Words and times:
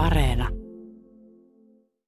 Areena. 0.00 0.48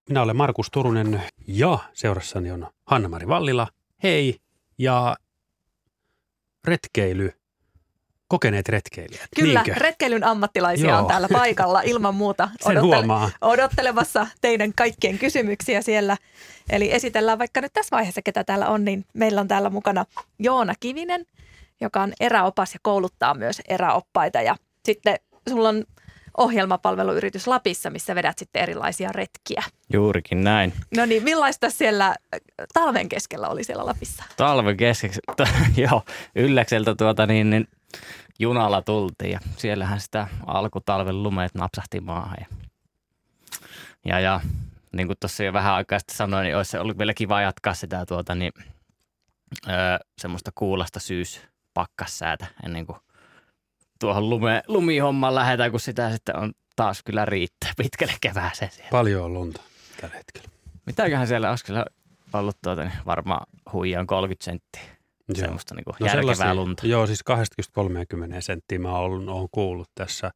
Minä 0.09 0.23
olen 0.23 0.37
Markus 0.37 0.67
Turunen 0.73 1.23
ja 1.47 1.79
seurassani 1.93 2.51
on 2.51 2.67
Hanna-Mari 2.87 3.29
Vallila. 3.29 3.69
Hei 4.03 4.37
ja 4.79 5.17
retkeily, 6.65 7.33
kokeneet 8.29 8.69
retkeilijät. 8.69 9.29
Kyllä, 9.37 9.63
Niinkö? 9.63 9.81
retkeilyn 9.81 10.25
ammattilaisia 10.25 10.89
Joo. 10.91 10.99
on 10.99 11.07
täällä 11.07 11.29
paikalla 11.33 11.81
ilman 11.93 12.15
muuta 12.15 12.49
Sen 12.61 12.83
huomaa. 12.83 13.31
odottelemassa 13.41 14.27
teidän 14.41 14.73
kaikkien 14.77 15.19
kysymyksiä 15.19 15.83
siellä. 15.83 16.17
Eli 16.71 16.93
esitellään 16.95 17.39
vaikka 17.39 17.61
nyt 17.61 17.73
tässä 17.73 17.97
vaiheessa, 17.97 18.23
ketä 18.23 18.45
täällä 18.45 18.69
on, 18.69 18.85
niin 18.85 19.05
meillä 19.15 19.41
on 19.41 19.49
täällä 19.49 19.71
mukana 19.71 20.05
Joona 20.39 20.75
Kivinen, 20.81 21.27
joka 21.81 22.03
on 22.03 22.13
eräopas 22.21 22.75
ja 22.75 22.81
kouluttaa 22.83 23.35
myös 23.35 23.61
eräoppaita. 23.69 24.43
Ja 24.43 24.57
sitten 24.85 25.17
sulla 25.49 25.69
on 25.69 25.85
ohjelmapalveluyritys 26.37 27.47
Lapissa, 27.47 27.91
missä 27.91 28.15
vedät 28.15 28.39
sitten 28.39 28.63
erilaisia 28.63 29.13
retkiä. 29.13 29.63
Juurikin 29.93 30.45
näin. 30.45 30.73
No 30.97 31.05
niin, 31.05 31.23
millaista 31.23 31.71
siellä 31.71 32.07
äh, 32.07 32.41
talven 32.75 33.09
keskellä 33.09 33.49
oli 33.49 33.65
siellä 33.65 33.87
Lapissa? 33.87 34.25
Talven 34.37 34.77
keskeksi, 34.77 35.21
joo, 35.91 36.03
ylläkseltä 36.35 36.95
tuota 36.95 37.27
niin, 37.27 37.51
niin 37.51 37.69
junalla 38.39 38.83
tultiin 38.83 39.31
ja 39.31 39.39
siellähän 39.57 40.01
sitä 40.01 40.29
alkutalven 40.47 41.23
lumeet 41.23 41.55
napsahti 41.55 42.01
maahan. 42.01 42.37
Ja, 42.41 42.47
ja, 44.05 44.21
ja 44.21 44.41
niin 44.93 45.07
kuin 45.07 45.17
tuossa 45.21 45.45
jo 45.45 45.53
vähän 45.53 45.75
aikaa 45.75 45.99
sitten 45.99 46.17
sanoin, 46.17 46.45
niin 46.45 46.57
olisi 46.57 46.79
ollut 46.79 46.99
vielä 46.99 47.15
kiva 47.15 47.41
jatkaa 47.41 47.75
sitä 47.75 48.07
tuota 48.07 48.35
niin, 48.35 48.53
öö, 49.69 49.75
semmoista 50.19 50.51
kuulasta 50.55 51.01
syyspakkassäätä 51.01 52.47
ennen 52.65 52.87
kuin 52.87 52.99
tuohon 54.03 54.31
lume, 54.31 54.63
lumihommaan 54.69 55.35
lähdetään, 55.35 55.71
kun 55.71 55.81
sitä 55.81 56.13
sitten 56.13 56.37
on 56.37 56.53
taas 56.77 57.03
kyllä 57.03 57.25
riittää 57.25 57.73
pitkälle 57.77 58.15
kevääseen 58.21 58.71
siellä. 58.71 58.91
Paljon 58.91 59.25
on 59.25 59.35
lunta 59.35 59.63
tällä 60.01 60.17
hetkellä. 60.17 60.49
Mitäköhän 60.87 61.27
siellä 61.27 61.51
olisi 61.51 61.65
kyllä 61.65 61.87
ollut 62.33 62.57
tuota, 62.63 62.83
niin 62.83 62.93
varmaan 63.07 63.47
huijaan 63.73 64.07
30 64.07 64.45
senttiä. 64.45 64.83
Semmoista 65.35 65.75
niin 65.75 65.85
no 66.01 66.07
järkevää 66.07 66.55
lunta. 66.55 66.87
Joo, 66.87 67.07
siis 67.07 67.21
20-30 67.31 68.37
senttiä 68.41 68.79
mä 68.79 68.99
olen, 68.99 69.29
olen 69.29 69.49
kuullut 69.53 69.91
tässä 69.95 70.31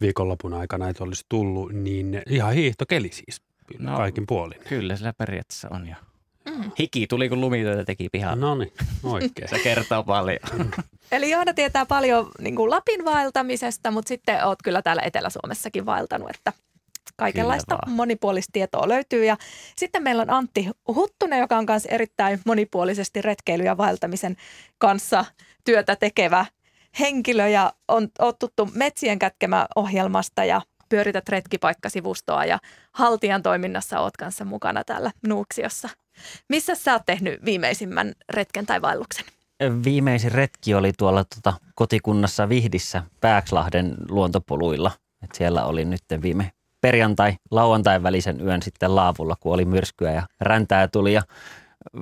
viikonlopun 0.00 0.54
aikana, 0.54 0.88
että 0.88 1.04
olisi 1.04 1.24
tullut, 1.28 1.72
niin 1.72 2.22
ihan 2.28 2.52
hiihtokeli 2.52 3.10
siis 3.12 3.42
no. 3.78 3.96
kaikin 3.96 4.24
puolin. 4.26 4.60
Kyllä 4.68 4.96
sillä 4.96 5.12
periaatteessa 5.12 5.68
on 5.70 5.88
jo. 5.88 5.94
Mm. 6.50 6.70
Hiki 6.78 7.06
tuli, 7.06 7.28
kun 7.28 7.40
lumitöitä 7.40 7.84
teki 7.84 8.08
pihalla. 8.08 8.36
No 8.36 8.54
niin, 8.54 8.72
oikein. 9.02 9.48
Se 9.48 9.58
kertoo 9.58 10.02
paljon. 10.02 10.38
Eli 11.12 11.30
Joona 11.30 11.54
tietää 11.54 11.86
paljon 11.86 12.30
niin 12.40 12.56
kuin 12.56 12.70
Lapin 12.70 13.04
vaeltamisesta, 13.04 13.90
mutta 13.90 14.08
sitten 14.08 14.46
oot 14.46 14.58
kyllä 14.64 14.82
täällä 14.82 15.02
Etelä-Suomessakin 15.02 15.86
vaeltanut, 15.86 16.30
että 16.30 16.52
kaikenlaista 17.16 17.78
monipuolista 17.86 18.50
tietoa 18.52 18.88
löytyy. 18.88 19.24
Ja 19.24 19.36
sitten 19.76 20.02
meillä 20.02 20.22
on 20.22 20.30
Antti 20.30 20.68
Huttunen, 20.94 21.38
joka 21.40 21.56
on 21.56 21.64
myös 21.68 21.86
erittäin 21.86 22.40
monipuolisesti 22.46 23.22
retkeily- 23.22 23.64
ja 23.64 23.76
vaeltamisen 23.76 24.36
kanssa 24.78 25.24
työtä 25.64 25.96
tekevä 25.96 26.46
henkilö 27.00 27.48
ja 27.48 27.72
on, 27.88 28.08
on 28.18 28.34
tuttu 28.38 28.70
Metsien 28.74 29.18
kätkemä 29.18 29.66
ohjelmasta 29.76 30.44
ja 30.44 30.62
pyörität 30.88 31.28
retkipaikkasivustoa 31.28 32.44
ja 32.44 32.58
Haltijan 32.92 33.42
toiminnassa 33.42 34.00
oot 34.00 34.16
kanssa 34.16 34.44
mukana 34.44 34.84
täällä 34.84 35.10
Nuuksiossa. 35.26 35.88
Missä 36.48 36.74
sä 36.74 36.92
oot 36.92 37.02
tehnyt 37.06 37.44
viimeisimmän 37.44 38.12
retken 38.28 38.66
tai 38.66 38.82
vaelluksen? 38.82 39.24
Viimeisin 39.84 40.32
retki 40.32 40.74
oli 40.74 40.92
tuolla 40.98 41.24
tota, 41.24 41.54
kotikunnassa 41.74 42.48
Vihdissä 42.48 43.02
Pääkslahden 43.20 43.94
luontopoluilla. 44.08 44.90
Et 45.24 45.34
siellä 45.34 45.64
oli 45.64 45.84
nyt 45.84 46.02
viime 46.22 46.52
perjantai, 46.80 47.36
lauantai 47.50 48.02
välisen 48.02 48.40
yön 48.40 48.62
sitten 48.62 48.96
laavulla, 48.96 49.36
kun 49.40 49.54
oli 49.54 49.64
myrskyä 49.64 50.12
ja 50.12 50.26
räntää 50.40 50.88
tuli 50.88 51.12
ja 51.12 51.22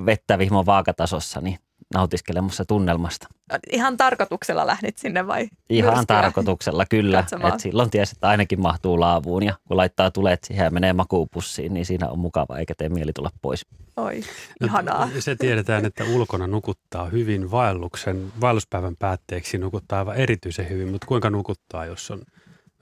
vettä 0.07 0.39
vihmo 0.39 0.67
vaakatasossa, 0.67 1.41
niin 1.41 1.59
nautiskelemassa 1.95 2.65
tunnelmasta. 2.65 3.27
Ihan 3.71 3.97
tarkoituksella 3.97 4.67
lähdit 4.67 4.99
sinne 4.99 5.27
vai? 5.27 5.49
Ihan 5.71 5.95
myrskyä? 5.95 6.07
tarkoituksella 6.07 6.85
kyllä. 6.91 7.25
Et 7.55 7.61
silloin 7.61 7.91
tiesi, 7.91 8.13
että 8.17 8.29
ainakin 8.29 8.61
mahtuu 8.61 9.01
laavuun 9.01 9.43
ja 9.43 9.55
kun 9.69 9.77
laittaa 9.77 10.11
tulet 10.11 10.45
siihen 10.45 10.65
ja 10.65 10.71
menee 10.71 10.93
makuupussiin, 10.93 11.75
niin 11.75 11.87
siinä 11.87 12.09
on 12.09 12.19
mukava 12.19 12.59
eikä 12.59 12.75
tee 12.75 12.89
mieli 12.89 13.13
tulla 13.13 13.31
pois. 13.43 13.67
Oi, 13.97 14.21
ihanaa. 14.65 15.09
Se 15.19 15.37
tiedetään, 15.37 15.87
että 15.87 16.05
ulkona 16.05 16.47
nukuttaa 16.47 17.07
hyvin 17.07 17.51
vaelluksen, 17.51 18.33
vaelluspäivän 18.41 18.97
päätteeksi 18.97 19.59
nukuttaa 19.59 19.99
aivan 19.99 20.17
erityisen 20.17 20.69
hyvin, 20.69 20.89
mutta 20.89 21.07
kuinka 21.07 21.31
nukuttaa, 21.31 21.87
jos 21.87 22.11
on 22.11 22.23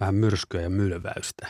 vähän 0.00 0.14
myrskyä 0.14 0.60
ja 0.60 0.70
mylväystä? 0.70 1.48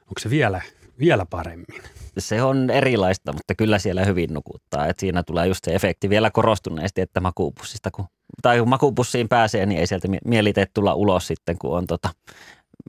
Onko 0.00 0.20
se 0.20 0.30
vielä, 0.30 0.60
vielä 0.98 1.26
paremmin? 1.30 1.82
se 2.18 2.42
on 2.42 2.70
erilaista, 2.70 3.32
mutta 3.32 3.54
kyllä 3.54 3.78
siellä 3.78 4.04
hyvin 4.04 4.34
nukuttaa. 4.34 4.86
Et 4.86 4.98
siinä 4.98 5.22
tulee 5.22 5.46
just 5.46 5.64
se 5.64 5.74
efekti 5.74 6.10
vielä 6.10 6.30
korostuneesti, 6.30 7.00
että 7.00 7.20
makuupussista, 7.20 7.90
kun, 7.90 8.04
tai 8.42 8.58
kun 8.58 8.68
makuupussiin 8.68 9.28
pääsee, 9.28 9.66
niin 9.66 9.80
ei 9.80 9.86
sieltä 9.86 10.08
mie- 10.08 10.20
mieli 10.24 10.52
tee 10.52 10.66
tulla 10.74 10.94
ulos 10.94 11.26
sitten, 11.26 11.58
kun 11.58 11.76
on 11.76 11.86
tota 11.86 12.10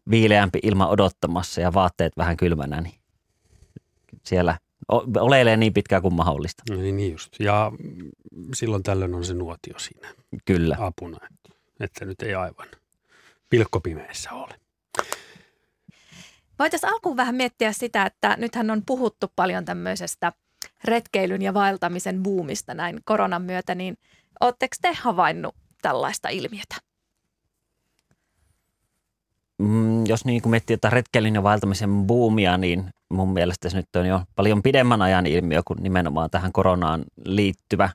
viileämpi 0.10 0.60
ilma 0.64 0.88
odottamassa 0.88 1.62
ja 1.62 1.74
vaatteet 1.74 2.14
vähän 2.18 2.38
kylmänä, 2.38 2.82
niin 2.82 2.96
siellä 4.24 4.58
oleilee 5.20 5.58
niin 5.58 5.74
pitkään 5.74 6.02
kuin 6.02 6.14
mahdollista. 6.14 6.64
No 6.70 6.76
niin, 6.76 6.98
niin 6.98 7.12
just. 7.12 7.40
Ja 7.40 7.72
silloin 8.54 8.84
tällöin 8.84 9.16
on 9.16 9.26
se 9.26 9.34
nuotio 9.34 9.80
siinä 9.80 10.14
Kyllä. 10.46 10.78
apuna, 10.80 11.18
että, 11.24 11.60
että 11.80 12.06
nyt 12.06 12.22
ei 12.22 12.36
aivan 12.36 12.68
pilkkopimeessä 13.50 14.32
ole. 14.32 14.56
Voitaisiin 16.60 16.94
alkuun 16.94 17.18
vähän 17.18 17.36
miettiä 17.36 17.72
sitä, 17.72 18.06
että 18.06 18.36
nythän 18.38 18.72
on 18.72 18.82
puhuttu 18.86 19.28
paljon 19.36 19.66
tämmöisestä 19.66 20.32
retkeilyn 20.84 21.42
ja 21.42 21.54
vaeltamisen 21.54 22.24
buumista 22.24 22.74
näin 22.74 23.00
koronan 23.06 23.42
myötä, 23.42 23.76
niin 23.76 23.98
ootteko 24.42 24.76
te 24.82 24.94
havainnut 24.94 25.56
tällaista 25.82 26.30
ilmiötä? 26.30 26.76
Mm, 29.58 30.06
jos 30.06 30.26
niin 30.26 30.42
kuin 30.42 30.52
miettii 30.52 30.74
jotain 30.74 30.92
retkeilyn 30.92 31.36
ja 31.36 31.44
vaeltamisen 31.44 32.08
buumia, 32.08 32.58
niin 32.58 32.90
mun 33.10 33.34
mielestä 33.34 33.70
se 33.70 33.78
nyt 33.78 33.96
on 33.96 34.06
jo 34.06 34.22
paljon 34.36 34.64
pidemmän 34.64 35.02
ajan 35.02 35.26
ilmiö 35.26 35.62
kuin 35.66 35.84
nimenomaan 35.84 36.30
tähän 36.30 36.52
koronaan 36.52 37.06
liittyvä. 37.26 37.90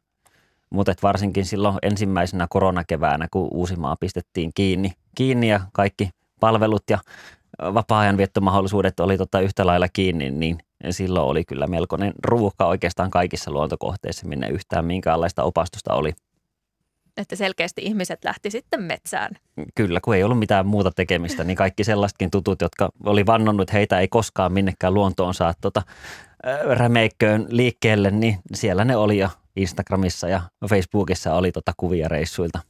Mutta 0.71 0.95
varsinkin 1.03 1.45
silloin 1.45 1.79
ensimmäisenä 1.83 2.47
koronakeväänä, 2.51 3.29
kun 3.31 3.49
Uusimaa 3.51 3.97
pistettiin 4.01 4.51
kiinni, 4.55 4.93
kiinni 5.15 5.49
ja 5.49 5.61
kaikki 5.73 6.11
palvelut 6.41 6.83
ja 6.91 6.99
vapaa-ajan 7.75 8.17
viettomahdollisuudet 8.17 9.01
oli 9.01 9.19
tota 9.19 9.41
yhtä 9.41 9.67
lailla 9.67 9.89
kiinni, 9.93 10.31
niin 10.31 10.59
silloin 10.91 11.27
oli 11.27 11.45
kyllä 11.45 11.67
melkoinen 11.67 12.13
ruuhka 12.25 12.67
oikeastaan 12.67 13.11
kaikissa 13.11 13.51
luontokohteissa, 13.51 14.29
minne 14.29 14.49
yhtään 14.49 14.85
minkäänlaista 14.85 15.43
opastusta 15.43 15.95
oli. 15.95 16.13
Että 17.17 17.37
selkeästi 17.37 17.83
ihmiset 17.85 18.25
lähti 18.25 18.51
sitten 18.51 18.83
metsään. 18.83 19.31
Kyllä, 19.75 20.01
kun 20.05 20.15
ei 20.15 20.25
ollut 20.25 20.39
mitään 20.39 20.67
muuta 20.67 20.91
tekemistä, 20.91 21.45
niin 21.45 21.57
kaikki 21.57 21.85
sellaisetkin 21.85 22.31
tutut, 22.31 22.61
jotka 22.61 22.89
oli 23.05 23.27
vannonnut, 23.27 23.63
että 23.63 23.77
heitä 23.77 24.01
ei 24.01 24.09
koskaan 24.09 24.53
minnekään 24.53 24.95
luontoon 24.95 25.35
saa 25.35 25.55
tota, 25.61 25.83
rämeikköön 26.71 27.47
liikkeelle, 27.49 28.11
niin 28.11 28.39
siellä 28.55 28.85
ne 28.85 28.97
oli 28.97 29.19
jo 29.19 29.29
Instagramissa 29.57 30.29
ja 30.29 30.41
Facebookissa 30.69 31.35
oli 31.35 31.53
tota 31.53 31.73
kuvia 31.77 32.09
reissuilta. 32.09 32.61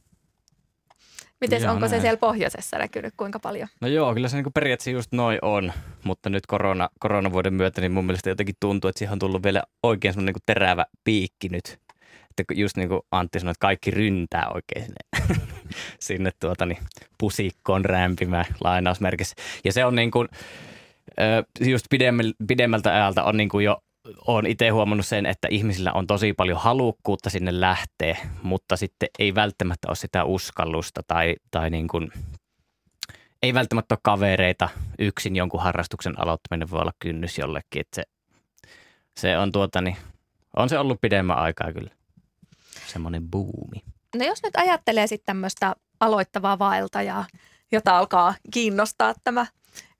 Miten 1.49 1.69
onko 1.69 1.87
se 1.87 1.91
näin. 1.91 2.01
siellä 2.01 2.17
pohjoisessa 2.17 2.77
näkynyt 2.77 3.13
kuinka 3.17 3.39
paljon? 3.39 3.67
No 3.81 3.87
joo, 3.87 4.13
kyllä 4.13 4.27
se 4.27 4.37
niin 4.37 4.53
periaatteessa 4.53 4.91
just 4.91 5.11
noin 5.11 5.39
on, 5.41 5.73
mutta 6.03 6.29
nyt 6.29 6.45
korona, 6.47 6.89
koronavuoden 6.99 7.53
myötä 7.53 7.81
niin 7.81 7.91
mun 7.91 8.05
mielestä 8.05 8.29
jotenkin 8.29 8.55
tuntuu, 8.59 8.87
että 8.89 8.99
siihen 8.99 9.13
on 9.13 9.19
tullut 9.19 9.43
vielä 9.43 9.63
oikein 9.83 10.13
semmoinen 10.13 10.33
niin 10.33 10.43
terävä 10.45 10.85
piikki 11.03 11.49
nyt. 11.49 11.79
Että 12.39 12.53
just 12.53 12.77
niin 12.77 12.89
kuin 12.89 13.01
Antti 13.11 13.39
sanoi, 13.39 13.51
että 13.51 13.61
kaikki 13.61 13.91
ryntää 13.91 14.49
oikein 14.53 14.85
sinne, 14.85 15.35
sinne 15.99 16.31
tuota, 16.39 16.65
niin 16.65 16.77
pusikkoon 17.17 17.85
rämpimään 17.85 18.45
lainausmerkissä. 18.63 19.35
Ja 19.63 19.73
se 19.73 19.85
on 19.85 19.95
niin 19.95 20.11
kuin, 20.11 20.27
just 21.59 21.85
pidemmältä, 21.89 22.35
pidemmältä 22.47 22.93
ajalta 22.93 23.23
on 23.23 23.37
niin 23.37 23.49
kuin 23.49 23.65
jo 23.65 23.83
olen 24.27 24.45
itse 24.45 24.69
huomannut 24.69 25.05
sen, 25.05 25.25
että 25.25 25.47
ihmisillä 25.51 25.91
on 25.93 26.07
tosi 26.07 26.33
paljon 26.33 26.59
halukkuutta 26.59 27.29
sinne 27.29 27.59
lähteä, 27.59 28.17
mutta 28.43 28.77
sitten 28.77 29.09
ei 29.19 29.35
välttämättä 29.35 29.87
ole 29.87 29.95
sitä 29.95 30.23
uskallusta 30.23 31.01
tai, 31.07 31.35
tai 31.51 31.69
niin 31.69 31.87
kuin, 31.87 32.11
ei 33.43 33.53
välttämättä 33.53 33.95
ole 33.95 33.99
kavereita. 34.03 34.69
Yksin 34.99 35.35
jonkun 35.35 35.61
harrastuksen 35.61 36.19
aloittaminen 36.19 36.71
voi 36.71 36.81
olla 36.81 36.93
kynnys 36.99 37.37
jollekin. 37.37 37.79
Että 37.79 37.95
se, 37.95 38.03
se 39.19 39.37
on, 39.37 39.51
tuota, 39.51 39.81
niin, 39.81 39.97
on 40.55 40.69
se 40.69 40.79
ollut 40.79 41.01
pidemmän 41.01 41.37
aikaa 41.37 41.73
kyllä. 41.73 41.89
Semmoinen 42.87 43.31
buumi. 43.31 43.83
No 44.15 44.25
jos 44.25 44.43
nyt 44.43 44.55
ajattelee 44.55 45.07
sitten 45.07 45.25
tämmöistä 45.25 45.75
aloittavaa 45.99 46.59
vaeltajaa, 46.59 47.25
jota 47.71 47.97
alkaa 47.97 48.35
kiinnostaa 48.53 49.13
tämä, 49.23 49.45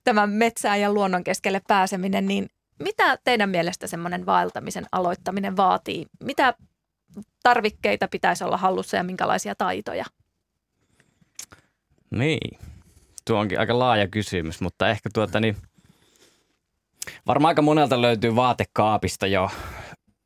tämä 0.04 0.28
metsään 0.28 0.82
ja 0.82 0.94
luonnon 0.94 1.24
keskelle 1.24 1.62
pääseminen, 1.68 2.26
niin 2.26 2.50
mitä 2.80 3.18
teidän 3.24 3.50
mielestä 3.50 3.88
semmoinen 3.88 4.26
vaeltamisen 4.26 4.86
aloittaminen 4.92 5.58
vaatii? 5.58 6.06
Mitä 6.24 6.54
tarvikkeita 7.44 8.08
pitäisi 8.08 8.44
olla 8.44 8.58
hallussa 8.58 8.98
ja 8.98 9.04
minkälaisia 9.04 9.56
taitoja? 9.56 10.06
Niin. 12.12 12.60
Tuo 13.28 13.40
onkin 13.40 13.60
aika 13.60 13.80
laaja 13.80 14.08
kysymys, 14.08 14.62
mutta 14.62 14.90
ehkä 14.90 15.10
tuota 15.14 15.40
niin, 15.40 15.58
Varmaan 17.28 17.50
aika 17.50 17.62
monelta 17.62 18.02
löytyy 18.02 18.36
vaatekaapista 18.36 19.28
jo 19.28 19.50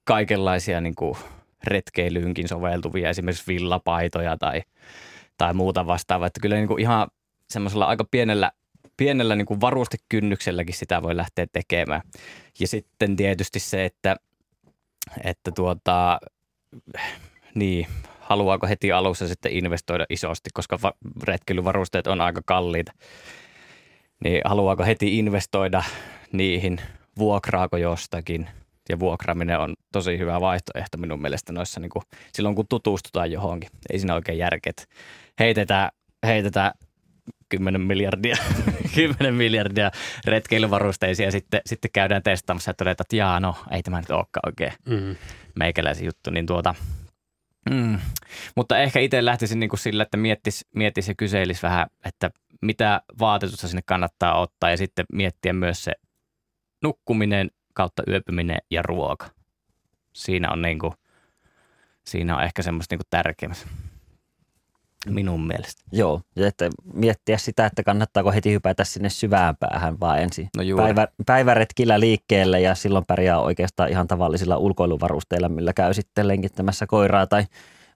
kaikenlaisia 0.04 0.82
niin 0.82 0.96
kuin 0.96 1.18
retkeilyynkin 1.64 2.48
soveltuvia, 2.48 3.10
esimerkiksi 3.10 3.48
villapaitoja 3.48 4.38
tai, 4.38 4.64
tai 5.38 5.54
muuta 5.54 5.88
vastaavaa. 5.88 6.28
Että 6.28 6.40
kyllä 6.40 6.56
niin 6.56 6.68
kuin 6.68 6.82
ihan 6.82 7.08
semmoisella 7.50 7.86
aika 7.86 8.06
pienellä, 8.12 8.52
pienellä 8.98 9.36
niin 9.36 9.46
kuin 9.46 9.62
varustekynnykselläkin 9.62 10.76
sitä 10.76 11.04
voi 11.04 11.18
lähteä 11.18 11.46
tekemään. 11.54 12.02
Ja 12.60 12.68
sitten 12.68 13.16
tietysti 13.16 13.60
se, 13.60 13.86
että, 13.86 14.16
että 15.24 15.52
tuota, 15.52 16.20
niin, 17.56 17.88
haluaako 18.20 18.68
heti 18.68 18.92
alussa 18.92 19.28
sitten 19.28 19.52
investoida 19.52 20.06
isosti, 20.10 20.50
koska 20.54 20.80
va- 20.84 20.94
retkeilyvarusteet 21.24 22.08
on 22.08 22.22
aika 22.22 22.42
kalliita. 22.46 22.92
Niin 24.24 24.42
haluaako 24.46 24.84
heti 24.86 25.18
investoida 25.18 25.84
niihin, 26.32 26.82
vuokraako 27.18 27.78
jostakin. 27.78 28.50
Ja 28.90 29.00
vuokraaminen 29.00 29.60
on 29.60 29.76
tosi 29.92 30.18
hyvä 30.18 30.42
vaihtoehto 30.42 30.98
minun 30.98 31.22
mielestä 31.22 31.54
noissa 31.54 31.80
niin 31.80 31.90
kuin, 31.90 32.04
silloin, 32.34 32.56
kun 32.56 32.66
tutustutaan 32.70 33.32
johonkin. 33.32 33.70
Ei 33.90 34.00
siinä 34.00 34.16
oikein 34.16 34.38
järkeä, 34.38 34.74
heitetään, 35.40 35.90
heitetään 36.26 36.72
10 37.50 37.82
miljardia, 37.82 38.36
10 38.96 39.36
miljardia 39.36 39.92
retkeilyvarusteisia 40.26 41.26
ja 41.26 41.32
sitten, 41.32 41.62
sitten 41.66 41.92
käydään 41.94 42.24
testaamassa 42.24 42.70
ja 42.70 42.74
todetaan, 42.74 43.06
että 43.06 43.16
jaa, 43.16 43.40
no 43.40 43.56
ei 43.72 43.84
tämä 43.84 44.00
nyt 44.00 44.12
olekaan 44.12 44.42
oikein 44.46 44.74
Mm. 44.86 45.16
meikäläisen 45.56 46.06
juttu, 46.06 46.30
niin 46.30 46.46
tuota, 46.46 46.76
mm. 47.70 48.00
mutta 48.56 48.80
ehkä 48.80 49.00
itse 49.00 49.26
lähtisin 49.26 49.60
niin 49.60 49.70
kuin 49.70 49.80
sillä, 49.80 50.04
että 50.04 50.18
miettis, 50.18 50.66
miettis 50.76 51.08
ja 51.08 51.16
kyselisi 51.18 51.62
vähän, 51.62 51.88
että 52.06 52.32
mitä 52.62 53.02
vaatetusta 53.20 53.68
sinne 53.68 53.82
kannattaa 53.86 54.40
ottaa 54.40 54.70
ja 54.70 54.78
sitten 54.78 55.06
miettiä 55.14 55.54
myös 55.54 55.84
se 55.84 55.92
nukkuminen 56.84 57.52
kautta 57.74 58.04
yöpyminen 58.08 58.58
ja 58.72 58.82
ruoka. 58.82 59.30
Siinä 60.14 60.52
on, 60.52 60.62
niin 60.62 60.80
kuin, 60.80 60.94
siinä 62.08 62.38
on 62.38 62.44
ehkä 62.44 62.62
semmoista 62.62 62.94
niin 62.94 63.00
kuin 63.00 63.08
tärkeimmät 63.10 63.68
minun 65.14 65.48
mielestä. 65.48 65.84
Joo, 65.92 66.22
ja 66.36 66.48
että 66.48 66.70
miettiä 66.94 67.38
sitä, 67.38 67.66
että 67.66 67.84
kannattaako 67.84 68.32
heti 68.32 68.52
hypätä 68.52 68.84
sinne 68.84 69.10
syvään 69.10 69.56
päähän, 69.60 70.00
vaan 70.00 70.20
ensin 70.20 70.50
No 70.58 70.64
juuri. 70.64 70.84
päivä, 70.86 71.08
päiväretkillä 71.26 72.00
liikkeelle 72.00 72.62
ja 72.62 72.76
silloin 72.76 73.06
pärjää 73.08 73.40
oikeastaan 73.40 73.90
ihan 73.90 74.08
tavallisilla 74.08 74.58
ulkoiluvarusteilla, 74.58 75.50
millä 75.50 75.74
käy 75.74 75.94
sitten 75.94 76.28
lenkittämässä 76.28 76.88
koiraa 76.88 77.28
tai 77.28 77.44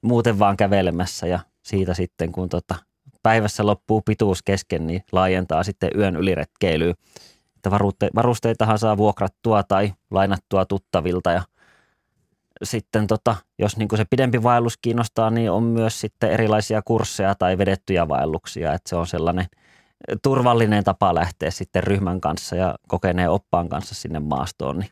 muuten 0.02 0.40
vaan 0.40 0.58
kävelemässä 0.58 1.28
ja 1.28 1.40
siitä 1.64 1.94
sitten 1.94 2.32
kun 2.32 2.50
tota 2.50 2.76
päivässä 3.24 3.66
loppuu 3.66 4.02
pituus 4.02 4.44
kesken, 4.44 4.88
niin 4.88 5.04
laajentaa 5.12 5.64
sitten 5.64 5.90
yön 5.96 6.16
yliretkeilyyn. 6.16 6.96
Että 7.56 7.72
varuste, 7.72 8.10
varusteitahan 8.16 8.80
saa 8.80 8.98
vuokrattua 8.98 9.64
tai 9.64 9.94
lainattua 10.12 10.66
tuttavilta 10.66 11.32
ja 11.32 11.42
sitten 12.64 13.08
tota, 13.08 13.36
jos 13.60 13.78
niin 13.78 13.90
se 13.96 14.06
pidempi 14.10 14.44
vaellus 14.44 14.78
kiinnostaa, 14.78 15.30
niin 15.30 15.52
on 15.52 15.64
myös 15.64 16.02
sitten 16.02 16.32
erilaisia 16.32 16.82
kursseja 16.82 17.36
tai 17.36 17.58
vedettyjä 17.58 18.08
vaelluksia, 18.08 18.74
että 18.74 18.90
se 18.90 18.96
on 18.96 19.08
sellainen 19.08 19.46
turvallinen 20.22 20.84
tapa 20.84 21.16
lähteä 21.16 21.52
sitten 21.52 21.84
ryhmän 21.84 22.22
kanssa 22.22 22.56
ja 22.56 22.76
kokeneen 22.88 23.30
oppaan 23.30 23.70
kanssa 23.70 23.96
sinne 23.96 24.20
maastoon, 24.20 24.80
niin 24.80 24.90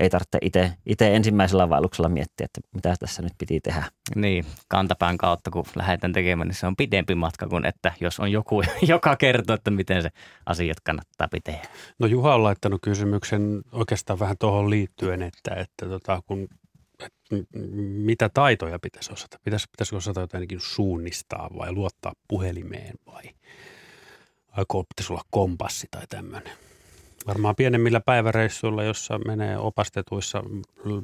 ei 0.00 0.10
tarvitse 0.10 0.38
itse, 0.42 0.72
itse 0.86 1.16
ensimmäisellä 1.16 1.68
vaelluksella 1.68 2.08
miettiä, 2.08 2.44
että 2.44 2.60
mitä 2.74 2.94
tässä 3.00 3.22
nyt 3.22 3.32
piti 3.38 3.60
tehdä. 3.60 3.84
Niin, 4.14 4.44
kantapään 4.68 5.18
kautta 5.18 5.50
kun 5.50 5.64
lähdetään 5.76 6.12
tekemään, 6.12 6.48
niin 6.48 6.56
se 6.56 6.66
on 6.66 6.76
pidempi 6.76 7.14
matka 7.14 7.48
kuin 7.48 7.66
että 7.66 7.92
jos 8.00 8.20
on 8.20 8.32
joku, 8.32 8.62
joka 8.82 9.16
kertoo, 9.16 9.54
että 9.54 9.70
miten 9.70 10.02
se 10.02 10.10
asiat 10.46 10.80
kannattaa 10.80 11.28
pitää. 11.28 11.62
No 11.98 12.06
Juha 12.06 12.34
on 12.34 12.42
laittanut 12.42 12.80
kysymyksen 12.82 13.62
oikeastaan 13.72 14.18
vähän 14.18 14.36
tuohon 14.38 14.70
liittyen, 14.70 15.22
että, 15.22 15.54
että 15.54 15.86
tota, 15.86 16.22
kun, 16.26 16.48
että 17.00 17.36
mitä 18.04 18.28
taitoja 18.28 18.78
pitäisi 18.78 19.12
osata? 19.12 19.38
Pitäisi, 19.44 19.66
pitäisikö 19.70 19.96
osata 19.96 20.20
jotenkin 20.20 20.60
suunnistaa 20.60 21.50
vai 21.58 21.72
luottaa 21.72 22.12
puhelimeen 22.28 22.94
vai 23.06 23.22
aikoo 24.48 24.84
pitäisi 24.84 25.12
olla 25.12 25.24
kompassi 25.30 25.88
tai 25.90 26.06
tämmöinen? 26.08 26.69
Varmaan 27.26 27.56
pienemmillä 27.56 28.00
päiväreissuilla, 28.00 28.82
jossa 28.82 29.18
menee 29.18 29.58
opastetuissa 29.58 30.42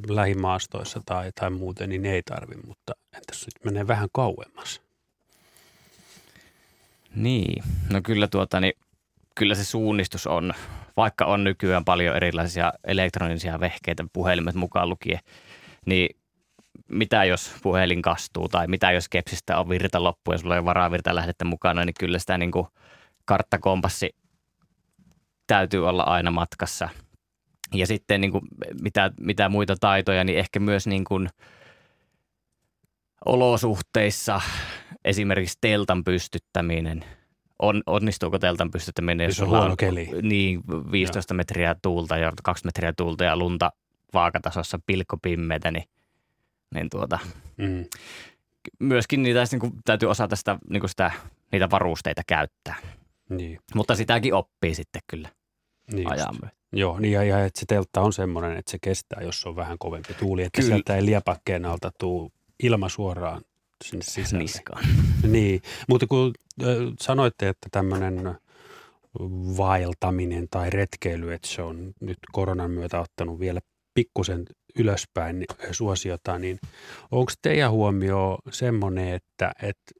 lähimaastoissa 0.09 1.03
tai, 1.07 1.31
tai 1.41 1.51
muuten, 1.51 1.89
niin 1.89 2.07
ei 2.07 2.23
tarvi, 2.23 2.55
mutta 2.67 2.93
entäs 3.17 3.47
nyt 3.47 3.65
menee 3.65 3.87
vähän 3.87 4.09
kauemmas? 4.13 4.83
Niin, 7.15 7.65
no 7.93 8.01
kyllä 8.03 8.27
tuota, 8.27 8.61
niin 8.61 8.73
kyllä 9.35 9.55
se 9.55 9.65
suunnistus 9.65 10.27
on, 10.27 10.53
vaikka 10.97 11.25
on 11.25 11.45
nykyään 11.45 11.85
paljon 11.85 12.17
erilaisia 12.17 12.73
elektronisia 12.85 13.61
vehkeitä, 13.61 14.05
puhelimet 14.13 14.55
mukaan 14.55 14.89
lukien, 14.89 15.21
niin 15.87 16.17
mitä 16.89 17.25
jos 17.25 17.53
puhelin 17.63 18.03
kastuu 18.03 18.49
tai 18.49 18.67
mitä 18.67 18.93
jos 18.93 19.09
kepsistä 19.09 19.59
on 19.59 19.69
virta 19.69 20.03
loppu 20.03 20.33
ja 20.33 20.39
sulla 20.39 20.55
ei 20.55 20.59
ole 20.59 20.65
varavirta 20.65 21.15
lähdettä 21.15 21.45
mukana, 21.45 21.85
niin 21.85 21.95
kyllä 22.01 22.19
sitä 22.19 22.39
niin 22.39 22.53
kuin 22.53 22.67
karttakompassi 23.25 24.15
täytyy 25.47 25.89
olla 25.89 26.03
aina 26.03 26.31
matkassa. 26.31 26.89
Ja 27.75 27.87
sitten 27.87 28.21
niin 28.21 28.33
kuin 28.33 28.43
mitä, 28.83 29.11
mitä 29.21 29.49
muita 29.49 29.77
taitoja, 29.81 30.25
niin 30.25 30.39
ehkä 30.39 30.61
myös 30.61 30.87
niin 30.87 31.05
kuin 31.05 31.29
olosuhteissa 33.25 34.41
esimerkiksi 35.05 35.59
teltan 35.61 36.05
pystyttäminen. 36.05 37.05
On, 37.59 37.83
onnistuuko 37.87 38.39
teltan 38.39 38.71
pystyttäminen, 38.71 39.25
Jos 39.25 39.41
on 39.41 39.47
sulla 39.47 39.59
huono 39.61 39.77
keli. 39.77 40.09
Niin, 40.23 40.63
15 40.93 41.35
Joo. 41.35 41.37
metriä 41.37 41.77
tuulta 41.83 42.17
ja 42.17 42.33
2 42.43 42.65
metriä 42.65 42.93
tuulta 42.97 43.25
ja 43.25 43.37
lunta 43.37 43.73
vaakatasossa 44.15 44.79
pilkkopimmeitä, 44.87 45.71
niin, 45.71 45.85
niin 46.75 46.91
tuota, 46.91 47.19
Mm. 47.57 47.85
myöskin 48.81 49.23
niitä 49.23 49.45
niin 49.53 49.61
kuin, 49.61 49.73
täytyy 49.85 50.11
osata 50.11 50.37
sitä, 50.37 50.59
niin 50.71 50.81
kuin 50.81 50.91
sitä, 50.91 51.11
niitä 51.53 51.71
varusteita 51.71 52.23
käyttää. 52.27 52.75
Niin, 53.29 53.59
Mutta 53.75 53.95
sitäkin 53.95 54.35
oppii 54.35 54.75
sitten 54.75 55.03
kyllä 55.11 55.29
niin 55.93 56.13
ajan 56.13 56.29
just. 56.43 56.57
Joo, 56.73 56.99
niin 56.99 57.13
ja, 57.13 57.23
ja 57.23 57.45
että 57.45 57.61
se 57.61 57.67
teltta 57.67 58.01
on 58.01 58.13
semmoinen, 58.13 58.57
että 58.57 58.71
se 58.71 58.79
kestää, 58.83 59.23
jos 59.23 59.47
on 59.47 59.57
vähän 59.57 59.79
kovempi 59.79 60.15
tuuli, 60.15 60.43
että 60.43 60.61
Kyllä. 60.61 60.75
sieltä 60.75 60.97
ei 60.97 61.05
liepakkeen 61.07 61.65
alta 61.65 61.91
tuu 61.99 62.33
ilma 62.63 62.89
suoraan 62.89 63.43
sinne 63.85 64.05
sisälle. 64.05 64.43
Niskaan. 64.43 64.85
Niin, 65.27 65.63
mutta 65.89 66.07
kun 66.07 66.33
sanoitte, 67.01 67.49
että 67.49 67.69
tämmöinen 67.73 68.37
vaeltaminen 69.57 70.47
tai 70.51 70.71
retkeily, 70.71 71.33
että 71.33 71.49
se 71.49 71.63
on 71.63 71.93
nyt 72.01 72.19
koronan 72.33 72.71
myötä 72.71 73.01
ottanut 73.01 73.41
vielä 73.41 73.61
pikkusen 73.95 74.45
ylöspäin 74.79 75.39
niin- 75.39 75.75
suosiota, 75.75 76.39
niin 76.39 76.59
onko 77.11 77.33
teidän 77.43 77.71
huomio 77.71 78.39
semmoinen, 78.51 79.15
että, 79.15 79.53
että 79.63 79.93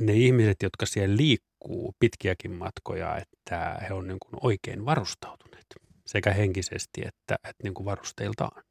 ne 0.00 0.12
ihmiset, 0.12 0.56
jotka 0.62 0.86
siellä 0.86 1.16
liikkuu 1.16 1.51
pitkiäkin 1.98 2.52
matkoja, 2.52 3.18
että 3.18 3.78
he 3.88 3.94
on 3.94 4.08
niin 4.08 4.18
kuin 4.20 4.40
oikein 4.42 4.84
varustautuneet 4.84 5.66
sekä 6.06 6.32
henkisesti 6.32 7.00
että, 7.00 7.34
että 7.34 7.62
niin 7.62 7.74
kuin 7.74 7.84
varusteiltaan? 7.84 8.62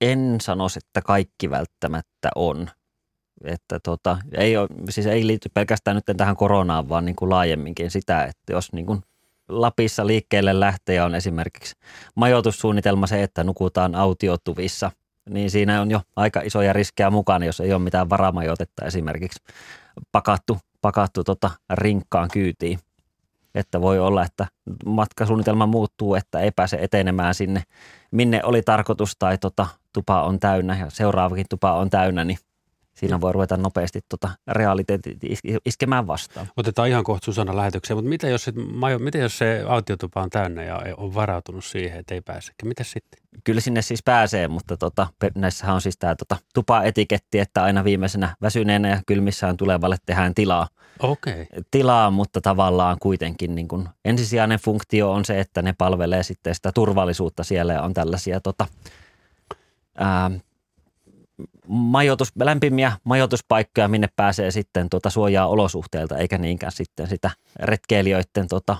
En 0.00 0.36
sanoisi, 0.40 0.78
että 0.78 1.02
kaikki 1.02 1.50
välttämättä 1.50 2.30
on. 2.34 2.70
Että 3.44 3.80
tota, 3.80 4.18
ei, 4.34 4.56
ole, 4.56 4.68
siis 4.90 5.06
ei 5.06 5.26
liity 5.26 5.48
pelkästään 5.54 5.94
nyt 5.94 6.16
tähän 6.16 6.36
koronaan, 6.36 6.88
vaan 6.88 7.04
niin 7.04 7.16
kuin 7.16 7.30
laajemminkin 7.30 7.90
sitä, 7.90 8.24
että 8.24 8.52
jos 8.52 8.72
niin 8.72 8.86
kuin 8.86 9.02
Lapissa 9.48 10.06
liikkeelle 10.06 10.60
lähtee 10.60 11.02
on 11.02 11.14
esimerkiksi 11.14 11.74
majoitussuunnitelma 12.14 13.06
se, 13.06 13.22
että 13.22 13.44
nukutaan 13.44 13.94
autiotuvissa, 13.94 14.90
niin 15.30 15.50
siinä 15.50 15.80
on 15.80 15.90
jo 15.90 16.00
aika 16.16 16.40
isoja 16.40 16.72
riskejä 16.72 17.10
mukana, 17.10 17.44
jos 17.44 17.60
ei 17.60 17.72
ole 17.72 17.82
mitään 17.82 18.10
varamajoitetta 18.10 18.84
esimerkiksi 18.84 19.42
pakattu, 20.12 20.58
pakattu 20.82 21.24
tota 21.24 21.50
rinkkaan 21.70 22.28
kyytiin. 22.32 22.78
Että 23.54 23.80
voi 23.80 23.98
olla, 23.98 24.24
että 24.24 24.46
matkasuunnitelma 24.86 25.66
muuttuu, 25.66 26.14
että 26.14 26.40
ei 26.40 26.50
pääse 26.50 26.78
etenemään 26.80 27.34
sinne, 27.34 27.62
minne 28.10 28.40
oli 28.44 28.62
tarkoitus 28.62 29.16
tai 29.18 29.38
tota, 29.38 29.66
tupa 29.92 30.22
on 30.22 30.40
täynnä 30.40 30.78
ja 30.78 30.90
seuraavakin 30.90 31.46
tupa 31.50 31.72
on 31.72 31.90
täynnä, 31.90 32.24
niin 32.24 32.38
siinä 32.98 33.20
voi 33.20 33.32
ruveta 33.32 33.56
nopeasti 33.56 34.00
tota 34.08 34.30
realiteetit 34.48 35.24
is- 35.24 35.42
iskemään 35.66 36.06
vastaan. 36.06 36.46
Otetaan 36.56 36.88
ihan 36.88 37.04
kohta 37.04 37.24
Susanna 37.24 37.56
lähetykseen, 37.56 37.96
mutta 37.96 38.08
mitä 38.08 38.28
jos, 38.28 38.50
mitä 38.98 39.18
jos 39.18 39.38
se 39.38 39.64
autiotupa 39.68 40.22
on 40.22 40.30
täynnä 40.30 40.62
ja 40.62 40.80
on 40.96 41.14
varautunut 41.14 41.64
siihen, 41.64 41.98
että 41.98 42.14
ei 42.14 42.20
pääse? 42.20 42.52
Mitä 42.64 42.84
sitten? 42.84 43.20
Kyllä 43.44 43.60
sinne 43.60 43.82
siis 43.82 44.02
pääsee, 44.02 44.48
mutta 44.48 44.76
tota, 44.76 45.06
näissähän 45.34 45.74
on 45.74 45.80
siis 45.80 45.98
tämä 45.98 46.14
tota, 46.14 46.36
tupa-etiketti, 46.54 47.38
että 47.38 47.62
aina 47.62 47.84
viimeisenä 47.84 48.36
väsyneenä 48.42 48.88
ja 48.88 49.00
kylmissään 49.06 49.56
tulevalle 49.56 49.96
tehdään 50.06 50.34
tilaa. 50.34 50.68
Okei. 50.98 51.42
Okay. 51.42 51.62
tilaa, 51.70 52.10
mutta 52.10 52.40
tavallaan 52.40 52.96
kuitenkin 53.00 53.54
niin 53.54 53.68
kuin 53.68 53.88
ensisijainen 54.04 54.58
funktio 54.58 55.12
on 55.12 55.24
se, 55.24 55.40
että 55.40 55.62
ne 55.62 55.74
palvelee 55.78 56.22
sitten 56.22 56.54
sitä 56.54 56.72
turvallisuutta 56.72 57.44
siellä 57.44 57.72
ja 57.72 57.82
on 57.82 57.94
tällaisia 57.94 58.40
tota, 58.40 58.66
ää, 59.98 60.30
majoitus, 61.68 62.32
lämpimiä 62.40 62.92
majoituspaikkoja, 63.04 63.88
minne 63.88 64.08
pääsee 64.16 64.50
sitten 64.50 64.88
tota 64.88 65.10
suojaa 65.10 65.46
olosuhteilta, 65.46 66.16
eikä 66.16 66.38
niinkään 66.38 66.72
sitten 66.72 67.06
sitä 67.06 67.30
retkeilijöiden 67.60 68.48
tota, 68.48 68.76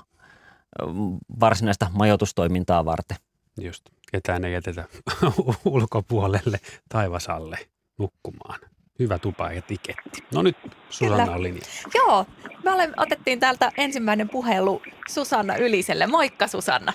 varsinaista 1.41 1.91
majoitustoimintaa 1.93 2.85
varten. 2.85 3.17
Just. 3.61 3.85
Ketään 4.13 4.45
ei 4.45 4.53
jätetä 4.53 4.85
ulkopuolelle 5.65 6.61
taivasalle 6.89 7.59
nukkumaan. 7.99 8.61
Hyvä 8.99 9.19
tupa 9.19 9.53
ja 9.53 9.63
tiketti. 9.63 10.25
No 10.35 10.43
nyt 10.43 10.57
Susanna 10.91 11.33
on 11.33 11.43
linja. 11.43 11.63
Joo, 11.95 12.27
me 12.65 12.73
olemme, 12.73 12.95
otettiin 12.97 13.41
täältä 13.41 13.73
ensimmäinen 13.77 14.29
puhelu 14.29 14.83
Susanna 15.09 15.57
Yliselle. 15.57 16.07
Moikka 16.07 16.47
Susanna. 16.47 16.93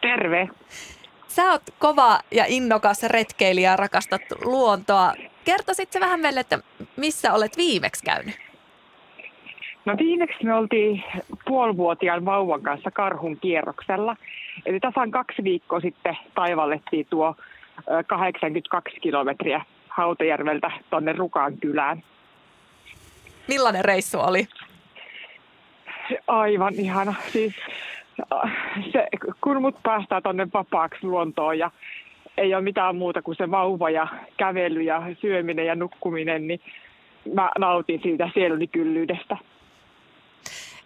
Terve. 0.00 0.48
Sä 1.32 1.50
oot 1.50 1.62
kova 1.78 2.20
ja 2.30 2.44
innokas 2.48 3.02
retkeilijä, 3.02 3.76
rakastat 3.76 4.22
luontoa. 4.44 5.12
Kertoisitko 5.44 6.00
vähän 6.00 6.20
meille, 6.20 6.40
että 6.40 6.58
missä 6.96 7.32
olet 7.32 7.56
viimeksi 7.56 8.04
käynyt? 8.04 8.34
No 9.84 9.96
viimeksi 9.98 10.44
me 10.44 10.54
oltiin 10.54 11.04
puolivuotiaan 11.44 12.24
vauvan 12.24 12.62
kanssa 12.62 12.90
karhun 12.90 13.36
kierroksella. 13.40 14.16
Eli 14.66 14.80
tasan 14.80 15.10
kaksi 15.10 15.44
viikkoa 15.44 15.80
sitten 15.80 16.16
taivallettiin 16.34 17.06
tuo 17.10 17.36
82 18.06 19.00
kilometriä 19.00 19.64
Hautajärveltä 19.88 20.70
tuonne 20.90 21.12
Rukaan 21.12 21.56
kylään. 21.58 22.02
Millainen 23.48 23.84
reissu 23.84 24.20
oli? 24.20 24.48
Aivan 26.26 26.74
ihana. 26.74 27.14
Siis 27.32 27.54
se, 28.92 29.08
kun 29.40 29.62
mut 29.62 29.82
päästään 29.82 30.22
tuonne 30.22 30.48
vapaaksi 30.54 31.06
luontoon 31.06 31.58
ja 31.58 31.70
ei 32.36 32.54
ole 32.54 32.62
mitään 32.62 32.96
muuta 32.96 33.22
kuin 33.22 33.36
se 33.36 33.50
vauva 33.50 33.90
ja 33.90 34.08
kävely 34.36 34.82
ja 34.82 35.02
syöminen 35.20 35.66
ja 35.66 35.74
nukkuminen, 35.74 36.48
niin 36.48 36.60
mä 37.34 37.50
nautin 37.58 38.00
siitä 38.02 38.30
sieluni 38.34 38.66
kyllyydestä. 38.66 39.36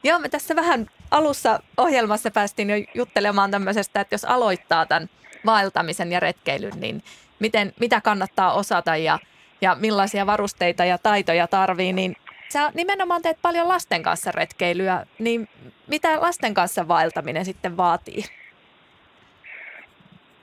Joo, 0.05 0.19
me 0.19 0.29
tässä 0.29 0.57
vähän 0.57 0.87
alussa 1.11 1.61
ohjelmassa 1.77 2.31
päästiin 2.31 2.71
jo 2.71 2.77
juttelemaan 2.95 3.51
tämmöisestä, 3.51 4.01
että 4.01 4.15
jos 4.15 4.25
aloittaa 4.25 4.87
tämän 4.87 5.09
vaeltamisen 5.47 6.13
ja 6.13 6.21
retkeilyn, 6.21 6.81
niin 6.81 7.03
miten, 7.39 7.73
mitä 7.81 8.01
kannattaa 8.01 8.53
osata 8.53 8.97
ja, 8.97 9.19
ja 9.61 9.77
millaisia 9.81 10.27
varusteita 10.27 10.85
ja 10.85 10.99
taitoja 10.99 11.47
tarvii, 11.47 11.93
niin 11.93 12.17
sä 12.49 12.71
nimenomaan 12.75 13.23
teet 13.23 13.39
paljon 13.43 13.69
lasten 13.69 14.03
kanssa 14.03 14.33
retkeilyä, 14.33 15.07
niin 15.19 15.49
mitä 15.87 16.21
lasten 16.21 16.55
kanssa 16.55 16.89
vaeltaminen 16.89 17.45
sitten 17.45 17.77
vaatii? 17.77 18.23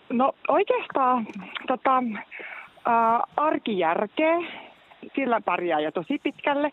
No 0.10 0.34
oikeastaan 0.48 1.28
tota, 1.68 2.04
arkijärkeä, 3.38 4.36
sillä 5.16 5.42
pärjää 5.42 5.80
jo 5.80 5.92
tosi 5.92 6.20
pitkälle. 6.24 6.70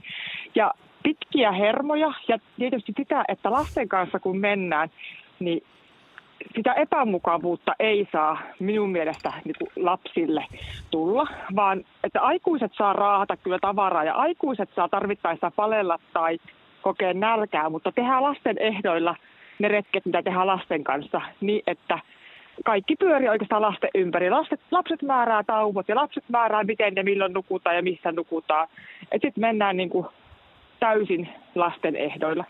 Ja 0.55 0.75
pitkiä 1.03 1.53
hermoja 1.53 2.13
ja 2.29 2.39
tietysti 2.59 2.93
sitä, 2.97 3.25
että 3.29 3.51
lasten 3.51 3.89
kanssa 3.89 4.19
kun 4.19 4.39
mennään, 4.39 4.91
niin 5.41 5.63
sitä 6.57 6.73
epämukavuutta 6.73 7.73
ei 7.79 8.09
saa 8.13 8.39
minun 8.59 8.91
mielestä 8.91 9.33
niin 9.45 9.55
kuin 9.59 9.71
lapsille 9.77 10.45
tulla, 10.91 11.27
vaan 11.57 11.85
että 12.05 12.21
aikuiset 12.21 12.73
saa 12.75 12.93
raahata 12.93 13.37
kyllä 13.37 13.59
tavaraa 13.61 14.05
ja 14.05 14.15
aikuiset 14.15 14.71
saa 14.75 14.89
tarvittaessa 14.89 15.53
palella 15.57 15.99
tai 16.13 16.39
kokea 16.83 17.15
nälkää, 17.15 17.71
mutta 17.71 17.93
tehdään 17.93 18.23
lasten 18.23 18.59
ehdoilla 18.59 19.17
ne 19.59 19.69
retket, 19.69 20.07
mitä 20.07 20.23
tehdään 20.23 20.47
lasten 20.47 20.85
kanssa, 20.85 21.21
niin 21.41 21.63
että 21.67 21.99
kaikki 22.65 22.97
pyörii 22.97 23.29
oikeastaan 23.29 23.63
lasten 23.63 23.91
ympäri. 23.95 24.31
Lapset, 24.31 24.61
lapset 24.71 25.03
määrää 25.03 25.43
tauot 25.43 25.89
ja 25.89 25.97
lapset 25.97 26.25
määrää, 26.29 26.65
miten 26.65 26.95
ja 26.97 27.05
milloin 27.05 27.33
nukutaan 27.33 27.77
ja 27.77 27.83
missä 27.83 28.13
nukutaan. 28.13 28.69
Sitten 29.13 29.33
mennään 29.37 29.77
niin 29.77 29.91
kuin 29.91 30.07
täysin 30.81 31.29
lasten 31.55 31.97
ehdoilla. 31.97 32.45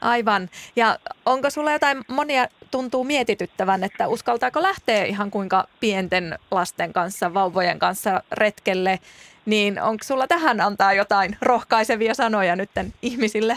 Aivan. 0.00 0.48
Ja 0.76 0.96
onko 1.26 1.50
sulla 1.50 1.72
jotain, 1.72 2.04
monia 2.08 2.46
tuntuu 2.70 3.04
mietityttävän, 3.04 3.84
että 3.84 4.08
uskaltaako 4.08 4.62
lähteä 4.62 5.04
ihan 5.04 5.30
kuinka 5.30 5.64
pienten 5.80 6.38
lasten 6.50 6.92
kanssa, 6.92 7.34
vauvojen 7.34 7.78
kanssa 7.78 8.22
retkelle, 8.32 8.98
niin 9.46 9.82
onko 9.82 10.04
sulla 10.04 10.26
tähän 10.26 10.60
antaa 10.60 10.92
jotain 10.92 11.36
rohkaisevia 11.42 12.14
sanoja 12.14 12.56
nyt 12.56 12.70
ihmisille? 13.02 13.56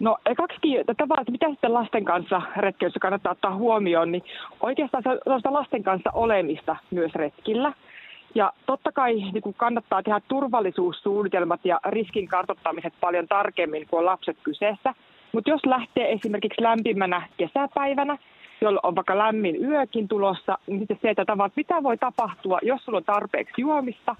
No 0.00 0.16
ekaksikin 0.26 0.84
tavallaan, 0.86 1.22
että 1.22 1.32
mitä 1.32 1.48
sitten 1.50 1.74
lasten 1.74 2.04
kanssa 2.04 2.42
retkeilyssä 2.56 3.00
kannattaa 3.00 3.32
ottaa 3.32 3.56
huomioon, 3.56 4.12
niin 4.12 4.22
oikeastaan 4.60 5.02
se 5.42 5.50
lasten 5.50 5.82
kanssa 5.82 6.10
olemista 6.12 6.76
myös 6.90 7.12
retkillä– 7.14 7.72
ja 8.34 8.52
totta 8.66 8.92
kai 8.92 9.14
niin 9.14 9.42
kuin 9.42 9.54
kannattaa 9.54 10.02
tehdä 10.02 10.20
turvallisuussuunnitelmat 10.28 11.60
ja 11.64 11.80
riskin 11.84 12.28
kartoittamiset 12.28 12.94
paljon 13.00 13.28
tarkemmin, 13.28 13.86
kuin 13.90 13.98
on 13.98 14.06
lapset 14.06 14.36
kyseessä. 14.42 14.94
Mutta 15.32 15.50
jos 15.50 15.66
lähtee 15.66 16.12
esimerkiksi 16.12 16.62
lämpimänä 16.62 17.22
kesäpäivänä, 17.36 18.18
jolloin 18.60 18.86
on 18.86 18.96
vaikka 18.96 19.18
lämmin 19.18 19.64
yökin 19.64 20.08
tulossa, 20.08 20.58
niin 20.66 20.78
sitten 20.78 20.98
se, 21.02 21.10
että 21.10 21.24
tavat, 21.24 21.52
mitä 21.56 21.82
voi 21.82 21.96
tapahtua, 21.96 22.58
jos 22.62 22.84
sulla 22.84 22.98
on 22.98 23.04
tarpeeksi 23.04 23.60
juomista, 23.60 24.16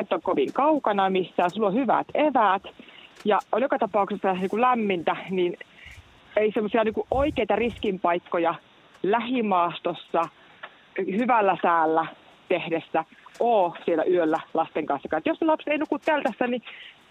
et 0.00 0.12
ole 0.12 0.20
kovin 0.20 0.52
kaukana 0.52 1.10
missään, 1.10 1.50
sulla 1.50 1.66
on 1.66 1.74
hyvät 1.74 2.06
eväät 2.14 2.62
ja 3.24 3.38
on 3.52 3.62
joka 3.62 3.78
tapauksessa 3.78 4.32
niin 4.32 4.50
kuin 4.50 4.60
lämmintä, 4.60 5.16
niin 5.30 5.56
ei 6.36 6.52
semmoisia 6.52 6.84
niin 6.84 6.94
oikeita 7.10 7.56
riskinpaikkoja 7.56 8.54
lähimaastossa 9.02 10.22
hyvällä 10.98 11.56
säällä 11.62 12.06
tehdessä 12.48 13.04
ole 13.40 13.72
siellä 13.84 14.04
yöllä 14.04 14.40
lasten 14.54 14.86
kanssa. 14.86 15.16
Että 15.16 15.30
jos 15.30 15.40
ne 15.40 15.46
lapset 15.46 15.68
ei 15.68 15.78
nuku 15.78 15.98
teltassa, 15.98 16.46
niin, 16.46 16.62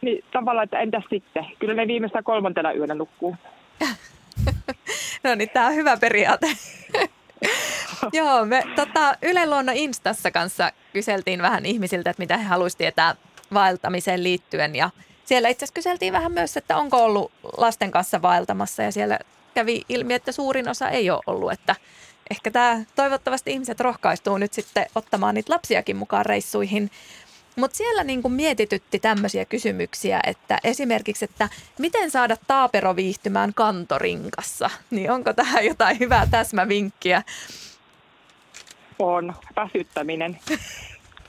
niin 0.01 0.24
tavallaan, 0.32 0.63
että 0.63 0.79
entäs 0.79 1.03
sitten? 1.10 1.46
Kyllä 1.60 1.74
ne 1.74 1.88
viimeistä 1.88 2.24
kolmantena 2.24 2.74
yönä 2.74 2.94
nukkuu. 2.94 3.36
no 5.24 5.36
niin, 5.36 5.50
tämä 5.50 5.67
on 5.67 5.75
hyvä 5.75 5.98
periaate. 5.98 6.48
Joo, 8.13 8.46
me 8.46 8.63
tota, 8.75 9.15
Yle 9.22 9.46
Luonno 9.46 9.72
Instassa 9.75 10.32
kanssa 10.32 10.72
kyseltiin 10.94 11.41
vähän 11.41 11.65
ihmisiltä, 11.65 12.10
että 12.10 12.22
mitä 12.22 12.38
he 12.38 12.44
haluaisivat 12.44 12.77
tietää 12.77 13.15
vaeltamiseen 13.53 14.24
liittyen. 14.24 14.75
Ja 14.75 14.89
siellä 15.25 15.50
itse 15.50 15.65
asiassa 15.65 15.75
kyseltiin 15.75 16.13
vähän 16.13 16.32
myös, 16.32 16.58
että 16.58 16.77
onko 16.77 17.03
ollut 17.03 17.32
lasten 17.58 17.91
kanssa 17.91 18.22
vaeltamassa 18.22 18.84
ja 18.84 18.91
siellä 18.91 19.20
kävi 19.53 19.82
ilmi, 19.89 20.13
että 20.13 20.32
suurin 20.32 20.70
osa 20.70 20.89
ei 20.89 21.10
ole 21.10 21.22
ollut, 21.27 21.51
että 21.51 21.75
ehkä 22.32 22.51
tämä 22.51 22.84
toivottavasti 22.96 23.51
ihmiset 23.51 23.79
rohkaistuu 23.79 24.38
nyt 24.38 24.53
sitten 24.53 24.86
ottamaan 24.96 25.36
niitä 25.36 25.53
lapsiakin 25.53 25.96
mukaan 25.96 26.25
reissuihin. 26.25 26.91
Mutta 27.55 27.77
siellä 27.77 28.03
niin 28.03 28.22
kuin 28.22 28.32
mietitytti 28.32 29.00
tämmöisiä 29.00 29.46
kysymyksiä, 29.46 30.20
että 30.27 30.58
esimerkiksi, 30.63 31.25
että 31.25 31.50
miten 31.79 32.12
saada 32.12 32.38
taapero 32.48 32.96
viihtymään 32.96 33.53
kantorinkassa, 33.53 34.70
niin 34.91 35.12
onko 35.12 35.34
tähän 35.34 35.65
jotain 35.65 36.00
hyvää 36.00 36.27
täsmävinkkiä? 36.32 37.24
On 39.00 39.34
väsyttäminen. 39.55 40.38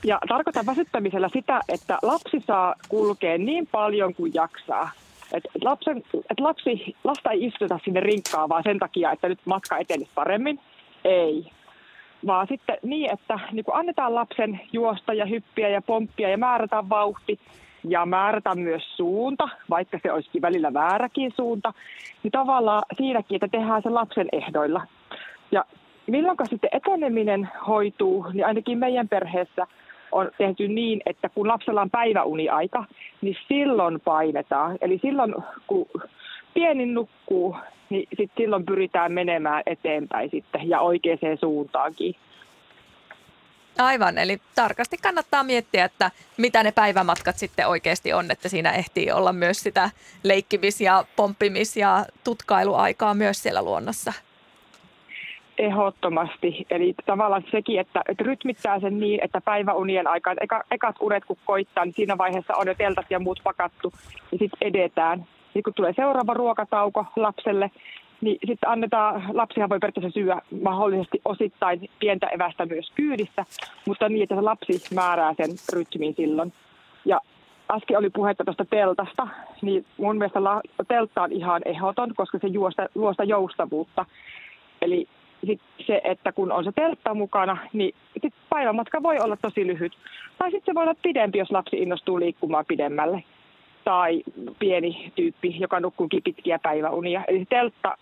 Ja 0.03 0.19
tarkoitan 0.27 0.65
väsyttämisellä 0.65 1.29
sitä, 1.33 1.61
että 1.69 1.97
lapsi 2.01 2.43
saa 2.47 2.75
kulkea 2.89 3.37
niin 3.37 3.67
paljon 3.67 4.15
kuin 4.15 4.33
jaksaa. 4.33 4.91
Et 5.33 5.43
lapsen, 5.61 5.97
et 6.31 6.39
lapsi, 6.39 6.95
lasta 7.03 7.31
ei 7.31 7.45
istuta 7.45 7.79
sinne 7.85 7.99
rinkkaan 7.99 8.49
vaan 8.49 8.63
sen 8.63 8.79
takia, 8.79 9.11
että 9.11 9.27
nyt 9.27 9.39
matka 9.45 9.77
etenisi 9.77 10.11
paremmin, 10.15 10.59
ei. 11.03 11.51
Vaan 12.27 12.47
sitten 12.47 12.77
niin, 12.83 13.13
että 13.13 13.39
niin 13.51 13.65
kuin 13.65 13.75
annetaan 13.75 14.15
lapsen 14.15 14.59
juosta 14.71 15.13
ja 15.13 15.25
hyppiä 15.25 15.69
ja 15.69 15.81
pomppia 15.81 16.29
ja 16.29 16.37
määrätään 16.37 16.89
vauhti 16.89 17.39
ja 17.83 18.05
määrätään 18.05 18.59
myös 18.59 18.97
suunta, 18.97 19.49
vaikka 19.69 19.99
se 20.03 20.11
olisikin 20.11 20.41
välillä 20.41 20.73
vääräkin 20.73 21.33
suunta, 21.35 21.73
niin 22.23 22.31
tavallaan 22.31 22.83
siinäkin, 22.97 23.35
että 23.35 23.47
tehdään 23.57 23.81
se 23.81 23.89
lapsen 23.89 24.27
ehdoilla. 24.31 24.87
Ja 25.51 25.65
milloin 26.07 26.37
sitten 26.49 26.69
eteneminen 26.73 27.49
hoituu, 27.67 28.25
niin 28.33 28.45
ainakin 28.45 28.77
meidän 28.77 29.09
perheessä 29.09 29.67
on 30.11 30.31
tehty 30.37 30.67
niin, 30.67 31.01
että 31.05 31.29
kun 31.29 31.47
lapsella 31.47 31.81
on 31.81 31.89
päiväuniaika, 31.89 32.85
niin 33.21 33.37
silloin 33.47 33.99
painetaan. 33.99 34.77
Eli 34.81 34.99
silloin, 35.01 35.35
kun 35.67 35.87
pienin 36.53 36.93
nukkuu, 36.93 37.55
niin 37.89 38.07
sit 38.17 38.31
silloin 38.37 38.65
pyritään 38.65 39.11
menemään 39.11 39.63
eteenpäin 39.65 40.29
sitten 40.29 40.69
ja 40.69 40.79
oikeaan 40.79 41.37
suuntaankin. 41.39 42.15
Aivan, 43.77 44.17
eli 44.17 44.37
tarkasti 44.55 44.97
kannattaa 44.97 45.43
miettiä, 45.43 45.85
että 45.85 46.11
mitä 46.37 46.63
ne 46.63 46.71
päivämatkat 46.71 47.37
sitten 47.37 47.67
oikeasti 47.67 48.13
on, 48.13 48.31
että 48.31 48.49
siinä 48.49 48.71
ehtii 48.71 49.11
olla 49.11 49.33
myös 49.33 49.59
sitä 49.59 49.89
leikkimis- 50.23 50.81
ja 50.81 51.05
pomppimis- 51.15 51.77
ja 51.77 52.05
tutkailuaikaa 52.23 53.13
myös 53.13 53.43
siellä 53.43 53.61
luonnossa. 53.61 54.13
Ehdottomasti. 55.57 56.65
Eli 56.69 56.95
tavallaan 57.05 57.43
sekin, 57.51 57.79
että, 57.79 58.01
että 58.09 58.23
rytmittää 58.23 58.79
sen 58.79 58.99
niin, 58.99 59.19
että 59.23 59.41
päiväunien 59.41 60.07
aikaan, 60.07 60.37
eka, 60.41 60.63
ekat 60.71 60.95
unet 60.99 61.25
kun 61.25 61.37
koittaa, 61.45 61.85
niin 61.85 61.93
siinä 61.93 62.17
vaiheessa 62.17 62.55
on 62.55 62.67
jo 62.67 62.75
teltat 62.75 63.05
ja 63.09 63.19
muut 63.19 63.39
pakattu, 63.43 63.93
niin 64.31 64.39
sitten 64.39 64.67
edetään. 64.67 65.25
Sitten 65.53 65.63
kun 65.63 65.73
tulee 65.73 65.93
seuraava 65.95 66.33
ruokatauko 66.33 67.05
lapselle, 67.15 67.71
niin 68.21 68.37
sitten 68.47 68.69
annetaan, 68.69 69.23
lapsihan 69.33 69.69
voi 69.69 69.79
periaatteessa 69.79 70.19
syödä 70.19 70.41
mahdollisesti 70.63 71.21
osittain 71.25 71.89
pientä 71.99 72.27
evästä 72.27 72.65
myös 72.65 72.91
kyydissä, 72.95 73.45
mutta 73.87 74.09
niin, 74.09 74.23
että 74.23 74.35
se 74.35 74.41
lapsi 74.41 74.95
määrää 74.95 75.33
sen 75.33 75.49
rytmin 75.73 76.15
silloin. 76.15 76.53
Ja 77.05 77.21
äsken 77.71 77.97
oli 77.97 78.09
puhetta 78.09 78.43
tuosta 78.43 78.65
teltasta, 78.65 79.27
niin 79.61 79.85
mun 79.97 80.17
mielestä 80.17 80.39
teltta 80.87 81.23
on 81.23 81.31
ihan 81.31 81.61
ehdoton, 81.65 82.15
koska 82.15 82.39
se 82.39 82.47
juosta, 82.47 82.89
luo 82.95 83.13
sitä 83.13 83.23
joustavuutta. 83.23 84.05
Eli 84.81 85.07
sit 85.45 85.61
se, 85.87 86.01
että 86.03 86.31
kun 86.31 86.51
on 86.51 86.63
se 86.63 86.71
teltta 86.71 87.13
mukana, 87.13 87.57
niin 87.73 87.95
sit 88.21 88.33
päivämatka 88.49 89.03
voi 89.03 89.19
olla 89.19 89.37
tosi 89.41 89.67
lyhyt. 89.67 89.97
Tai 90.37 90.51
sitten 90.51 90.71
se 90.71 90.75
voi 90.75 90.83
olla 90.83 90.95
pidempi, 91.01 91.37
jos 91.37 91.51
lapsi 91.51 91.77
innostuu 91.77 92.19
liikkumaan 92.19 92.65
pidemmälle. 92.67 93.23
Tai 93.87 94.23
pieni 94.59 95.11
tyyppi, 95.15 95.55
joka 95.59 95.79
nukkuukin 95.79 96.23
pitkiä 96.23 96.59
päiväunia. 96.59 97.23
Eli 97.27 97.45
teltta 97.45 97.97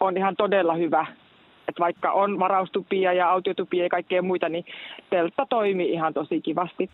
on 0.00 0.16
ihan 0.16 0.36
todella 0.36 0.74
hyvä. 0.74 1.06
Että 1.68 1.80
vaikka 1.80 2.12
on 2.12 2.38
varaustupia 2.38 3.12
ja 3.12 3.30
autiotupia 3.30 3.82
ja 3.82 3.88
kaikkea 3.88 4.22
muita, 4.22 4.48
niin 4.48 4.64
teltta 5.10 5.46
toimii 5.50 5.92
ihan 5.92 6.14
tosi 6.14 6.40
kivasti. 6.40 6.90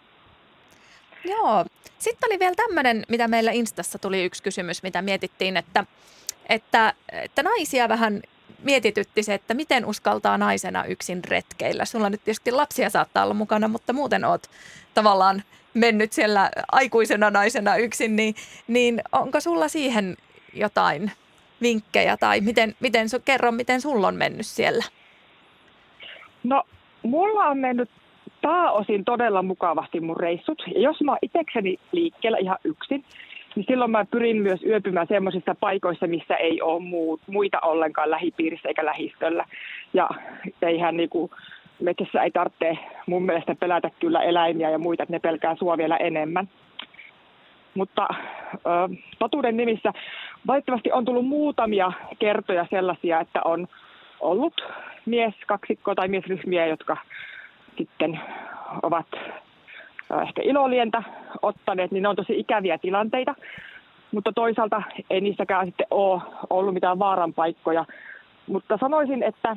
Joo. 1.24 1.64
Sitten 1.98 2.28
oli 2.30 2.38
vielä 2.38 2.54
tämmöinen, 2.54 3.04
mitä 3.08 3.28
meillä 3.28 3.50
Instassa 3.50 3.98
tuli 3.98 4.24
yksi 4.24 4.42
kysymys, 4.42 4.82
mitä 4.82 5.02
mietittiin, 5.02 5.56
että, 5.56 5.84
että, 6.48 6.94
että 7.12 7.42
naisia 7.42 7.88
vähän 7.88 8.22
mietitytti 8.62 9.22
se, 9.22 9.34
että 9.34 9.54
miten 9.54 9.86
uskaltaa 9.86 10.38
naisena 10.38 10.84
yksin 10.84 11.24
retkeillä. 11.24 11.84
Sulla 11.84 12.10
nyt 12.10 12.24
tietysti 12.24 12.52
lapsia 12.52 12.90
saattaa 12.90 13.24
olla 13.24 13.34
mukana, 13.34 13.68
mutta 13.68 13.92
muuten 13.92 14.24
oot 14.24 14.42
tavallaan 14.94 15.42
mennyt 15.74 16.12
siellä 16.12 16.50
aikuisena 16.72 17.30
naisena 17.30 17.76
yksin, 17.76 18.16
niin, 18.16 18.34
niin 18.68 19.00
onko 19.12 19.40
sulla 19.40 19.68
siihen 19.68 20.16
jotain 20.54 21.10
vinkkejä 21.62 22.16
tai 22.16 22.40
miten, 22.40 22.74
miten 22.80 23.06
kerro, 23.24 23.52
miten 23.52 23.80
sulla 23.80 24.08
on 24.08 24.14
mennyt 24.14 24.46
siellä? 24.46 24.84
No, 26.44 26.62
mulla 27.02 27.44
on 27.44 27.58
mennyt 27.58 27.90
pääosin 28.42 29.04
todella 29.04 29.42
mukavasti 29.42 30.00
mun 30.00 30.16
reissut. 30.16 30.62
Ja 30.74 30.80
jos 30.80 31.00
mä 31.02 31.12
oon 31.12 31.18
itsekseni 31.22 31.76
liikkeellä 31.92 32.38
ihan 32.38 32.58
yksin, 32.64 33.04
niin 33.56 33.66
silloin 33.68 33.90
mä 33.90 34.04
pyrin 34.04 34.36
myös 34.36 34.62
yöpymään 34.62 35.06
semmoisissa 35.06 35.54
paikoissa, 35.60 36.06
missä 36.06 36.36
ei 36.36 36.62
ole 36.62 36.82
muita 37.26 37.58
ollenkaan 37.62 38.10
lähipiirissä 38.10 38.68
eikä 38.68 38.84
lähistöllä. 38.84 39.44
Ja 39.94 40.10
eihän 40.62 40.96
niinku, 40.96 41.30
metsässä 41.80 42.22
ei 42.22 42.30
tarvitse 42.30 42.78
mun 43.06 43.22
mielestä 43.22 43.54
pelätä 43.54 43.90
kyllä 44.00 44.22
eläimiä 44.22 44.70
ja 44.70 44.78
muita, 44.78 45.02
että 45.02 45.12
ne 45.12 45.18
pelkää 45.18 45.56
sua 45.56 45.78
vielä 45.78 45.96
enemmän. 45.96 46.48
Mutta 47.74 48.08
ö, 48.54 48.58
totuuden 49.18 49.56
nimissä 49.56 49.92
valitettavasti 50.46 50.92
on 50.92 51.04
tullut 51.04 51.26
muutamia 51.26 51.92
kertoja 52.18 52.66
sellaisia, 52.70 53.20
että 53.20 53.40
on 53.44 53.68
ollut 54.20 54.54
mies 55.06 55.34
kaksikko 55.46 55.94
tai 55.94 56.08
miesryhmiä, 56.08 56.66
jotka 56.66 56.96
sitten 57.78 58.20
ovat 58.82 59.06
ehkä 60.22 60.42
ilolientä 60.44 61.02
ottaneet, 61.42 61.90
niin 61.90 62.02
ne 62.02 62.08
on 62.08 62.16
tosi 62.16 62.38
ikäviä 62.38 62.78
tilanteita. 62.78 63.34
Mutta 64.12 64.32
toisaalta 64.32 64.82
ei 65.10 65.20
niissäkään 65.20 65.66
sitten 65.66 65.86
ole 65.90 66.22
ollut 66.50 66.74
mitään 66.74 66.98
vaaran 66.98 67.34
paikkoja. 67.34 67.84
Mutta 68.46 68.78
sanoisin, 68.80 69.22
että 69.22 69.56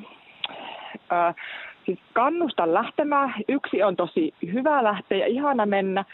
äh, 1.14 1.36
siis 1.86 2.00
kannustan 2.14 2.74
lähtemään. 2.74 3.34
Yksi 3.48 3.84
on 3.84 3.96
tosi 3.96 4.34
hyvä 4.54 4.84
lähteä 4.84 5.18
ja 5.18 5.28
ihana 5.28 5.66
mennä. 5.66 6.06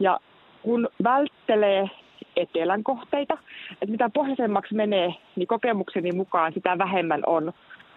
Ja 0.00 0.20
kun 0.62 0.88
välttelee 1.04 1.90
etelän 2.36 2.82
kohteita, 2.82 3.38
että 3.72 3.86
mitä 3.86 4.10
pohjoisemmaksi 4.14 4.74
menee, 4.74 5.14
niin 5.36 5.46
kokemukseni 5.46 6.12
mukaan 6.12 6.52
sitä 6.52 6.78
vähemmän 6.78 7.22
on 7.26 7.52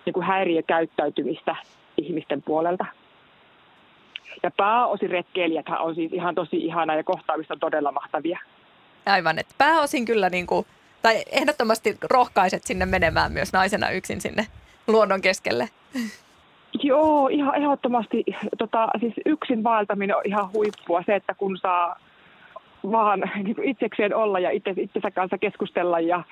niin 0.06 0.14
kuin 0.14 0.26
häiriökäyttäytymistä 0.26 1.56
ihmisten 1.98 2.42
puolelta. 2.42 2.86
Ja 4.44 4.52
pääosin 4.58 5.10
retkeilijät 5.10 5.66
on 5.80 5.96
siis 5.96 6.14
ihan 6.14 6.36
tosi 6.36 6.58
ihana 6.58 6.96
ja 6.96 7.04
kohtaamista 7.04 7.54
on 7.54 7.60
todella 7.60 7.92
mahtavia. 7.92 8.40
Aivan, 9.06 9.40
että 9.40 9.56
pääosin 9.58 10.06
kyllä 10.06 10.30
niin 10.30 10.48
kuin, 10.48 10.66
tai 11.02 11.24
ehdottomasti 11.32 11.98
rohkaiset 12.10 12.64
sinne 12.64 12.86
menemään 12.86 13.32
myös 13.32 13.54
naisena 13.54 13.90
yksin 13.90 14.22
sinne 14.22 14.48
luonnon 14.88 15.22
keskelle. 15.22 15.70
Joo, 16.84 17.28
ihan 17.28 17.56
ehdottomasti. 17.56 18.24
Tota, 18.58 18.88
siis 19.00 19.14
yksin 19.26 19.64
vaeltaminen 19.64 20.16
on 20.16 20.22
ihan 20.26 20.50
huippua. 20.54 21.04
Se, 21.06 21.16
että 21.16 21.34
kun 21.34 21.58
saa 21.58 22.00
vaan 22.92 23.20
niin 23.44 23.64
itsekseen 23.64 24.16
olla 24.16 24.40
ja 24.40 24.50
itse, 24.50 24.74
itsensä 24.78 25.12
kanssa 25.12 25.38
keskustella 25.38 26.00
ja 26.00 26.24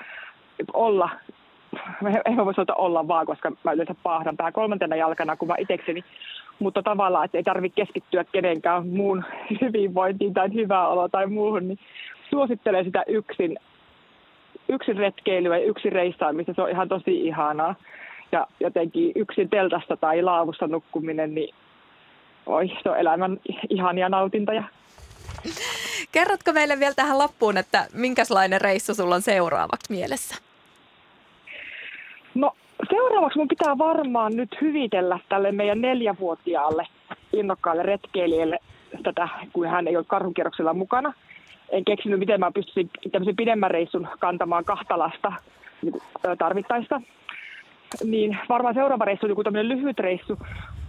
olla 0.73 1.09
en 2.25 2.35
mä 2.35 2.45
voisi 2.45 2.61
olla 2.75 3.07
vaan, 3.07 3.25
koska 3.25 3.51
mä 3.63 3.71
yleensä 3.71 3.95
paahdan 4.03 4.37
tää 4.37 4.51
kolmantena 4.51 4.95
jalkana, 4.95 5.35
kun 5.35 5.47
mä 5.47 5.55
itsekseni 5.57 6.03
mutta 6.59 6.83
tavallaan, 6.83 7.25
että 7.25 7.37
ei 7.37 7.43
tarvitse 7.43 7.75
keskittyä 7.75 8.23
kenenkään 8.23 8.87
muun 8.87 9.23
hyvinvointiin 9.61 10.33
tai 10.33 10.53
hyvää 10.53 10.87
oloa 10.87 11.09
tai 11.09 11.27
muuhun, 11.27 11.67
niin 11.67 11.79
suosittelen 12.29 12.85
sitä 12.85 13.03
yksin, 13.07 13.57
yksin 14.69 14.97
retkeilyä 14.97 15.57
ja 15.57 15.65
yksin 15.65 15.91
reissaamista. 15.91 16.53
Se 16.53 16.61
on 16.61 16.69
ihan 16.69 16.89
tosi 16.89 17.21
ihanaa. 17.27 17.75
Ja 18.31 18.47
jotenkin 18.59 19.11
yksin 19.15 19.49
teltasta 19.49 19.97
tai 19.97 20.21
laavussa 20.21 20.67
nukkuminen, 20.67 21.35
niin 21.35 21.55
oi, 22.45 22.71
se 22.83 22.89
on 22.89 22.97
elämän 22.97 23.39
ihania 23.69 24.09
nautintoja. 24.09 24.63
Kerrotko 26.11 26.53
meille 26.53 26.79
vielä 26.79 26.93
tähän 26.93 27.19
loppuun, 27.19 27.57
että 27.57 27.87
minkälainen 27.93 28.61
reissu 28.61 28.93
sulla 28.93 29.15
on 29.15 29.21
seuraavaksi 29.21 29.93
mielessä? 29.93 30.35
No 32.35 32.51
seuraavaksi 32.89 33.39
mun 33.39 33.47
pitää 33.47 33.77
varmaan 33.77 34.35
nyt 34.35 34.57
hyvitellä 34.61 35.19
tälle 35.29 35.51
meidän 35.51 35.81
neljävuotiaalle 35.81 36.87
innokkaalle 37.33 37.83
retkeilijälle 37.83 38.59
tätä, 39.03 39.29
kun 39.53 39.67
hän 39.67 39.87
ei 39.87 39.97
ole 39.97 40.05
karhukierroksella 40.07 40.73
mukana. 40.73 41.13
En 41.69 41.85
keksinyt, 41.85 42.19
miten 42.19 42.39
mä 42.39 42.51
pystyisin 42.51 42.89
tämmöisen 43.11 43.35
pidemmän 43.35 43.71
reissun 43.71 44.07
kantamaan 44.19 44.65
kahta 44.65 44.99
lasta 44.99 45.33
niin 45.81 46.01
tarvittaessa. 46.37 47.01
Niin 48.03 48.37
varmaan 48.49 48.73
seuraava 48.73 49.05
reissu 49.05 49.25
on 49.25 49.29
joku 49.29 49.43
tämmöinen 49.43 49.69
lyhyt 49.69 49.99
reissu, 49.99 50.39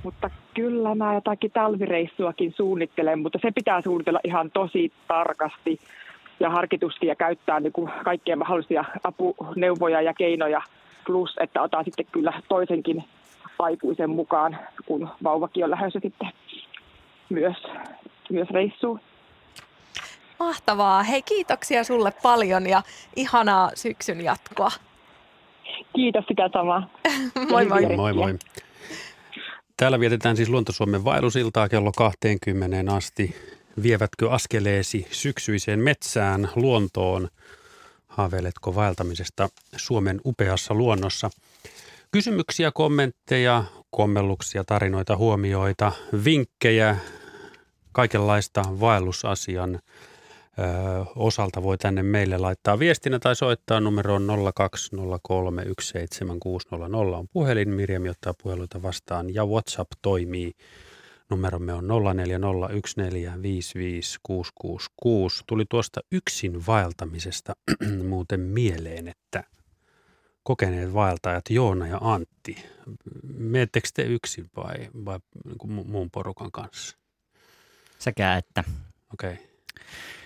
mutta 0.03 0.31
kyllä 0.55 0.95
mä 0.95 1.15
jotakin 1.15 1.51
talvireissuakin 1.51 2.53
suunnittelen, 2.57 3.19
mutta 3.19 3.39
se 3.43 3.51
pitää 3.55 3.83
suunnitella 3.83 4.21
ihan 4.25 4.51
tosi 4.51 4.93
tarkasti 5.09 5.79
ja 6.41 6.51
harkitusti 6.51 7.07
ja 7.07 7.17
käyttää 7.17 7.61
niin 7.61 7.73
kuin 7.73 7.91
kaikkia 8.05 8.37
mahdollisia 8.37 8.85
apuneuvoja 9.05 10.03
ja 10.03 10.15
keinoja– 10.15 10.63
plus, 11.09 11.37
että 11.41 11.63
otan 11.63 11.85
sitten 11.85 12.07
kyllä 12.13 12.33
toisenkin 12.49 13.05
aikuisen 13.59 14.11
mukaan, 14.11 14.59
kun 14.87 15.09
vauvakin 15.23 15.65
on 15.65 15.71
lähdössä 15.71 16.01
sitten 16.03 16.29
myös, 17.29 17.57
myös 18.31 18.49
reissuun. 18.51 19.01
Mahtavaa. 20.39 21.03
Hei, 21.03 21.23
kiitoksia 21.23 21.85
sulle 21.85 22.13
paljon 22.23 22.67
ja 22.67 22.83
ihanaa 23.17 23.71
syksyn 23.75 24.25
jatkoa. 24.25 24.71
Kiitos 25.97 26.25
sitä 26.29 26.51
samaa. 26.53 26.91
moi 27.51 27.67
moi. 27.67 27.97
Moi 27.97 28.13
moi. 28.13 28.35
Täällä 29.77 30.01
vietetään 30.01 30.37
siis 30.37 30.49
Luontosuomen 30.49 31.05
vaellusiltaa 31.05 31.69
kello 31.69 31.93
20 31.97 32.95
asti. 32.95 33.35
Vievätkö 33.83 34.31
askeleesi 34.31 35.07
syksyiseen 35.11 35.81
metsään, 35.81 36.49
luontoon– 36.57 37.29
Haaveiletko 38.19 38.75
vaeltamisesta 38.75 39.49
Suomen 39.77 40.21
upeassa 40.27 40.75
luonnossa? 40.75 41.31
Kysymyksiä, 42.13 42.71
kommentteja, 42.75 43.65
kommelluksia, 43.91 44.65
tarinoita, 44.65 45.17
huomioita, 45.17 45.93
vinkkejä, 46.25 46.97
kaikenlaista 47.93 48.63
vaellusasian 48.81 49.79
osalta 51.17 51.63
voi 51.63 51.79
tänne 51.79 52.03
meille 52.03 52.39
laittaa 52.39 52.79
viestinä 52.79 53.19
tai 53.19 53.37
soittaa 53.37 53.81
numeroon 53.81 54.29
020317600 54.29 54.29
on 56.95 57.29
puhelin. 57.33 57.71
Mirjam 57.71 58.03
ottaa 58.11 58.35
puheluita 58.43 58.83
vastaan 58.83 59.35
ja 59.35 59.47
WhatsApp 59.47 59.93
toimii 60.03 60.53
Numeromme 61.31 61.73
on 61.73 61.85
0401455666. 61.85 61.91
Tuli 65.47 65.65
tuosta 65.71 66.01
yksin 66.13 66.67
vaeltamisesta 66.67 67.57
muuten 68.09 68.41
mieleen, 68.41 69.09
että 69.09 69.45
kokeneet 70.43 70.95
vaeltajat 70.95 71.45
Joona 71.51 71.87
ja 71.87 71.99
Antti, 72.01 72.65
meettekö 73.35 73.89
te 73.95 74.03
yksin 74.03 74.51
vai, 74.57 74.89
vai 75.05 75.19
niin 75.45 75.87
muun 75.87 76.11
porukan 76.11 76.53
kanssa? 76.53 76.97
Sekä 77.99 78.37
että. 78.37 78.65
Okei. 79.13 79.33
Okay. 79.33 79.47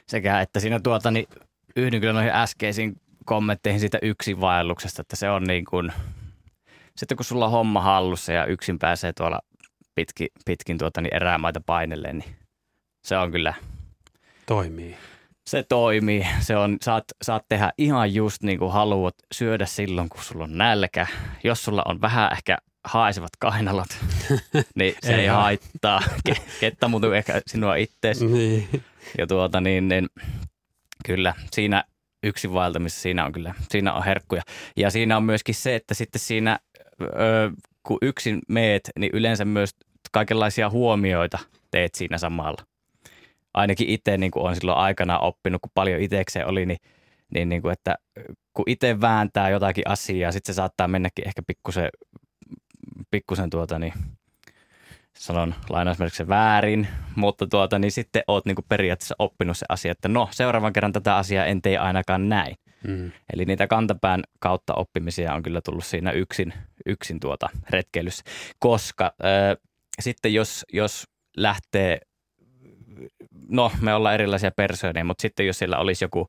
Sekä 0.08 0.40
että 0.40 0.60
siinä 0.60 0.80
tuota, 0.80 1.10
niin 1.10 1.26
yhdyn 1.76 2.00
kyllä 2.00 2.12
noihin 2.12 2.32
äskeisiin 2.32 3.00
kommentteihin 3.24 3.80
siitä 3.80 3.98
yksin 4.02 4.40
vaelluksesta, 4.40 5.00
että 5.00 5.16
se 5.16 5.30
on 5.30 5.44
niin 5.44 5.64
kuin, 5.64 5.92
sitten 6.96 7.16
kun 7.16 7.24
sulla 7.24 7.44
on 7.44 7.50
homma 7.50 7.80
hallussa 7.80 8.32
ja 8.32 8.46
yksin 8.46 8.78
pääsee 8.78 9.12
tuolla 9.12 9.40
pitkin, 9.94 10.28
pitkin 10.44 10.78
tuota, 10.78 11.00
niin 11.00 11.14
erämaita 11.14 11.60
painellen, 11.66 12.18
niin 12.18 12.36
se 13.04 13.16
on 13.16 13.32
kyllä... 13.32 13.54
Toimii. 14.46 14.96
Se 15.46 15.62
toimii. 15.62 16.26
Se 16.40 16.56
on, 16.56 16.76
saat, 16.82 17.04
saat 17.22 17.44
tehdä 17.48 17.72
ihan 17.78 18.14
just 18.14 18.42
niin 18.42 18.58
kuin 18.58 18.72
haluat 18.72 19.14
syödä 19.34 19.66
silloin, 19.66 20.08
kun 20.08 20.22
sulla 20.22 20.44
on 20.44 20.58
nälkä. 20.58 21.06
Jos 21.44 21.64
sulla 21.64 21.82
on 21.86 22.00
vähän 22.00 22.32
ehkä 22.32 22.58
haisevat 22.85 23.31
kainalot, 23.38 23.88
niin 24.79 24.95
se 25.03 25.14
ei, 25.14 25.21
ei 25.21 25.27
haittaa. 25.27 26.03
Kettä 26.61 26.88
muuta 26.88 27.16
ehkä 27.16 27.40
sinua 27.47 27.75
ittees. 27.75 28.21
Niin. 28.21 28.68
Ja 29.18 29.27
tuota 29.27 29.61
niin, 29.61 29.88
niin 29.88 30.09
Kyllä, 31.07 31.35
siinä 31.51 31.85
yksin 32.23 32.53
vaeltamisessa 32.53 33.03
siinä 33.03 33.25
on 33.25 33.33
kyllä, 33.33 33.55
siinä 33.71 33.92
on 33.92 34.05
herkkuja. 34.05 34.42
Ja 34.77 34.90
siinä 34.90 35.16
on 35.16 35.25
myöskin 35.25 35.55
se, 35.55 35.75
että 35.75 35.95
sitten 35.95 36.21
siinä, 36.21 36.59
ö, 37.03 37.51
kun 37.83 37.99
yksin 38.03 38.38
meet, 38.49 38.90
niin 38.99 39.11
yleensä 39.14 39.45
myös 39.45 39.71
kaikenlaisia 40.12 40.71
huomioita 40.71 41.38
teet 41.71 41.95
siinä 41.95 42.18
samalla. 42.18 42.62
Ainakin 43.55 43.88
itse 43.88 44.18
niin 44.18 44.31
kuin 44.31 44.42
olen 44.42 44.57
silloin 44.57 44.79
aikana 44.79 45.18
oppinut, 45.18 45.62
kun 45.62 45.71
paljon 45.75 46.01
itsekseen 46.01 46.47
oli, 46.47 46.66
niin, 46.66 46.79
niin, 47.35 47.49
niin 47.49 47.62
kuin, 47.62 47.73
että 47.73 47.97
kun 48.55 48.64
itse 48.66 49.01
vääntää 49.01 49.51
jotakin 49.51 49.88
asiaa, 49.88 50.33
sitten 50.33 50.55
se 50.55 50.57
saattaa 50.57 50.88
mennäkin 50.88 51.27
ehkä 51.27 51.42
pikkusen, 51.47 51.88
pikkusen 53.12 53.51
tuota 53.51 53.79
niin, 53.79 53.92
sanon 55.18 55.55
lainausmerkissä 55.70 56.29
väärin, 56.29 56.88
mutta 57.16 57.46
tuota, 57.46 57.79
niin 57.79 57.92
sitten 57.92 58.22
oot 58.27 58.46
niin 58.46 58.57
periaatteessa 58.68 59.14
oppinut 59.18 59.57
se 59.57 59.66
asia, 59.68 59.92
että 59.92 60.09
no 60.09 60.29
seuraavan 60.31 60.72
kerran 60.72 60.92
tätä 60.92 61.16
asiaa 61.16 61.44
en 61.44 61.62
tee 61.62 61.79
ainakaan 61.79 62.29
näin. 62.29 62.57
Mm. 62.87 63.12
Eli 63.33 63.44
niitä 63.44 63.66
kantapään 63.66 64.22
kautta 64.40 64.75
oppimisia 64.75 65.35
on 65.35 65.42
kyllä 65.42 65.61
tullut 65.64 65.85
siinä 65.85 66.11
yksin, 66.11 66.53
yksin 66.87 67.20
tuota 67.20 67.48
retkeilyssä, 67.70 68.25
koska 68.59 69.05
äh, 69.05 69.57
sitten 70.01 70.35
jos, 70.35 70.64
jos 70.72 71.05
lähtee, 71.37 72.01
no 73.48 73.72
me 73.81 73.94
ollaan 73.94 74.14
erilaisia 74.14 74.51
persooneja, 74.51 75.05
mutta 75.05 75.22
sitten 75.22 75.46
jos 75.46 75.59
siellä 75.59 75.79
olisi 75.79 76.05
joku, 76.05 76.29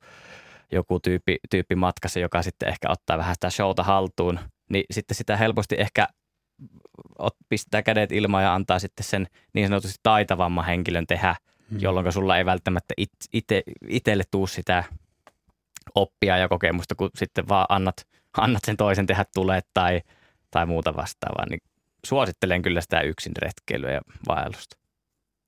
joku 0.71 0.99
tyyppi, 0.99 1.37
tyyppi 1.49 1.75
matkassa, 1.75 2.19
joka 2.19 2.41
sitten 2.41 2.69
ehkä 2.69 2.91
ottaa 2.91 3.17
vähän 3.17 3.35
sitä 3.35 3.49
showta 3.49 3.83
haltuun, 3.83 4.39
niin 4.69 4.83
sitten 4.91 5.15
sitä 5.15 5.37
helposti 5.37 5.75
ehkä 5.77 6.07
pistää 7.49 7.83
kädet 7.83 8.11
ilmaan 8.11 8.43
ja 8.43 8.55
antaa 8.55 8.79
sitten 8.79 9.03
sen 9.03 9.27
niin 9.53 9.67
sanotusti 9.67 9.99
taitavamman 10.03 10.65
henkilön 10.65 11.07
tehdä, 11.07 11.35
hmm. 11.71 11.79
jolloin 11.79 12.13
sulla 12.13 12.37
ei 12.37 12.45
välttämättä 12.45 12.93
ite, 13.33 13.63
itselle 13.87 14.23
tuu 14.31 14.47
sitä 14.47 14.83
oppia 15.95 16.37
ja 16.37 16.47
kokemusta, 16.47 16.95
kun 16.95 17.09
sitten 17.15 17.47
vaan 17.47 17.65
annat, 17.69 18.07
annat 18.37 18.63
sen 18.65 18.77
toisen 18.77 19.05
tehdä 19.05 19.25
tulee 19.33 19.61
tai, 19.73 20.01
tai 20.51 20.65
muuta 20.65 20.95
vastaavaa. 20.95 21.45
Niin 21.49 21.61
suosittelen 22.05 22.61
kyllä 22.61 22.81
sitä 22.81 23.01
yksin 23.01 23.33
retkeilyä 23.41 23.91
ja 23.91 24.01
vaellusta. 24.27 24.77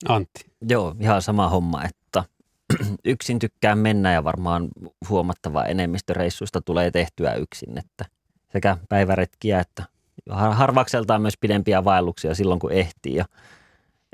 Antti. 0.10 0.46
Joo, 0.70 0.96
ihan 1.00 1.22
sama 1.22 1.50
homma, 1.50 1.84
että 1.84 2.24
yksin 3.06 3.40
tykkään 3.40 3.78
mennä 3.78 4.14
ja 4.14 4.24
varmaan 4.24 4.70
huomattava 5.10 5.64
enemmistö 5.64 6.14
reissuista 6.14 6.62
tulee 6.62 6.92
tehtyä 6.92 7.34
yksin, 7.34 7.78
että 7.78 8.06
sekä 8.52 8.78
päiväretkiä 8.90 9.60
että 9.60 9.84
harvakseltaan 10.30 11.22
myös 11.22 11.38
pidempiä 11.40 11.84
vaelluksia 11.84 12.36
silloin, 12.36 12.60
kun 12.60 12.72
ehtii. 12.72 13.16
Ja 13.16 13.26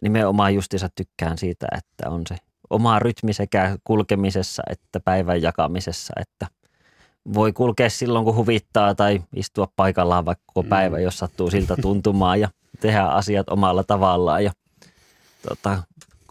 nimenomaan 0.01 0.55
justiinsa 0.55 0.89
tykkään 0.95 1.37
siitä, 1.37 1.67
että 1.77 2.09
on 2.09 2.21
se 2.27 2.35
oma 2.69 2.99
rytmi 2.99 3.33
sekä 3.33 3.77
kulkemisessa 3.83 4.63
että 4.69 4.99
päivän 4.99 5.41
jakamisessa, 5.41 6.13
että 6.19 6.47
voi 7.33 7.53
kulkea 7.53 7.89
silloin, 7.89 8.25
kun 8.25 8.35
huvittaa 8.35 8.95
tai 8.95 9.21
istua 9.35 9.67
paikallaan 9.75 10.25
vaikka 10.25 10.43
koko 10.47 10.67
päivä, 10.69 10.97
mm. 10.97 11.03
jos 11.03 11.19
sattuu 11.19 11.51
siltä 11.51 11.75
tuntumaan 11.81 12.39
ja 12.39 12.49
tehdä 12.79 13.03
asiat 13.03 13.49
omalla 13.49 13.83
tavallaan. 13.83 14.43
Ja 14.43 14.51
tota, 15.49 15.83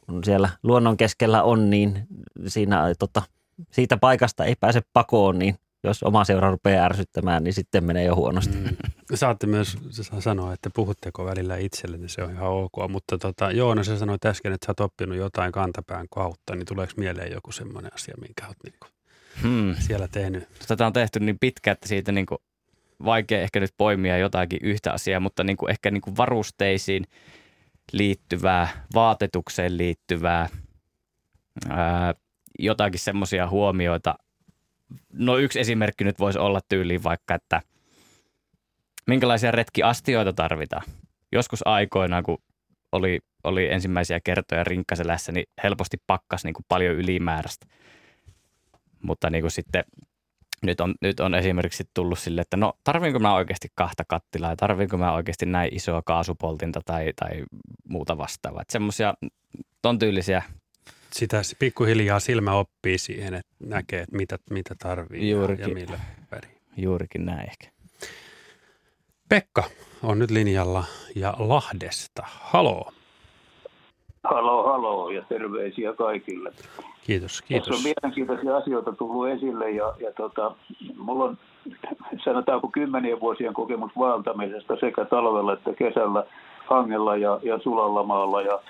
kun 0.06 0.24
siellä 0.24 0.48
luonnon 0.62 0.96
keskellä 0.96 1.42
on, 1.42 1.70
niin 1.70 2.06
siinä, 2.46 2.94
tota, 2.98 3.22
siitä 3.70 3.96
paikasta 3.96 4.44
ei 4.44 4.54
pääse 4.60 4.82
pakoon, 4.92 5.38
niin 5.38 5.58
jos 5.84 6.02
oma 6.02 6.24
seura 6.24 6.50
rupeaa 6.50 6.84
ärsyttämään, 6.84 7.44
niin 7.44 7.54
sitten 7.54 7.84
menee 7.84 8.04
jo 8.04 8.16
huonosti. 8.16 8.56
Mm. 8.56 8.76
Saatte 9.14 9.46
myös 9.46 9.78
sanoa, 10.18 10.52
että 10.52 10.70
puhutteko 10.74 11.24
välillä 11.24 11.56
itselle, 11.56 11.96
niin 11.96 12.08
se 12.08 12.22
on 12.22 12.30
ihan 12.30 12.48
ok. 12.48 12.72
Mutta 12.88 13.18
tota, 13.18 13.50
Joona, 13.50 13.84
sä 13.84 13.98
sanoit 13.98 14.24
äsken, 14.24 14.52
että 14.52 14.66
sä 14.66 14.70
oot 14.70 14.80
oppinut 14.80 15.16
jotain 15.16 15.52
kantapään 15.52 16.06
kautta, 16.10 16.54
niin 16.56 16.66
tuleeko 16.66 16.92
mieleen 16.96 17.32
joku 17.32 17.52
semmoinen 17.52 17.94
asia, 17.94 18.14
minkä 18.20 18.46
oot 18.46 18.56
niin 18.64 18.74
kuin 18.80 18.90
hmm. 19.42 19.74
siellä 19.78 20.08
tehnyt? 20.08 20.48
Tätä 20.68 20.86
on 20.86 20.92
tehty 20.92 21.20
niin 21.20 21.38
pitkä, 21.38 21.72
että 21.72 21.88
siitä 21.88 22.12
niin 22.12 22.26
kuin 22.26 22.38
vaikea 23.04 23.40
ehkä 23.40 23.60
nyt 23.60 23.74
poimia 23.76 24.18
jotakin 24.18 24.60
yhtä 24.62 24.92
asiaa, 24.92 25.20
mutta 25.20 25.44
niin 25.44 25.56
kuin 25.56 25.70
ehkä 25.70 25.90
niin 25.90 26.02
kuin 26.02 26.16
varusteisiin 26.16 27.04
liittyvää, 27.92 28.84
vaatetukseen 28.94 29.78
liittyvää, 29.78 30.48
ää, 31.68 32.14
jotakin 32.58 33.00
semmoisia 33.00 33.48
huomioita– 33.48 34.14
no 35.12 35.36
yksi 35.36 35.60
esimerkki 35.60 36.04
nyt 36.04 36.18
voisi 36.18 36.38
olla 36.38 36.60
tyyliin 36.68 37.02
vaikka, 37.02 37.34
että 37.34 37.62
minkälaisia 39.06 39.50
retkiastioita 39.50 40.32
tarvitaan. 40.32 40.82
Joskus 41.32 41.66
aikoinaan, 41.66 42.22
kun 42.22 42.38
oli, 42.92 43.18
oli 43.44 43.72
ensimmäisiä 43.72 44.20
kertoja 44.24 44.64
rinkkaselässä, 44.64 45.32
niin 45.32 45.46
helposti 45.62 45.96
pakkas 46.06 46.44
niin 46.44 46.54
kuin 46.54 46.64
paljon 46.68 46.94
ylimääräistä. 46.94 47.66
Mutta 49.02 49.30
niin 49.30 49.42
kuin 49.42 49.50
sitten 49.50 49.84
nyt 50.62 50.80
on, 50.80 50.94
nyt 51.00 51.20
on 51.20 51.34
esimerkiksi 51.34 51.84
tullut 51.94 52.18
sille, 52.18 52.40
että 52.40 52.56
no 52.56 52.72
tarviinko 52.84 53.18
mä 53.18 53.34
oikeasti 53.34 53.68
kahta 53.74 54.02
kattilaa 54.08 54.50
ja 54.50 54.56
tarviinko 54.56 54.96
mä 54.96 55.12
oikeasti 55.12 55.46
näin 55.46 55.74
isoa 55.76 56.02
kaasupoltinta 56.04 56.80
tai, 56.84 57.12
tai 57.16 57.30
muuta 57.88 58.18
vastaavaa. 58.18 58.62
Että 58.62 58.72
semmoisia 58.72 59.14
ton 59.82 59.98
tyylisiä 59.98 60.42
sitä 61.12 61.40
pikkuhiljaa 61.58 62.20
silmä 62.20 62.52
oppii 62.52 62.98
siihen, 62.98 63.34
että 63.34 63.52
näkee, 63.60 64.00
että 64.00 64.16
mitä, 64.16 64.36
mitä 64.50 64.74
tarvii 64.82 65.30
Juurikin. 65.30 65.68
ja 65.68 65.74
millä 65.74 66.00
väri. 66.32 66.48
Juurikin 66.76 67.26
näin 67.26 67.40
ehkä. 67.40 67.68
Pekka 69.28 69.64
on 70.02 70.18
nyt 70.18 70.30
linjalla 70.30 70.84
ja 71.14 71.34
Lahdesta. 71.38 72.22
Haloo. 72.26 72.92
Halo, 74.24 74.62
halo 74.62 75.10
ja 75.10 75.22
terveisiä 75.28 75.92
kaikille. 75.92 76.52
Kiitos, 77.06 77.42
kiitos. 77.42 77.68
Tässä 77.68 77.88
on 77.88 77.94
mielenkiintoisia 77.94 78.56
asioita 78.56 78.92
tullut 78.92 79.28
esille 79.28 79.70
ja, 79.70 79.94
ja 80.00 80.12
tota, 80.12 80.54
mulla 80.96 81.24
on 81.24 81.38
sanotaanko 82.24 82.68
kymmenien 82.68 83.20
vuosien 83.20 83.54
kokemus 83.54 83.92
vaeltamisesta 83.98 84.76
sekä 84.80 85.04
talvella 85.04 85.52
että 85.52 85.72
kesällä 85.72 86.24
hangella 86.66 87.16
ja, 87.16 87.40
ja 87.42 87.58
sulalla 87.58 88.02
maalla 88.02 88.42
ja 88.42 88.60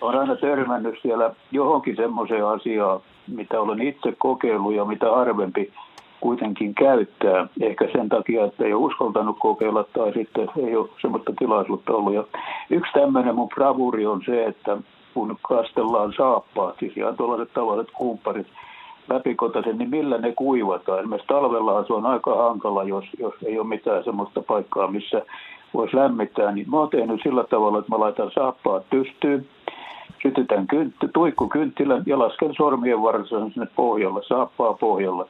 olen 0.00 0.18
aina 0.18 0.36
törmännyt 0.36 0.94
siellä 1.02 1.34
johonkin 1.52 1.96
semmoiseen 1.96 2.46
asiaan, 2.46 3.00
mitä 3.28 3.60
olen 3.60 3.82
itse 3.82 4.14
kokeillut 4.18 4.74
ja 4.74 4.84
mitä 4.84 5.10
harvempi 5.10 5.72
kuitenkin 6.20 6.74
käyttää. 6.74 7.46
Ehkä 7.60 7.88
sen 7.92 8.08
takia, 8.08 8.44
että 8.44 8.64
ei 8.64 8.72
ole 8.72 8.84
uskaltanut 8.84 9.36
kokeilla 9.38 9.84
tai 9.84 10.12
sitten 10.12 10.48
ei 10.56 10.76
ole 10.76 10.88
semmoista 11.00 11.32
tilaisuutta 11.38 11.92
ollut. 11.92 12.14
Ja 12.14 12.24
yksi 12.70 12.92
tämmöinen 12.92 13.34
mun 13.34 13.48
bravuri 13.48 14.06
on 14.06 14.22
se, 14.26 14.44
että 14.44 14.76
kun 15.14 15.38
kastellaan 15.42 16.12
saappaat, 16.16 16.74
siis 16.78 16.96
ihan 16.96 17.16
tuollaiset 17.16 17.54
tavalliset 17.54 17.94
kumpparit, 17.94 18.46
läpikotaisen, 19.08 19.78
niin 19.78 19.90
millä 19.90 20.18
ne 20.18 20.32
kuivataan. 20.32 20.98
Esimerkiksi 20.98 21.28
talvella 21.28 21.84
se 21.84 21.92
on 21.92 22.06
aika 22.06 22.36
hankala, 22.36 22.84
jos, 22.84 23.04
jos 23.18 23.34
ei 23.44 23.58
ole 23.58 23.68
mitään 23.68 24.04
semmoista 24.04 24.42
paikkaa, 24.42 24.90
missä 24.90 25.22
voisi 25.74 25.96
lämmittää. 25.96 26.52
Niin 26.52 26.70
mä 26.70 26.76
oon 26.76 26.90
tehnyt 26.90 27.20
sillä 27.22 27.44
tavalla, 27.44 27.78
että 27.78 27.92
mä 27.92 28.00
laitan 28.00 28.30
saappaat 28.34 28.90
pystyyn, 28.90 29.46
sytytän 30.22 30.66
kynt, 30.66 30.94
tuikkukynttilän 31.14 32.02
ja 32.06 32.18
lasken 32.18 32.54
sormien 32.54 33.02
varressa 33.02 33.50
sinne 33.50 33.66
pohjalle, 33.76 34.20
saappaa 34.22 34.74
pohjalle. 34.74 35.24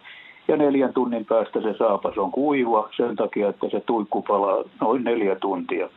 Ja 0.49 0.57
neljän 0.57 0.93
tunnin 0.93 1.25
päästä 1.25 1.61
se 1.61 1.75
saapas 1.79 2.19
on 2.19 2.31
kuiva 2.31 2.89
sen 2.97 3.17
takia, 3.17 3.49
että 3.49 3.69
se 3.69 3.81
tuikku 3.81 4.23
palaa 4.23 4.65
noin 4.81 5.05
neljä 5.05 5.37
tuntia. 5.37 5.89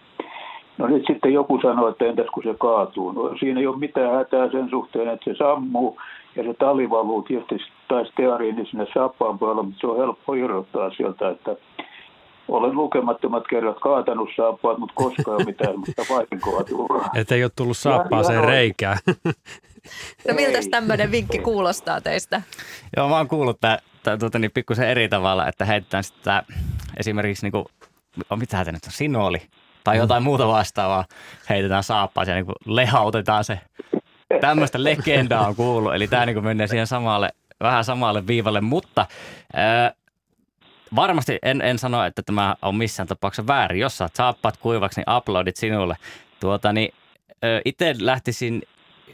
No 0.77 0.87
nyt 0.87 1.03
sitten 1.07 1.33
joku 1.33 1.59
sanoi, 1.61 1.89
että 1.89 2.05
entäs 2.05 2.27
kun 2.33 2.43
se 2.43 2.55
kaatuu. 2.59 3.11
No 3.11 3.37
siinä 3.39 3.59
ei 3.59 3.67
ole 3.67 3.77
mitään 3.77 4.15
hätää 4.15 4.49
sen 4.49 4.69
suhteen, 4.69 5.07
että 5.07 5.31
se 5.31 5.37
sammuu 5.37 5.97
ja 6.35 6.43
se 6.43 6.53
tali 6.53 6.89
valuu 6.89 7.21
tietysti 7.21 7.71
tai 7.87 8.05
steariini 8.05 8.65
sinne 8.65 8.87
saappaan 8.93 9.39
pohjalle, 9.39 9.63
mutta 9.63 9.79
se 9.81 9.87
on 9.87 9.97
helppo 9.97 10.33
irrottaa 10.33 10.89
sieltä, 10.89 11.29
että 11.29 11.55
olen 12.47 12.75
lukemattomat 12.75 13.43
kerrat 13.49 13.79
kaatanut 13.79 14.29
saappaat, 14.35 14.77
mutta 14.77 14.95
koskaan 14.95 15.27
ei 15.27 15.35
ole 15.35 15.45
mitään 15.45 15.79
mutta 15.79 16.03
vahinkoa 16.09 16.63
tullut. 16.63 17.03
Että 17.15 17.35
ei 17.35 17.43
ole 17.43 17.51
tullut 17.55 17.77
saappaaseen 17.77 18.43
reikään. 18.43 18.97
No 20.27 20.33
miltä 20.33 20.59
tämmöinen 20.71 21.11
vinkki 21.11 21.39
kuulostaa 21.39 22.01
teistä? 22.01 22.41
Joo, 22.97 23.09
mä 23.09 23.17
oon 23.17 23.27
kuullut 23.27 23.59
tämän, 23.61 23.79
tuota, 24.19 24.39
niin 24.39 24.51
pikkusen 24.51 24.89
eri 24.89 25.09
tavalla, 25.09 25.47
että 25.47 25.65
heitetään 25.65 26.03
sitä 26.03 26.43
esimerkiksi, 26.97 27.45
niin 27.45 27.51
kuin, 27.51 27.65
mitä 28.35 28.51
tämä 28.51 28.71
nyt 28.71 28.85
on, 28.85 28.91
sinoli 28.91 29.41
tai 29.83 29.97
jotain 29.97 30.23
mm. 30.23 30.25
muuta 30.25 30.47
vastaavaa, 30.47 31.05
heitetään 31.49 31.83
saappaaseen 31.83 32.37
ja 32.37 32.43
niin 32.43 32.75
lehautetaan 32.75 33.43
se. 33.43 33.59
Tämmöistä 34.41 34.83
legendaa 34.83 35.47
on 35.47 35.55
kuullut, 35.55 35.95
eli 35.95 36.07
tämä 36.07 36.25
niin 36.25 36.43
menee 36.43 36.67
siihen 36.67 36.87
samalle, 36.87 37.29
vähän 37.61 37.83
samalle 37.83 38.27
viivalle, 38.27 38.61
mutta 38.61 39.05
ää, 39.53 39.93
varmasti 40.95 41.39
en, 41.41 41.61
en 41.61 41.79
sano, 41.79 42.05
että 42.05 42.21
tämä 42.23 42.55
on 42.61 42.75
missään 42.75 43.07
tapauksessa 43.07 43.47
väärin. 43.47 43.79
Jos 43.79 43.97
saat 43.97 44.15
saappaat 44.15 44.57
kuivaksi, 44.57 45.01
niin 45.01 45.17
uploadit 45.17 45.55
sinulle. 45.55 45.95
Tuota, 46.39 46.73
niin, 46.73 46.93
itse 47.65 47.95
lähtisin 47.99 48.63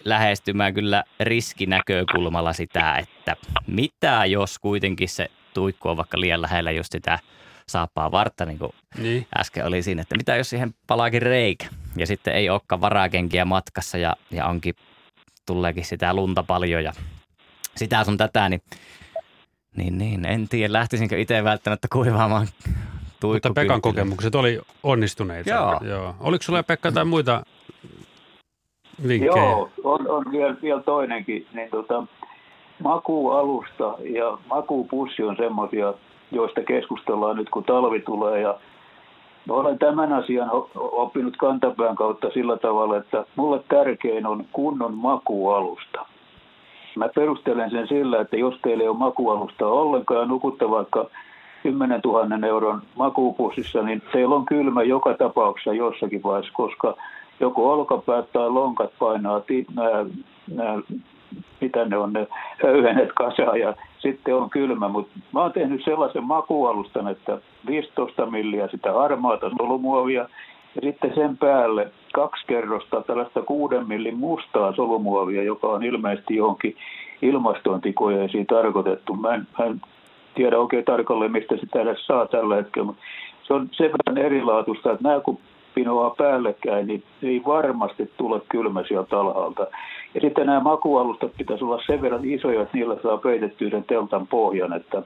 lähestymään 0.05 0.73
kyllä 0.73 1.03
riskinäkökulmalla 1.19 2.53
sitä, 2.53 2.95
että 2.95 3.35
mitä 3.67 4.25
jos 4.25 4.59
kuitenkin 4.59 5.09
se 5.09 5.31
tuikku 5.53 5.89
on 5.89 5.97
vaikka 5.97 6.19
liian 6.19 6.41
lähellä 6.41 6.71
just 6.71 6.91
sitä 6.91 7.19
saappaa 7.67 8.11
vartta, 8.11 8.45
niin 8.45 8.59
kuin 8.59 8.71
niin. 8.97 9.27
äsken 9.37 9.65
oli 9.65 9.83
siinä, 9.83 10.01
että 10.01 10.17
mitä 10.17 10.35
jos 10.35 10.49
siihen 10.49 10.73
palaakin 10.87 11.21
reikä 11.21 11.67
ja 11.97 12.07
sitten 12.07 12.33
ei 12.33 12.49
olekaan 12.49 12.81
varakenkiä 12.81 13.45
matkassa 13.45 13.97
ja, 13.97 14.15
ja 14.31 14.45
onkin, 14.45 14.75
tuleekin 15.45 15.85
sitä 15.85 16.13
lunta 16.13 16.43
paljon 16.43 16.83
ja 16.83 16.93
sitä 17.75 18.03
sun 18.03 18.17
tätä, 18.17 18.49
niin 18.49 18.61
Niin, 19.79 19.97
niin. 19.97 20.25
En 20.25 20.49
tiedä, 20.49 20.73
lähtisinkö 20.73 21.17
itse 21.17 21.43
välttämättä 21.43 21.87
kuivaamaan 21.93 22.47
Mutta 23.23 23.49
Pekan 23.55 23.81
kokemukset 23.81 24.35
oli 24.35 24.59
onnistuneita. 24.83 25.49
Joo. 25.49 25.79
Joo. 25.81 26.15
Oliko 26.19 26.43
sulla 26.43 26.63
Pekka 26.63 26.91
tai 26.91 27.05
muita 27.05 27.43
vinkkejä? 29.07 29.31
Joo, 29.35 29.69
on, 29.83 30.09
on 30.09 30.25
vielä, 30.31 30.55
vielä 30.61 30.81
toinenkin. 30.81 31.47
Niin 31.53 31.69
tota, 31.69 32.03
makualusta 32.83 33.95
ja 33.99 34.37
makuupussi 34.49 35.23
on 35.23 35.35
semmoisia, 35.37 35.93
joista 36.31 36.61
keskustellaan 36.63 37.35
nyt 37.35 37.49
kun 37.49 37.63
talvi 37.63 37.99
tulee. 37.99 38.41
Ja 38.41 38.59
mä 39.47 39.53
olen 39.53 39.79
tämän 39.79 40.13
asian 40.13 40.49
oppinut 40.75 41.37
kantapään 41.37 41.95
kautta 41.95 42.29
sillä 42.33 42.57
tavalla, 42.57 42.97
että 42.97 43.25
mulle 43.35 43.63
tärkein 43.69 44.25
on 44.25 44.45
kunnon 44.51 44.93
makualusta. 44.93 46.05
Mä 46.99 47.09
perustelen 47.15 47.71
sen 47.71 47.87
sillä, 47.87 48.21
että 48.21 48.37
jos 48.37 48.55
teillä 48.63 48.83
ei 48.83 48.89
ole 48.89 48.97
makualusta 48.97 49.67
ollenkaan 49.67 50.19
ja 50.19 50.25
nukutte 50.25 50.69
vaikka 50.69 51.09
10 51.63 52.01
000 52.05 52.47
euron 52.47 52.81
makuupussissa, 52.95 53.81
niin 53.81 54.01
teillä 54.11 54.35
on 54.35 54.45
kylmä 54.45 54.83
joka 54.83 55.13
tapauksessa 55.13 55.73
jossakin 55.73 56.23
vaiheessa, 56.23 56.53
koska 56.53 56.95
joko 57.39 57.73
olkapäät 57.73 58.31
tai 58.31 58.49
lonkat 58.49 58.91
painaa 58.99 59.39
ti- 59.39 59.65
nää, 59.75 60.05
nää, 60.55 60.79
mitä 61.61 61.85
ne 61.85 61.97
on, 61.97 62.13
ne 62.13 62.27
höyhenet 62.63 63.09
kasaan 63.15 63.59
ja 63.59 63.73
sitten 63.99 64.35
on 64.35 64.49
kylmä. 64.49 64.87
Mutta 64.87 65.19
mä 65.33 65.41
oon 65.41 65.53
tehnyt 65.53 65.83
sellaisen 65.83 66.23
makualustan, 66.23 67.07
että 67.07 67.37
15 67.67 68.25
milliä 68.25 68.67
sitä 68.67 68.93
harmaata 68.93 69.49
solumuovia 69.57 70.29
ja 70.75 70.81
sitten 70.81 71.15
sen 71.15 71.37
päälle 71.37 71.91
kaksi 72.13 72.45
kerrosta 72.47 73.01
tällaista 73.01 73.41
kuuden 73.41 73.87
millin 73.87 74.17
mustaa 74.17 74.75
solumuovia, 74.75 75.43
joka 75.43 75.67
on 75.67 75.83
ilmeisesti 75.83 76.35
johonkin 76.35 76.75
ilmastointikojeisiin 77.21 78.47
tarkoitettu. 78.47 79.15
Mä 79.15 79.33
en, 79.33 79.47
mä 79.59 79.65
en 79.65 79.81
tiedä 80.35 80.59
oikein 80.59 80.85
tarkalleen, 80.85 81.31
mistä 81.31 81.57
sitä 81.57 81.81
edes 81.81 82.05
saa 82.05 82.27
tällä 82.27 82.55
hetkellä, 82.55 82.85
mutta 82.85 83.01
se 83.43 83.53
on 83.53 83.69
sen 83.71 83.91
verran 83.91 84.25
erilaatuista, 84.25 84.91
että 84.91 85.03
nämä 85.07 85.19
kun 85.19 85.37
pinoaa 85.75 86.09
päällekkäin, 86.17 86.87
niin 86.87 87.03
ei 87.23 87.41
varmasti 87.45 88.11
tule 88.17 88.41
kylmä 88.49 88.83
sieltä 88.87 89.19
alhaalta. 89.19 89.67
Ja 90.13 90.21
sitten 90.21 90.45
nämä 90.45 90.59
makualustat 90.59 91.31
pitäisi 91.37 91.63
olla 91.63 91.81
sen 91.85 92.01
verran 92.01 92.25
isoja, 92.25 92.61
että 92.61 92.77
niillä 92.77 92.95
saa 93.03 93.17
peitettyä 93.17 93.69
sen 93.69 93.83
teltan 93.83 94.27
pohjan, 94.27 94.73
että, 94.73 94.97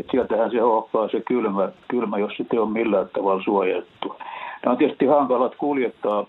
että 0.00 0.10
sieltähän 0.10 0.50
se 0.50 0.58
hoppaa 0.58 1.08
se 1.08 1.20
kylmä, 1.20 1.68
kylmä, 1.88 2.18
jos 2.18 2.32
sitten 2.36 2.60
on 2.60 2.72
millään 2.72 3.08
tavalla 3.12 3.42
suojattu. 3.42 4.16
Nämä 4.62 4.72
on 4.72 4.78
tietysti 4.78 5.06
hankalat 5.06 5.54
kuljettaa 5.54 6.26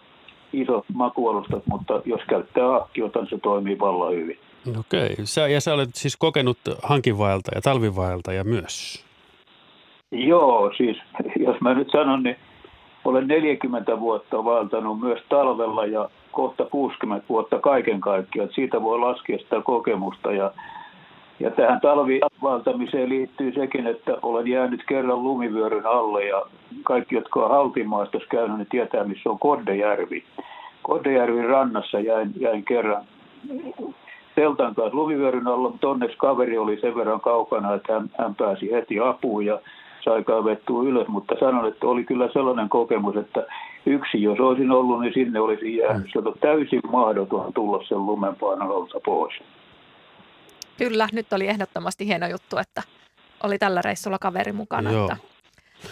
isot 0.53 0.85
makualustat, 0.93 1.67
mutta 1.67 2.01
jos 2.05 2.21
käyttää 2.29 2.75
akkiota, 2.75 3.19
niin 3.19 3.29
se 3.29 3.37
toimii 3.37 3.79
vallan 3.79 4.13
hyvin. 4.13 4.37
Okei. 4.79 5.15
Sä, 5.23 5.47
ja 5.47 5.61
sä 5.61 5.73
olet 5.73 5.89
siis 5.93 6.17
kokenut 6.17 6.57
hankivaelta 6.83 7.51
ja 7.55 7.61
talvivaelta 7.61 8.33
ja 8.33 8.43
myös. 8.43 9.05
Joo, 10.11 10.71
siis 10.77 10.97
jos 11.39 11.61
mä 11.61 11.73
nyt 11.73 11.87
sanon, 11.91 12.23
niin 12.23 12.35
olen 13.05 13.27
40 13.27 13.99
vuotta 13.99 14.45
vaeltanut 14.45 14.99
myös 14.99 15.19
talvella 15.29 15.85
ja 15.85 16.09
kohta 16.31 16.65
60 16.65 17.25
vuotta 17.29 17.59
kaiken 17.59 18.01
kaikkiaan. 18.01 18.49
Siitä 18.55 18.81
voi 18.81 18.99
laskea 18.99 19.37
sitä 19.37 19.61
kokemusta 19.61 20.31
ja, 20.31 20.51
ja 21.39 21.51
tähän 21.51 21.81
talvivaltamiseen 21.81 23.09
liittyy 23.09 23.53
sekin, 23.53 23.87
että 23.87 24.17
olen 24.21 24.47
jäänyt 24.47 24.83
kerran 24.87 25.23
lumivyöryn 25.23 25.85
alle 25.85 26.25
ja 26.25 26.41
kaikki, 26.83 27.15
jotka 27.15 27.45
on 27.45 27.51
haltimaastossa 27.51 28.29
käynyt, 28.29 28.57
niin 28.57 28.67
tietää, 28.71 29.03
missä 29.03 29.29
on 29.29 29.39
Koddejärvi. 29.39 30.23
Koddejärvin 30.83 31.45
rannassa 31.45 31.99
jäin, 31.99 32.31
jäin 32.39 32.65
kerran 32.65 33.03
teltan 34.35 34.75
kanssa 34.75 34.95
lumivyöryn 34.97 35.47
alla, 35.47 35.69
mutta 35.69 35.89
onneksi 35.89 36.17
kaveri 36.17 36.57
oli 36.57 36.79
sen 36.81 36.95
verran 36.95 37.21
kaukana, 37.21 37.73
että 37.73 37.93
hän, 37.93 38.09
hän 38.17 38.35
pääsi 38.35 38.71
heti 38.71 38.99
apuun 38.99 39.45
ja 39.45 39.59
sai 40.03 40.23
kaivettua 40.23 40.83
ylös, 40.83 41.07
mutta 41.07 41.35
sanon, 41.39 41.67
että 41.67 41.87
oli 41.87 42.03
kyllä 42.03 42.29
sellainen 42.33 42.69
kokemus, 42.69 43.15
että 43.15 43.45
yksi, 43.85 44.23
jos 44.23 44.39
olisin 44.39 44.71
ollut, 44.71 45.01
niin 45.01 45.13
sinne 45.13 45.39
olisi 45.39 45.77
jäänyt. 45.77 46.07
Se 46.13 46.19
on 46.19 46.33
täysin 46.39 46.81
mahdoton 46.91 47.53
tulla 47.53 47.83
sen 47.83 48.05
lumenpainolta 48.05 48.99
pois. 49.05 49.33
Kyllä, 50.89 51.07
nyt 51.11 51.33
oli 51.33 51.47
ehdottomasti 51.47 52.07
hieno 52.07 52.27
juttu, 52.27 52.57
että 52.57 52.81
oli 53.43 53.57
tällä 53.57 53.81
reissulla 53.81 54.19
kaveri 54.19 54.51
mukana. 54.51 54.91
Joo. 54.91 55.05
Että 55.05 55.17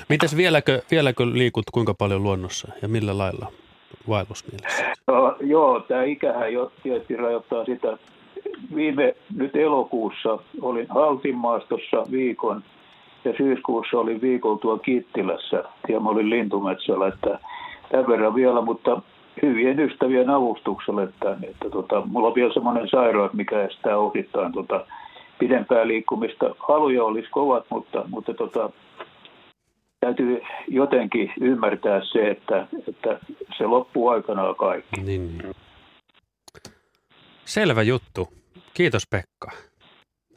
Mitäs 0.10 0.38
vieläkö, 0.38 0.82
vieläkö 0.92 1.24
liikut 1.34 1.66
kuinka 1.72 1.94
paljon 1.94 2.24
luonnossa 2.24 2.68
ja 2.82 2.88
millä 2.88 3.18
lailla 3.18 3.52
vaellusmielessä? 4.10 4.94
No, 5.08 5.36
joo, 5.42 5.80
tämä 5.80 6.04
ikähän 6.04 6.54
jo 6.54 6.72
tietysti 6.84 7.16
rajoittaa 7.16 7.66
sitä. 7.66 7.98
Viime 8.76 9.16
nyt 9.36 9.56
elokuussa 9.56 10.40
olin 10.62 10.88
Haltinmaastossa 10.90 12.12
viikon 12.12 12.64
ja 13.26 13.34
syyskuussa 13.38 13.98
olin 13.98 14.22
viikon 14.22 14.60
tuo 14.60 14.78
Kittilässä 14.78 15.64
ja 15.90 16.00
mä 16.00 16.10
olin 16.10 16.30
lintumetsällä, 16.30 17.08
että 17.08 17.40
tämän 17.92 18.08
verran 18.08 18.36
vielä, 18.36 18.62
mutta 18.62 19.02
hyvien 19.42 19.80
ystävien 19.80 20.30
avustuksella, 20.30 21.04
että, 21.04 21.38
että 21.44 21.70
tota, 21.70 22.02
mulla 22.06 22.28
on 22.28 22.36
vielä 22.36 22.54
semmoinen 22.54 22.90
sairaus, 22.90 23.34
mikä 23.34 23.62
estää 23.62 23.98
osittain 23.98 24.52
tota, 24.52 24.86
pidempää 25.40 25.88
liikkumista. 25.88 26.56
Haluja 26.60 27.04
olisi 27.04 27.30
kovat, 27.30 27.66
mutta, 27.70 28.04
mutta 28.08 28.34
tota, 28.34 28.70
täytyy 30.00 30.42
jotenkin 30.68 31.34
ymmärtää 31.42 32.02
se, 32.12 32.30
että, 32.30 32.68
että 32.88 33.20
se 33.58 33.66
loppuu 33.66 34.10
aikanaan 34.10 34.56
kaikki. 34.56 35.02
Niin. 35.02 35.38
niin. 35.38 35.56
Selvä 37.46 37.82
juttu. 37.82 38.28
Kiitos 38.74 39.04
Pekka. 39.10 39.52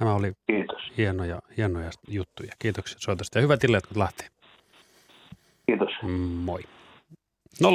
Nämä 0.00 0.14
oli 0.14 0.32
Kiitos. 0.46 0.92
hienoja, 0.98 1.38
hienoja 1.56 1.90
juttuja. 2.08 2.52
Kiitoksia 2.58 2.98
soitosta 3.00 3.38
ja 3.38 3.42
hyvät 3.42 3.64
illat 3.64 3.96
Lahti. 3.96 4.24
Kiitos. 5.66 5.90
Moi. 6.44 6.60
020317600. 7.62 7.66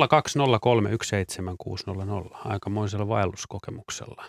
Aikamoisella 2.45 3.07
vaelluskokemuksella. 3.07 4.25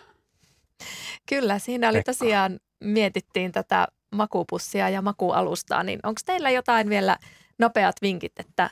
Kyllä, 1.25 1.59
siinä 1.59 1.89
oli 1.89 1.97
Pekka. 1.97 2.13
tosiaan, 2.13 2.59
mietittiin 2.79 3.51
tätä 3.51 3.87
makuupussia 4.11 4.89
ja 4.89 5.01
makualustaa, 5.01 5.83
niin 5.83 5.99
onko 6.03 6.21
teillä 6.25 6.49
jotain 6.49 6.89
vielä 6.89 7.17
nopeat 7.59 7.95
vinkit, 8.01 8.39
että 8.39 8.69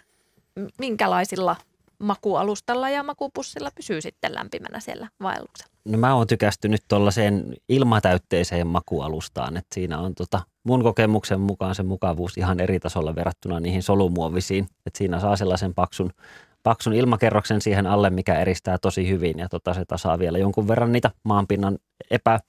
minkälaisilla 0.80 1.56
makualustalla 2.00 2.90
ja 2.90 3.04
makuupussilla 3.04 3.70
pysyy 3.76 4.02
sitten 4.02 4.36
lämpimänä 4.36 4.80
siellä 4.80 5.08
vaelluksella? 5.22 5.74
No 5.86 5.98
mä 5.98 6.16
oon 6.16 6.28
tykästynyt 6.28 6.82
tuollaiseen 6.88 7.56
ilmatäytteiseen 7.70 8.68
makualustaan, 8.68 9.58
että 9.58 9.74
siinä 9.74 10.00
on 10.00 10.16
tota, 10.16 10.42
mun 10.64 10.84
kokemuksen 10.84 11.42
mukaan 11.42 11.76
se 11.76 11.84
mukavuus 11.84 12.38
ihan 12.38 12.60
eri 12.60 12.80
tasolla 12.80 13.16
verrattuna 13.16 13.60
niihin 13.60 13.84
solumuovisiin. 13.84 14.64
Että 14.86 14.98
siinä 14.98 15.20
saa 15.20 15.36
sellaisen 15.36 15.74
paksun, 15.74 16.12
paksun 16.64 16.94
ilmakerroksen 16.94 17.62
siihen 17.62 17.88
alle, 17.88 18.10
mikä 18.10 18.40
eristää 18.40 18.78
tosi 18.78 19.10
hyvin 19.10 19.40
ja 19.40 19.50
tota, 19.50 19.74
se 19.74 19.86
tasaa 19.86 20.20
vielä 20.20 20.38
jonkun 20.38 20.68
verran 20.68 20.92
niitä 20.92 21.12
maanpinnan 21.24 21.78
epä, 22.12 22.40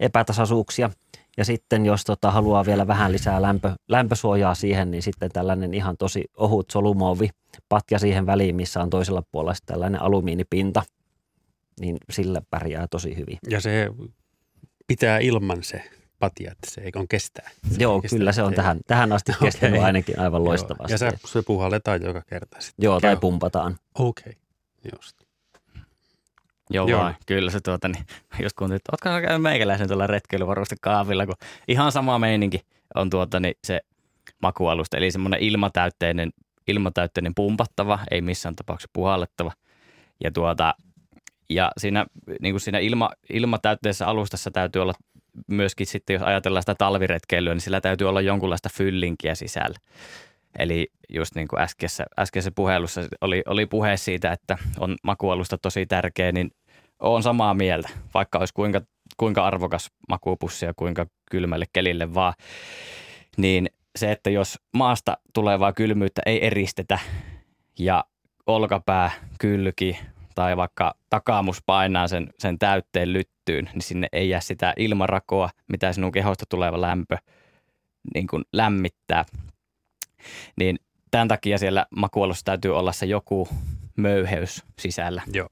epätasaisuuksia. 0.00 0.90
Ja 1.36 1.44
sitten 1.44 1.86
jos 1.86 2.04
tota, 2.04 2.30
haluaa 2.30 2.66
vielä 2.66 2.86
vähän 2.86 3.12
lisää 3.12 3.42
lämpö, 3.42 3.72
lämpösuojaa 3.88 4.54
siihen, 4.54 4.90
niin 4.90 5.02
sitten 5.02 5.30
tällainen 5.32 5.74
ihan 5.74 5.96
tosi 5.96 6.24
ohut 6.36 6.70
solumuovi 6.70 7.28
patja 7.68 7.98
siihen 7.98 8.26
väliin, 8.26 8.56
missä 8.56 8.82
on 8.82 8.90
toisella 8.90 9.22
puolella 9.32 9.54
tällainen 9.66 10.02
alumiinipinta, 10.02 10.82
niin 11.80 11.96
sillä 12.10 12.42
pärjää 12.50 12.86
tosi 12.90 13.16
hyvin. 13.16 13.38
Ja 13.50 13.60
se 13.60 13.90
pitää 14.86 15.18
ilman 15.18 15.62
se 15.62 16.01
patja, 16.22 16.52
että 16.52 16.70
se 16.70 16.80
ei 16.80 16.90
on 16.96 17.08
kestää. 17.08 17.50
Se 17.70 17.82
Joo, 17.82 18.00
kestää, 18.00 18.18
kyllä 18.18 18.32
se 18.32 18.42
on 18.42 18.52
ei- 18.52 18.56
tähän, 18.56 18.80
tähän 18.86 19.12
asti 19.12 19.32
Okei. 19.32 19.46
kestänyt 19.46 19.82
ainakin 19.82 20.18
aivan 20.18 20.40
Joo. 20.40 20.48
loistavasti. 20.48 20.92
Ja 20.92 20.98
sä, 20.98 21.12
se 21.24 21.42
puhalletaan 21.42 22.02
joka 22.02 22.22
kerta 22.26 22.56
sitten. 22.60 22.84
Joo, 22.84 23.00
tai 23.00 23.12
Joo. 23.12 23.20
pumpataan. 23.20 23.76
Okei, 23.98 24.32
just. 24.94 25.16
Joo, 26.70 26.88
Joo. 26.88 27.00
Joo. 27.00 27.12
kyllä 27.26 27.50
se 27.50 27.60
tuota, 27.60 27.88
niin, 27.88 28.04
just 28.42 28.56
kun 28.56 28.70
nyt, 28.70 28.82
ootko 28.92 29.08
käynyt 29.26 29.42
meikäläisen 29.42 29.88
tuolla 29.88 30.06
retkeilyvarustekaavilla, 30.06 31.26
kun 31.26 31.34
ihan 31.68 31.92
sama 31.92 32.18
meininki 32.18 32.60
on 32.94 33.10
tuota, 33.10 33.40
niin 33.40 33.54
se 33.64 33.80
makualusta, 34.42 34.96
eli 34.96 35.10
semmoinen 35.10 35.40
ilmatäytteinen, 35.40 36.30
ilmatäytteinen 36.68 37.34
pumpattava, 37.34 37.98
ei 38.10 38.20
missään 38.20 38.56
tapauksessa 38.56 38.90
puhallettava. 38.92 39.52
Ja, 40.24 40.30
tuota, 40.30 40.74
ja 41.50 41.70
siinä, 41.78 42.06
niin 42.40 42.52
kuin 42.52 42.60
siinä 42.60 42.78
ilma, 42.78 43.10
ilmatäytteisessä 43.32 44.06
alustassa 44.06 44.50
täytyy 44.50 44.82
olla 44.82 44.94
myöskin 45.46 45.86
sitten, 45.86 46.14
jos 46.14 46.22
ajatellaan 46.22 46.62
sitä 46.62 46.74
talviretkeilyä, 46.74 47.54
niin 47.54 47.60
sillä 47.60 47.80
täytyy 47.80 48.08
olla 48.08 48.20
jonkunlaista 48.20 48.68
fyllinkiä 48.72 49.34
sisällä. 49.34 49.78
Eli 50.58 50.88
just 51.08 51.34
niin 51.34 51.48
kuin 51.48 51.60
äskeisessä, 51.60 52.04
äskeisessä 52.18 52.52
puhelussa 52.54 53.00
oli, 53.20 53.42
oli 53.46 53.66
puhe 53.66 53.96
siitä, 53.96 54.32
että 54.32 54.58
on 54.78 54.96
makualusta 55.02 55.58
tosi 55.58 55.86
tärkeä, 55.86 56.32
niin 56.32 56.50
olen 56.98 57.22
samaa 57.22 57.54
mieltä, 57.54 57.88
vaikka 58.14 58.38
olisi 58.38 58.54
kuinka, 58.54 58.80
kuinka 59.16 59.46
arvokas 59.46 59.90
makuupussi 60.08 60.66
ja 60.66 60.72
kuinka 60.76 61.06
kylmälle 61.30 61.64
kelille 61.72 62.14
vaan. 62.14 62.34
Niin 63.36 63.70
se, 63.96 64.12
että 64.12 64.30
jos 64.30 64.58
maasta 64.74 65.16
tulevaa 65.34 65.72
kylmyyttä 65.72 66.22
ei 66.26 66.46
eristetä 66.46 66.98
ja 67.78 68.04
olkapää, 68.46 69.10
kylki 69.38 69.98
tai 70.34 70.56
vaikka 70.56 70.94
takaamus 71.10 71.62
painaa 71.66 72.08
sen, 72.08 72.30
sen 72.38 72.58
täytteen 72.58 73.12
lyttyyn, 73.12 73.70
niin 73.72 73.82
sinne 73.82 74.08
ei 74.12 74.28
jää 74.28 74.40
sitä 74.40 74.74
ilmarakoa, 74.76 75.50
mitä 75.68 75.92
sinun 75.92 76.12
kehosta 76.12 76.44
tuleva 76.48 76.80
lämpö 76.80 77.16
niin 78.14 78.26
kuin 78.26 78.44
lämmittää. 78.52 79.24
Niin 80.58 80.78
tämän 81.10 81.28
takia 81.28 81.58
siellä 81.58 81.86
makuolossa 81.96 82.44
täytyy 82.44 82.76
olla 82.76 82.92
se 82.92 83.06
joku 83.06 83.48
möyheys 83.96 84.64
sisällä, 84.78 85.22
Joo. 85.32 85.48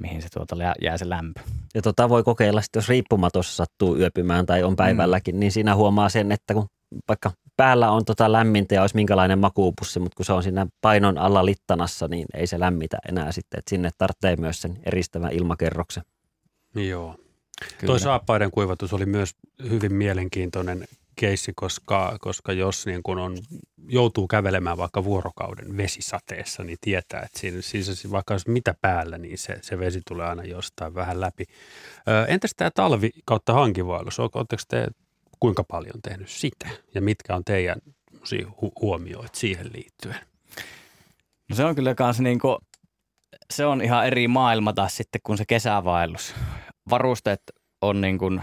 mihin 0.00 0.22
se 0.22 0.28
tuota 0.28 0.56
jää 0.82 0.98
se 0.98 1.08
lämpö. 1.08 1.40
Ja 1.74 1.82
tota 1.82 2.08
voi 2.08 2.22
kokeilla 2.22 2.62
sitten, 2.62 2.80
jos 2.80 2.88
riippumatossa 2.88 3.56
sattuu 3.56 3.96
yöpymään 3.96 4.46
tai 4.46 4.62
on 4.62 4.76
päivälläkin, 4.76 5.34
mm. 5.34 5.38
niin 5.38 5.52
siinä 5.52 5.74
huomaa 5.74 6.08
sen, 6.08 6.32
että 6.32 6.54
kun 6.54 6.66
vaikka 7.08 7.32
päällä 7.56 7.90
on 7.90 8.04
tota 8.04 8.32
lämmintä 8.32 8.74
ja 8.74 8.80
olisi 8.80 8.96
minkälainen 8.96 9.38
makuupussi, 9.38 10.00
mutta 10.00 10.16
kun 10.16 10.26
se 10.26 10.32
on 10.32 10.42
siinä 10.42 10.66
painon 10.80 11.18
alla 11.18 11.44
littanassa, 11.44 12.08
niin 12.08 12.26
ei 12.34 12.46
se 12.46 12.60
lämmitä 12.60 12.98
enää 13.08 13.32
sitten. 13.32 13.58
että 13.58 13.70
sinne 13.70 13.90
tarvitsee 13.98 14.36
myös 14.36 14.60
sen 14.62 14.78
eristävän 14.86 15.32
ilmakerroksen. 15.32 16.02
Joo. 16.74 17.14
Kyllä. 17.78 17.86
Toi 17.86 18.00
saappaiden 18.00 18.50
kuivatus 18.50 18.92
oli 18.92 19.06
myös 19.06 19.30
hyvin 19.70 19.94
mielenkiintoinen 19.94 20.84
keissi, 21.16 21.52
koska, 21.56 22.16
koska 22.20 22.52
jos 22.52 22.86
niin 22.86 23.02
kun 23.02 23.18
on, 23.18 23.36
joutuu 23.88 24.28
kävelemään 24.28 24.78
vaikka 24.78 25.04
vuorokauden 25.04 25.76
vesisateessa, 25.76 26.64
niin 26.64 26.78
tietää, 26.80 27.22
että 27.22 27.38
siinä, 27.38 27.60
siis 27.60 28.10
vaikka 28.10 28.34
olisi 28.34 28.50
mitä 28.50 28.74
päällä, 28.80 29.18
niin 29.18 29.38
se, 29.38 29.58
se 29.62 29.78
vesi 29.78 30.00
tulee 30.08 30.26
aina 30.26 30.44
jostain 30.44 30.94
vähän 30.94 31.20
läpi. 31.20 31.44
Ö, 32.08 32.26
entäs 32.28 32.50
tämä 32.56 32.70
talvi 32.74 33.10
kautta 33.24 33.52
hankivaellus? 33.52 34.20
Oletteko 34.20 34.62
te 34.68 34.86
kuinka 35.44 35.64
paljon 35.64 36.02
tehnyt 36.02 36.28
sitä 36.28 36.68
ja 36.94 37.00
mitkä 37.00 37.36
on 37.36 37.44
teidän 37.44 37.76
hu- 38.32 38.72
huomioit 38.80 39.34
siihen 39.34 39.70
liittyen? 39.72 40.18
No 41.50 41.56
se 41.56 41.64
on 41.64 41.74
kyllä 41.74 41.94
kans 41.94 42.20
niin 42.20 42.38
kuin, 42.38 42.56
se 43.52 43.66
on 43.66 43.82
ihan 43.82 44.06
eri 44.06 44.28
maailma 44.28 44.72
taas 44.72 44.96
sitten 44.96 45.20
kuin 45.24 45.38
se 45.38 45.44
kesävaellus. 45.48 46.34
Varusteet 46.90 47.42
on 47.80 48.00
niin 48.00 48.18
kuin, 48.18 48.42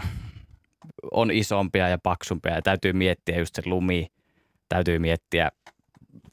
on 1.12 1.30
isompia 1.30 1.88
ja 1.88 1.98
paksumpia 2.02 2.54
ja 2.54 2.62
täytyy 2.62 2.92
miettiä 2.92 3.38
just 3.38 3.54
se 3.54 3.62
lumi, 3.66 4.06
täytyy 4.68 4.98
miettiä, 4.98 5.50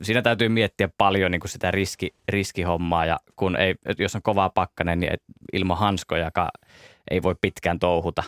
siinä 0.01 0.21
täytyy 0.21 0.49
miettiä 0.49 0.89
paljon 0.97 1.31
niin 1.31 1.41
kuin 1.41 1.51
sitä 1.51 1.71
riski, 1.71 2.15
riskihommaa 2.27 3.05
ja 3.05 3.19
kun 3.35 3.55
ei, 3.55 3.75
jos 3.97 4.15
on 4.15 4.21
kova 4.21 4.49
pakkanen, 4.49 4.99
niin 4.99 5.13
ilman 5.53 5.77
hanskoja 5.77 6.31
ei 7.11 7.23
voi 7.23 7.35
pitkään 7.41 7.79
touhuta. 7.79 8.23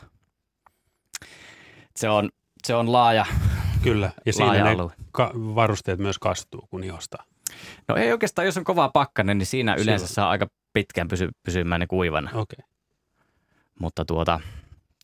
Se 1.95 2.10
on, 2.10 2.30
se 2.67 2.75
on 2.75 2.91
laaja 2.91 3.25
Kyllä, 3.84 4.12
ja 4.25 4.34
siinä 4.34 4.63
ne 4.63 4.75
ka- 5.12 5.32
varusteet 5.36 5.99
myös 5.99 6.19
kastuu, 6.19 6.67
kun 6.69 6.84
ihosta. 6.84 7.17
No 7.88 7.95
ei 7.95 8.12
oikeastaan, 8.12 8.45
jos 8.45 8.58
on 8.58 8.63
kova 8.63 8.89
pakkanen, 8.89 9.38
niin 9.38 9.45
siinä 9.45 9.73
yleensä 9.73 10.08
Silloin. 10.08 10.15
saa 10.15 10.30
aika 10.30 10.47
pitkään 10.73 11.08
pysy, 11.08 11.30
pysymään 11.43 11.80
ne 11.80 11.88
kuivana. 11.88 12.30
Okay. 12.34 12.65
Mutta 13.80 14.06
tuota, 14.06 14.39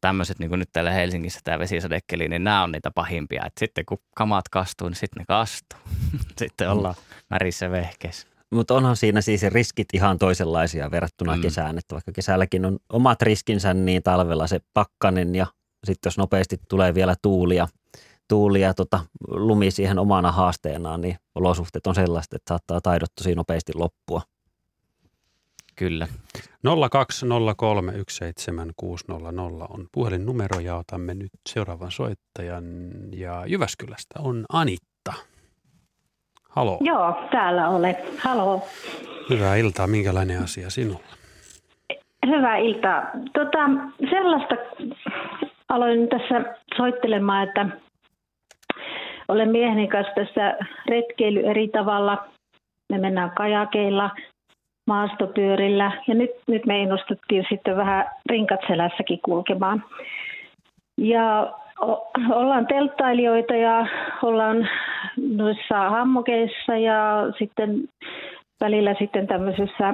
tämmöiset, 0.02 0.40
niin 0.40 0.50
kuin 0.50 0.60
nyt 0.60 0.70
täällä 0.74 0.92
Helsingissä 0.92 1.40
tämä 1.44 1.60
vesisadekkeli, 1.60 2.28
niin 2.28 2.44
nämä 2.44 2.64
on 2.64 2.72
niitä 2.72 2.92
pahimpia. 2.92 3.46
Et 3.46 3.54
sitten 3.60 3.86
kun 3.86 3.98
kamat 4.16 4.50
kastuu, 4.50 4.90
niin 4.90 4.96
sitten 4.96 5.20
ne 5.20 5.26
kastuu. 5.28 5.80
sitten 6.40 6.70
ollaan 6.70 6.96
märissä 7.30 7.72
vehkeissä. 7.72 8.28
Mutta 8.50 8.74
onhan 8.74 8.96
siinä 8.96 9.22
siis 9.22 9.44
riskit 9.44 9.88
ihan 9.94 10.18
toisenlaisia 10.18 10.92
verrattuna 10.92 11.36
mm. 11.36 11.42
kesään, 11.42 11.78
että 11.78 11.96
vaikka 11.96 12.12
kesälläkin 12.12 12.66
on 12.66 12.80
omat 12.90 13.22
riskinsä, 13.22 13.74
niin 13.74 14.04
talvella 14.04 14.48
se 14.48 14.60
pakkanen 14.74 15.36
ja 15.36 15.48
sitten 15.88 16.10
jos 16.10 16.18
nopeasti 16.18 16.58
tulee 16.70 16.94
vielä 16.94 17.16
tuulia, 17.22 17.68
tuuli 18.28 18.62
ja 18.62 18.74
tota, 18.74 19.00
lumi 19.28 19.72
siihen 19.72 20.00
omana 20.00 20.32
haasteenaan, 20.32 21.02
niin 21.02 21.16
olosuhteet 21.36 21.88
on 21.88 21.96
sellaiset, 21.96 22.34
että 22.34 22.50
saattaa 22.50 22.82
taidot 22.82 23.10
tosi 23.16 23.36
nopeasti 23.36 23.72
loppua. 23.76 24.22
Kyllä. 25.76 26.08
020317600 26.68 26.70
on 29.70 29.88
puhelinnumero 29.92 30.60
ja 30.60 30.76
otamme 30.76 31.14
nyt 31.14 31.32
seuraavan 31.50 31.92
soittajan. 31.92 32.64
Ja 33.12 33.44
Jyväskylästä 33.46 34.20
on 34.20 34.46
Anitta. 34.50 35.14
Halo. 36.50 36.78
Joo, 36.82 37.28
täällä 37.32 37.70
olen. 37.70 37.98
Halo. 38.18 38.66
Hyvää 39.30 39.56
iltaa. 39.56 39.88
Minkälainen 39.88 40.44
asia 40.44 40.70
sinulla? 40.70 41.00
Hyvää 42.28 42.58
iltaa. 42.58 43.02
Tota, 43.34 43.70
sellaista 44.10 44.56
aloin 45.70 46.10
tässä 46.10 46.56
soittelemaan, 46.78 47.48
että 47.48 47.66
olen 49.28 49.50
mieheni 49.50 49.88
kanssa 49.88 50.14
tässä 50.16 50.58
retkeily 50.88 51.40
eri 51.40 51.68
tavalla. 51.68 52.28
Me 52.90 52.98
mennään 52.98 53.32
kajakeilla– 53.32 54.10
maastopyörillä. 54.88 55.92
Ja 56.08 56.16
nyt, 56.16 56.32
nyt 56.48 56.66
me 56.66 56.80
innostuttiin 56.80 57.46
sitten 57.50 57.78
vähän 57.78 58.06
rinkat 58.30 58.60
selässäkin 58.68 59.20
kulkemaan. 59.22 59.84
Ja 60.98 61.54
ollaan 62.30 62.68
telttailijoita 62.68 63.56
ja 63.56 63.88
ollaan 64.24 64.70
noissa 65.18 65.90
hammokeissa 65.90 66.78
ja 66.78 67.24
sitten 67.40 67.90
välillä 68.62 68.96
sitten 69.00 69.28
tämmöisissä 69.28 69.94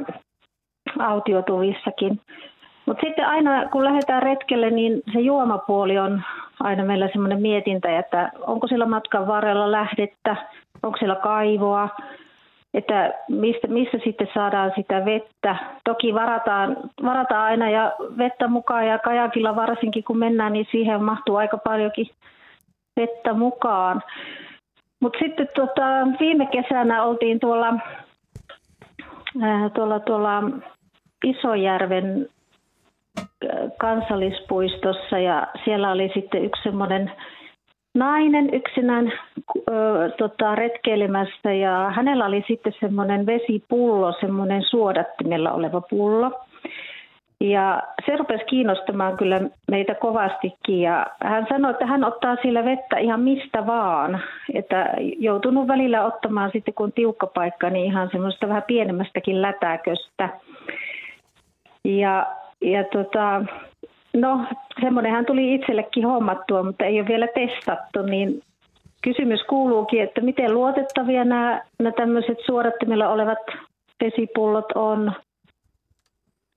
autiotuvissakin. 1.00 2.22
Mutta 2.86 3.06
sitten 3.06 3.28
aina 3.28 3.70
kun 3.70 3.84
lähdetään 3.84 4.24
retkelle, 4.24 4.70
niin 4.70 5.02
se 5.14 5.20
juomapuoli 5.20 6.00
on 6.00 6.22
aina 6.60 6.86
meillä 6.86 7.10
semmoinen 7.12 7.42
mietintä, 7.42 8.00
että 8.00 8.32
onko 8.40 8.68
sillä 8.68 8.86
matkan 8.86 9.28
varrella 9.28 9.72
lähdettä, 9.72 10.36
onko 10.84 10.98
siellä 10.98 11.16
kaivoa, 11.16 11.90
että 12.74 13.14
mistä, 13.30 13.68
missä 13.68 13.98
sitten 14.04 14.28
saadaan 14.34 14.72
sitä 14.76 15.06
vettä. 15.06 15.56
Toki 15.84 16.14
varataan, 16.14 16.78
varataan 17.04 17.46
aina 17.46 17.70
ja 17.70 17.94
vettä 18.18 18.48
mukaan 18.48 18.88
ja 18.88 19.00
kajakilla 19.00 19.56
varsinkin 19.56 20.04
kun 20.04 20.18
mennään, 20.18 20.54
niin 20.54 20.68
siihen 20.72 21.04
mahtuu 21.04 21.36
aika 21.36 21.58
paljonkin 21.58 22.08
vettä 23.00 23.34
mukaan. 23.34 24.02
Mutta 25.02 25.20
sitten 25.20 25.50
tota, 25.56 26.08
viime 26.20 26.46
kesänä 26.46 27.04
oltiin 27.04 27.40
tuolla, 27.40 27.74
ää, 29.42 29.70
tuolla, 29.70 30.00
tuolla 30.00 30.44
Isojärven 31.24 32.28
kansallispuistossa 33.78 35.20
ja 35.20 35.48
siellä 35.64 35.92
oli 35.92 36.12
sitten 36.14 36.46
yksi 36.46 36.64
semmoinen 36.64 37.12
nainen 37.96 38.54
yksinään 38.54 39.14
ö, 39.70 40.10
tota, 40.18 40.56
retkeilemässä 40.56 41.54
ja 41.54 41.92
hänellä 41.96 42.26
oli 42.26 42.44
sitten 42.48 42.74
semmoinen 42.80 43.26
vesipullo, 43.26 44.14
semmoinen 44.20 44.64
suodattimella 44.64 45.52
oleva 45.52 45.82
pullo. 45.82 46.32
Ja 47.42 47.84
se 48.06 48.18
rupesi 48.18 48.46
kiinnostamaan 48.46 49.18
kyllä 49.18 49.42
meitä 49.72 49.96
kovastikin 49.96 50.82
ja 50.82 51.08
hän 51.24 51.46
sanoi, 51.50 51.72
että 51.72 51.86
hän 51.86 52.04
ottaa 52.04 52.36
sillä 52.42 52.66
vettä 52.66 52.98
ihan 52.98 53.20
mistä 53.20 53.68
vaan. 53.68 54.22
Että 54.54 54.90
joutunut 55.20 55.68
välillä 55.68 56.06
ottamaan 56.06 56.52
sitten 56.54 56.74
kun 56.74 56.92
tiukka 56.92 57.28
paikka, 57.28 57.70
niin 57.70 57.86
ihan 57.86 58.10
semmoista 58.12 58.48
vähän 58.48 58.64
pienemmästäkin 58.68 59.42
lätäköstä. 59.42 60.30
Ja, 61.86 62.26
ja 62.64 62.84
tota, 62.84 63.46
No, 64.18 64.46
semmoinenhan 64.82 65.26
tuli 65.26 65.56
itsellekin 65.56 66.06
hommattua, 66.06 66.64
mutta 66.64 66.86
ei 66.86 67.00
ole 67.00 67.08
vielä 67.08 67.28
testattu, 67.28 68.02
niin 68.02 68.42
kysymys 69.02 69.44
kuuluukin, 69.50 70.04
että 70.04 70.22
miten 70.22 70.54
luotettavia 70.54 71.26
nämä, 71.26 71.62
nämä 71.80 71.92
tämmöiset 71.92 72.38
suodattimilla 72.46 73.10
olevat 73.10 73.38
vesipullot 74.04 74.72
on. 74.76 75.14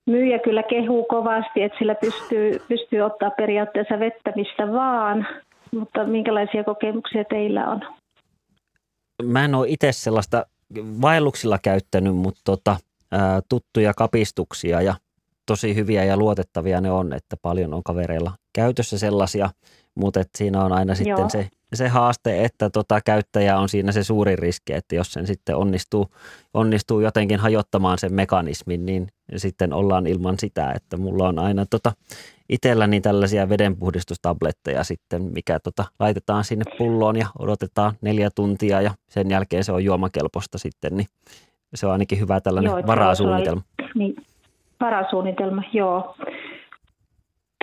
Myyjä 0.05 0.39
kyllä 0.39 0.63
kehuu 0.63 1.05
kovasti, 1.05 1.63
että 1.63 1.77
sillä 1.77 1.95
pystyy, 1.95 2.61
pystyy 2.67 3.01
ottaa 3.01 3.29
periaatteessa 3.29 3.99
vettä 3.99 4.33
mistä 4.35 4.71
vaan, 4.73 5.27
mutta 5.71 6.03
minkälaisia 6.03 6.63
kokemuksia 6.63 7.23
teillä 7.23 7.69
on? 7.69 7.81
Mä 9.23 9.45
en 9.45 9.55
ole 9.55 9.67
itse 9.69 9.91
sellaista 9.91 10.45
vaelluksilla 11.01 11.57
käyttänyt, 11.63 12.15
mutta 12.15 12.41
tota, 12.43 12.77
ää, 13.11 13.41
tuttuja 13.49 13.93
kapistuksia 13.93 14.81
ja 14.81 14.95
tosi 15.47 15.75
hyviä 15.75 16.03
ja 16.03 16.17
luotettavia 16.17 16.81
ne 16.81 16.91
on, 16.91 17.13
että 17.13 17.37
paljon 17.41 17.73
on 17.73 17.83
kavereilla 17.83 18.31
käytössä 18.53 18.97
sellaisia, 18.97 19.49
mutta 19.95 20.19
et 20.19 20.29
siinä 20.37 20.63
on 20.63 20.71
aina 20.71 20.95
sitten 20.95 21.29
se, 21.29 21.49
se 21.73 21.87
haaste, 21.87 22.45
että 22.45 22.69
tota 22.69 23.01
käyttäjä 23.05 23.57
on 23.57 23.69
siinä 23.69 23.91
se 23.91 24.03
suuri 24.03 24.35
riski, 24.35 24.73
että 24.73 24.95
jos 24.95 25.13
sen 25.13 25.27
sitten 25.27 25.55
onnistuu, 25.55 26.07
onnistuu 26.53 26.99
jotenkin 26.99 27.39
hajottamaan 27.39 27.97
sen 27.97 28.13
mekanismin, 28.13 28.85
niin 28.85 29.07
sitten 29.35 29.73
ollaan 29.73 30.07
ilman 30.07 30.35
sitä, 30.39 30.71
että 30.71 30.97
mulla 30.97 31.27
on 31.27 31.39
aina 31.39 31.65
tota 31.65 31.93
itselläni 32.49 33.01
tällaisia 33.01 33.49
vedenpuhdistustabletteja 33.49 34.83
sitten, 34.83 35.23
mikä 35.23 35.59
tota, 35.59 35.85
laitetaan 35.99 36.43
sinne 36.43 36.65
pulloon 36.77 37.15
ja 37.15 37.27
odotetaan 37.39 37.93
neljä 38.01 38.29
tuntia 38.35 38.81
ja 38.81 38.91
sen 39.09 39.29
jälkeen 39.29 39.63
se 39.63 39.71
on 39.71 39.83
juomakelpoista 39.83 40.57
sitten, 40.57 40.97
niin 40.97 41.07
se 41.75 41.85
on 41.85 41.91
ainakin 41.91 42.19
hyvä 42.19 42.41
tällainen 42.41 42.69
Joo, 42.69 42.87
varasuunnitelma. 42.87 43.61
Niin, 43.95 44.15
varasuunnitelma, 44.81 45.61
joo. 45.73 46.15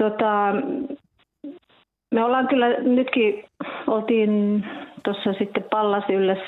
Tota, 0.01 0.53
me 2.11 2.25
ollaan 2.25 2.49
kyllä 2.49 2.69
nytkin, 2.69 3.45
oltiin 3.87 4.65
tuossa 5.05 5.33
sitten 5.33 5.65
Pallas 5.71 6.05
ylläs 6.09 6.39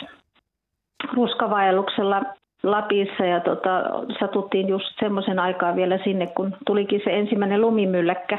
ruskavaelluksella 1.12 2.23
Lapissa 2.62 3.25
ja 3.25 3.41
tota, 3.41 3.83
satuttiin 4.21 4.69
just 4.69 4.87
semmoisen 5.01 5.39
aikaa 5.39 5.77
vielä 5.77 5.99
sinne, 6.05 6.27
kun 6.27 6.57
tulikin 6.67 7.01
se 7.05 7.11
ensimmäinen 7.11 7.61
lumimylläkkä. 7.61 8.39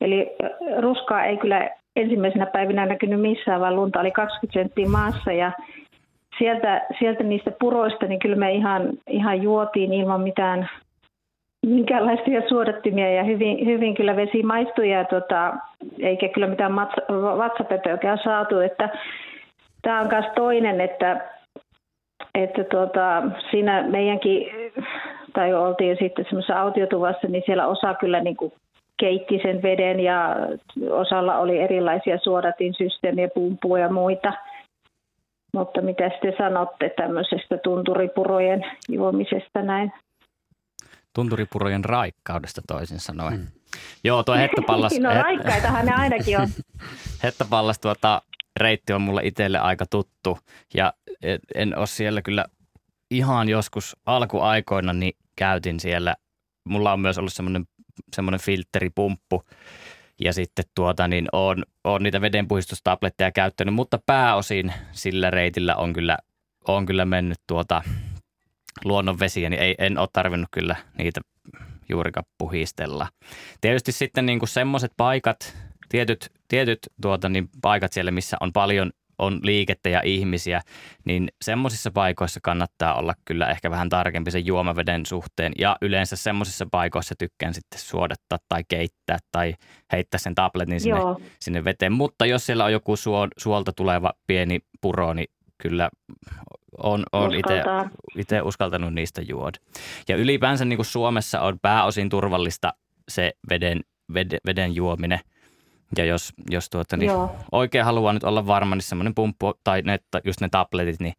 Eli 0.00 0.36
ruskaa 0.78 1.24
ei 1.24 1.36
kyllä 1.36 1.70
ensimmäisenä 1.96 2.46
päivinä 2.46 2.86
näkynyt 2.86 3.20
missään, 3.20 3.60
vaan 3.60 3.76
lunta 3.76 4.00
oli 4.00 4.10
20 4.10 4.60
senttiä 4.60 4.88
maassa 4.88 5.32
ja 5.32 5.52
sieltä, 6.38 6.86
sieltä 6.98 7.22
niistä 7.24 7.50
puroista, 7.60 8.06
niin 8.06 8.18
kyllä 8.18 8.36
me 8.36 8.52
ihan, 8.52 8.82
ihan 9.06 9.42
juotiin 9.42 9.92
ilman 9.92 10.20
mitään 10.20 10.68
minkäänlaisia 11.66 12.48
suodattimia 12.48 13.12
ja 13.12 13.24
hyvin, 13.24 13.66
hyvin 13.66 13.94
kyllä 13.94 14.16
vesi 14.16 14.42
maistui 14.42 14.90
ja 14.90 15.04
tota, 15.04 15.54
eikä 15.98 16.28
kyllä 16.28 16.46
mitään 16.46 16.76
vatsapöpöäkään 17.38 18.18
saatu. 18.24 18.58
Että, 18.58 18.88
tämä 19.82 20.00
on 20.00 20.08
myös 20.12 20.26
toinen, 20.34 20.80
että, 20.80 21.30
että 22.34 22.64
tota, 22.64 23.22
siinä 23.50 23.82
meidänkin, 23.82 24.46
tai 25.32 25.54
oltiin 25.54 25.96
sitten 26.00 26.24
semmoisessa 26.24 26.60
autiotuvassa, 26.60 27.28
niin 27.28 27.42
siellä 27.46 27.66
osa 27.66 27.94
kyllä 27.94 28.20
niin 28.20 28.36
kuin 28.36 28.52
keitti 29.00 29.40
sen 29.42 29.62
veden 29.62 30.00
ja 30.00 30.36
osalla 30.90 31.38
oli 31.38 31.58
erilaisia 31.58 32.18
suodatinsysteemiä, 32.18 33.28
pumpuja 33.34 33.82
ja 33.82 33.92
muita. 33.92 34.32
Mutta 35.54 35.80
mitä 35.80 36.10
te 36.22 36.34
sanotte 36.38 36.88
tämmöisestä 36.96 37.58
tunturipurojen 37.58 38.66
juomisesta 38.88 39.62
näin? 39.62 39.92
Tunturipurojen 41.18 41.84
raikkaudesta 41.84 42.62
toisin 42.66 43.00
sanoen. 43.00 43.34
Hmm. 43.34 43.46
Joo, 44.04 44.22
tuo 44.22 44.34
hettopallas... 44.42 44.92
no 45.00 45.14
raikkaitahan 45.14 45.86
ne 45.86 45.92
ainakin 45.92 46.40
on. 46.40 46.48
hettopallas 47.22 47.78
tuota, 47.78 48.22
reitti 48.56 48.92
on 48.92 49.02
mulle 49.02 49.20
itselle 49.24 49.58
aika 49.58 49.86
tuttu 49.86 50.38
ja 50.74 50.92
en 51.54 51.78
ole 51.78 51.86
siellä 51.86 52.22
kyllä 52.22 52.44
ihan 53.10 53.48
joskus 53.48 53.96
alkuaikoina 54.06 54.92
niin 54.92 55.16
käytin 55.36 55.80
siellä. 55.80 56.16
Mulla 56.64 56.92
on 56.92 57.00
myös 57.00 57.18
ollut 57.18 57.32
semmoinen, 57.32 57.64
semmoinen 58.16 58.40
filteripumppu 58.40 59.42
ja 60.20 60.32
sitten 60.32 60.64
tuota, 60.74 61.08
niin 61.08 61.28
on, 61.32 61.64
on 61.84 62.02
niitä 62.02 62.20
vedenpuhistustabletteja 62.20 63.32
käyttänyt, 63.32 63.74
mutta 63.74 63.98
pääosin 64.06 64.72
sillä 64.92 65.30
reitillä 65.30 65.76
on 65.76 65.92
kyllä, 65.92 66.18
on 66.68 66.86
kyllä 66.86 67.04
mennyt 67.04 67.38
tuota 67.46 67.82
luonnonvesiä, 68.84 69.50
niin 69.50 69.62
ei, 69.62 69.74
en 69.78 69.98
ole 69.98 70.08
tarvinnut 70.12 70.48
kyllä 70.50 70.76
niitä 70.98 71.20
juurikaan 71.88 72.26
puhistella. 72.38 73.08
Tietysti 73.60 73.92
sitten 73.92 74.26
niin 74.26 74.38
kuin 74.38 74.48
semmoiset 74.48 74.92
paikat, 74.96 75.56
tietyt, 75.88 76.30
tietyt 76.48 76.78
tuota, 77.02 77.28
niin 77.28 77.48
paikat 77.62 77.92
siellä, 77.92 78.10
missä 78.10 78.36
on 78.40 78.52
paljon 78.52 78.90
on 79.18 79.40
liikettä 79.42 79.88
ja 79.88 80.02
ihmisiä, 80.04 80.60
niin 81.04 81.28
semmoisissa 81.44 81.90
paikoissa 81.90 82.40
kannattaa 82.42 82.94
olla 82.94 83.14
kyllä 83.24 83.50
ehkä 83.50 83.70
vähän 83.70 83.88
tarkempi 83.88 84.30
sen 84.30 84.46
juomaveden 84.46 85.06
suhteen. 85.06 85.52
Ja 85.58 85.76
yleensä 85.82 86.16
semmoisissa 86.16 86.66
paikoissa 86.70 87.14
tykkään 87.18 87.54
sitten 87.54 87.80
suodattaa 87.80 88.38
tai 88.48 88.64
keittää 88.68 89.18
tai 89.32 89.54
heittää 89.92 90.18
sen 90.18 90.34
tabletin 90.34 90.80
sinne, 90.80 91.00
sinne 91.40 91.64
veteen. 91.64 91.92
Mutta 91.92 92.26
jos 92.26 92.46
siellä 92.46 92.64
on 92.64 92.72
joku 92.72 92.96
suo, 92.96 93.28
suolta 93.38 93.72
tuleva 93.72 94.12
pieni 94.26 94.60
puro, 94.80 95.14
niin 95.14 95.28
kyllä 95.62 95.90
on, 96.82 97.04
on 97.12 97.30
itse 98.16 98.42
uskaltanut 98.42 98.94
niistä 98.94 99.22
juoda. 99.22 99.58
Ja 100.08 100.16
ylipäänsä 100.16 100.64
niin 100.64 100.76
kuin 100.76 100.86
Suomessa 100.86 101.40
on 101.40 101.58
pääosin 101.62 102.08
turvallista 102.08 102.74
se 103.08 103.32
veden, 103.50 103.80
veden, 104.14 104.40
veden 104.46 104.74
juominen. 104.74 105.20
Ja 105.96 106.04
jos, 106.04 106.32
jos 106.50 106.70
tuota, 106.70 106.96
niin 106.96 107.10
oikein 107.52 107.84
haluaa 107.84 108.12
nyt 108.12 108.24
olla 108.24 108.46
varma, 108.46 108.74
niin 108.74 108.82
semmoinen 108.82 109.14
pumppu 109.14 109.52
tai 109.64 109.82
ne, 109.82 109.98
just 110.24 110.40
ne 110.40 110.48
tabletit, 110.48 111.00
niin 111.00 111.14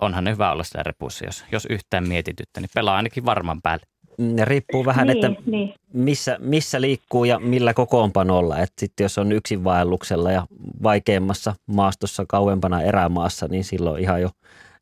onhan 0.00 0.24
ne 0.24 0.30
hyvä 0.30 0.52
olla 0.52 0.64
siellä 0.64 0.82
repussa, 0.82 1.24
jos, 1.24 1.44
jos 1.52 1.66
yhtään 1.70 2.08
mietityttä, 2.08 2.60
niin 2.60 2.70
pelaa 2.74 2.96
ainakin 2.96 3.24
varman 3.24 3.62
päälle. 3.62 3.86
Ne 4.18 4.44
riippuu 4.44 4.84
vähän, 4.84 5.06
niin, 5.06 5.24
että 5.24 5.42
niin. 5.46 5.74
Missä, 5.92 6.36
missä 6.40 6.80
liikkuu 6.80 7.24
ja 7.24 7.38
millä 7.38 7.74
kokoonpanolla. 7.74 8.58
Että 8.58 8.80
sitten 8.80 9.04
jos 9.04 9.18
on 9.18 9.32
yksin 9.32 9.64
vaelluksella 9.64 10.30
ja 10.30 10.46
vaikeammassa 10.82 11.54
maastossa 11.66 12.24
kauempana 12.28 12.82
erämaassa, 12.82 13.48
niin 13.48 13.64
silloin 13.64 14.02
ihan 14.02 14.22
jo 14.22 14.28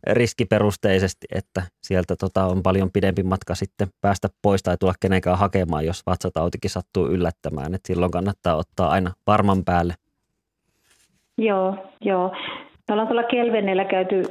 riskiperusteisesti, 0.07 1.27
että 1.35 1.63
sieltä 1.81 2.17
tota 2.17 2.45
on 2.45 2.63
paljon 2.63 2.91
pidempi 2.91 3.23
matka 3.23 3.55
sitten 3.55 3.89
päästä 4.01 4.29
pois 4.43 4.63
tai 4.63 4.77
tulla 4.77 4.95
kenenkään 5.01 5.39
hakemaan, 5.39 5.87
jos 5.87 6.07
vatsatautikin 6.07 6.71
sattuu 6.71 7.07
yllättämään. 7.07 7.75
että 7.75 7.87
silloin 7.87 8.11
kannattaa 8.11 8.57
ottaa 8.57 8.91
aina 8.91 9.13
varman 9.27 9.65
päälle. 9.65 9.95
Joo, 11.39 11.77
joo. 12.01 12.33
Me 12.89 12.93
ollaan 12.93 13.09
tuolla 13.09 13.23
Kelvenellä 13.23 13.85
käyty 13.85 14.23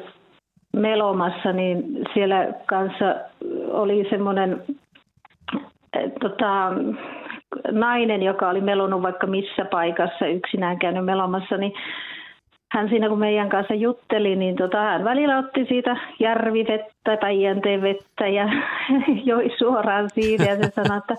melomassa, 0.73 1.53
niin 1.53 1.83
siellä 2.13 2.53
kanssa 2.65 3.15
oli 3.71 4.07
semmoinen 4.09 4.63
tota, 6.19 6.71
nainen, 7.71 8.23
joka 8.23 8.49
oli 8.49 8.61
melonut 8.61 9.01
vaikka 9.01 9.27
missä 9.27 9.65
paikassa 9.65 10.27
yksinään 10.27 10.79
käynyt 10.79 11.05
melomassa, 11.05 11.57
niin 11.57 11.73
hän 12.71 12.89
siinä 12.89 13.09
kun 13.09 13.19
meidän 13.19 13.49
kanssa 13.49 13.73
jutteli, 13.73 14.35
niin 14.35 14.55
tota, 14.55 14.77
hän 14.77 15.03
välillä 15.03 15.37
otti 15.37 15.65
siitä 15.65 15.97
järvivettä 16.19 17.17
tai 17.17 17.41
jänteen 17.41 17.81
vettä 17.81 18.27
ja 18.27 18.49
joi 19.29 19.51
suoraan 19.57 20.09
siitä 20.09 20.43
ja 20.43 20.55
se 20.55 20.71
sanoi, 20.71 20.97
että 20.97 21.15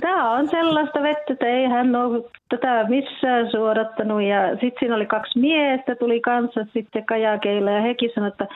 tämä 0.00 0.30
on 0.30 0.48
sellaista 0.48 1.02
vettä, 1.02 1.32
että 1.32 1.46
ei 1.46 1.64
hän 1.64 1.96
ole 1.96 2.24
tätä 2.48 2.84
missään 2.88 3.50
suodattanut. 3.50 4.22
Ja 4.22 4.50
sitten 4.50 4.78
siinä 4.78 4.94
oli 4.94 5.06
kaksi 5.06 5.38
miestä, 5.38 5.94
tuli 5.94 6.20
kanssa 6.20 6.66
sitten 6.72 7.06
kajakeilla 7.06 7.70
ja 7.70 7.80
hekin 7.80 8.10
sanoi, 8.14 8.28
että 8.28 8.46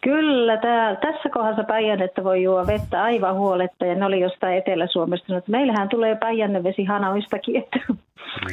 Kyllä, 0.00 0.56
tää, 0.56 0.96
tässä 0.96 1.28
kohdassa 1.28 1.64
Päijännettä 1.64 2.24
voi 2.24 2.42
juoda 2.42 2.66
vettä 2.66 3.02
aivan 3.02 3.34
huoletta 3.34 3.86
ja 3.86 3.94
ne 3.94 4.04
oli 4.04 4.20
jostain 4.20 4.58
Etelä-Suomesta. 4.58 5.36
Että 5.36 5.50
meillähän 5.50 5.88
tulee 5.88 6.16
Päijännevesi 6.16 6.84
hanoistakin. 6.84 7.56
Että. 7.56 7.78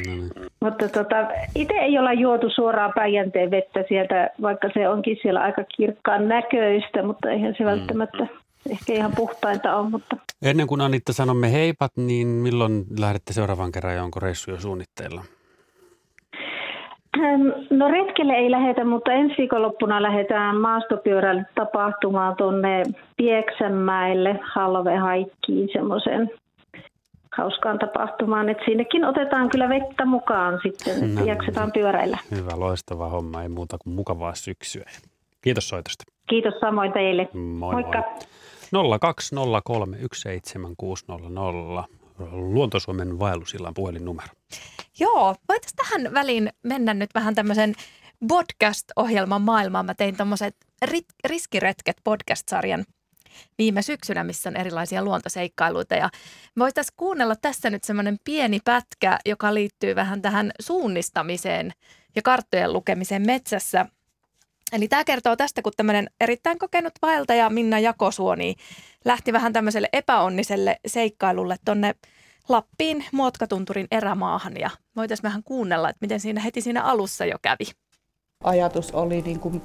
Mm. 0.06 0.30
Mutta 0.60 0.88
tota, 0.88 1.16
itse 1.54 1.74
ei 1.74 1.98
olla 1.98 2.12
juotu 2.12 2.50
suoraan 2.50 2.92
Päijänteen 2.94 3.50
vettä 3.50 3.84
sieltä, 3.88 4.30
vaikka 4.42 4.68
se 4.74 4.88
onkin 4.88 5.16
siellä 5.22 5.40
aika 5.40 5.64
kirkkaan 5.76 6.28
näköistä, 6.28 7.02
mutta 7.02 7.30
eihän 7.30 7.54
se 7.58 7.64
mm. 7.64 7.70
välttämättä 7.70 8.26
ehkä 8.70 8.92
ihan 8.92 9.12
puhtainta 9.16 9.76
ole. 9.76 9.90
Mutta... 9.90 10.16
Ennen 10.42 10.66
kuin 10.66 10.80
Anitta 10.80 11.12
sanomme 11.12 11.52
heipat, 11.52 11.92
niin 11.96 12.26
milloin 12.26 12.84
lähdette 12.98 13.32
seuraavan 13.32 13.72
kerran 13.72 13.94
ja 13.94 14.04
onko 14.04 14.20
reissu 14.20 14.50
jo 14.50 14.60
suunnitteilla? 14.60 15.24
No 17.70 17.88
retkelle 17.88 18.32
ei 18.32 18.50
lähetä, 18.50 18.84
mutta 18.84 19.12
ensi 19.12 19.34
viikonloppuna 19.38 20.02
lähdetään 20.02 20.56
maastopyörällä 20.56 21.44
tapahtumaan 21.54 22.36
tuonne 22.36 22.82
Pieksämäelle, 23.16 24.40
Halvehaikkiin, 24.54 25.68
semmoisen 25.72 26.30
hauskaan 27.36 27.78
tapahtumaan. 27.78 28.48
että 28.48 28.64
sinnekin 28.64 29.04
otetaan 29.04 29.48
kyllä 29.48 29.68
vettä 29.68 30.04
mukaan 30.04 30.60
sitten, 30.62 31.04
että 31.04 31.20
no, 31.20 31.26
jaksetaan 31.26 31.72
pyöräillä. 31.72 32.18
Hyvä, 32.30 32.50
loistava 32.56 33.08
homma. 33.08 33.42
Ei 33.42 33.48
muuta 33.48 33.76
kuin 33.84 33.94
mukavaa 33.94 34.34
syksyä. 34.34 34.90
Kiitos 35.42 35.68
soitosta. 35.68 36.04
Kiitos 36.28 36.54
samoin 36.60 36.92
teille. 36.92 37.28
Moi 37.32 37.72
Moikka. 37.74 38.02
Moi. 38.72 38.84
020317600. 41.82 41.96
Luontosuomen 42.30 43.18
vaellusillan 43.18 43.74
puhelinnumero. 43.74 44.28
Joo, 44.98 45.34
voitaisiin 45.48 45.76
tähän 45.76 46.14
väliin 46.14 46.50
mennä 46.62 46.94
nyt 46.94 47.10
vähän 47.14 47.34
tämmöisen 47.34 47.74
podcast-ohjelman 48.28 49.42
maailmaan. 49.42 49.86
Mä 49.86 49.94
tein 49.94 50.16
tämmöiset 50.16 50.56
riskiretket 51.24 51.96
podcast-sarjan 52.04 52.84
viime 53.58 53.82
syksynä, 53.82 54.24
missä 54.24 54.50
on 54.50 54.56
erilaisia 54.56 55.04
luontoseikkailuita. 55.04 55.94
Ja 55.94 56.10
voitaisiin 56.58 56.94
kuunnella 56.96 57.36
tässä 57.36 57.70
nyt 57.70 57.84
semmoinen 57.84 58.18
pieni 58.24 58.60
pätkä, 58.64 59.18
joka 59.26 59.54
liittyy 59.54 59.94
vähän 59.94 60.22
tähän 60.22 60.50
suunnistamiseen 60.60 61.72
ja 62.16 62.22
karttojen 62.22 62.72
lukemiseen 62.72 63.26
metsässä. 63.26 63.86
Eli 64.72 64.88
tämä 64.88 65.04
kertoo 65.04 65.36
tästä, 65.36 65.62
kun 65.62 65.72
tämmöinen 65.76 66.10
erittäin 66.20 66.58
kokenut 66.58 66.92
vaeltaja 67.02 67.50
Minna 67.50 67.78
Jakosuoni 67.78 68.54
lähti 69.04 69.32
vähän 69.32 69.52
tämmöiselle 69.52 69.88
epäonniselle 69.92 70.76
seikkailulle 70.86 71.56
tonne 71.64 71.94
Lappiin 72.48 73.04
Muotkatunturin 73.12 73.86
erämaahan 73.90 74.56
ja 74.56 74.70
voitaisiin 74.96 75.22
vähän 75.22 75.42
kuunnella, 75.42 75.90
että 75.90 75.98
miten 76.00 76.20
siinä 76.20 76.40
heti 76.40 76.60
siinä 76.60 76.82
alussa 76.82 77.24
jo 77.24 77.36
kävi. 77.42 77.64
Ajatus 78.44 78.90
oli 78.92 79.22
niin 79.22 79.40
kuin 79.40 79.62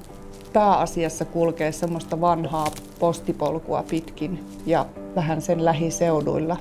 pääasiassa 0.52 1.24
kulkea 1.24 1.72
semmoista 1.72 2.20
vanhaa 2.20 2.66
postipolkua 2.98 3.82
pitkin 3.82 4.44
ja 4.66 4.86
vähän 5.14 5.42
sen 5.42 5.64
lähiseuduilla. 5.64 6.56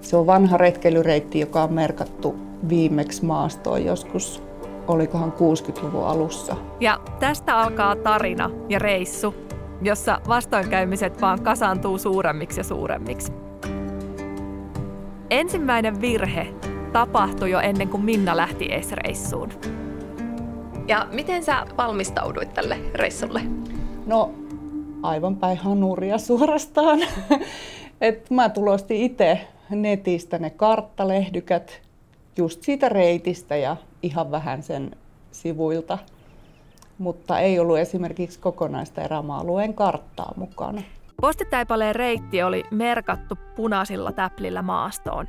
Se 0.00 0.16
on 0.16 0.26
vanha 0.26 0.56
retkeilyreitti, 0.56 1.40
joka 1.40 1.62
on 1.62 1.72
merkattu 1.72 2.36
viimeksi 2.68 3.24
maastoon 3.24 3.84
joskus, 3.84 4.42
olikohan 4.88 5.32
60-luvun 5.32 6.06
alussa. 6.06 6.56
Ja 6.80 7.00
tästä 7.20 7.58
alkaa 7.58 7.96
tarina 7.96 8.50
ja 8.68 8.78
reissu, 8.78 9.34
jossa 9.82 10.20
vastoinkäymiset 10.28 11.20
vaan 11.20 11.42
kasaantuu 11.42 11.98
suuremmiksi 11.98 12.60
ja 12.60 12.64
suuremmiksi. 12.64 13.32
Ensimmäinen 15.30 16.00
virhe 16.00 16.46
tapahtui 16.92 17.50
jo 17.50 17.60
ennen 17.60 17.88
kuin 17.88 18.04
Minna 18.04 18.36
lähti 18.36 18.72
edes 18.72 18.92
reissuun. 18.92 19.50
Ja 20.88 21.06
miten 21.12 21.44
sä 21.44 21.66
valmistauduit 21.78 22.54
tälle 22.54 22.78
reissulle? 22.94 23.40
No 24.06 24.30
aivan 25.02 25.36
päin 25.36 25.58
hanuria 25.58 26.18
suorastaan. 26.18 26.98
Et 28.00 28.30
mä 28.30 28.48
tulostin 28.48 28.96
itse 28.96 29.40
netistä 29.70 30.38
ne 30.38 30.50
karttalehdykät 30.50 31.80
just 32.36 32.62
siitä 32.62 32.88
reitistä 32.88 33.56
ja 33.56 33.76
ihan 34.02 34.30
vähän 34.30 34.62
sen 34.62 34.90
sivuilta. 35.32 35.98
Mutta 36.98 37.38
ei 37.38 37.58
ollut 37.58 37.78
esimerkiksi 37.78 38.38
kokonaista 38.38 39.02
erämaa-alueen 39.02 39.74
karttaa 39.74 40.32
mukana. 40.36 40.82
Postitaipaleen 41.20 41.94
reitti 41.94 42.42
oli 42.42 42.64
merkattu 42.70 43.38
punaisilla 43.56 44.12
täplillä 44.12 44.62
maastoon. 44.62 45.26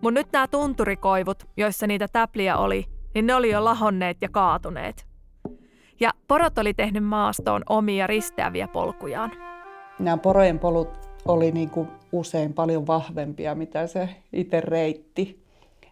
Mutta 0.00 0.20
nyt 0.20 0.26
nämä 0.32 0.48
tunturikoivut, 0.48 1.48
joissa 1.56 1.86
niitä 1.86 2.08
täpliä 2.08 2.56
oli, 2.56 2.86
niin 3.14 3.26
ne 3.26 3.34
oli 3.34 3.50
jo 3.50 3.64
lahonneet 3.64 4.16
ja 4.20 4.28
kaatuneet. 4.28 5.06
Ja 6.00 6.10
porot 6.28 6.58
oli 6.58 6.74
tehnyt 6.74 7.04
maastoon 7.04 7.62
omia 7.68 8.06
risteäviä 8.06 8.68
polkujaan. 8.68 9.32
Nämä 9.98 10.16
porojen 10.16 10.58
polut 10.58 10.88
oli 11.24 11.52
niin 11.52 11.70
kuin 11.70 11.88
usein 12.12 12.52
paljon 12.52 12.86
vahvempia, 12.86 13.54
mitä 13.54 13.86
se 13.86 14.08
itse 14.32 14.60
reitti. 14.60 15.39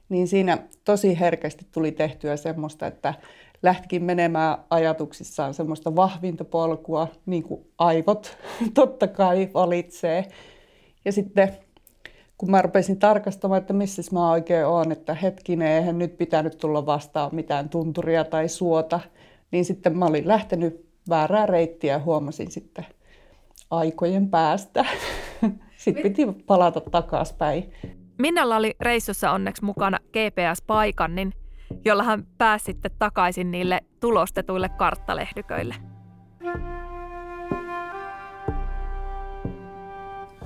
Niin 0.08 0.28
siinä 0.28 0.58
tosi 0.84 1.20
herkästi 1.20 1.66
tuli 1.72 1.92
tehtyä 1.92 2.36
semmoista, 2.36 2.86
että 2.86 3.14
lähtikin 3.62 4.04
menemään 4.04 4.58
ajatuksissaan 4.70 5.54
semmoista 5.54 5.96
vahvinta 5.96 6.44
polkua, 6.44 7.08
niin 7.26 7.42
kuin 7.42 7.66
aivot 7.78 8.38
totta 8.74 9.08
kai 9.08 9.48
valitsee. 9.54 10.24
Ja 11.04 11.12
sitten 11.12 11.56
kun 12.38 12.50
mä 12.50 12.62
rupesin 12.62 12.98
tarkastamaan, 12.98 13.60
että 13.60 13.72
missä 13.72 14.02
mä 14.12 14.30
oikein 14.30 14.66
oon, 14.66 14.92
että 14.92 15.14
hetkinen, 15.14 15.68
eihän 15.68 15.98
nyt 15.98 16.18
pitänyt 16.18 16.58
tulla 16.58 16.86
vastaan 16.86 17.34
mitään 17.34 17.68
tunturia 17.68 18.24
tai 18.24 18.48
suota, 18.48 19.00
niin 19.50 19.64
sitten 19.64 19.98
mä 19.98 20.06
olin 20.06 20.28
lähtenyt 20.28 20.86
väärää 21.08 21.46
reittiä 21.46 21.92
ja 21.92 21.98
huomasin 21.98 22.50
sitten 22.50 22.86
aikojen 23.70 24.28
päästä. 24.28 24.84
Sitten 25.76 26.02
piti 26.02 26.26
palata 26.46 26.80
takaspäin. 26.80 27.72
Minnalla 28.18 28.56
oli 28.56 28.74
reissussa 28.80 29.30
onneksi 29.30 29.64
mukana 29.64 29.98
GPS-paikannin, 30.12 31.32
jolla 31.84 32.02
hän 32.02 32.26
pääsi 32.38 32.64
sitten 32.64 32.90
takaisin 32.98 33.50
niille 33.50 33.80
tulostetuille 34.00 34.68
karttalehdyköille. 34.68 35.74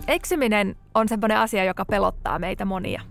Eksyminen 0.07 0.77
on 0.95 1.09
semmoinen 1.09 1.39
asia, 1.39 1.65
joka 1.65 1.85
pelottaa 1.85 2.39
meitä 2.39 2.65
monia. 2.65 3.03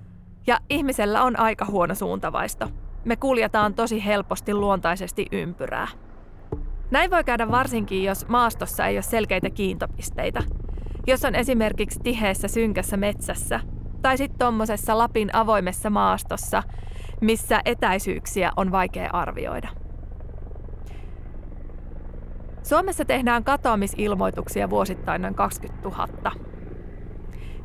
Ja 0.47 0.59
ihmisellä 0.70 1.24
on 1.24 1.39
aika 1.39 1.66
huono 1.66 1.95
suuntavaisto. 1.95 2.70
Me 3.05 3.16
kuljetaan 3.16 3.74
tosi 3.74 4.05
helposti 4.05 4.53
luontaisesti 4.53 5.26
ympyrää. 5.32 5.88
Näin 6.91 7.12
voi 7.12 7.24
käydä 7.24 7.51
varsinkin, 7.51 8.03
jos 8.03 8.28
maastossa 8.28 8.86
ei 8.86 8.95
ole 8.95 9.01
selkeitä 9.01 9.49
kiintopisteitä. 9.49 10.43
Jos 11.07 11.26
on 11.26 11.36
esimerkiksi 11.36 11.99
tiheessä 12.03 12.47
synkässä 12.47 12.97
metsässä 12.97 13.59
tai 14.02 14.18
sitten 14.18 14.39
tuommoisessa 14.39 14.97
Lapin 14.97 15.36
avoimessa 15.36 15.89
maastossa, 15.89 16.64
missä 17.22 17.62
etäisyyksiä 17.66 18.52
on 18.58 18.72
vaikea 18.72 19.10
arvioida. 19.14 19.68
Suomessa 22.64 23.06
tehdään 23.06 23.43
katoamisilmoituksia 23.43 24.70
vuosittain 24.70 25.22
noin 25.22 25.36
20 25.36 25.89
000. 25.89 26.08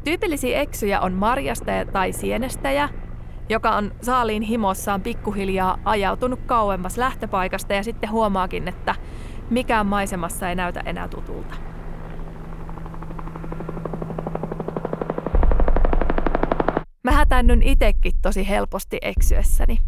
Tyypillisiä 0.04 0.60
eksyjä 0.60 1.00
on 1.00 1.12
marjastaja 1.12 1.84
tai 1.84 2.12
sienestäjä, 2.12 2.88
joka 3.48 3.70
on 3.70 3.92
saaliin 4.02 4.42
himossaan 4.42 5.00
pikkuhiljaa 5.00 5.78
ajautunut 5.84 6.40
kauemmas 6.46 6.98
lähtöpaikasta 6.98 7.74
ja 7.74 7.82
sitten 7.82 8.10
huomaakin, 8.10 8.68
että 8.68 8.94
mikään 9.50 9.86
maisemassa 9.86 10.48
ei 10.48 10.54
näytä 10.54 10.80
enää 10.80 11.08
tutulta. 11.08 11.54
Mä 17.06 17.12
hätäännyn 17.12 17.62
itekin 17.62 18.12
tosi 18.22 18.48
helposti 18.48 18.98
eksyessäni. 19.02 19.78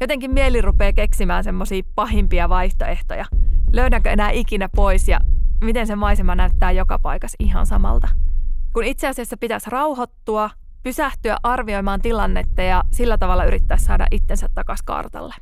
Jotenkin 0.00 0.30
mieli 0.30 0.62
rupeaa 0.62 0.92
keksimään 0.92 1.44
semmosia 1.44 1.82
pahimpia 1.94 2.48
vaihtoehtoja. 2.48 3.24
Löydänkö 3.72 4.10
enää 4.10 4.30
ikinä 4.30 4.68
pois 4.76 5.08
ja 5.08 5.20
miten 5.64 5.86
se 5.86 5.96
maisema 5.96 6.34
näyttää 6.34 6.72
joka 6.72 6.98
paikassa 6.98 7.36
ihan 7.38 7.66
samalta. 7.66 8.08
Kun 8.72 8.84
itse 8.84 9.08
asiassa 9.08 9.36
pitäisi 9.36 9.70
rauhoittua, 9.70 10.50
pysähtyä 10.82 11.36
arvioimaan 11.42 12.00
tilannetta 12.02 12.62
ja 12.62 12.84
sillä 12.92 13.18
tavalla 13.18 13.44
yrittää 13.44 13.76
saada 13.76 14.06
itsensä 14.10 14.48
takaisin 14.54 14.84
kartalle. 14.86 15.34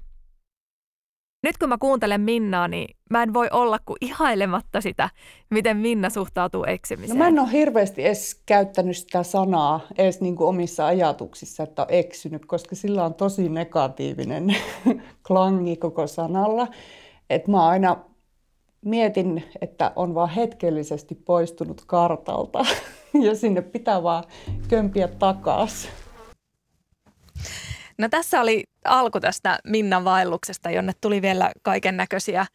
Nyt 1.44 1.58
kun 1.58 1.68
mä 1.68 1.78
kuuntelen 1.78 2.20
Minnaa, 2.20 2.68
niin 2.68 2.96
mä 3.10 3.22
en 3.22 3.34
voi 3.34 3.48
olla 3.50 3.78
kuin 3.86 3.96
ihailematta 4.00 4.80
sitä, 4.80 5.10
miten 5.50 5.76
Minna 5.76 6.10
suhtautuu 6.10 6.64
eksymiseen. 6.64 7.18
No 7.18 7.24
mä 7.24 7.28
en 7.28 7.38
ole 7.38 7.52
hirveästi 7.52 8.04
edes 8.04 8.42
käyttänyt 8.46 8.96
sitä 8.96 9.22
sanaa 9.22 9.80
edes 9.98 10.20
niin 10.20 10.36
kuin 10.36 10.48
omissa 10.48 10.86
ajatuksissa, 10.86 11.62
että 11.62 11.82
on 11.82 11.88
eksynyt, 11.90 12.46
koska 12.46 12.76
sillä 12.76 13.04
on 13.04 13.14
tosi 13.14 13.48
negatiivinen 13.48 14.56
klangi 15.26 15.76
koko 15.76 16.06
sanalla. 16.06 16.68
Että 17.30 17.50
mä 17.50 17.66
aina 17.66 17.96
mietin, 18.84 19.44
että 19.60 19.92
on 19.96 20.14
vaan 20.14 20.30
hetkellisesti 20.30 21.14
poistunut 21.14 21.82
kartalta 21.86 22.66
ja 23.24 23.34
sinne 23.34 23.62
pitää 23.62 24.02
vaan 24.02 24.24
kömpiä 24.68 25.08
takaisin. 25.08 25.90
No 27.98 28.08
tässä 28.08 28.40
oli 28.40 28.64
alku 28.84 29.20
tästä 29.20 29.58
Minnan 29.64 30.04
vaelluksesta, 30.04 30.70
jonne 30.70 30.92
tuli 31.00 31.22
vielä 31.22 31.52
kaiken 31.62 31.96
näköisiä 31.96 32.46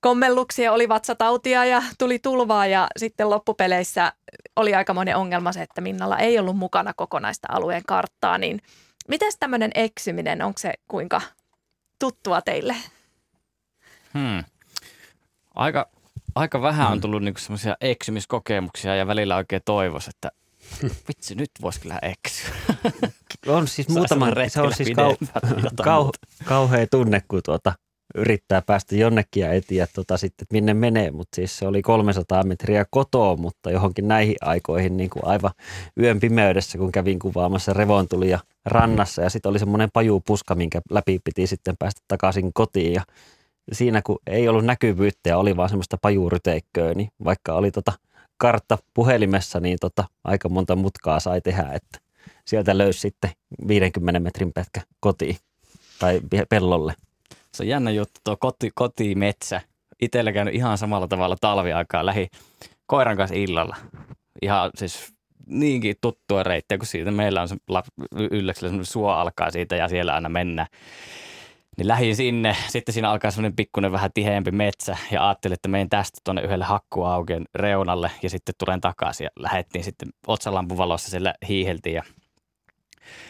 kommelluksia, 0.00 0.72
oli 0.72 0.88
vatsatautia 0.88 1.64
ja 1.64 1.82
tuli 1.98 2.18
tulvaa 2.18 2.66
ja 2.66 2.86
sitten 2.96 3.30
loppupeleissä 3.30 4.12
oli 4.56 4.74
aika 4.74 4.94
monen 4.94 5.16
ongelma 5.16 5.52
se, 5.52 5.62
että 5.62 5.80
Minnalla 5.80 6.18
ei 6.18 6.38
ollut 6.38 6.56
mukana 6.56 6.92
kokonaista 6.94 7.48
alueen 7.50 7.82
karttaa, 7.86 8.38
niin 8.38 8.60
miten 9.08 9.32
tämmöinen 9.40 9.70
eksyminen, 9.74 10.42
onko 10.42 10.58
se 10.58 10.72
kuinka 10.88 11.20
tuttua 11.98 12.42
teille? 12.42 12.76
Hmm. 14.14 14.44
Aika, 15.54 15.88
aika 16.34 16.62
vähän 16.62 16.92
on 16.92 17.00
tullut 17.00 17.22
niinku 17.22 17.40
semmoisia 17.40 17.76
eksymiskokemuksia 17.80 18.96
ja 18.96 19.06
välillä 19.06 19.36
oikein 19.36 19.62
toivos, 19.64 20.08
että 20.08 20.30
vitsi, 21.08 21.34
nyt 21.34 21.50
voisi 21.62 21.80
kyllä 21.80 21.98
eksyä. 22.02 22.54
On 23.46 23.68
siis 23.68 23.88
muutama, 23.88 24.26
se 24.48 24.60
on 24.60 24.74
siis 24.74 24.90
kau, 24.96 25.16
kau, 25.84 26.10
kauhea 26.44 26.86
tunne, 26.90 27.22
kun 27.28 27.40
tuota, 27.44 27.72
yrittää 28.14 28.62
päästä 28.62 28.96
jonnekin 28.96 29.40
ja 29.40 29.52
etsiä 29.52 29.86
tuota 29.94 30.16
sitten, 30.16 30.46
minne 30.52 30.74
menee, 30.74 31.10
mutta 31.10 31.36
siis 31.36 31.58
se 31.58 31.66
oli 31.66 31.82
300 31.82 32.42
metriä 32.42 32.84
kotoa, 32.90 33.36
mutta 33.36 33.70
johonkin 33.70 34.08
näihin 34.08 34.36
aikoihin 34.40 34.96
niin 34.96 35.10
kuin 35.10 35.24
aivan 35.24 35.50
yön 36.00 36.20
pimeydessä, 36.20 36.78
kun 36.78 36.92
kävin 36.92 37.18
kuvaamassa 37.18 37.72
revontulia 37.72 38.38
rannassa. 38.64 39.22
Ja 39.22 39.30
sitten 39.30 39.50
oli 39.50 39.58
semmoinen 39.58 39.88
pajupuska, 39.92 40.54
minkä 40.54 40.80
läpi 40.90 41.18
piti 41.24 41.46
sitten 41.46 41.76
päästä 41.78 42.00
takaisin 42.08 42.52
kotiin. 42.52 42.92
Ja 42.92 43.02
siinä 43.72 44.02
kun 44.02 44.18
ei 44.26 44.48
ollut 44.48 44.64
näkyvyyttä 44.64 45.28
ja 45.28 45.38
oli 45.38 45.56
vaan 45.56 45.68
semmoista 45.68 45.98
pajuryteikköä, 46.02 46.94
niin 46.94 47.08
vaikka 47.24 47.54
oli 47.54 47.70
tota 47.70 47.92
kartta 48.36 48.78
puhelimessa, 48.94 49.60
niin 49.60 49.78
tota 49.80 50.04
aika 50.24 50.48
monta 50.48 50.76
mutkaa 50.76 51.20
sai 51.20 51.40
tehdä, 51.40 51.70
että 51.72 51.98
sieltä 52.44 52.78
löysi 52.78 53.00
sitten 53.00 53.30
50 53.68 54.20
metrin 54.20 54.52
pätkä 54.52 54.80
kotiin 55.00 55.36
tai 55.98 56.20
pellolle. 56.48 56.94
Se 57.54 57.62
on 57.62 57.68
jännä 57.68 57.90
juttu, 57.90 58.20
tuo 58.24 58.36
koti, 58.36 58.70
kotimetsä. 58.74 59.60
Itsellä 60.02 60.32
käynyt 60.32 60.54
ihan 60.54 60.78
samalla 60.78 61.08
tavalla 61.08 61.36
talviaikaa 61.40 62.06
lähi 62.06 62.28
koiran 62.86 63.16
kanssa 63.16 63.36
illalla. 63.36 63.76
Ihan 64.42 64.70
siis 64.74 65.14
niinkin 65.46 65.96
tuttua 66.00 66.42
reittiä, 66.42 66.78
kun 66.78 66.86
siitä 66.86 67.10
meillä 67.10 67.42
on 67.42 67.48
se 67.48 67.56
ylläksellä 68.12 68.84
suo 68.84 69.10
alkaa 69.10 69.50
siitä 69.50 69.76
ja 69.76 69.88
siellä 69.88 70.14
aina 70.14 70.28
mennä. 70.28 70.66
Niin 71.76 71.88
lähdin 71.88 72.16
sinne, 72.16 72.56
sitten 72.68 72.92
siinä 72.92 73.10
alkaa 73.10 73.30
semmoinen 73.30 73.56
pikkuinen 73.56 73.92
vähän 73.92 74.10
tiheämpi 74.14 74.50
metsä 74.50 74.96
ja 75.10 75.28
ajattelin, 75.28 75.54
että 75.54 75.68
menen 75.68 75.88
tästä 75.88 76.18
tuonne 76.24 76.42
yhdelle 76.42 76.64
hakkuaukien 76.64 77.44
reunalle 77.54 78.10
ja 78.22 78.30
sitten 78.30 78.54
tulen 78.58 78.80
takaisin 78.80 79.24
ja 79.24 79.30
lähdettiin 79.38 79.84
sitten 79.84 80.08
otsalampun 80.26 80.78
valossa 80.78 81.10
siellä 81.10 81.34
hiiheltiin 81.48 81.94
ja 81.94 82.02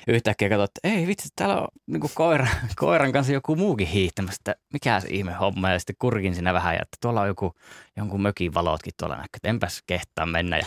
yhtäkkiä 0.08 0.48
katsoin, 0.48 0.64
että 0.64 0.98
ei 0.98 1.06
vitsi, 1.06 1.28
täällä 1.36 1.60
on 1.60 1.68
niin 1.86 2.02
koira, 2.14 2.46
koiran 2.76 3.12
kanssa 3.12 3.32
joku 3.32 3.56
muukin 3.56 3.86
hiihtämässä, 3.86 4.36
että 4.36 4.54
mikä 4.72 5.00
se 5.00 5.08
ihme 5.10 5.32
homma. 5.32 5.70
Ja 5.70 5.78
sitten 5.78 5.96
kurkin 5.98 6.34
siinä 6.34 6.54
vähän 6.54 6.74
ja 6.74 6.82
että 6.82 6.96
tuolla 7.00 7.20
on 7.20 7.28
joku, 7.28 7.54
jonkun 7.96 8.22
mökin 8.22 8.54
valotkin 8.54 8.92
tuolla 8.98 9.16
näkyy, 9.16 9.28
että 9.36 9.48
enpäs 9.48 9.82
kehtaa 9.86 10.26
mennä. 10.26 10.58
Ja 10.58 10.66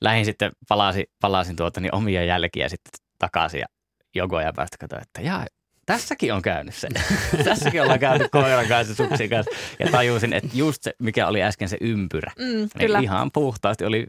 lähdin 0.00 0.24
sitten, 0.24 0.52
palasin, 0.68 1.06
palasin 1.20 1.56
tuota 1.56 1.80
niin 1.80 1.94
omia 1.94 2.24
jälkiä 2.24 2.68
sitten 2.68 3.06
takaisin 3.18 3.60
ja 3.60 3.66
joku 4.14 4.34
ajan 4.34 4.54
päästä 4.56 4.76
katsoin, 4.80 5.02
että 5.02 5.20
jaa, 5.20 5.46
tässäkin 5.86 6.32
on 6.32 6.42
käynyt 6.42 6.74
se. 6.74 6.88
tässäkin 7.44 7.82
ollaan 7.82 7.98
käynyt 7.98 8.30
koiran 8.30 8.68
kanssa 8.68 8.94
suksin 8.94 9.30
kanssa. 9.30 9.50
Ja 9.78 9.90
tajusin, 9.90 10.32
että 10.32 10.48
just 10.54 10.82
se, 10.82 10.94
mikä 10.98 11.26
oli 11.26 11.42
äsken 11.42 11.68
se 11.68 11.76
ympyrä. 11.80 12.32
Mm, 12.38 12.44
niin 12.44 12.70
kyllä. 12.78 12.98
Ihan 12.98 13.32
puhtaasti 13.32 13.84
oli 13.84 14.06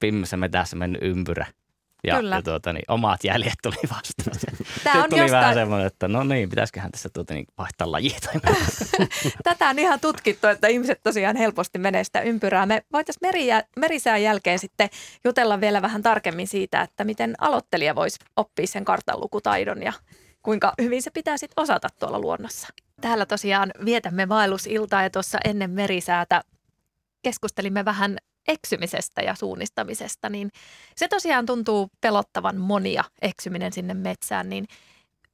pimmessä 0.00 0.36
metässä 0.36 0.76
mennyt 0.76 1.02
ympyrä 1.02 1.46
Ja, 2.06 2.16
Kyllä. 2.16 2.34
ja 2.36 2.42
tuota, 2.42 2.72
niin, 2.72 2.84
omat 2.88 3.24
jäljet 3.24 3.54
tuli 3.62 3.76
vastaan. 3.82 4.54
Tämä 4.84 4.98
on 5.04 5.10
tuli 5.10 5.20
vähän 5.20 5.32
jostain, 5.32 5.54
semmoinen, 5.54 5.86
että 5.86 6.08
no 6.08 6.24
niin, 6.24 6.48
pitäisiköhän 6.48 6.92
tässä 6.92 7.08
tuota, 7.12 7.34
niin, 7.34 7.46
vaihtaa 7.58 7.92
lajia 7.92 8.18
tai 8.20 8.40
tätä 9.44 9.68
on 9.68 9.78
ihan 9.78 10.00
tutkittu, 10.00 10.46
että 10.46 10.68
ihmiset 10.68 11.00
tosiaan 11.02 11.36
helposti 11.36 11.78
menee 11.78 12.04
sitä 12.04 12.20
ympyrää. 12.20 12.66
Me 12.66 12.82
voitaisiin 12.92 13.28
merijä, 13.28 13.62
merisään 13.76 14.22
jälkeen 14.22 14.58
sitten 14.58 14.88
jutella 15.24 15.60
vielä 15.60 15.82
vähän 15.82 16.02
tarkemmin 16.02 16.48
siitä, 16.48 16.82
että 16.82 17.04
miten 17.04 17.34
aloittelija 17.38 17.94
voisi 17.94 18.18
oppia 18.36 18.66
sen 18.66 18.84
kartanlukutaidon 18.84 19.82
ja 19.82 19.92
kuinka 20.48 20.72
hyvin 20.82 21.02
se 21.02 21.10
pitää 21.10 21.36
sitten 21.36 21.62
osata 21.62 21.88
tuolla 21.98 22.20
luonnossa. 22.20 22.68
Täällä 23.00 23.26
tosiaan 23.26 23.70
vietämme 23.84 24.28
vaellusiltaa 24.28 25.02
ja 25.02 25.10
tuossa 25.10 25.38
ennen 25.44 25.70
merisäätä 25.70 26.42
keskustelimme 27.22 27.84
vähän 27.84 28.18
eksymisestä 28.48 29.22
ja 29.22 29.34
suunnistamisesta, 29.34 30.28
niin 30.28 30.50
se 30.96 31.08
tosiaan 31.08 31.46
tuntuu 31.46 31.90
pelottavan 32.00 32.56
monia 32.56 33.04
eksyminen 33.22 33.72
sinne 33.72 33.94
metsään, 33.94 34.48
niin 34.48 34.66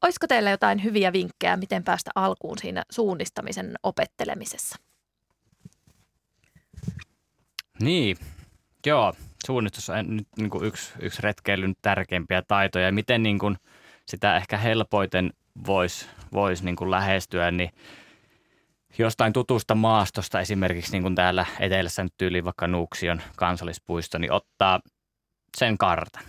olisiko 0.02 0.26
teillä 0.26 0.50
jotain 0.50 0.84
hyviä 0.84 1.12
vinkkejä, 1.12 1.56
miten 1.56 1.84
päästä 1.84 2.10
alkuun 2.14 2.58
siinä 2.58 2.82
suunnistamisen 2.90 3.74
opettelemisessa? 3.82 4.76
Niin, 7.80 8.16
joo. 8.86 9.12
Suunnistus 9.46 9.90
on 9.90 10.16
nyt 10.16 10.28
niin 10.38 10.50
kuin 10.50 10.64
yksi, 10.64 10.92
yksi 11.00 11.22
retkeilyn 11.22 11.74
tärkeimpiä 11.82 12.42
taitoja. 12.42 12.86
Ja 12.86 12.92
miten 12.92 13.22
niin 13.22 13.38
kuin 13.38 13.56
sitä 14.08 14.36
ehkä 14.36 14.56
helpoiten 14.56 15.32
voisi 15.66 16.06
vois 16.32 16.62
niin 16.62 16.76
lähestyä, 16.86 17.50
niin 17.50 17.70
jostain 18.98 19.32
tutusta 19.32 19.74
maastosta, 19.74 20.40
esimerkiksi 20.40 20.92
niin 20.92 21.02
kuin 21.02 21.14
täällä 21.14 21.46
etelässä 21.60 22.02
nyt 22.02 22.14
tyyliin 22.18 22.44
vaikka 22.44 22.66
Nuuksion 22.66 23.22
kansallispuisto, 23.36 24.18
niin 24.18 24.32
ottaa 24.32 24.80
sen 25.56 25.78
kartan. 25.78 26.24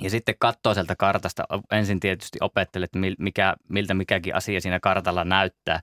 Ja 0.00 0.10
sitten 0.10 0.34
katsoo 0.38 0.74
sieltä 0.74 0.96
kartasta, 0.98 1.44
ensin 1.72 2.00
tietysti 2.00 2.38
opettelet, 2.40 2.90
mikä, 3.18 3.54
miltä 3.68 3.94
mikäkin 3.94 4.34
asia 4.34 4.60
siinä 4.60 4.80
kartalla 4.80 5.24
näyttää. 5.24 5.80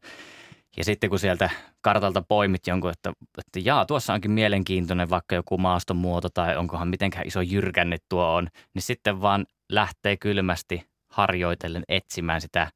Ja 0.77 0.83
sitten 0.83 1.09
kun 1.09 1.19
sieltä 1.19 1.49
kartalta 1.81 2.21
poimit 2.21 2.67
jonkun, 2.67 2.91
että, 2.91 3.11
että 3.37 3.59
jaa, 3.63 3.85
tuossa 3.85 4.13
onkin 4.13 4.31
mielenkiintoinen 4.31 5.09
vaikka 5.09 5.35
joku 5.35 5.57
maaston 5.57 5.97
muoto 5.97 6.29
tai 6.29 6.57
onkohan 6.57 6.87
mitenkään 6.87 7.27
iso 7.27 7.41
jyrkänne 7.41 7.97
tuo 8.09 8.35
on, 8.35 8.47
niin 8.73 8.81
sitten 8.81 9.21
vaan 9.21 9.45
lähtee 9.69 10.17
kylmästi 10.17 10.88
harjoitellen 11.09 11.83
etsimään 11.87 12.41
sitä, 12.41 12.71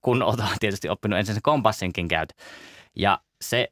kun 0.00 0.22
olet 0.22 0.40
tietysti 0.60 0.88
oppinut 0.88 1.18
ensin 1.18 1.34
sen 1.34 1.42
kompassinkin 1.42 2.08
käyt. 2.08 2.32
Ja 2.96 3.20
se 3.40 3.68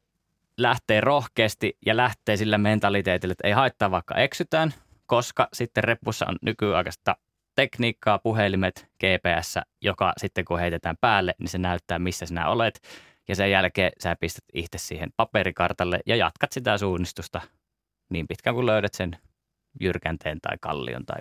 lähtee 0.59 1.01
rohkeasti 1.01 1.79
ja 1.87 1.97
lähtee 1.97 2.37
sillä 2.37 2.59
mentaliteetillä, 2.59 3.33
että 3.33 3.49
ei 3.49 3.53
haittaa 3.53 3.91
vaikka 3.91 4.15
eksytään, 4.15 4.75
koska 5.07 5.49
sitten 5.53 5.85
reppussa 5.85 6.27
on 6.29 6.37
nykyaikaista 6.43 7.17
tekniikkaa, 7.55 8.19
puhelimet, 8.19 8.89
GPS, 8.99 9.55
joka 9.81 10.13
sitten 10.17 10.45
kun 10.45 10.59
heitetään 10.59 10.97
päälle, 11.01 11.35
niin 11.39 11.49
se 11.49 11.59
näyttää, 11.59 11.99
missä 11.99 12.27
sinä 12.27 12.49
olet. 12.49 12.81
Ja 13.29 13.37
sen 13.37 13.51
jälkeen 13.51 13.93
sä 14.03 14.17
pistät 14.21 14.45
itse 14.55 14.79
siihen 14.79 15.09
paperikartalle 15.17 16.01
ja 16.07 16.17
jatkat 16.17 16.53
sitä 16.53 16.79
suunnistusta 16.79 17.41
niin 18.09 18.29
pitkään 18.29 18.55
kuin 18.55 18.67
löydät 18.67 18.95
sen 18.95 19.17
jyrkänteen 19.81 20.41
tai 20.41 20.57
kallion 20.61 21.07
tai 21.07 21.19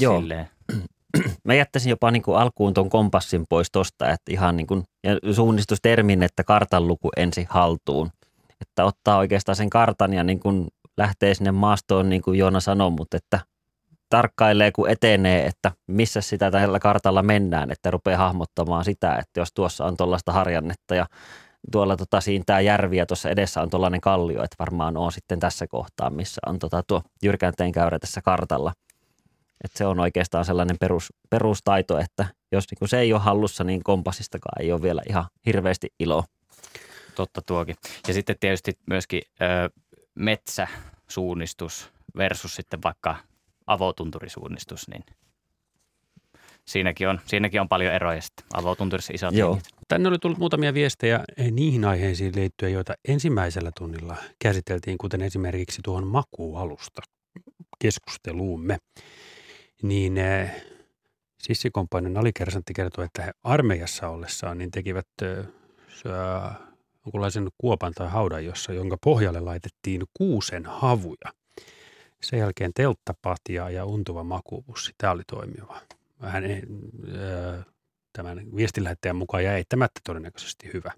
Joo. 0.00 0.20
silleen. 0.20 0.50
Mä 1.44 1.54
jättäisin 1.54 1.90
jopa 1.90 2.10
niin 2.10 2.22
kuin 2.22 2.38
alkuun 2.38 2.74
tuon 2.74 2.90
kompassin 2.90 3.44
pois 3.48 3.68
tosta, 3.72 4.10
että 4.10 4.32
ihan 4.32 4.56
niin 4.56 4.66
kuin, 4.66 4.84
ja 5.04 5.34
suunnistustermin, 5.34 6.22
että 6.22 6.44
kartanluku 6.44 7.10
ensi 7.16 7.46
haltuun. 7.50 8.10
Että 8.60 8.84
ottaa 8.84 9.18
oikeastaan 9.18 9.56
sen 9.56 9.70
kartan 9.70 10.12
ja 10.12 10.24
niin 10.24 10.40
kuin 10.40 10.66
lähtee 10.96 11.34
sinne 11.34 11.50
maastoon, 11.50 12.08
niin 12.08 12.22
kuin 12.22 12.38
Joona 12.38 12.60
sanoi, 12.60 12.90
mutta 12.90 13.16
että 13.16 13.40
tarkkailee, 14.08 14.72
kun 14.72 14.90
etenee, 14.90 15.46
että 15.46 15.72
missä 15.86 16.20
sitä 16.20 16.50
tällä 16.50 16.78
kartalla 16.78 17.22
mennään, 17.22 17.70
että 17.70 17.90
rupeaa 17.90 18.18
hahmottamaan 18.18 18.84
sitä, 18.84 19.16
että 19.16 19.40
jos 19.40 19.48
tuossa 19.54 19.84
on 19.84 19.96
tuollaista 19.96 20.32
harjannetta 20.32 20.94
ja 20.94 21.06
tuolla 21.72 21.96
tota, 21.96 22.20
siintää 22.20 22.60
järvi 22.60 22.96
ja 22.96 23.06
tuossa 23.06 23.30
edessä 23.30 23.62
on 23.62 23.70
tuollainen 23.70 24.00
kallio, 24.00 24.42
että 24.42 24.56
varmaan 24.58 24.96
on 24.96 25.12
sitten 25.12 25.40
tässä 25.40 25.66
kohtaa, 25.66 26.10
missä 26.10 26.40
on 26.46 26.58
tota, 26.58 26.82
tuo 26.86 27.02
jyrkänteen 27.22 27.72
käyrä 27.72 27.98
tässä 27.98 28.22
kartalla. 28.22 28.72
Että 29.64 29.78
se 29.78 29.86
on 29.86 30.00
oikeastaan 30.00 30.44
sellainen 30.44 30.76
perus, 30.80 31.12
perustaito, 31.30 31.98
että 31.98 32.26
jos 32.52 32.64
niin 32.70 32.88
se 32.88 32.98
ei 32.98 33.12
ole 33.12 33.20
hallussa, 33.20 33.64
niin 33.64 33.82
kompassistakaan 33.84 34.62
ei 34.62 34.72
ole 34.72 34.82
vielä 34.82 35.02
ihan 35.08 35.24
hirveästi 35.46 35.88
iloa. 36.00 36.24
Totta 37.14 37.42
tuokin. 37.42 37.76
Ja 38.08 38.14
sitten 38.14 38.36
tietysti 38.40 38.72
myöskin 38.86 39.22
ö, 39.42 39.70
metsäsuunnistus 40.14 41.90
versus 42.16 42.54
sitten 42.54 42.82
vaikka 42.84 43.16
avotunturisuunnistus, 43.66 44.88
niin 44.88 45.04
siinäkin 46.64 47.08
on, 47.08 47.20
siinäkin 47.26 47.60
on 47.60 47.68
paljon 47.68 47.94
eroja 47.94 48.20
sitten. 48.20 48.46
Avotunturissa 48.54 49.12
isot 49.14 49.34
Joo. 49.34 49.50
hengit. 49.50 49.68
Tänne 49.88 50.08
oli 50.08 50.18
tullut 50.18 50.38
muutamia 50.38 50.74
viestejä 50.74 51.24
niihin 51.50 51.84
aiheisiin 51.84 52.32
liittyen, 52.36 52.72
joita 52.72 52.94
ensimmäisellä 53.08 53.70
tunnilla 53.78 54.16
käsiteltiin, 54.38 54.98
kuten 54.98 55.22
esimerkiksi 55.22 55.80
tuohon 55.84 56.06
makuualusta 56.06 57.02
keskusteluumme. 57.78 58.78
Niin 59.82 60.18
eh, 60.18 60.64
sissikomppanion 61.38 62.16
alikersantti 62.16 62.72
kertoi, 62.72 63.04
että 63.04 63.22
he 63.22 63.32
armeijassa 63.44 64.08
ollessaan 64.08 64.58
niin 64.58 64.70
tekivät 64.70 65.08
eh, 65.22 65.46
sä- 66.02 66.52
jonkunlaisen 67.04 67.48
kuopan 67.58 67.92
tai 67.92 68.08
haudan, 68.08 68.44
jossa, 68.44 68.72
jonka 68.72 68.96
pohjalle 69.04 69.40
laitettiin 69.40 70.02
kuusen 70.14 70.66
havuja. 70.66 71.32
Sen 72.22 72.38
jälkeen 72.38 72.72
telttapatja 72.74 73.70
ja 73.70 73.84
untuva 73.84 74.24
makuupussi. 74.24 74.92
Tämä 74.98 75.12
oli 75.12 75.22
toimiva. 75.26 75.80
Vähän 76.20 76.44
eh, 76.44 76.56
eh, 76.58 77.64
tämän 78.12 78.56
viestinlähettäjän 78.56 79.16
mukaan 79.16 79.44
ja 79.44 79.56
eittämättä 79.56 80.00
todennäköisesti 80.04 80.70
hyvä, 80.72 80.92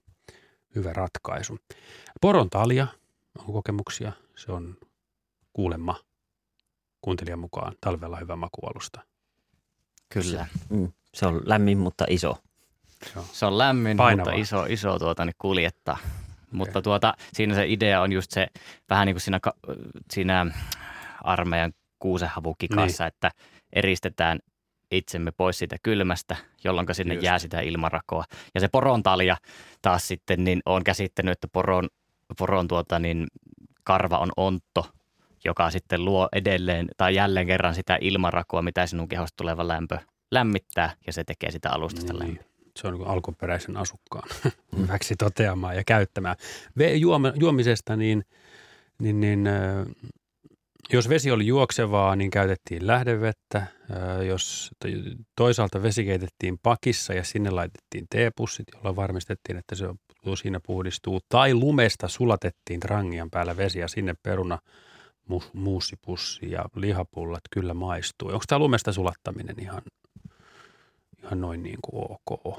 hyvä 0.74 0.92
ratkaisu. 0.92 1.58
Poron 2.20 2.50
talia 2.50 2.86
on 3.38 3.52
kokemuksia. 3.52 4.12
Se 4.36 4.52
on 4.52 4.76
kuulemma 5.52 6.00
kuuntelijan 7.04 7.38
mukaan 7.38 7.72
talvella 7.80 8.16
hyvä 8.16 8.36
makualusta. 8.36 9.00
Kyllä. 10.08 10.46
Mm. 10.68 10.92
Se 11.14 11.26
on 11.26 11.40
lämmin, 11.44 11.78
mutta 11.78 12.04
iso. 12.08 12.38
Se 13.12 13.18
on. 13.18 13.24
Se 13.32 13.46
on 13.46 13.58
lämmin, 13.58 13.96
Painavaa. 13.96 14.32
mutta 14.32 14.42
iso, 14.42 14.64
iso 14.64 14.98
tuota, 14.98 15.24
niin 15.24 15.34
kuljettaa. 15.38 15.98
Mutta 16.50 16.82
tuota, 16.82 17.14
siinä 17.32 17.54
se 17.54 17.66
idea 17.68 18.00
on 18.00 18.12
just 18.12 18.30
se, 18.30 18.46
vähän 18.90 19.06
niin 19.06 19.14
kuin 19.14 19.20
siinä, 19.20 19.40
siinä 20.12 20.46
armeijan 21.24 21.72
kuusenhavukikassa, 21.98 23.04
niin. 23.04 23.08
että 23.08 23.30
eristetään 23.72 24.38
itsemme 24.90 25.30
pois 25.30 25.58
siitä 25.58 25.76
kylmästä, 25.82 26.36
jolloin 26.64 26.86
sinne 26.92 27.14
Just. 27.14 27.24
jää 27.24 27.38
sitä 27.38 27.60
ilmarakoa. 27.60 28.24
Ja 28.54 28.60
se 28.60 28.68
poron 28.68 29.02
talja 29.02 29.36
taas 29.82 30.08
sitten, 30.08 30.44
niin 30.44 30.62
on 30.66 30.84
käsittänyt, 30.84 31.32
että 31.32 31.48
poron, 31.48 31.88
poron 32.38 32.68
tuota, 32.68 32.98
niin 32.98 33.26
karva 33.82 34.18
on 34.18 34.30
ontto, 34.36 34.86
joka 35.44 35.70
sitten 35.70 36.04
luo 36.04 36.28
edelleen 36.32 36.88
tai 36.96 37.14
jälleen 37.14 37.46
kerran 37.46 37.74
sitä 37.74 37.98
ilmarakoa, 38.00 38.62
mitä 38.62 38.86
sinun 38.86 39.08
kehosta 39.08 39.36
tuleva 39.36 39.68
lämpö 39.68 39.98
lämmittää, 40.30 40.94
ja 41.06 41.12
se 41.12 41.24
tekee 41.24 41.50
sitä 41.50 41.70
alustasta 41.70 42.12
niin. 42.12 42.22
lämpöä. 42.22 42.44
Se 42.76 42.88
on 42.88 42.94
niin 42.94 43.06
alkuperäisen 43.06 43.76
asukkaan 43.76 44.28
hyväksi 44.78 45.16
toteamaan 45.16 45.76
ja 45.76 45.82
käyttämään. 45.86 46.36
Ve- 46.78 46.94
juoma, 46.96 47.32
juomisesta, 47.34 47.96
niin, 47.96 48.24
niin, 48.98 49.20
niin 49.20 49.48
jos 50.92 51.08
vesi 51.08 51.30
oli 51.30 51.46
juoksevaa, 51.46 52.16
niin 52.16 52.30
käytettiin 52.30 52.86
lähdevettä. 52.86 53.66
Jos 54.28 54.70
to- 54.78 54.88
toisaalta 55.36 55.82
vesi 55.82 56.04
keitettiin 56.04 56.58
pakissa 56.62 57.14
ja 57.14 57.24
sinne 57.24 57.50
laitettiin 57.50 58.06
teepussit, 58.10 58.66
jolla 58.74 58.96
varmistettiin, 58.96 59.58
että 59.58 59.74
se 59.74 59.86
on- 59.86 59.98
siinä 60.36 60.60
puhdistuu. 60.66 61.20
Tai 61.28 61.54
lumesta 61.54 62.08
sulatettiin 62.08 62.80
trangian 62.80 63.30
päällä 63.30 63.56
vesi 63.56 63.78
ja 63.78 63.88
sinne 63.88 64.14
peruna 64.22 64.58
mu- 65.30 65.50
muussipussi 65.52 66.50
ja 66.50 66.64
lihapullat 66.76 67.42
kyllä 67.50 67.74
maistuu. 67.74 68.28
Onko 68.28 68.44
tämä 68.48 68.58
lumesta 68.58 68.92
sulattaminen 68.92 69.60
ihan, 69.60 69.82
ihan 71.22 71.40
noin 71.40 71.62
niin 71.62 71.78
kuin 71.82 72.06
ok? 72.10 72.58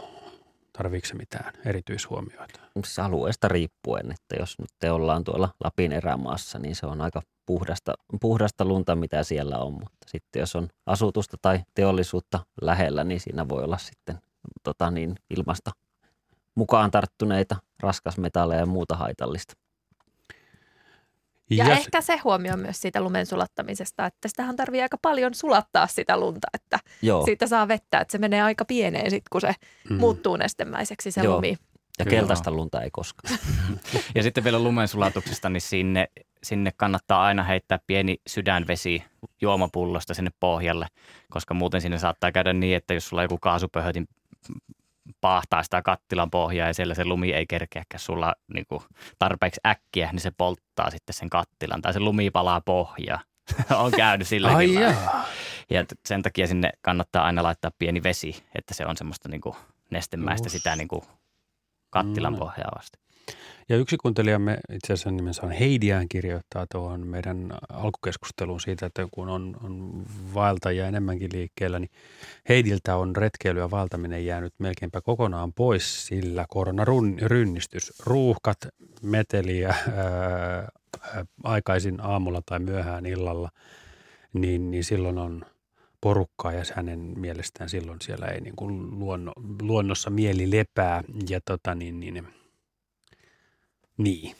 Tarviiko 0.78 1.08
se 1.08 1.16
mitään 1.16 1.54
erityishuomioita? 1.66 2.60
Alueesta 3.04 3.48
riippuen, 3.48 4.12
että 4.12 4.36
jos 4.40 4.60
nyt 4.60 4.70
te 4.80 4.92
ollaan 4.92 5.24
tuolla 5.24 5.50
Lapin 5.64 5.92
erämaassa, 5.92 6.60
niin 6.60 6.76
se 6.76 6.86
on 6.86 7.02
aika 7.02 7.22
puhdasta, 7.46 7.94
puhdasta 8.22 8.66
lunta, 8.66 8.96
mitä 8.96 9.24
siellä 9.24 9.58
on. 9.58 9.74
Mutta 9.74 10.08
sitten 10.08 10.40
jos 10.40 10.56
on 10.56 10.70
asutusta 10.86 11.38
tai 11.42 11.60
teollisuutta 11.74 12.40
lähellä, 12.62 13.04
niin 13.04 13.20
siinä 13.20 13.50
voi 13.50 13.64
olla 13.64 13.78
sitten 13.78 14.20
tota 14.64 14.92
niin, 14.92 15.16
ilmasta 15.30 15.72
mukaan 16.56 16.92
tarttuneita 16.92 17.56
raskasmetalleja 17.80 18.60
ja 18.60 18.66
muuta 18.66 18.96
haitallista. 18.96 19.54
Ja, 21.50 21.66
s- 21.66 21.70
ehkä 21.70 22.02
se 22.02 22.18
huomio 22.24 22.58
myös 22.58 22.82
siitä 22.82 23.02
lumen 23.02 23.26
sulattamisesta, 23.26 24.06
että 24.06 24.28
sitähän 24.28 24.56
tarvii 24.56 24.82
aika 24.82 24.98
paljon 25.02 25.34
sulattaa 25.34 25.88
sitä 25.88 26.20
lunta, 26.20 26.48
että 26.54 26.80
Joo, 27.02 27.26
siitä 27.26 27.48
saa 27.48 27.68
vettä, 27.68 28.00
että 28.00 28.12
se 28.12 28.18
menee 28.18 28.42
aika 28.42 28.66
pieneen 28.66 29.10
sitten, 29.12 29.28
kun 29.32 29.42
se 29.42 29.54
Mm. 29.90 29.96
muuttuu 29.96 30.36
nestemäiseksi 30.36 31.12
se 31.12 31.22
Joo. 31.22 31.36
lumi. 31.36 31.58
Ja 32.00 32.06
Kyllä. 32.06 32.18
keltaista 32.18 32.52
lunta 32.52 32.82
ei 32.82 32.90
koskaan. 32.92 33.38
Ja 34.16 34.24
sitten 34.24 34.44
vielä 34.44 34.60
lumensulatuksesta, 34.60 35.50
niin 35.50 35.62
sinne, 35.62 36.08
sinne 36.44 36.72
kannattaa 36.78 37.24
aina 37.24 37.44
heittää 37.44 37.80
pieni 37.88 38.18
sydänvesi 38.28 39.04
juomapullosta 39.42 40.14
sinne 40.14 40.32
pohjalle, 40.40 40.88
koska 41.30 41.54
muuten 41.54 41.82
sinne 41.82 41.98
saattaa 41.98 42.32
käydä 42.32 42.54
niin, 42.54 42.76
että 42.78 42.94
jos 42.94 43.08
sulla 43.10 43.24
joku 43.24 43.38
kaasupöhötin 43.42 44.08
paahtaa 45.22 45.64
sitä 45.64 45.82
kattilan 45.82 46.32
pohjaa 46.32 46.68
ja 46.68 46.74
siellä 46.74 46.94
se 46.94 47.06
lumi 47.06 47.34
ei 47.34 47.46
kerkeäkään 47.48 48.00
sulla 48.00 48.36
niin 48.54 48.66
kuin 48.70 48.82
tarpeeksi 49.20 49.62
äkkiä, 49.66 50.10
niin 50.12 50.20
se 50.22 50.32
polttaa 50.38 50.90
sitten 50.92 51.14
sen 51.14 51.30
kattilan 51.30 51.82
tai 51.82 51.94
se 51.94 52.00
lumi 52.00 52.32
palaa 52.32 52.62
pohjaa. 52.62 53.20
on 53.84 53.92
käynyt 53.92 54.28
silläkin 54.28 54.58
Ai 54.58 54.74
jaa. 54.74 55.26
Ja 55.70 55.86
sen 56.06 56.22
takia 56.22 56.48
sinne 56.48 56.70
kannattaa 56.82 57.26
aina 57.26 57.44
laittaa 57.44 57.72
pieni 57.80 58.04
vesi, 58.04 58.44
että 58.56 58.74
se 58.74 58.86
on 58.86 58.98
semmoista 58.98 59.30
niin 59.30 59.42
kuin 59.42 59.56
nestemäistä 59.92 60.46
Just. 60.46 60.54
sitä 60.58 60.76
niin 60.76 60.88
kuin 60.88 61.02
kattilan 61.90 62.34
Mm. 62.34 62.40
pohjaa 62.40 62.72
vasta. 62.76 62.98
Ja 63.70 63.78
yksi 63.78 63.98
kuuntelijamme, 63.98 64.58
itse 64.74 64.94
asiassa 64.94 65.12
nimensä 65.12 65.46
on 65.46 65.52
Heidiään, 65.52 66.10
kirjoittaa 66.10 66.66
tuohon 66.72 67.08
meidän 67.08 67.54
alkukeskusteluun 67.70 68.60
siitä, 68.60 68.86
että 68.86 69.08
kun 69.12 69.30
on, 69.30 69.58
on 69.64 70.04
vaeltajia 70.34 70.88
enemmänkin 70.88 71.30
liikkeellä, 71.34 71.80
niin 71.80 71.90
Heidiltä 72.50 72.96
on 72.96 73.16
retkeily 73.16 73.60
ja 73.60 73.72
vaeltaminen 73.72 74.26
jäänyt 74.26 74.54
melkeinpä 74.58 75.02
kokonaan 75.02 75.54
pois, 75.54 76.08
sillä 76.08 76.46
koronarynnistys, 76.50 77.94
ruuhkat, 78.06 78.58
meteliä 79.02 79.70
ää, 79.70 79.76
ää, 79.96 81.26
aikaisin 81.44 82.02
aamulla 82.02 82.42
tai 82.46 82.60
myöhään 82.60 83.06
illalla, 83.06 83.50
niin, 84.34 84.72
niin 84.72 84.84
silloin 84.84 85.18
on 85.18 85.46
porukkaa 86.02 86.54
ja 86.54 86.64
hänen 86.74 87.00
mielestään 87.00 87.70
silloin 87.70 88.02
siellä 88.02 88.26
ei 88.26 88.42
niin 88.42 88.56
kuin 88.56 89.00
luonno, 89.00 89.32
luonnossa 89.62 90.10
mieli 90.10 90.52
lepää. 90.52 91.04
Ja 91.30 91.40
tota 91.46 91.76
niin, 91.76 92.00
niin 92.00 92.28
niin, 93.98 94.36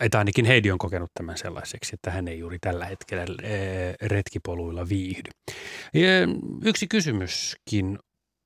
että 0.00 0.18
ainakin 0.18 0.44
Heidi 0.44 0.70
on 0.70 0.78
kokenut 0.78 1.10
tämän 1.14 1.38
sellaiseksi, 1.38 1.94
että 1.94 2.10
hän 2.10 2.28
ei 2.28 2.38
juuri 2.38 2.58
tällä 2.60 2.84
hetkellä 2.84 3.34
eh, 3.42 3.94
retkipoluilla 4.02 4.88
viihdy. 4.88 5.30
Yksi 6.64 6.88
kysymyskin 6.88 7.98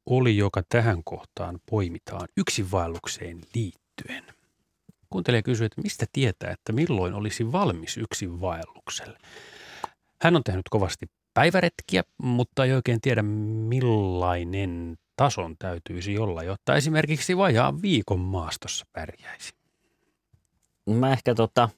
oli, 0.07 0.37
joka 0.37 0.63
tähän 0.69 1.05
kohtaan 1.05 1.61
poimitaan 1.71 2.29
yksinvaellukseen 2.37 3.41
liittyen. 3.55 4.25
Kuuntelija 5.11 5.43
kysyi, 5.43 5.67
että 5.67 5.83
mistä 5.83 6.07
tietää, 6.13 6.51
että 6.51 6.73
milloin 6.73 7.15
olisi 7.15 7.53
valmis 7.53 7.97
yksinvaellukselle. 7.97 9.19
Hän 10.23 10.37
on 10.37 10.45
tehnyt 10.45 10.69
kovasti 10.71 11.07
päiväretkiä, 11.35 12.03
mutta 12.19 12.65
ei 12.65 12.73
oikein 12.73 13.01
tiedä 13.01 13.23
millainen 13.23 14.97
tason 15.17 15.57
täytyisi 15.59 16.19
olla, 16.19 16.43
jotta 16.43 16.77
esimerkiksi 16.77 17.37
vajaa 17.37 17.83
viikon 17.83 18.21
maastossa 18.21 18.87
pärjäisi. 18.93 19.62
Mä 20.91 21.13
ehkä 21.13 21.35
tota, 21.35 21.69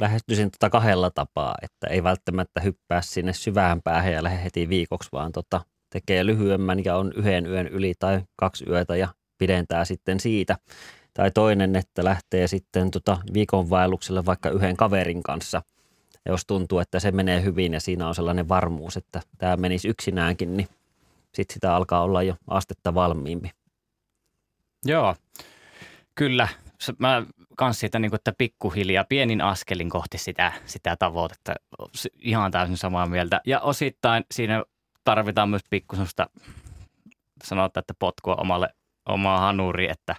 lähestyisin 0.00 0.50
tota 0.50 0.70
kahdella 0.70 1.10
tapaa, 1.10 1.54
että 1.62 1.86
ei 1.86 2.02
välttämättä 2.02 2.60
hyppää 2.60 3.02
sinne 3.02 3.32
syvään 3.32 3.82
päähän 3.82 4.12
ja 4.12 4.22
lähde 4.22 4.44
heti 4.44 4.68
viikoksi, 4.68 5.08
vaan 5.12 5.32
tota, 5.32 5.60
tekee 5.90 6.26
lyhyemmän 6.26 6.84
ja 6.84 6.96
on 6.96 7.12
yhden 7.16 7.46
yön 7.46 7.66
yli 7.66 7.94
tai 7.98 8.20
kaksi 8.36 8.64
yötä 8.68 8.96
ja 8.96 9.08
pidentää 9.38 9.84
sitten 9.84 10.20
siitä. 10.20 10.56
Tai 11.14 11.30
toinen, 11.30 11.76
että 11.76 12.04
lähtee 12.04 12.46
sitten 12.46 12.90
tota 12.90 13.18
viikon 13.34 13.70
vaellukselle 13.70 14.26
vaikka 14.26 14.50
yhden 14.50 14.76
kaverin 14.76 15.22
kanssa. 15.22 15.62
Ja 16.24 16.32
jos 16.32 16.46
tuntuu, 16.46 16.78
että 16.78 17.00
se 17.00 17.12
menee 17.12 17.42
hyvin 17.42 17.72
ja 17.72 17.80
siinä 17.80 18.08
on 18.08 18.14
sellainen 18.14 18.48
varmuus, 18.48 18.96
että 18.96 19.20
tämä 19.38 19.56
menisi 19.56 19.88
yksinäänkin, 19.88 20.56
niin 20.56 20.68
sitten 21.34 21.54
sitä 21.54 21.76
alkaa 21.76 22.02
olla 22.02 22.22
jo 22.22 22.34
astetta 22.48 22.94
valmiimpi. 22.94 23.50
Joo, 24.84 25.14
kyllä. 26.14 26.48
Mä 26.98 27.26
kans 27.56 27.80
siitä, 27.80 27.98
niin 27.98 28.10
kuin, 28.10 28.18
että 28.18 28.32
pikkuhiljaa 28.38 29.04
pienin 29.08 29.40
askelin 29.40 29.90
kohti 29.90 30.18
sitä, 30.18 30.52
sitä 30.66 30.96
tavoitetta. 30.96 31.54
Ihan 32.18 32.50
täysin 32.50 32.76
samaa 32.76 33.06
mieltä. 33.06 33.40
Ja 33.46 33.60
osittain 33.60 34.24
siinä 34.30 34.64
tarvitaan 35.04 35.48
myös 35.48 35.62
pikku 35.70 35.96
semmoista, 35.96 36.26
sanotaan, 37.44 37.82
että 37.82 37.94
potkua 37.98 38.34
omalle, 38.34 38.68
omaa 39.08 39.38
hanuriin, 39.38 39.90
että 39.90 40.16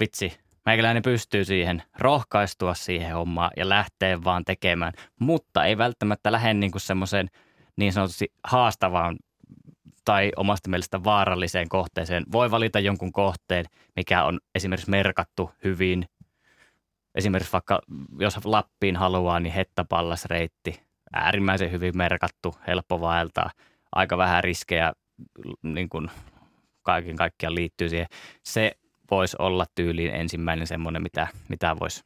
vitsi, 0.00 0.38
meikäläinen 0.66 1.02
pystyy 1.02 1.44
siihen, 1.44 1.82
rohkaistua 1.98 2.74
siihen 2.74 3.12
hommaan 3.12 3.50
ja 3.56 3.68
lähteä 3.68 4.24
vaan 4.24 4.44
tekemään. 4.44 4.92
Mutta 5.18 5.64
ei 5.64 5.78
välttämättä 5.78 6.32
lähde 6.32 6.54
niin 6.54 6.72
semmoiseen 6.76 7.28
niin 7.76 7.92
sanotusti 7.92 8.32
haastavaan 8.44 9.16
tai 10.04 10.32
omasta 10.36 10.70
mielestä 10.70 11.04
vaaralliseen 11.04 11.68
kohteeseen. 11.68 12.24
Voi 12.32 12.50
valita 12.50 12.80
jonkun 12.80 13.12
kohteen, 13.12 13.64
mikä 13.96 14.24
on 14.24 14.40
esimerkiksi 14.54 14.90
merkattu 14.90 15.50
hyvin. 15.64 16.08
Esimerkiksi 17.14 17.52
vaikka 17.52 17.80
jos 18.18 18.44
Lappiin 18.44 18.96
haluaa, 18.96 19.40
niin 19.40 19.52
Hettapallasreitti. 19.52 20.80
Äärimmäisen 21.12 21.72
hyvin 21.72 21.96
merkattu, 21.96 22.54
helppo 22.66 23.00
vaeltaa. 23.00 23.50
Aika 23.92 24.18
vähän 24.18 24.44
riskejä 24.44 24.92
niin 25.62 25.88
kuin 25.88 26.10
kaiken 26.82 27.16
kaikkiaan 27.16 27.54
liittyy 27.54 27.88
siihen. 27.88 28.06
Se 28.44 28.72
voisi 29.10 29.36
olla 29.38 29.66
tyyliin 29.74 30.14
ensimmäinen 30.14 30.66
semmoinen, 30.66 31.02
mitä, 31.02 31.28
mitä 31.48 31.76
voisi 31.80 32.04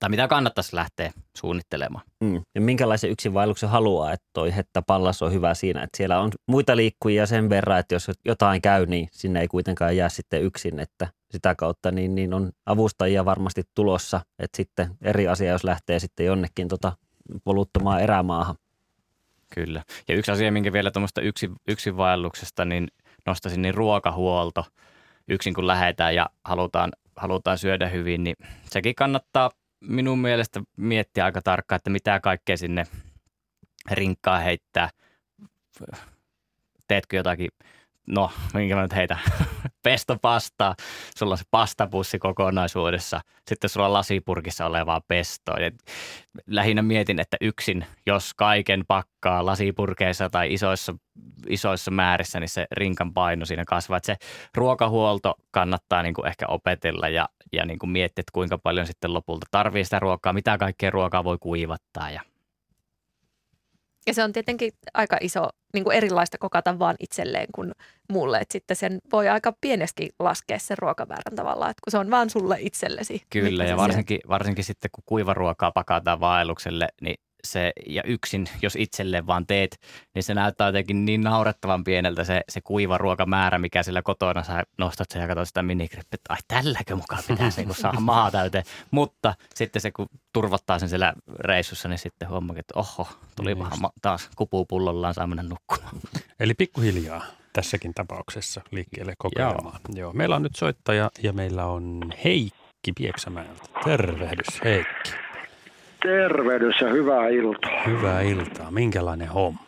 tai 0.00 0.10
mitä 0.10 0.28
kannattaisi 0.28 0.76
lähteä 0.76 1.12
suunnittelemaan. 1.36 2.04
Mm. 2.20 2.42
Ja 2.54 2.60
minkälaisen 2.60 3.10
yksinvaelluksen 3.10 3.68
haluaa, 3.68 4.12
että 4.12 4.26
toi 4.32 4.56
Hetta 4.56 4.82
Pallas 4.82 5.22
on 5.22 5.32
hyvä 5.32 5.54
siinä, 5.54 5.82
että 5.82 5.96
siellä 5.96 6.20
on 6.20 6.30
muita 6.46 6.76
liikkujia 6.76 7.26
sen 7.26 7.50
verran, 7.50 7.78
että 7.78 7.94
jos 7.94 8.10
jotain 8.24 8.62
käy, 8.62 8.86
niin 8.86 9.08
sinne 9.12 9.40
ei 9.40 9.48
kuitenkaan 9.48 9.96
jää 9.96 10.08
sitten 10.08 10.42
yksin, 10.42 10.80
että 10.80 11.08
sitä 11.30 11.54
kautta 11.54 11.90
niin, 11.90 12.14
niin 12.14 12.34
on 12.34 12.52
avustajia 12.66 13.24
varmasti 13.24 13.62
tulossa, 13.74 14.20
että 14.38 14.56
sitten 14.56 14.96
eri 15.02 15.28
asia, 15.28 15.52
jos 15.52 15.64
lähtee 15.64 15.98
sitten 15.98 16.26
jonnekin 16.26 16.68
tota 16.68 16.92
poluttomaan 17.44 18.00
erämaahan. 18.00 18.56
Kyllä. 19.54 19.82
Ja 20.08 20.14
yksi 20.14 20.32
asia, 20.32 20.52
minkä 20.52 20.72
vielä 20.72 20.90
tuommoista 20.90 21.20
yksin, 21.20 21.52
yksinvaelluksesta, 21.68 22.64
niin 22.64 22.88
nostaisin, 23.26 23.62
niin 23.62 23.74
ruokahuolto. 23.74 24.64
Yksin 25.28 25.54
kun 25.54 25.66
lähdetään 25.66 26.14
ja 26.14 26.30
halutaan, 26.44 26.92
halutaan 27.16 27.58
syödä 27.58 27.88
hyvin, 27.88 28.24
niin 28.24 28.36
sekin 28.64 28.94
kannattaa 28.94 29.50
minun 29.82 30.18
mielestä 30.18 30.60
miettiä 30.76 31.24
aika 31.24 31.42
tarkkaan, 31.42 31.76
että 31.76 31.90
mitä 31.90 32.20
kaikkea 32.20 32.56
sinne 32.56 32.86
rinkkaan 33.90 34.42
heittää. 34.42 34.90
Teetkö 36.88 37.16
jotakin, 37.16 37.48
no 38.06 38.30
minkä 38.54 38.74
mä 38.74 38.82
nyt 38.82 38.94
heitän, 38.94 39.18
pestopastaa. 39.82 40.74
Sulla 41.16 41.32
on 41.32 41.38
se 41.38 41.44
pastapussi 41.50 42.18
kokonaisuudessa. 42.18 43.20
Sitten 43.48 43.70
sulla 43.70 43.86
on 43.86 43.92
lasipurkissa 43.92 44.66
olevaa 44.66 45.00
pestoa. 45.08 45.58
Ja 45.58 45.70
lähinnä 46.46 46.82
mietin, 46.82 47.20
että 47.20 47.36
yksin, 47.40 47.86
jos 48.06 48.34
kaiken 48.34 48.84
pakkaa 48.88 49.46
lasipurkeissa 49.46 50.30
tai 50.30 50.52
isoissa, 50.52 50.94
isoissa 51.48 51.90
määrissä, 51.90 52.40
niin 52.40 52.48
se 52.48 52.66
rinkan 52.72 53.12
paino 53.14 53.44
siinä 53.44 53.64
kasvaa. 53.64 53.96
Että 53.96 54.06
se 54.06 54.16
ruokahuolto 54.54 55.34
kannattaa 55.50 56.02
niin 56.02 56.14
kuin 56.14 56.26
ehkä 56.26 56.46
opetella 56.46 57.08
ja, 57.08 57.28
ja 57.52 57.66
niin 57.66 57.78
kuin 57.78 57.90
miettiä, 57.90 58.20
että 58.20 58.32
kuinka 58.32 58.58
paljon 58.58 58.86
sitten 58.86 59.14
lopulta 59.14 59.46
tarvii 59.50 59.84
sitä 59.84 59.98
ruokaa, 59.98 60.32
mitä 60.32 60.58
kaikkea 60.58 60.90
ruokaa 60.90 61.24
voi 61.24 61.38
kuivattaa 61.40 62.10
ja 62.10 62.20
Ja 64.06 64.14
se 64.14 64.24
on 64.24 64.32
tietenkin 64.32 64.72
aika 64.94 65.18
iso, 65.20 65.48
niin 65.74 65.84
kuin 65.84 65.96
erilaista 65.96 66.38
kokata 66.38 66.78
vaan 66.78 66.96
itselleen 67.00 67.46
kuin 67.54 67.72
muulle. 68.12 68.38
Että 68.38 68.52
sitten 68.52 68.76
sen 68.76 68.98
voi 69.12 69.28
aika 69.28 69.52
pieneskin 69.60 70.08
laskea 70.18 70.58
sen 70.58 70.78
ruokamäärän 70.78 71.36
tavallaan, 71.36 71.70
että 71.70 71.80
kun 71.84 71.90
se 71.90 71.98
on 71.98 72.10
vaan 72.10 72.30
sulle 72.30 72.56
itsellesi. 72.60 73.22
Kyllä, 73.30 73.64
ja 73.64 73.76
varsinkin, 73.76 74.20
varsinkin 74.28 74.64
sitten 74.64 74.90
kun 74.94 75.04
kuivaruokaa 75.06 75.72
pakataan 75.72 76.20
vaellukselle, 76.20 76.88
niin 77.00 77.16
se, 77.46 77.72
ja 77.86 78.02
yksin, 78.02 78.48
jos 78.62 78.76
itselle 78.76 79.26
vaan 79.26 79.46
teet, 79.46 79.80
niin 80.14 80.22
se 80.22 80.34
näyttää 80.34 80.68
jotenkin 80.68 81.04
niin 81.04 81.20
naurettavan 81.20 81.84
pieneltä 81.84 82.24
se, 82.24 82.40
se 82.48 82.60
kuiva 82.60 82.98
ruokamäärä, 82.98 83.58
mikä 83.58 83.82
sillä 83.82 84.02
kotona 84.02 84.42
sä 84.42 84.62
nostat 84.78 85.10
sen 85.10 85.22
ja 85.22 85.28
katsot 85.28 85.48
sitä 85.48 85.62
minigrippiä, 85.62 86.14
että 86.14 86.32
ai 86.32 86.38
tälläkö 86.48 86.96
mukaan 86.96 87.22
pitäisi 87.28 87.64
niin 87.64 87.74
saada 87.74 88.00
maa 88.10 88.30
täyteen. 88.30 88.64
Mutta 88.90 89.34
sitten 89.54 89.82
se, 89.82 89.90
kun 89.90 90.06
turvattaa 90.32 90.78
sen 90.78 90.88
siellä 90.88 91.12
reissussa, 91.38 91.88
niin 91.88 91.98
sitten 91.98 92.28
huomaa, 92.28 92.56
että 92.58 92.78
oho, 92.78 93.08
tuli 93.36 93.54
Niin 93.54 93.58
paha 93.70 93.90
taas 94.02 94.30
kupuu 94.36 94.64
pullollaan, 94.64 95.14
saa 95.14 95.26
mennä 95.26 95.42
nukkumaan. 95.42 95.96
Eli 96.40 96.54
pikkuhiljaa 96.54 97.24
tässäkin 97.52 97.94
tapauksessa 97.94 98.60
liikkeelle 98.70 99.14
kokeilemaan. 99.18 99.80
Joo. 99.88 99.96
Joo. 99.96 100.12
Meillä 100.12 100.36
on 100.36 100.42
nyt 100.42 100.56
soittaja 100.56 101.10
ja 101.22 101.32
meillä 101.32 101.64
on 101.66 102.00
Heikki 102.24 102.92
Pieksämäeltä. 102.96 103.62
Tervehdys 103.84 104.64
Heikki. 104.64 105.31
Tervehdys 106.02 106.80
ja 106.80 106.88
hyvää 106.88 107.28
iltaa. 107.28 107.82
Hyvää 107.86 108.20
iltaa. 108.20 108.70
Minkälainen 108.70 109.28
homma? 109.28 109.60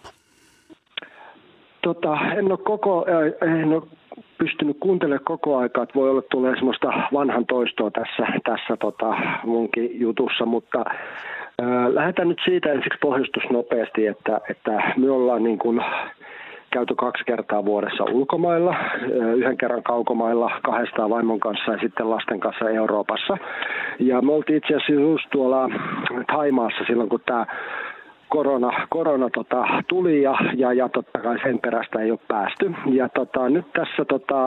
Tota, 1.83 2.19
en, 2.37 2.51
ole 2.51 2.59
koko, 2.59 3.07
äh, 3.43 3.61
en 3.61 3.73
ole 3.73 3.83
pystynyt 4.39 4.77
kuuntelemaan 4.81 5.25
koko 5.25 5.57
aikaa, 5.57 5.83
että 5.83 5.95
voi 5.95 6.11
olla 6.11 6.23
tulee 6.23 6.55
semmoista 6.55 6.89
vanhan 7.13 7.47
toistoa 7.47 7.91
tässä, 7.91 8.27
tässä 8.45 8.77
tota 8.77 9.17
munkin 9.45 10.01
jutussa, 10.01 10.47
mutta 10.47 10.85
äh, 10.89 11.87
lähdetään 11.89 12.29
nyt 12.29 12.41
siitä 12.45 12.73
ensiksi 12.73 12.99
pohjustus 13.01 13.43
nopeasti, 13.51 14.07
että, 14.07 14.41
että 14.51 14.93
me 14.97 15.11
ollaan 15.11 15.43
niin 15.45 15.59
kuin 15.59 15.81
käyty 16.75 16.95
kaksi 16.95 17.25
kertaa 17.25 17.65
vuodessa 17.65 18.05
ulkomailla, 18.05 18.75
yhden 19.37 19.57
kerran 19.57 19.83
kaukomailla 19.83 20.51
kahdestaan 20.63 21.11
vaimon 21.11 21.41
kanssa 21.41 21.73
ja 21.73 21.79
sitten 21.79 22.11
lasten 22.11 22.41
kanssa 22.41 22.71
Euroopassa. 22.71 23.37
Ja 23.99 24.23
me 24.23 24.33
oltiin 24.33 24.57
itse 24.57 24.75
asiassa 24.75 24.93
just 24.93 25.25
tuolla 25.31 25.69
Taimaassa 26.27 26.85
silloin, 26.87 27.09
kun 27.09 27.21
tämä 27.27 27.47
korona, 28.35 28.87
korona 28.91 29.31
tota, 29.31 29.65
tuli 29.89 30.23
ja, 30.23 30.35
ja, 30.57 30.73
ja 30.73 30.89
totta 30.89 31.19
kai 31.19 31.39
sen 31.43 31.59
perästä 31.59 32.01
ei 32.01 32.11
ole 32.11 32.19
päästy. 32.29 32.73
Ja 32.93 33.09
tota, 33.09 33.49
nyt 33.49 33.67
tässä 33.73 34.05
tota, 34.05 34.47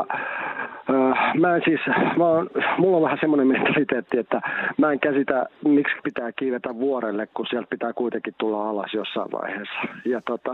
äh, 0.89 1.35
mä 1.39 1.55
en 1.55 1.61
siis, 1.65 1.79
mä 2.17 2.25
oon, 2.25 2.49
mulla 2.77 2.97
on 2.97 3.03
vähän 3.03 3.17
semmoinen 3.21 3.47
mentaliteetti, 3.47 4.17
että 4.17 4.41
mä 4.77 4.91
en 4.91 4.99
käsitä, 4.99 5.45
miksi 5.65 5.95
pitää 6.03 6.31
kiivetä 6.31 6.75
vuorelle, 6.75 7.27
kun 7.33 7.45
sieltä 7.49 7.67
pitää 7.69 7.93
kuitenkin 7.93 8.33
tulla 8.37 8.69
alas 8.69 8.93
jossain 8.93 9.31
vaiheessa. 9.31 9.79
Ja, 10.05 10.21
tota, 10.21 10.51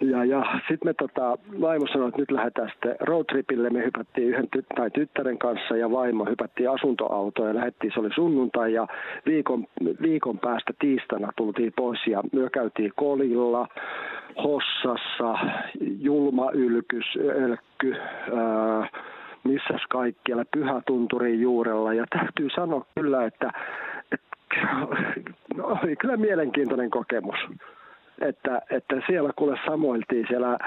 ja, 0.00 0.24
ja 0.24 0.44
sitten 0.68 0.88
me 0.88 0.94
tota, 0.94 1.38
vaimo 1.60 1.86
sanoi, 1.86 2.08
että 2.08 2.20
nyt 2.20 2.30
lähdetään 2.30 2.70
sitten 2.70 2.96
roadtripille. 3.00 3.70
Me 3.70 3.84
hypättiin 3.84 4.28
yhden 4.28 4.48
ty- 4.56 4.74
tai 4.76 4.90
tyttären 4.90 5.38
kanssa 5.38 5.76
ja 5.76 5.90
vaimo 5.90 6.24
hypättiin 6.24 6.70
asuntoautoon 6.70 7.48
ja 7.48 7.54
lähdettiin, 7.54 7.92
se 7.94 8.00
oli 8.00 8.10
sunnuntai 8.14 8.72
ja 8.72 8.86
viikon, 9.26 9.66
viikon 10.02 10.38
päästä 10.38 10.72
tiistana 10.78 11.32
tultiin 11.36 11.72
pois 11.76 12.06
ja 12.06 12.22
me 12.32 12.51
käytiin 12.52 12.92
Kolilla, 12.96 13.68
Hossassa, 14.44 15.38
ää, 18.36 18.88
missäs 19.44 19.82
kaikkialla, 19.88 20.44
Pyhätunturin 20.54 21.40
juurella. 21.40 21.94
Ja 21.94 22.04
täytyy 22.10 22.48
sanoa 22.54 22.86
kyllä, 22.94 23.24
että, 23.24 23.50
että 24.12 24.36
no, 25.56 25.78
oli 25.82 25.96
kyllä 25.96 26.16
mielenkiintoinen 26.16 26.90
kokemus 26.90 27.38
että, 28.28 28.62
että 28.70 28.96
siellä 29.06 29.30
kuule 29.36 29.58
samoiltiin 29.66 30.24
siellä 30.28 30.58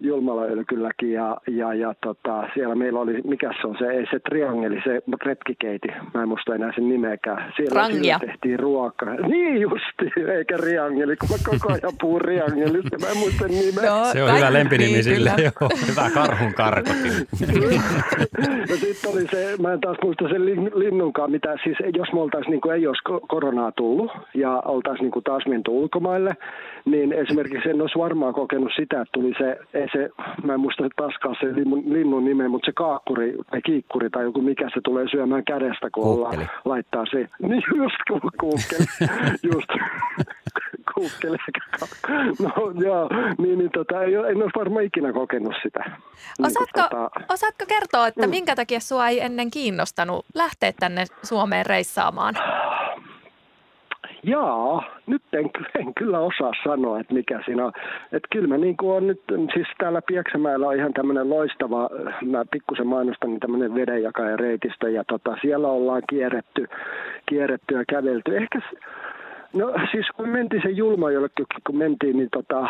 Julmala 0.00 0.46
ylkylläkin 0.46 1.12
ja, 1.12 1.36
ja, 1.50 1.74
ja 1.74 1.94
tota, 2.02 2.44
siellä 2.54 2.74
meillä 2.74 3.00
oli, 3.00 3.20
mikä 3.24 3.50
se 3.60 3.66
on 3.66 3.76
se, 3.78 3.84
ei 3.84 4.06
se 4.10 4.18
triangeli, 4.18 4.80
se 4.84 5.02
retkikeiti, 5.24 5.88
mä 6.14 6.22
en 6.22 6.28
muista 6.28 6.54
enää 6.54 6.72
sen 6.74 6.88
nimeäkään. 6.88 7.52
Siellä, 7.56 7.80
Rangia. 7.80 8.18
tehtiin 8.18 8.58
ruokaa. 8.60 9.14
Niin 9.14 9.60
justi, 9.60 10.20
eikä 10.36 10.56
riangeli, 10.56 11.16
kun 11.16 11.28
mä 11.30 11.36
koko 11.50 11.72
ajan 11.72 11.92
puhun 12.00 12.20
riangelista, 12.20 12.98
mä 13.00 13.06
en 13.10 13.16
muista 13.16 13.46
nimeä. 13.48 13.90
No, 13.90 14.04
Se 14.04 14.22
on 14.22 14.36
hyvä 14.36 14.52
lempinimi 14.52 14.92
niin, 14.92 15.04
sille, 15.04 15.30
kyllä. 15.36 15.50
joo. 15.60 15.70
Hyvä 15.90 16.10
karhun 16.14 16.54
karkotin. 16.54 17.12
ja 18.68 18.76
sitten 18.76 19.10
oli 19.12 19.26
se, 19.30 19.54
mä 19.62 19.72
en 19.72 19.80
taas 19.80 19.96
muista 20.02 20.28
sen 20.28 20.42
lin- 20.46 20.78
linnunkaan, 20.78 21.30
mitä 21.30 21.56
siis 21.64 21.78
jos 21.96 22.12
me 22.12 22.20
oltaisiin, 22.20 22.50
niin 22.50 22.60
kuin 22.60 22.74
ei 22.74 22.86
olisi 22.86 23.02
ko- 23.08 23.26
koronaa 23.28 23.72
tullut 23.72 24.10
ja 24.34 24.62
oltaisiin 24.64 25.04
niin 25.04 25.12
kuin 25.12 25.24
taas 25.24 25.46
menty 25.46 25.70
ulkomaille, 25.70 26.30
niin 26.84 26.99
esimerkiksi 27.12 27.68
en 27.70 27.80
olisi 27.80 27.98
varmaan 27.98 28.34
kokenut 28.34 28.72
sitä, 28.76 29.00
että 29.00 29.12
tuli 29.12 29.32
se, 29.38 29.58
ei 29.74 29.88
se 29.92 30.10
mä 30.44 30.54
en 30.54 30.60
muista 30.60 30.84
taaskaan 30.96 31.36
se 31.40 31.46
linnun, 31.54 31.82
linnun 31.92 32.24
nimen, 32.24 32.50
mutta 32.50 32.66
se 32.66 32.72
kaakkuri 32.72 33.34
tai 33.50 33.62
kiikkuri 33.62 34.10
tai 34.10 34.24
joku 34.24 34.42
mikä 34.42 34.68
se 34.74 34.80
tulee 34.84 35.08
syömään 35.10 35.44
kädestä, 35.44 35.88
kun 35.94 36.02
Kuukkeli. 36.02 36.46
laittaa 36.64 37.04
se. 37.10 37.18
Niin 37.48 37.62
just 37.76 37.96
ku- 38.08 38.30
kuukkeli, 38.40 38.84
just 39.54 39.68
kuukkeli. 40.94 41.36
No 42.42 42.52
joo, 42.84 43.08
niin, 43.38 43.58
niin 43.58 43.70
tota, 43.74 44.02
ei, 44.02 44.14
en 44.14 44.42
olisi 44.42 44.58
varmaan 44.58 44.84
ikinä 44.84 45.12
kokenut 45.12 45.54
sitä. 45.62 45.80
Niin 45.84 46.46
Osaatko, 46.46 46.80
tota- 46.80 47.24
osaatko 47.32 47.64
kertoa, 47.68 48.06
että 48.06 48.26
Mm. 48.26 48.30
minkä 48.30 48.54
takia 48.56 48.80
sua 48.80 49.08
ei 49.08 49.20
ennen 49.20 49.50
kiinnostanut 49.50 50.26
lähteä 50.34 50.72
tänne 50.80 51.04
Suomeen 51.22 51.66
reissaamaan? 51.66 52.34
Jaa, 54.22 54.84
nyt 55.06 55.22
en, 55.32 55.50
en 55.80 55.94
kyllä 55.94 56.18
osaa 56.18 56.52
sanoa, 56.64 57.00
että 57.00 57.14
mikä 57.14 57.40
siinä 57.44 57.64
on. 57.64 57.72
Että 58.12 58.28
kyllä 58.32 58.48
mä 58.48 58.58
niin 58.58 58.76
kuin 58.76 58.96
on 58.96 59.06
nyt, 59.06 59.20
siis 59.54 59.68
täällä 59.78 60.02
Pieksämäellä 60.02 60.68
on 60.68 60.76
ihan 60.76 60.92
tämmöinen 60.92 61.30
loistava, 61.30 61.90
mä 62.24 62.44
pikkusen 62.50 62.86
mainostan, 62.86 63.30
niin 63.30 63.40
tämmöinen 63.40 63.74
vedenjakajareitistö 63.74 64.90
ja 64.90 65.04
tota, 65.04 65.36
siellä 65.40 65.68
ollaan 65.68 66.02
kierretty, 66.10 66.68
kierretty 67.26 67.74
ja 67.74 67.84
kävelty. 67.88 68.36
Ehkä 68.36 68.60
No 69.52 69.72
siis 69.90 70.06
kun 70.16 70.28
mentiin 70.28 70.62
sen 70.62 70.76
Julmajollekin, 70.76 71.46
kun 71.66 71.76
mentiin, 71.76 72.16
niin 72.16 72.28
tota, 72.32 72.68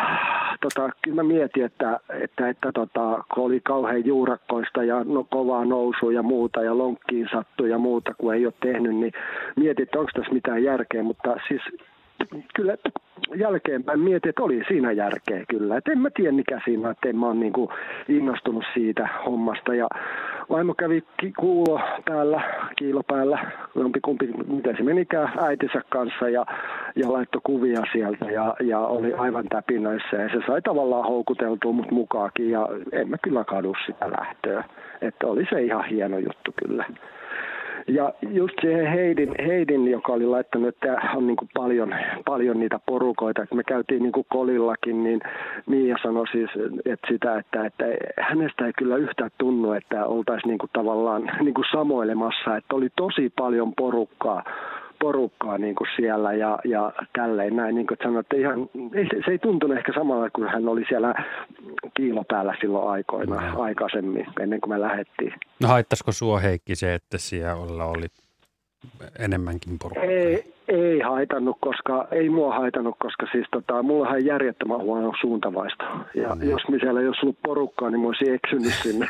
tota, 0.61 0.89
kyllä 1.01 1.15
mä 1.15 1.23
mietin, 1.23 1.65
että, 1.65 1.99
että, 2.09 2.49
että 2.49 2.71
tota, 2.71 3.23
kun 3.33 3.45
oli 3.45 3.59
kauhean 3.59 4.05
juurakkoista 4.05 4.83
ja 4.83 5.03
no, 5.03 5.23
kovaa 5.29 5.65
nousua 5.65 6.11
ja 6.11 6.23
muuta 6.23 6.63
ja 6.63 6.77
lonkkiin 6.77 7.29
sattui 7.31 7.69
ja 7.69 7.77
muuta, 7.77 8.13
kun 8.17 8.33
ei 8.33 8.45
ole 8.45 8.53
tehnyt, 8.61 8.95
niin 8.95 9.13
mietin, 9.55 9.83
että 9.83 9.99
onko 9.99 10.11
tässä 10.15 10.33
mitään 10.33 10.63
järkeä, 10.63 11.03
mutta 11.03 11.35
siis 11.47 11.61
kyllä 12.55 12.77
jälkeenpäin 13.35 13.99
mietin, 13.99 14.29
että 14.29 14.43
oli 14.43 14.63
siinä 14.67 14.91
järkeä 14.91 15.45
kyllä. 15.49 15.77
Et 15.77 15.87
en 15.87 15.99
mä 15.99 16.09
tiedä 16.09 16.31
mikä 16.31 16.61
siinä 16.65 16.89
että 16.89 17.09
en 17.09 17.17
mä 17.17 17.27
ole 17.27 17.35
niin 17.35 17.53
innostunut 18.07 18.63
siitä 18.73 19.09
hommasta. 19.25 19.75
Ja 19.75 19.87
vaimo 20.49 20.73
kävi 20.73 21.03
kuulo 21.39 21.81
päällä, 22.05 22.41
kiilo 22.77 23.03
päällä, 23.03 23.51
jompikumpi, 23.75 24.27
miten 24.47 24.77
se 24.77 24.83
menikään, 24.83 25.33
äitinsä 25.39 25.81
kanssa 25.89 26.29
ja, 26.29 26.45
ja 26.95 27.13
laittoi 27.13 27.41
kuvia 27.43 27.81
sieltä 27.91 28.25
ja, 28.25 28.55
ja 28.59 28.79
oli 28.79 29.13
aivan 29.13 29.45
täpinöissä. 29.49 30.17
Ja 30.17 30.29
se 30.29 30.39
sai 30.47 30.61
tavallaan 30.61 31.07
houkuteltua 31.07 31.71
mut 31.71 31.91
mukaakin 31.91 32.49
ja 32.49 32.67
en 32.91 33.09
mä 33.09 33.17
kyllä 33.23 33.43
kadu 33.43 33.73
sitä 33.85 34.05
lähtöä. 34.19 34.63
Että 35.01 35.27
oli 35.27 35.45
se 35.49 35.61
ihan 35.61 35.85
hieno 35.85 36.17
juttu 36.17 36.53
kyllä. 36.65 36.85
Ja 37.87 38.13
just 38.29 38.53
se 38.61 38.91
Heidin, 38.91 39.35
Heidin, 39.45 39.87
joka 39.87 40.13
oli 40.13 40.25
laittanut, 40.25 40.67
että 40.67 40.97
on 41.15 41.27
niin 41.27 41.37
kuin 41.37 41.49
paljon, 41.53 41.95
paljon 42.25 42.59
niitä 42.59 42.79
porukoita, 42.85 43.43
että 43.43 43.55
me 43.55 43.63
käytiin 43.63 44.03
niin 44.03 44.11
kuin 44.11 44.25
Kolillakin, 44.29 45.03
niin 45.03 45.19
Miia 45.65 45.95
sanoi 46.01 46.27
siis 46.27 46.49
että 46.85 47.07
sitä, 47.11 47.37
että, 47.37 47.65
että 47.65 47.85
hänestä 48.19 48.65
ei 48.65 48.73
kyllä 48.77 48.97
yhtään 48.97 49.31
tunnu, 49.37 49.71
että 49.71 50.05
oltaisiin 50.05 50.49
niin 50.49 50.57
kuin 50.57 50.69
tavallaan 50.73 51.31
niin 51.39 51.53
kuin 51.53 51.65
samoilemassa, 51.71 52.57
että 52.57 52.75
oli 52.75 52.89
tosi 52.95 53.33
paljon 53.37 53.73
porukkaa 53.75 54.43
porukkaa 55.01 55.57
niin 55.57 55.75
kuin 55.75 55.87
siellä 55.95 56.33
ja, 56.33 56.59
ja 56.65 56.93
tälleen 57.17 57.55
näin, 57.55 57.75
niin 57.75 57.87
kuin 57.87 57.95
että 57.95 58.05
sanoi, 58.05 58.19
että 58.19 58.37
ihan, 58.37 58.69
ei, 58.93 59.05
se, 59.05 59.21
se 59.25 59.31
ei 59.31 59.39
tuntunut 59.39 59.77
ehkä 59.77 59.93
samalla 59.95 60.29
kuin 60.29 60.49
hän 60.49 60.67
oli 60.67 60.85
siellä 60.89 61.13
kiilo 61.93 62.23
päällä 62.27 62.55
silloin 62.61 62.89
aikoina, 62.89 63.53
aikaisemmin, 63.57 64.25
ennen 64.39 64.61
kuin 64.61 64.69
me 64.69 64.81
lähdettiin. 64.81 65.33
No 65.61 65.67
haittaisiko 65.67 66.11
sua 66.11 66.39
Heikki 66.39 66.75
se, 66.75 66.93
että 66.93 67.17
siellä 67.17 67.85
oli 67.85 68.07
enemmänkin 69.19 69.79
porukkaa? 69.79 70.03
Ei, 70.03 70.53
ei 70.67 70.99
haitannut, 70.99 71.57
koska, 71.61 72.07
ei 72.11 72.29
mua 72.29 72.53
haitannut, 72.55 72.95
koska 72.99 73.25
siis 73.31 73.47
tota, 73.51 73.83
mullahan 73.83 74.15
on 74.15 74.25
järjettömän 74.25 74.79
huono 74.79 75.13
suuntavaisto. 75.21 75.83
Ja 76.15 76.35
Mm. 76.35 76.49
jos 76.49 76.61
me 76.69 76.77
siellä 76.79 77.01
ei 77.01 77.07
olisi 77.07 77.19
ollut 77.25 77.37
porukkaa, 77.45 77.89
niin 77.89 77.99
mä 78.01 78.07
olisin 78.07 78.33
eksynyt 78.33 78.73
sinne, 78.73 79.07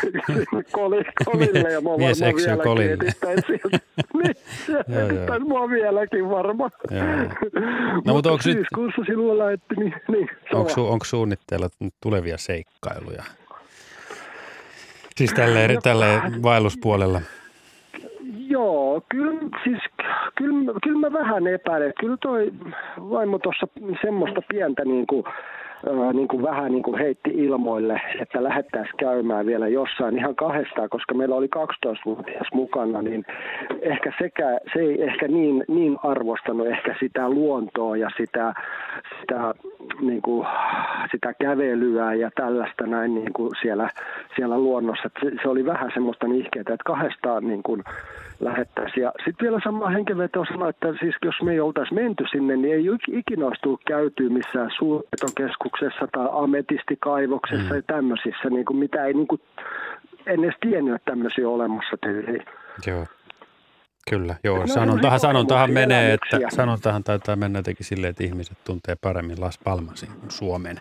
sinne 0.00 0.62
koli, 0.72 1.04
kolille 1.24 1.72
ja 1.72 1.80
mua 1.80 1.96
Mies 1.96 2.20
varmaan 2.20 2.30
eksyy 2.40 2.56
kolille. 2.56 2.96
Niin, 4.14 4.34
Joo, 4.88 5.26
joo. 5.26 5.38
mua 5.40 5.70
vieläkin 5.70 6.30
varmaan. 6.30 6.70
No, 8.04 8.12
mutta 8.12 8.12
mutta 8.12 8.32
onks 8.32 8.46
nyt- 8.46 8.56
syyskuussa 8.56 9.02
silloin 9.06 9.38
lähti, 9.38 9.74
niin, 9.76 9.94
niin 10.08 10.28
Onko, 10.52 10.68
su, 10.70 10.86
onko 10.86 11.04
suunnitteilla 11.04 11.68
tulevia 12.02 12.38
seikkailuja? 12.38 13.22
Siis 15.16 15.32
tälleen, 15.32 15.82
tälleen 15.82 16.42
vaelluspuolella. 16.42 17.20
Joo, 18.48 19.02
kyllä, 19.08 19.40
siis, 19.64 19.78
kyllä, 20.34 20.72
kyllä 20.82 21.10
mä 21.10 21.18
vähän 21.18 21.46
epäilen. 21.46 21.92
Kyllä 22.00 22.16
toi 22.22 22.52
vaimo 22.98 23.38
tuossa 23.38 23.68
semmoista 24.02 24.40
pientä 24.48 24.84
niin 24.84 25.06
kuin, 25.06 25.24
ää, 25.26 26.12
niin 26.12 26.28
kuin 26.28 26.42
vähän 26.42 26.72
niin 26.72 26.82
kuin 26.82 26.98
heitti 26.98 27.30
ilmoille, 27.30 28.00
että 28.20 28.44
lähettäisiin 28.44 28.96
käymään 28.96 29.46
vielä 29.46 29.68
jossain 29.68 30.18
ihan 30.18 30.34
kahdestaan, 30.34 30.88
koska 30.88 31.14
meillä 31.14 31.36
oli 31.36 31.48
12-vuotias 31.56 32.48
mukana, 32.54 33.02
niin 33.02 33.24
ehkä 33.80 34.12
sekä, 34.18 34.58
se 34.72 34.80
ei 34.80 35.02
ehkä 35.02 35.28
niin, 35.28 35.64
niin 35.68 35.98
arvostanut 36.02 36.66
ehkä 36.66 36.94
sitä 37.00 37.28
luontoa 37.28 37.96
ja 37.96 38.10
sitä, 38.16 38.54
sitä, 39.20 39.54
niin 40.00 40.22
kuin, 40.22 40.46
sitä 41.12 41.34
kävelyä 41.40 42.14
ja 42.14 42.30
tällaista 42.34 42.86
näin 42.86 43.14
niin 43.14 43.32
kuin 43.32 43.50
siellä, 43.62 43.90
siellä 44.36 44.58
luonnossa. 44.58 45.10
Se, 45.22 45.30
se 45.42 45.48
oli 45.48 45.64
vähän 45.64 45.90
semmoista 45.94 46.28
nihkeetä, 46.28 46.74
että 46.74 46.84
kahdestaan 46.84 47.48
niin 47.48 47.62
kuin 47.62 47.82
lähettäisiin. 48.40 49.02
Ja 49.02 49.12
sitten 49.24 49.44
vielä 49.44 49.60
sama 49.64 49.88
henkenveto 49.88 50.44
sanoi, 50.44 50.70
että 50.70 50.88
siis 51.00 51.14
jos 51.24 51.34
me 51.42 51.52
ei 51.52 51.60
oltaisi 51.60 51.94
menty 51.94 52.24
sinne, 52.30 52.56
niin 52.56 52.74
ei 52.74 52.86
ik- 52.86 53.18
ikinä 53.18 53.46
olisi 53.46 53.62
tullut 53.62 53.84
käytyä 53.86 54.28
missään 54.28 54.70
suurpetokeskuksessa 54.78 56.08
tai 56.12 56.28
ametistikaivoksessa 56.32 57.70
mm. 57.70 57.76
ja 57.76 57.82
tämmöisissä, 57.82 58.50
niin 58.50 58.64
kuin 58.64 58.76
mitä 58.76 59.04
ei 59.04 59.14
niin 59.14 59.28
kuin, 59.28 59.40
en 60.26 60.44
edes 60.44 60.56
tiennyt, 60.60 60.94
että 60.94 61.10
tämmöisiä 61.10 61.48
on 61.48 61.54
olemassa 61.54 61.96
tyyliin. 62.02 62.44
Joo. 62.86 63.06
Kyllä, 64.10 64.36
joo. 64.44 64.58
No, 64.58 64.66
sanontahan, 64.66 65.16
no, 65.16 65.18
sanontahan 65.18 65.70
no, 65.70 65.74
menee, 65.74 66.12
että 66.12 66.38
sanontahan 66.56 67.04
taitaa 67.04 67.36
mennä 67.36 67.58
jotenkin 67.58 67.86
silleen, 67.86 68.10
että 68.10 68.24
ihmiset 68.24 68.58
tuntee 68.64 68.96
paremmin 69.00 69.40
Las 69.40 69.58
Palmasin 69.64 70.08
kuin 70.08 70.30
Suomen 70.30 70.76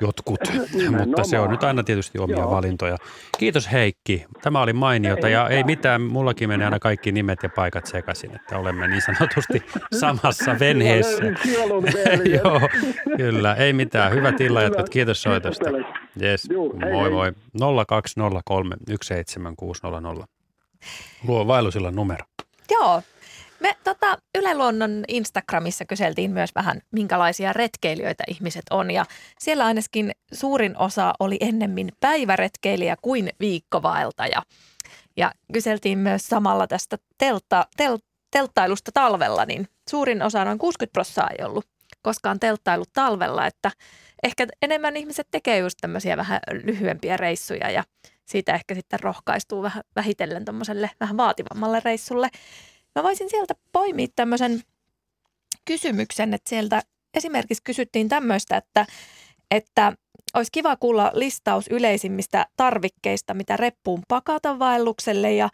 jotkut. 0.00 0.40
Mutta 0.98 1.24
se 1.24 1.38
on 1.38 1.50
nyt 1.50 1.64
aina 1.64 1.82
tietysti 1.82 2.18
omia 2.18 2.36
Joo. 2.36 2.50
valintoja. 2.50 2.96
Kiitos 3.38 3.72
Heikki. 3.72 4.24
Tämä 4.42 4.62
oli 4.62 4.72
mainiota 4.72 5.26
Ei 5.26 5.32
ja 5.32 5.48
ei 5.48 5.64
mitään. 5.64 6.02
mullakin 6.02 6.48
menee 6.48 6.64
aina 6.64 6.78
kaikki 6.78 7.12
nimet 7.12 7.38
ja 7.42 7.48
paikat 7.48 7.86
sekaisin, 7.86 8.34
että 8.34 8.58
olemme 8.58 8.88
niin 8.88 9.02
sanotusti 9.02 9.62
samassa 10.00 10.58
venheessä. 10.60 11.24
Joo, 12.44 12.60
kyllä, 13.16 13.54
ei 13.54 13.72
mitään. 13.72 14.12
Hyvät 14.12 14.40
Hyvä. 14.40 14.84
kiitos 14.90 15.22
soitosta. 15.22 15.70
Yes. 16.22 16.48
Moi 16.92 17.10
moi. 17.10 17.32
0203 17.86 18.76
17600. 19.02 20.26
Luo 21.26 21.46
vaellusillan 21.46 21.94
numero. 21.94 22.24
Joo. 22.72 23.02
Me 23.60 23.76
tota, 23.84 24.18
Yle 24.38 24.54
Luonnon 24.54 25.04
Instagramissa 25.08 25.84
kyseltiin 25.84 26.30
myös 26.30 26.50
vähän, 26.54 26.80
minkälaisia 26.90 27.52
retkeilijöitä 27.52 28.24
ihmiset 28.28 28.62
on. 28.70 28.90
Ja 28.90 29.04
siellä 29.38 29.64
ainakin 29.64 30.10
suurin 30.32 30.78
osa 30.78 31.12
oli 31.20 31.36
ennemmin 31.40 31.88
päiväretkeilijä 32.00 32.96
kuin 33.02 33.30
viikkovaeltaja. 33.40 34.42
Ja 35.16 35.32
kyseltiin 35.52 35.98
myös 35.98 36.26
samalla 36.26 36.66
tästä 36.66 36.98
teltta, 37.18 37.66
tel, 37.76 37.98
telttailusta 38.30 38.92
talvella, 38.94 39.44
niin 39.44 39.68
suurin 39.90 40.22
osa, 40.22 40.44
noin 40.44 40.58
60 40.58 40.92
prosenttia 40.92 41.36
ei 41.38 41.44
ollut 41.44 41.66
koskaan 42.02 42.40
telttailut 42.40 42.92
talvella, 42.92 43.46
että 43.46 43.70
ehkä 44.22 44.46
enemmän 44.62 44.96
ihmiset 44.96 45.28
tekee 45.30 45.58
just 45.58 45.78
tämmöisiä 45.80 46.16
vähän 46.16 46.40
lyhyempiä 46.62 47.16
reissuja 47.16 47.70
ja 47.70 47.84
siitä 48.24 48.54
ehkä 48.54 48.74
sitten 48.74 49.00
rohkaistuu 49.00 49.62
vähän 49.62 49.84
vähitellen 49.96 50.44
tuommoiselle 50.44 50.90
vähän 51.00 51.16
vaativammalle 51.16 51.80
reissulle. 51.84 52.28
Mä 52.94 53.02
voisin 53.02 53.30
sieltä 53.30 53.54
poimia 53.72 54.06
tämmöisen 54.16 54.60
kysymyksen, 55.64 56.34
että 56.34 56.48
sieltä 56.48 56.82
esimerkiksi 57.14 57.62
kysyttiin 57.62 58.08
tämmöistä, 58.08 58.56
että, 58.56 58.86
että 59.50 59.92
olisi 60.34 60.52
kiva 60.52 60.76
kuulla 60.76 61.10
listaus 61.14 61.68
yleisimmistä 61.68 62.46
tarvikkeista, 62.56 63.34
mitä 63.34 63.56
reppuun 63.56 64.02
pakata 64.08 64.58
vaellukselle 64.58 65.32
ja 65.32 65.48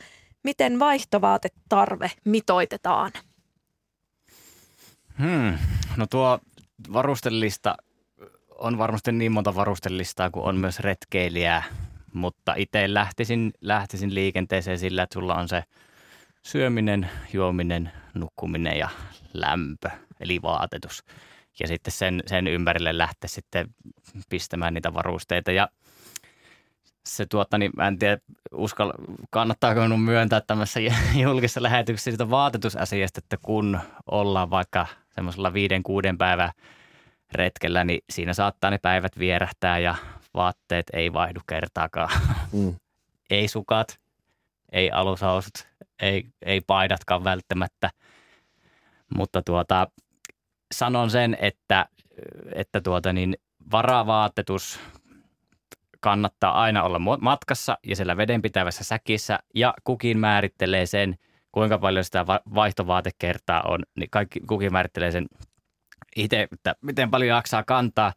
miten 0.44 0.78
vaihtovaatetarve 0.78 2.10
mitoitetaan. 2.24 3.12
Hmm. 5.18 5.58
No 5.96 6.06
tuo 6.06 6.38
varustelista 6.92 7.76
on 8.58 8.78
varmasti 8.78 9.12
niin 9.12 9.32
monta 9.32 9.54
varustelistaa 9.54 10.30
kuin 10.30 10.44
on 10.44 10.56
myös 10.56 10.80
retkeilijää, 10.80 11.62
mutta 12.12 12.54
itse 12.56 12.94
lähtisin, 12.94 13.52
lähtisin 13.60 14.14
liikenteeseen 14.14 14.78
sillä, 14.78 15.02
että 15.02 15.14
sulla 15.14 15.34
on 15.34 15.48
se 15.48 15.64
syöminen, 16.42 17.10
juominen, 17.32 17.92
nukkuminen 18.14 18.78
ja 18.78 18.88
lämpö, 19.32 19.90
eli 20.20 20.42
vaatetus. 20.42 21.04
Ja 21.60 21.68
sitten 21.68 21.92
sen, 21.92 22.22
sen 22.26 22.46
ympärille 22.46 22.98
lähteä 22.98 23.28
sitten 23.28 23.68
pistämään 24.28 24.74
niitä 24.74 24.94
varusteita. 24.94 25.52
Ja 25.52 25.68
se 27.06 27.26
tuota, 27.26 27.58
niin 27.58 27.70
mä 27.76 27.88
en 27.88 27.98
tiedä, 27.98 28.18
uskalla, 28.52 28.94
kannattaako 29.30 29.80
minun 29.80 30.00
myöntää 30.00 30.40
tämmöisessä 30.40 30.80
julkisessa 31.22 31.62
lähetyksessä 31.62 32.10
siitä 32.10 32.30
vaatetusasiasta, 32.30 33.18
että 33.18 33.36
kun 33.42 33.80
ollaan 34.10 34.50
vaikka 34.50 34.86
semmoisella 35.10 35.52
viiden, 35.52 35.82
kuuden 35.82 36.18
päivän 36.18 36.52
retkellä, 37.32 37.84
niin 37.84 38.00
siinä 38.10 38.34
saattaa 38.34 38.70
ne 38.70 38.78
päivät 38.78 39.18
vierähtää 39.18 39.78
ja 39.78 39.94
vaatteet 40.34 40.86
ei 40.92 41.12
vaihdu 41.12 41.40
kertaakaan. 41.48 42.10
Mm. 42.52 42.74
ei 43.30 43.48
sukat, 43.48 43.98
ei 44.72 44.90
alushousut, 44.90 45.68
ei, 46.02 46.24
ei 46.42 46.60
paidatkaan 46.60 47.24
välttämättä. 47.24 47.90
Mutta 49.14 49.42
tuota, 49.42 49.86
sanon 50.74 51.10
sen, 51.10 51.36
että, 51.40 51.86
että 52.54 52.80
tuota 52.80 53.12
niin, 53.12 53.36
varavaatetus 53.72 54.80
kannattaa 56.00 56.62
aina 56.62 56.82
olla 56.82 56.98
matkassa 57.20 57.78
ja 57.86 57.96
siellä 57.96 58.16
vedenpitävässä 58.16 58.84
säkissä 58.84 59.38
ja 59.54 59.74
kukin 59.84 60.18
määrittelee 60.18 60.86
sen, 60.86 61.14
kuinka 61.52 61.78
paljon 61.78 62.04
sitä 62.04 62.26
va- 62.26 62.40
vaihtovaatekertaa 62.54 63.62
on, 63.62 63.80
niin 63.96 64.10
kaikki, 64.10 64.40
kukin 64.40 64.72
määrittelee 64.72 65.10
sen 65.10 65.26
itse, 66.16 66.48
että 66.52 66.74
miten 66.82 67.10
paljon 67.10 67.36
jaksaa 67.36 67.62
kantaa, 67.62 68.12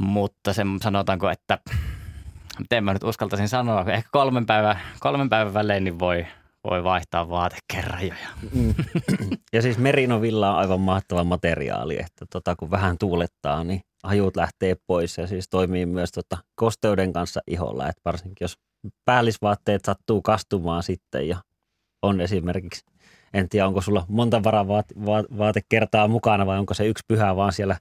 mutta 0.00 0.52
sen 0.52 0.68
sanotaanko, 0.82 1.30
että 1.30 1.58
miten 2.58 2.84
mä 2.84 2.92
nyt 2.92 3.04
uskaltaisin 3.04 3.48
sanoa, 3.48 3.84
ehkä 3.88 4.08
kolmen 4.12 4.46
päivän, 4.46 4.78
kolmen 5.00 5.28
päivän 5.28 5.54
välein 5.54 5.84
niin 5.84 5.98
voi, 5.98 6.26
voi 6.70 6.84
vaihtaa 6.84 7.30
vaatekerrajoja. 7.30 8.28
Mm. 8.52 8.74
Ja 9.52 9.62
siis 9.62 9.78
merinovilla 9.78 10.52
on 10.52 10.58
aivan 10.58 10.80
mahtava 10.80 11.24
materiaali, 11.24 11.98
että 12.00 12.26
tota, 12.32 12.56
kun 12.56 12.70
vähän 12.70 12.98
tuulettaa, 12.98 13.64
niin 13.64 13.80
hajut 14.04 14.36
lähtee 14.36 14.76
pois 14.86 15.18
ja 15.18 15.26
siis 15.26 15.48
toimii 15.48 15.86
myös 15.86 16.12
tota 16.12 16.38
kosteuden 16.54 17.12
kanssa 17.12 17.40
iholla, 17.46 17.88
että 17.88 18.02
varsinkin 18.04 18.44
jos 18.44 18.58
päällisvaatteet 19.04 19.84
sattuu 19.84 20.22
kastumaan 20.22 20.82
sitten 20.82 21.28
ja 21.28 21.36
on 22.02 22.20
esimerkiksi, 22.20 22.84
en 23.34 23.48
tiedä 23.48 23.66
onko 23.66 23.80
sulla 23.80 24.04
monta 24.08 24.42
varavaatekertaa 24.44 26.08
mukana 26.08 26.46
vai 26.46 26.58
onko 26.58 26.74
se 26.74 26.86
yksi 26.86 27.04
pyhä 27.08 27.36
vaan 27.36 27.52
siellä 27.52 27.76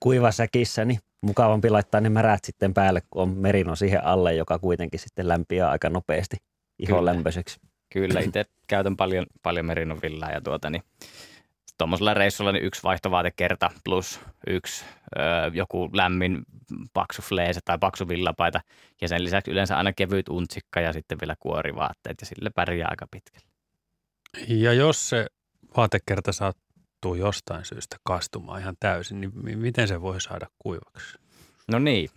kuivasäkissä, 0.00 0.84
niin 0.84 0.98
mukavampi 1.22 1.70
laittaa 1.70 2.00
ne 2.00 2.08
märät 2.08 2.44
sitten 2.44 2.74
päälle, 2.74 3.02
kun 3.10 3.22
on 3.22 3.28
merino 3.28 3.76
siihen 3.76 4.04
alle, 4.04 4.34
joka 4.34 4.58
kuitenkin 4.58 5.00
sitten 5.00 5.28
lämpiää 5.28 5.70
aika 5.70 5.90
nopeasti 5.90 6.36
ihon 6.78 7.04
lämpöiseksi. 7.04 7.60
Kyllä, 7.92 8.20
itse 8.20 8.44
käytän 8.66 8.96
paljon, 8.96 9.26
paljon 9.42 9.66
merinovillaa 9.66 10.30
ja 10.30 10.40
tuota, 10.40 10.70
niin 10.70 10.82
tuommoisella 11.78 12.14
reissulla 12.14 12.52
niin 12.52 12.64
yksi 12.64 12.82
vaihtovaatekerta 12.82 13.70
plus 13.84 14.20
yksi 14.46 14.84
ö, 15.18 15.20
joku 15.52 15.90
lämmin 15.92 16.42
paksu 16.92 17.22
fleese 17.22 17.60
tai 17.64 17.78
paksu 17.78 18.08
villapaita 18.08 18.60
ja 19.00 19.08
sen 19.08 19.24
lisäksi 19.24 19.50
yleensä 19.50 19.76
aina 19.76 19.92
kevyt 19.92 20.28
untsikka 20.28 20.80
ja 20.80 20.92
sitten 20.92 21.18
vielä 21.20 21.34
kuorivaatteet 21.40 22.16
ja 22.20 22.26
sille 22.26 22.50
pärjää 22.50 22.88
aika 22.90 23.06
pitkälle. 23.10 23.49
Ja 24.48 24.72
jos 24.72 25.08
se 25.08 25.26
vaatekerta 25.76 26.32
sattuu 26.32 27.14
jostain 27.14 27.64
syystä 27.64 27.96
kastumaan 28.04 28.60
ihan 28.60 28.76
täysin, 28.80 29.20
niin 29.20 29.30
mi- 29.34 29.56
miten 29.56 29.88
se 29.88 30.00
voi 30.00 30.20
saada 30.20 30.46
kuivaksi? 30.58 31.18
No 31.68 31.78
niin, 31.78 32.10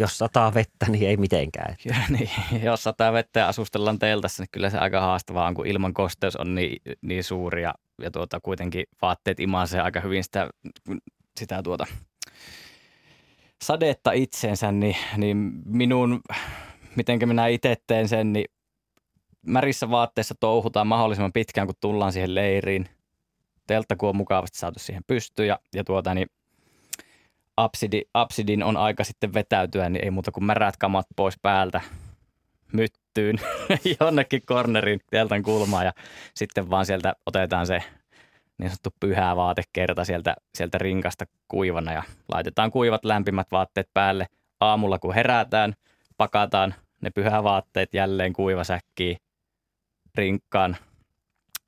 Jos 0.00 0.18
sataa 0.18 0.54
vettä, 0.54 0.86
niin 0.88 1.08
ei 1.08 1.16
mitenkään. 1.16 1.76
Ja 1.84 1.94
niin, 2.18 2.30
jos 2.62 2.82
sataa 2.82 3.12
vettä 3.12 3.40
ja 3.40 3.48
asustellaan 3.48 3.98
teltassa, 3.98 4.42
niin 4.42 4.48
kyllä 4.52 4.70
se 4.70 4.78
aika 4.78 5.00
haastavaa 5.00 5.46
on, 5.46 5.54
kun 5.54 5.66
ilman 5.66 5.94
kosteus 5.94 6.36
on 6.36 6.54
niin, 6.54 6.82
niin 7.02 7.24
suuri 7.24 7.62
ja, 7.62 7.74
ja 8.02 8.10
tuota, 8.10 8.40
kuitenkin 8.40 8.84
vaatteet 9.02 9.40
imaisee 9.40 9.80
aika 9.80 10.00
hyvin 10.00 10.24
sitä, 10.24 10.50
sitä 11.40 11.62
tuota, 11.62 11.86
sadetta 13.64 14.12
itseensä, 14.12 14.72
niin, 14.72 14.96
niin 15.16 15.36
minun, 15.64 16.20
miten 16.96 17.28
minä 17.28 17.46
itse 17.46 17.76
teen 17.86 18.08
sen, 18.08 18.32
niin 18.32 18.46
märissä 19.46 19.90
vaatteissa 19.90 20.34
touhutaan 20.40 20.86
mahdollisimman 20.86 21.32
pitkään, 21.32 21.66
kun 21.66 21.76
tullaan 21.80 22.12
siihen 22.12 22.34
leiriin. 22.34 22.88
Teltta, 23.66 23.96
kun 23.96 24.08
on 24.08 24.16
mukavasti 24.16 24.58
saatu 24.58 24.78
siihen 24.78 25.02
pystyyn 25.06 25.48
ja, 25.48 25.58
ja 25.74 25.84
tuota, 25.84 26.14
niin 26.14 26.28
absidi, 27.56 28.02
absidin 28.14 28.62
on 28.62 28.76
aika 28.76 29.04
sitten 29.04 29.34
vetäytyä, 29.34 29.88
niin 29.88 30.04
ei 30.04 30.10
muuta 30.10 30.30
kuin 30.30 30.44
märät 30.44 30.76
kamat 30.76 31.06
pois 31.16 31.38
päältä 31.42 31.80
myttyyn 32.72 33.36
jonnekin 34.00 34.42
cornerin 34.42 35.00
teltan 35.10 35.42
kulmaan 35.42 35.84
ja 35.84 35.92
sitten 36.34 36.70
vaan 36.70 36.86
sieltä 36.86 37.14
otetaan 37.26 37.66
se 37.66 37.82
niin 38.58 38.70
sanottu 38.70 38.90
pyhä 39.00 39.36
vaatekerta 39.36 40.04
sieltä, 40.04 40.36
sieltä 40.54 40.78
rinkasta 40.78 41.24
kuivana 41.48 41.92
ja 41.92 42.02
laitetaan 42.32 42.70
kuivat 42.70 43.04
lämpimät 43.04 43.46
vaatteet 43.52 43.88
päälle. 43.94 44.26
Aamulla 44.60 44.98
kun 44.98 45.14
herätään, 45.14 45.74
pakataan 46.16 46.74
ne 47.00 47.10
pyhävaatteet 47.10 47.94
jälleen 47.94 48.32
kuivasäkkiin 48.32 49.16
rinkkaan 50.14 50.76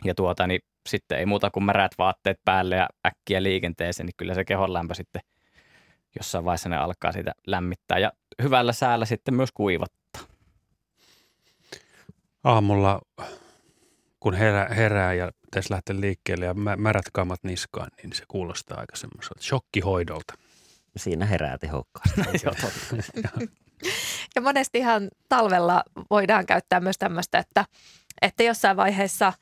ja 0.05 0.15
tuota, 0.15 0.47
niin 0.47 0.61
sitten 0.89 1.19
ei 1.19 1.27
muuta 1.27 1.51
kuin 1.51 1.65
märät 1.65 1.93
vaatteet 1.99 2.39
päälle 2.45 2.77
ja 2.77 2.89
äkkiä 3.07 3.43
liikenteeseen, 3.43 4.07
niin 4.07 4.15
kyllä 4.17 4.35
se 4.35 4.45
kehon 4.45 4.73
lämpö 4.73 4.95
sitten 4.95 5.23
jossain 6.17 6.45
vaiheessa 6.45 6.69
ne 6.69 6.77
alkaa 6.77 7.13
siitä 7.13 7.33
lämmittää 7.47 7.99
ja 7.99 8.13
hyvällä 8.43 8.73
säällä 8.73 9.05
sitten 9.05 9.35
myös 9.35 9.53
kuivattaa. 9.55 10.23
Aamulla, 12.45 13.01
kun 14.21 14.35
herää, 14.35 14.69
herää 14.69 15.15
ja 15.15 15.31
pitäisi 15.43 15.71
lähteä 15.71 16.01
liikkeelle 16.01 16.45
ja 16.45 16.55
mä- 16.55 16.77
märät 16.77 17.05
kamat 17.13 17.45
niskaan, 17.45 17.89
niin 18.03 18.13
se 18.13 18.25
kuulostaa 18.29 18.81
aika 18.81 18.97
semmoiselta 18.97 19.43
shokkihoidolta. 19.43 20.35
Siinä 20.97 21.27
herää 21.27 21.59
tehokkaasti. 21.59 22.21
Ja 24.35 24.43
monestihan 24.43 25.09
talvella 25.29 25.83
voidaan 26.11 26.47
käyttää 26.47 26.81
myös 26.81 26.99
tämmöistä, 26.99 27.39
että, 27.39 27.65
että 28.23 28.43
jossain 28.43 28.77
vaiheessa 28.77 29.33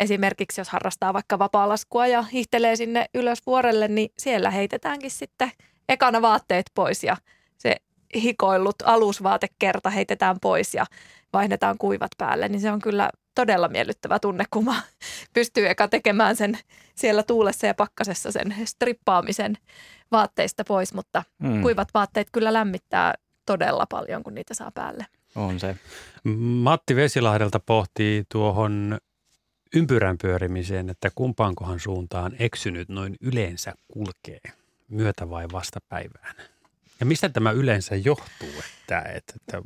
esimerkiksi 0.00 0.60
jos 0.60 0.68
harrastaa 0.68 1.12
vaikka 1.14 1.38
vapaalaskua 1.38 2.06
ja 2.06 2.22
hihtelee 2.22 2.76
sinne 2.76 3.06
ylös 3.14 3.38
vuorelle, 3.46 3.88
niin 3.88 4.10
siellä 4.18 4.50
heitetäänkin 4.50 5.10
sitten 5.10 5.52
ekana 5.88 6.22
vaatteet 6.22 6.66
pois 6.74 7.04
ja 7.04 7.16
se 7.58 7.76
hikoillut 8.14 8.76
alusvaatekerta 8.84 9.90
heitetään 9.90 10.36
pois 10.40 10.74
ja 10.74 10.86
vaihdetaan 11.32 11.78
kuivat 11.78 12.10
päälle, 12.18 12.48
niin 12.48 12.60
se 12.60 12.70
on 12.70 12.80
kyllä 12.80 13.10
todella 13.34 13.68
miellyttävä 13.68 14.18
tunne, 14.18 14.44
kun 14.50 14.64
mä 14.64 14.82
pystyy 15.34 15.68
eka 15.68 15.88
tekemään 15.88 16.36
sen 16.36 16.58
siellä 16.94 17.22
tuulessa 17.22 17.66
ja 17.66 17.74
pakkasessa 17.74 18.32
sen 18.32 18.54
strippaamisen 18.64 19.58
vaatteista 20.12 20.64
pois, 20.64 20.94
mutta 20.94 21.22
mm. 21.38 21.62
kuivat 21.62 21.88
vaatteet 21.94 22.28
kyllä 22.32 22.52
lämmittää 22.52 23.14
todella 23.46 23.86
paljon, 23.90 24.22
kun 24.22 24.34
niitä 24.34 24.54
saa 24.54 24.70
päälle. 24.74 25.06
On 25.38 25.60
se. 25.60 25.76
Matti 26.38 26.96
Vesilahdelta 26.96 27.60
pohtii 27.60 28.24
tuohon 28.32 28.98
ympyrän 29.74 30.18
pyörimiseen, 30.18 30.90
että 30.90 31.10
kumpaankohan 31.14 31.80
suuntaan 31.80 32.32
eksynyt 32.38 32.88
noin 32.88 33.16
yleensä 33.20 33.74
kulkee, 33.92 34.40
myötä 34.88 35.30
vai 35.30 35.46
vastapäivään? 35.52 36.34
Ja 37.00 37.06
mistä 37.06 37.28
tämä 37.28 37.50
yleensä 37.50 37.96
johtuu? 37.96 38.48
Että, 38.80 38.98
että, 38.98 39.34
että... 39.36 39.62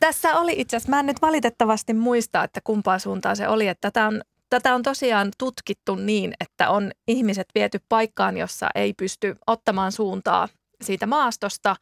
Tässä 0.00 0.36
oli 0.36 0.54
itse 0.56 0.76
asiassa, 0.76 0.90
mä 0.90 1.00
en 1.00 1.06
nyt 1.06 1.22
valitettavasti 1.22 1.94
muista, 1.94 2.44
että 2.44 2.60
kumpaan 2.64 3.00
suuntaan 3.00 3.36
se 3.36 3.48
oli, 3.48 3.68
että 3.68 3.90
tätä 3.90 4.06
on, 4.06 4.22
tätä 4.50 4.74
on 4.74 4.82
tosiaan 4.82 5.30
tutkittu 5.38 5.94
niin, 5.94 6.34
että 6.40 6.70
on 6.70 6.92
ihmiset 7.08 7.48
viety 7.54 7.80
paikkaan, 7.88 8.36
jossa 8.36 8.68
ei 8.74 8.92
pysty 8.92 9.36
ottamaan 9.46 9.92
suuntaa 9.92 10.48
siitä 10.80 11.06
maastosta 11.06 11.76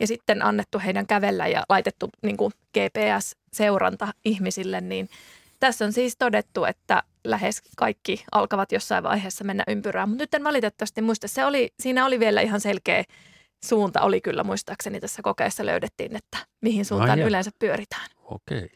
ja 0.00 0.06
sitten 0.06 0.44
annettu 0.44 0.78
heidän 0.78 1.06
kävellä 1.06 1.46
ja 1.46 1.64
laitettu 1.68 2.10
niin 2.22 2.36
kuin 2.36 2.52
GPS-seuranta 2.78 4.08
ihmisille, 4.24 4.80
niin 4.80 5.08
tässä 5.60 5.84
on 5.84 5.92
siis 5.92 6.16
todettu, 6.16 6.64
että 6.64 7.02
lähes 7.24 7.62
kaikki 7.76 8.24
alkavat 8.32 8.72
jossain 8.72 9.04
vaiheessa 9.04 9.44
mennä 9.44 9.64
ympyrään, 9.68 10.08
mutta 10.08 10.22
nyt 10.22 10.34
en 10.34 10.44
valitettavasti 10.44 11.02
muista. 11.02 11.28
Se 11.28 11.44
oli, 11.44 11.72
siinä 11.80 12.06
oli 12.06 12.20
vielä 12.20 12.40
ihan 12.40 12.60
selkeä 12.60 13.04
suunta, 13.64 14.00
oli 14.00 14.20
kyllä 14.20 14.44
muistaakseni 14.44 15.00
tässä 15.00 15.22
kokeessa 15.22 15.66
löydettiin, 15.66 16.16
että 16.16 16.38
mihin 16.60 16.84
suuntaan 16.84 17.20
Ai 17.20 17.26
yleensä 17.26 17.50
pyöritään. 17.58 18.06
Okei, 18.24 18.68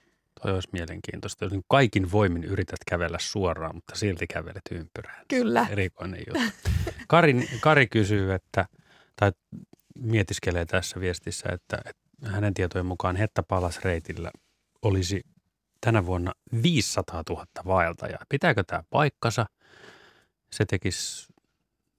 toi 0.43 0.53
olisi 0.53 0.69
mielenkiintoista. 0.73 1.45
Jos 1.45 1.53
kaikin 1.69 2.13
voimin 2.13 2.45
yrität 2.45 2.79
kävellä 2.91 3.19
suoraan, 3.21 3.75
mutta 3.75 3.95
silti 3.95 4.27
kävelet 4.27 4.63
ympyrään. 4.71 5.25
Kyllä. 5.29 5.67
Erikoinen 5.71 6.23
juttu. 6.27 6.71
Kari, 7.09 7.49
Kari 7.61 7.87
kysyy, 7.87 8.33
että, 8.33 8.67
tai 9.21 9.33
mietiskelee 9.99 10.65
tässä 10.65 11.01
viestissä, 11.01 11.49
että, 11.53 11.79
että 11.85 12.31
hänen 12.31 12.55
tietojen 12.55 12.87
mukaan 12.87 13.17
Hettapalas-reitillä 13.17 14.31
olisi 14.83 15.21
tänä 15.81 16.07
vuonna 16.07 16.33
500 16.63 17.23
000 17.31 17.47
vaeltajaa. 17.67 18.23
Pitääkö 18.29 18.65
tämä 18.67 18.83
paikkansa? 18.91 19.47
Se 20.53 20.65
tekisi 20.65 21.27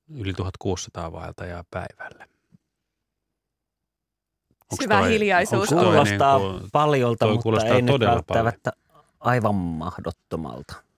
yli 0.10 0.34
1600 0.34 1.12
vaeltajaa 1.12 1.64
päivälle. 1.72 2.30
Onks 4.72 4.84
Syvä 4.84 5.00
toi, 5.00 5.10
hiljaisuus. 5.10 5.70
Kuulostaa 5.70 6.38
niin 6.38 6.60
kuin, 6.60 6.70
paljolta, 6.72 7.28
mutta 7.28 7.44
kuulostaa 7.44 7.76
ei 7.76 7.82
nyt 7.82 8.02
välttämättä 8.02 8.72
paljon. 8.88 9.06
aivan 9.20 9.56
mahdottomalta. 9.56 10.89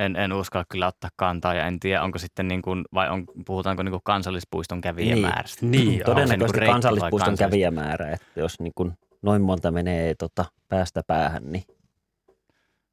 En, 0.00 0.16
en 0.16 0.32
uskalla 0.32 0.64
kyllä 0.68 0.86
ottaa 0.86 1.10
kantaa 1.16 1.54
ja 1.54 1.66
en 1.66 1.80
tiedä, 1.80 2.02
onko 2.02 2.18
sitten 2.18 2.48
niin 2.48 2.62
kuin, 2.62 2.84
vai 2.94 3.10
on, 3.10 3.24
puhutaanko 3.46 3.82
niin 3.82 3.90
kuin 3.90 4.02
kansallispuiston 4.04 4.80
kävijämäärästä. 4.80 5.66
Niin, 5.66 5.88
niin 5.88 6.02
todennäköisesti 6.04 6.60
niin 6.60 6.72
kansallispuiston 6.72 7.30
kansallis... 7.30 7.50
kävijämäärä, 7.50 8.10
että 8.10 8.40
jos 8.40 8.60
niin 8.60 8.72
kuin 8.74 8.92
noin 9.22 9.42
monta 9.42 9.70
menee 9.70 10.14
tota, 10.14 10.44
päästä 10.68 11.02
päähän, 11.06 11.52
niin 11.52 11.64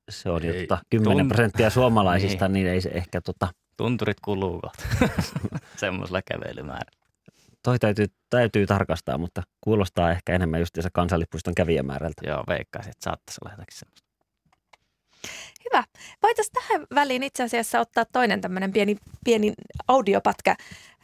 se 0.09 0.29
on 0.29 0.43
ei, 0.43 0.47
jo 0.47 0.61
tota, 0.61 0.81
10 0.89 1.25
tunt- 1.25 1.27
prosenttia 1.27 1.69
suomalaisista, 1.69 2.47
niin. 2.47 2.53
niin 2.53 2.67
ei 2.67 2.81
se 2.81 2.89
ehkä 2.89 3.21
tota... 3.21 3.47
Tunturit 3.77 4.19
kuluu 4.19 4.61
semmoisella 5.75 6.21
kävelymäärällä. 6.21 7.07
Toi 7.63 7.79
täytyy, 7.79 8.05
täytyy 8.29 8.65
tarkastaa, 8.65 9.17
mutta 9.17 9.41
kuulostaa 9.61 10.11
ehkä 10.11 10.33
enemmän 10.33 10.59
just 10.59 10.75
se 10.79 10.89
kansallispuiston 10.93 11.55
kävijämäärältä. 11.55 12.21
Joo, 12.27 12.43
veikkaisin, 12.47 12.91
että 12.91 13.03
saattaisi 13.03 13.39
olla 13.43 13.53
jotakin 13.53 13.77
semmoista. 13.77 14.07
Hyvä. 15.71 15.83
Voitaisiin 16.23 16.53
tähän 16.53 16.87
väliin 16.95 17.23
itse 17.23 17.43
asiassa 17.43 17.79
ottaa 17.79 18.05
toinen 18.05 18.41
tämmöinen 18.41 18.73
pieni, 18.73 18.97
pieni 19.25 19.53
audiopätkä 19.87 20.55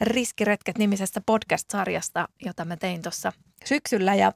Riskiretket 0.01 0.77
nimisestä 0.77 1.21
podcast-sarjasta, 1.25 2.27
jota 2.45 2.65
mä 2.65 2.77
tein 2.77 3.01
tuossa 3.01 3.33
syksyllä. 3.65 4.15
Ja 4.15 4.31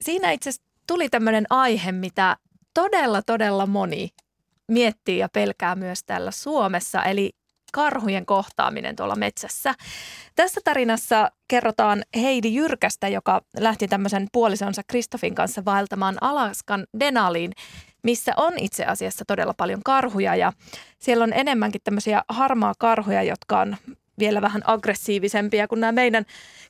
siinä 0.00 0.30
itse 0.30 0.50
asiassa 0.50 0.68
tuli 0.86 1.08
tämmöinen 1.08 1.46
aihe, 1.50 1.92
mitä 1.92 2.36
todella, 2.74 3.22
todella 3.22 3.66
moni 3.66 4.08
miettii 4.68 5.18
ja 5.18 5.28
pelkää 5.28 5.74
myös 5.74 6.04
täällä 6.04 6.30
Suomessa, 6.30 7.02
eli 7.02 7.30
karhujen 7.72 8.26
kohtaaminen 8.26 8.96
tuolla 8.96 9.16
metsässä. 9.16 9.74
Tässä 10.36 10.60
tarinassa 10.64 11.30
kerrotaan 11.48 12.02
Heidi 12.16 12.54
Jyrkästä, 12.54 13.08
joka 13.08 13.42
lähti 13.60 13.88
tämmöisen 13.88 14.26
puolisonsa 14.32 14.82
Kristofin 14.86 15.34
kanssa 15.34 15.64
vaeltamaan 15.64 16.16
Alaskan 16.20 16.86
Denaliin, 17.00 17.52
missä 18.04 18.32
on 18.36 18.52
itse 18.58 18.84
asiassa 18.84 19.24
todella 19.24 19.54
paljon 19.56 19.80
karhuja 19.84 20.36
ja 20.36 20.52
siellä 20.98 21.24
on 21.24 21.32
enemmänkin 21.32 21.80
tämmöisiä 21.84 22.22
harmaa 22.28 22.74
karhuja, 22.78 23.22
jotka 23.22 23.60
on 23.60 23.76
vielä 24.18 24.42
vähän 24.42 24.62
aggressiivisempia 24.64 25.68
kuin 25.68 25.80
nämä 25.80 25.92
meidän 25.92 26.24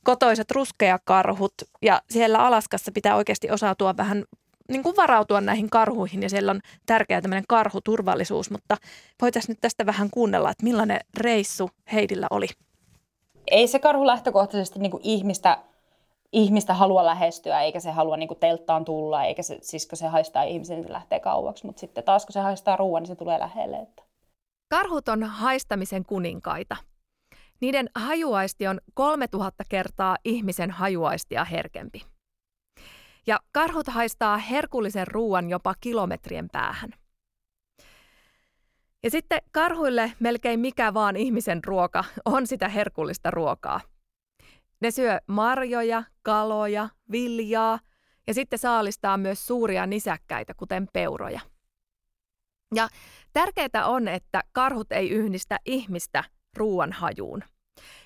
kotoiset 0.04 0.50
ruskeakarhut. 0.50 1.54
Ja 1.82 2.02
siellä 2.10 2.38
Alaskassa 2.38 2.92
pitää 2.92 3.16
oikeasti 3.16 3.50
osautua 3.50 3.96
vähän 3.96 4.24
niin 4.68 4.82
kuin 4.82 4.96
varautua 4.96 5.40
näihin 5.40 5.70
karhuihin 5.70 6.22
ja 6.22 6.30
siellä 6.30 6.50
on 6.50 6.60
tärkeä 6.86 7.20
tämmöinen 7.22 7.44
karhuturvallisuus, 7.48 8.50
mutta 8.50 8.76
voitaisiin 9.22 9.52
nyt 9.52 9.60
tästä 9.60 9.86
vähän 9.86 10.10
kuunnella, 10.10 10.50
että 10.50 10.64
millainen 10.64 11.00
reissu 11.16 11.70
Heidillä 11.92 12.26
oli. 12.30 12.46
Ei 13.46 13.66
se 13.66 13.78
karhu 13.78 14.06
lähtökohtaisesti 14.06 14.78
niin 14.78 14.90
kuin 14.90 15.02
ihmistä, 15.04 15.58
ihmistä 16.34 16.74
halua 16.74 17.06
lähestyä, 17.06 17.60
eikä 17.60 17.80
se 17.80 17.90
halua 17.90 18.16
niin 18.16 18.28
kuin 18.28 18.40
telttaan 18.40 18.84
tulla, 18.84 19.24
eikä 19.24 19.42
se, 19.42 19.58
siis 19.62 19.86
kun 19.86 19.98
se 19.98 20.06
haistaa 20.06 20.42
ihmisen, 20.42 20.76
niin 20.76 20.86
se 20.86 20.92
lähtee 20.92 21.20
kauaksi, 21.20 21.66
mutta 21.66 21.80
sitten 21.80 22.04
taas 22.04 22.26
kun 22.26 22.32
se 22.32 22.40
haistaa 22.40 22.76
ruoan, 22.76 23.02
niin 23.02 23.08
se 23.08 23.16
tulee 23.16 23.38
lähelle. 23.38 23.76
Että. 23.76 24.02
Karhut 24.70 25.08
on 25.08 25.22
haistamisen 25.22 26.04
kuninkaita. 26.04 26.76
Niiden 27.60 27.88
hajuaisti 27.94 28.66
on 28.66 28.80
3000 28.94 29.64
kertaa 29.68 30.16
ihmisen 30.24 30.70
hajuaistia 30.70 31.44
herkempi. 31.44 32.02
Ja 33.26 33.40
karhut 33.52 33.86
haistaa 33.86 34.38
herkullisen 34.38 35.06
ruuan 35.06 35.50
jopa 35.50 35.74
kilometrien 35.80 36.48
päähän. 36.52 36.90
Ja 39.02 39.10
sitten 39.10 39.42
karhuille 39.52 40.12
melkein 40.20 40.60
mikä 40.60 40.94
vaan 40.94 41.16
ihmisen 41.16 41.64
ruoka 41.64 42.04
on 42.24 42.46
sitä 42.46 42.68
herkullista 42.68 43.30
ruokaa. 43.30 43.80
Ne 44.80 44.90
syö 44.90 45.18
marjoja, 45.26 46.02
kaloja, 46.22 46.88
viljaa 47.10 47.78
ja 48.26 48.34
sitten 48.34 48.58
saalistaa 48.58 49.16
myös 49.16 49.46
suuria 49.46 49.86
nisäkkäitä, 49.86 50.54
kuten 50.54 50.88
peuroja. 50.92 51.40
Ja 52.74 52.88
tärkeää 53.32 53.86
on, 53.86 54.08
että 54.08 54.42
karhut 54.52 54.92
ei 54.92 55.10
yhdistä 55.10 55.58
ihmistä 55.64 56.24
ruuan 56.56 56.92
hajuun. 56.92 57.44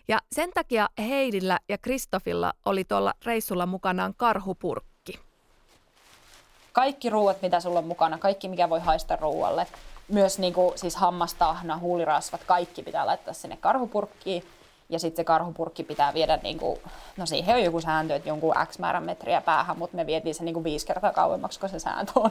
Ja 0.09 0.19
sen 0.33 0.51
takia 0.55 0.89
Heidillä 0.99 1.59
ja 1.69 1.79
Kristofilla 1.79 2.53
oli 2.67 2.85
tuolla 2.85 3.15
reissulla 3.25 3.67
mukanaan 3.67 4.15
karhupurkki. 4.17 5.19
Kaikki 6.73 7.11
ruuat, 7.11 7.43
mitä 7.43 7.61
sulla 7.61 7.79
on 7.79 7.85
mukana, 7.85 8.19
kaikki 8.19 8.49
mikä 8.49 8.71
voi 8.71 8.81
haista 8.81 9.17
ruualle, 9.17 9.67
myös 10.09 10.39
niin 10.39 10.53
kuin, 10.53 10.79
siis 10.79 10.97
hammastahna, 10.97 11.79
huulirasvat, 11.79 12.45
kaikki 12.45 12.83
pitää 12.83 13.07
laittaa 13.07 13.35
sinne 13.35 13.57
karhupurkkiin. 13.57 14.45
Ja 14.89 14.99
sitten 14.99 15.17
se 15.17 15.25
karhupurkki 15.25 15.85
pitää 15.85 16.15
viedä, 16.15 16.39
niin 16.43 16.59
kuin, 16.59 16.81
no 17.17 17.27
siihen 17.27 17.57
on 17.57 17.63
joku 17.63 17.81
sääntö, 17.81 18.15
että 18.15 18.29
jonkun 18.29 18.55
X 18.67 18.79
määrän 18.79 19.03
metriä 19.03 19.41
päähän, 19.41 19.79
mutta 19.79 19.97
me 19.97 20.07
vietiin 20.07 20.35
se 20.35 20.45
niin 20.45 20.55
kuin 20.55 20.65
viisi 20.65 20.87
kertaa 20.87 21.13
kauemmaksi, 21.13 21.61
kun 21.61 21.69
se 21.69 21.79
sääntö 21.79 22.13
on. 22.15 22.31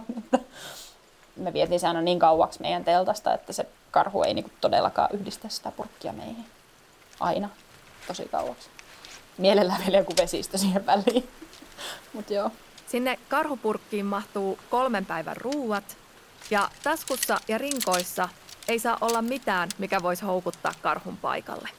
me 1.35 1.53
vietiin 1.53 1.79
se 1.79 1.87
aina 1.87 2.01
niin 2.01 2.19
kauaksi 2.19 2.61
meidän 2.61 2.83
teltasta, 2.83 3.33
että 3.33 3.53
se 3.53 3.65
karhu 3.91 4.23
ei 4.23 4.33
niin 4.33 4.43
kuin 4.43 4.53
todellakaan 4.61 5.09
yhdistä 5.13 5.49
sitä 5.49 5.71
purkkia 5.71 6.13
meihin 6.13 6.45
aina 7.19 7.49
tosi 8.07 8.25
kauaksi. 8.31 8.69
Mielellään 9.37 9.81
vielä 9.85 9.97
joku 9.97 10.13
vesistö 10.21 10.57
siihen 10.57 10.85
väliin. 10.85 11.29
Mut 12.13 12.29
joo. 12.29 12.51
Sinne 12.87 13.19
karhupurkkiin 13.29 14.05
mahtuu 14.05 14.59
kolmen 14.69 15.05
päivän 15.05 15.37
ruuat 15.37 15.97
ja 16.51 16.69
taskussa 16.83 17.37
ja 17.47 17.57
rinkoissa 17.57 18.29
ei 18.67 18.79
saa 18.79 18.97
olla 19.01 19.21
mitään, 19.21 19.69
mikä 19.77 20.03
voisi 20.03 20.25
houkuttaa 20.25 20.73
karhun 20.81 21.17
paikalle. 21.17 21.69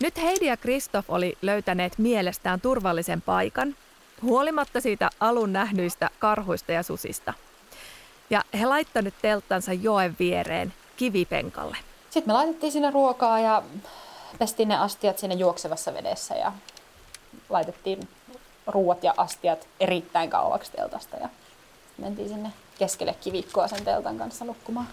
Nyt 0.00 0.16
Heidi 0.16 0.46
ja 0.46 0.56
Kristoff 0.56 1.10
oli 1.10 1.38
löytäneet 1.42 1.98
mielestään 1.98 2.60
turvallisen 2.60 3.22
paikan, 3.22 3.76
huolimatta 4.22 4.80
siitä 4.80 5.10
alun 5.20 5.52
nähnyistä 5.52 6.10
karhuista 6.18 6.72
ja 6.72 6.82
susista. 6.82 7.34
Ja 8.30 8.42
he 8.60 8.66
laittaneet 8.66 9.14
telttansa 9.22 9.72
joen 9.72 10.16
viereen 10.18 10.74
kivipenkalle– 10.96 11.76
sitten 12.14 12.34
me 12.34 12.38
laitettiin 12.38 12.72
sinne 12.72 12.90
ruokaa 12.90 13.38
ja 13.38 13.62
pestiin 14.38 14.68
ne 14.68 14.78
astiat 14.78 15.18
sinne 15.18 15.34
juoksevassa 15.34 15.94
vedessä 15.94 16.34
ja 16.34 16.52
laitettiin 17.48 18.08
ruuat 18.66 19.04
ja 19.04 19.14
astiat 19.16 19.68
erittäin 19.80 20.30
kauaksi 20.30 20.72
teltasta 20.72 21.16
ja 21.16 21.28
mentiin 21.98 22.28
sinne 22.28 22.52
keskelle 22.78 23.14
kivikkoa 23.20 23.68
sen 23.68 23.84
teltan 23.84 24.18
kanssa 24.18 24.44
nukkumaan. 24.44 24.88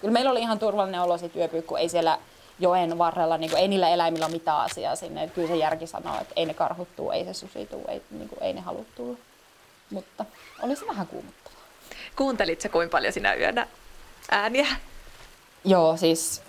Kyllä 0.00 0.12
meillä 0.12 0.30
oli 0.30 0.40
ihan 0.40 0.58
turvallinen 0.58 1.00
olo 1.00 1.18
siitä 1.18 1.38
yöpyy, 1.38 1.62
kun 1.62 1.78
ei 1.78 1.88
siellä 1.88 2.18
joen 2.62 2.98
varrella, 2.98 3.38
niin 3.38 3.50
kuin, 3.50 3.60
ei 3.60 3.68
niillä 3.68 3.88
eläimillä 3.88 4.26
ole 4.26 4.32
mitään 4.32 4.60
asiaa 4.60 4.96
sinne. 4.96 5.22
Että 5.22 5.34
kyllä 5.34 5.48
se 5.48 5.56
järki 5.56 5.86
sanoo, 5.86 6.20
että 6.20 6.32
ei 6.36 6.46
ne 6.46 6.54
karhuttuu, 6.54 7.10
ei 7.10 7.24
se 7.24 7.34
susi 7.34 7.66
tuu, 7.66 7.84
ei, 7.88 8.02
niin 8.10 8.28
kuin, 8.28 8.42
ei 8.42 8.52
ne 8.52 8.60
halua 8.60 8.84
tulla. 8.94 9.18
Mutta 9.90 10.24
oli 10.62 10.76
se 10.76 10.86
vähän 10.86 11.06
kuumottavaa. 11.06 11.60
Kuuntelitko 12.16 12.68
kuinka 12.68 12.92
paljon 12.92 13.12
sinä 13.12 13.34
yönä 13.34 13.66
ääniä? 14.30 14.66
Joo, 15.64 15.96
siis 15.96 16.42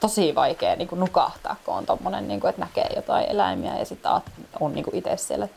tosi 0.00 0.34
vaikea 0.34 0.76
niin 0.76 0.88
kuin 0.88 1.00
nukahtaa, 1.00 1.56
kun 1.64 1.74
on 1.74 1.86
tommonen, 1.86 2.28
niin 2.28 2.40
kuin, 2.40 2.48
että 2.48 2.60
näkee 2.62 2.88
jotain 2.96 3.26
eläimiä 3.30 3.78
ja 3.78 3.84
sitten 3.84 4.12
on 4.60 4.74
niin 4.74 4.84
itse 4.92 5.16
siellä 5.16 5.48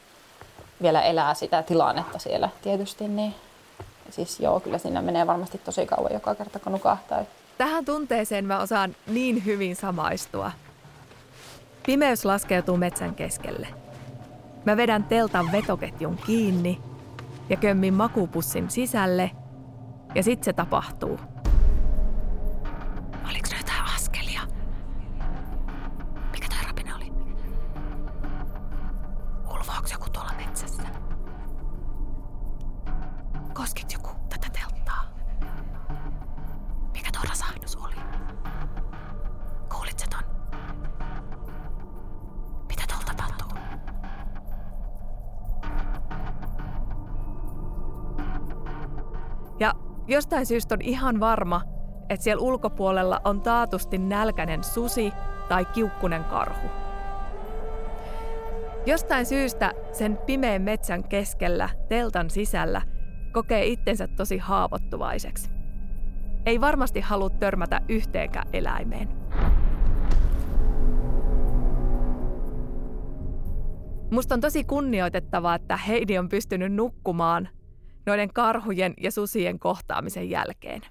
vielä 0.81 1.01
elää 1.01 1.33
sitä 1.33 1.63
tilannetta 1.63 2.19
siellä 2.19 2.49
tietysti, 2.61 3.07
niin 3.07 3.35
siis 4.09 4.39
joo, 4.39 4.59
kyllä 4.59 4.77
siinä 4.77 5.01
menee 5.01 5.27
varmasti 5.27 5.57
tosi 5.57 5.85
kauan 5.85 6.13
joka 6.13 6.35
kerta, 6.35 6.59
kun 6.59 6.71
nukahtaa. 6.71 7.23
Tähän 7.63 7.85
tunteeseen 7.85 8.45
mä 8.45 8.59
osaan 8.59 8.95
niin 9.07 9.45
hyvin 9.45 9.75
samaistua. 9.75 10.51
Pimeys 11.85 12.25
laskeutuu 12.25 12.77
metsän 12.77 13.15
keskelle. 13.15 13.67
Mä 14.65 14.77
vedän 14.77 15.03
teltan 15.03 15.51
vetoketjun 15.51 16.17
kiinni 16.25 16.81
ja 17.49 17.57
kömmin 17.57 17.93
makupussin 17.93 18.69
sisälle 18.69 19.31
ja 20.15 20.23
sitten 20.23 20.45
se 20.45 20.53
tapahtuu. 20.53 21.19
Jostain 50.13 50.45
syystä 50.45 50.75
on 50.75 50.81
ihan 50.81 51.19
varma, 51.19 51.61
että 52.09 52.23
siellä 52.23 52.41
ulkopuolella 52.41 53.21
on 53.23 53.41
taatusti 53.41 53.97
nälkäinen 53.97 54.63
susi 54.63 55.11
tai 55.49 55.65
kiukkunen 55.65 56.23
karhu. 56.23 56.67
Jostain 58.85 59.25
syystä 59.25 59.73
sen 59.91 60.17
pimeän 60.17 60.61
metsän 60.61 61.03
keskellä, 61.03 61.69
teltan 61.89 62.29
sisällä, 62.29 62.81
kokee 63.31 63.65
itsensä 63.65 64.07
tosi 64.07 64.37
haavoittuvaiseksi. 64.37 65.49
Ei 66.45 66.61
varmasti 66.61 67.01
halua 67.01 67.29
törmätä 67.29 67.81
yhteenkään 67.89 68.47
eläimeen. 68.53 69.09
Musta 74.11 74.35
on 74.35 74.41
tosi 74.41 74.63
kunnioitettavaa, 74.63 75.55
että 75.55 75.77
Heidi 75.77 76.17
on 76.17 76.29
pystynyt 76.29 76.73
nukkumaan 76.73 77.49
noiden 78.05 78.33
karhujen 78.33 78.93
ja 79.01 79.11
susien 79.11 79.59
kohtaamisen 79.59 80.29
jälkeen. 80.29 80.81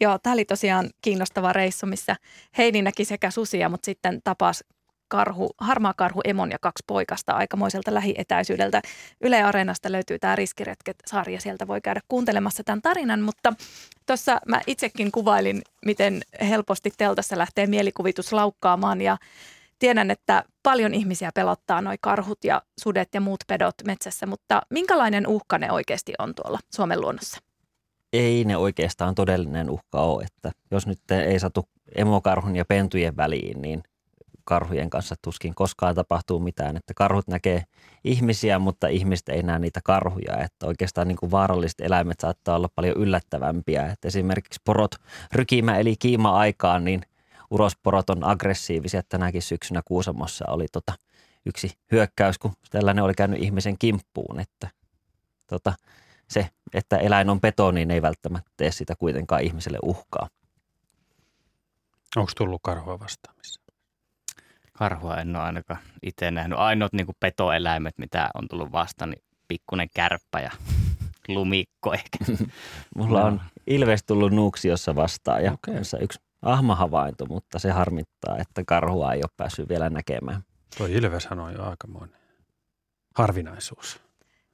Joo, 0.00 0.18
tämä 0.18 0.32
oli 0.32 0.44
tosiaan 0.44 0.90
kiinnostava 1.02 1.52
reissu, 1.52 1.86
missä 1.86 2.16
Heidi 2.58 2.82
näki 2.82 3.04
sekä 3.04 3.30
susia, 3.30 3.68
mutta 3.68 3.86
sitten 3.86 4.20
tapas 4.24 4.64
karhu, 5.08 5.50
harmaa 5.58 5.94
karhu 5.94 6.20
Emon 6.24 6.50
ja 6.50 6.58
kaksi 6.60 6.84
poikasta 6.86 7.32
aikamoiselta 7.32 7.94
lähietäisyydeltä. 7.94 8.82
Yle 9.20 9.42
Areenasta 9.42 9.92
löytyy 9.92 10.18
tämä 10.18 10.36
Riskiretket-sarja, 10.36 11.40
sieltä 11.40 11.66
voi 11.66 11.80
käydä 11.80 12.00
kuuntelemassa 12.08 12.64
tämän 12.64 12.82
tarinan, 12.82 13.20
mutta 13.20 13.52
tuossa 14.06 14.40
mä 14.48 14.60
itsekin 14.66 15.12
kuvailin, 15.12 15.62
miten 15.84 16.22
helposti 16.40 16.92
teltassa 16.96 17.38
lähtee 17.38 17.66
mielikuvitus 17.66 18.32
laukkaamaan 18.32 19.00
ja 19.00 19.16
tiedän, 19.78 20.10
että 20.10 20.44
paljon 20.62 20.94
ihmisiä 20.94 21.30
pelottaa 21.34 21.80
noi 21.80 21.96
karhut 22.00 22.44
ja 22.44 22.62
sudet 22.80 23.08
ja 23.14 23.20
muut 23.20 23.40
pedot 23.46 23.74
metsässä, 23.86 24.26
mutta 24.26 24.62
minkälainen 24.70 25.26
uhka 25.26 25.58
ne 25.58 25.72
oikeasti 25.72 26.12
on 26.18 26.34
tuolla 26.34 26.58
Suomen 26.74 27.00
luonnossa? 27.00 27.40
Ei 28.12 28.44
ne 28.44 28.56
oikeastaan 28.56 29.14
todellinen 29.14 29.70
uhka 29.70 30.00
ole, 30.00 30.24
että 30.24 30.50
jos 30.70 30.86
nyt 30.86 31.10
ei 31.10 31.38
satu 31.38 31.68
emokarhun 31.94 32.56
ja 32.56 32.64
pentujen 32.64 33.16
väliin, 33.16 33.62
niin 33.62 33.82
karhujen 34.44 34.90
kanssa 34.90 35.14
tuskin 35.22 35.54
koskaan 35.54 35.94
tapahtuu 35.94 36.40
mitään, 36.40 36.76
että 36.76 36.94
karhut 36.94 37.28
näkee 37.28 37.62
ihmisiä, 38.04 38.58
mutta 38.58 38.88
ihmiset 38.88 39.28
ei 39.28 39.42
näe 39.42 39.58
niitä 39.58 39.80
karhuja, 39.84 40.38
että 40.44 40.66
oikeastaan 40.66 41.08
niin 41.08 41.16
kuin 41.16 41.30
vaaralliset 41.30 41.80
eläimet 41.80 42.20
saattaa 42.20 42.56
olla 42.56 42.68
paljon 42.74 42.96
yllättävämpiä, 42.96 43.86
että 43.86 44.08
esimerkiksi 44.08 44.60
porot 44.64 44.94
rykimä 45.32 45.78
eli 45.78 45.96
kiima 45.98 46.36
aikaan, 46.38 46.84
niin 46.84 47.02
urosporot 47.54 48.10
on 48.10 48.24
aggressiivisia. 48.24 49.02
Tänäkin 49.08 49.42
syksynä 49.42 49.82
Kuusamossa 49.84 50.44
oli 50.48 50.66
tota 50.72 50.92
yksi 51.46 51.70
hyökkäys, 51.92 52.38
kun 52.38 52.52
tällainen 52.70 53.04
oli 53.04 53.14
käynyt 53.14 53.42
ihmisen 53.42 53.78
kimppuun, 53.78 54.40
että 54.40 54.68
tota, 55.46 55.72
se, 56.28 56.48
että 56.74 56.96
eläin 56.96 57.30
on 57.30 57.40
peto, 57.40 57.70
niin 57.70 57.90
ei 57.90 58.02
välttämättä 58.02 58.50
tee 58.56 58.72
sitä 58.72 58.94
kuitenkaan 58.98 59.42
ihmiselle 59.42 59.78
uhkaa. 59.82 60.28
Onko 62.16 62.32
tullut 62.36 62.60
karhua 62.62 63.00
vastaamissa? 63.00 63.60
Karhua 64.72 65.16
en 65.16 65.36
ole 65.36 65.44
ainakaan 65.44 65.80
itse 66.02 66.30
nähnyt. 66.30 66.58
Ainoat 66.58 66.92
niin 66.92 67.06
kuin 67.06 67.16
petoeläimet, 67.20 67.98
mitä 67.98 68.30
on 68.34 68.48
tullut 68.48 68.72
vastaan, 68.72 69.10
niin 69.10 69.22
pikkunen 69.48 69.88
kärppä 69.94 70.40
ja 70.40 70.50
lumikko 71.28 71.94
ehkä. 71.94 72.18
Mulla 72.96 73.24
on 73.24 73.40
ilves 73.66 74.04
tullut 74.04 74.32
Nuuksiossa 74.32 74.94
vastaan 74.94 75.44
ja 75.44 75.52
okay. 75.52 75.74
yksi 76.00 76.18
ahmahavainto, 76.44 77.26
mutta 77.26 77.58
se 77.58 77.70
harmittaa, 77.70 78.36
että 78.38 78.62
karhua 78.66 79.12
ei 79.12 79.20
ole 79.20 79.30
päässyt 79.36 79.68
vielä 79.68 79.90
näkemään. 79.90 80.42
Tuo 80.78 80.86
ilveshän 80.86 81.40
on 81.40 81.52
jo 81.52 81.64
aikamoinen 81.64 82.18
harvinaisuus. 83.14 84.00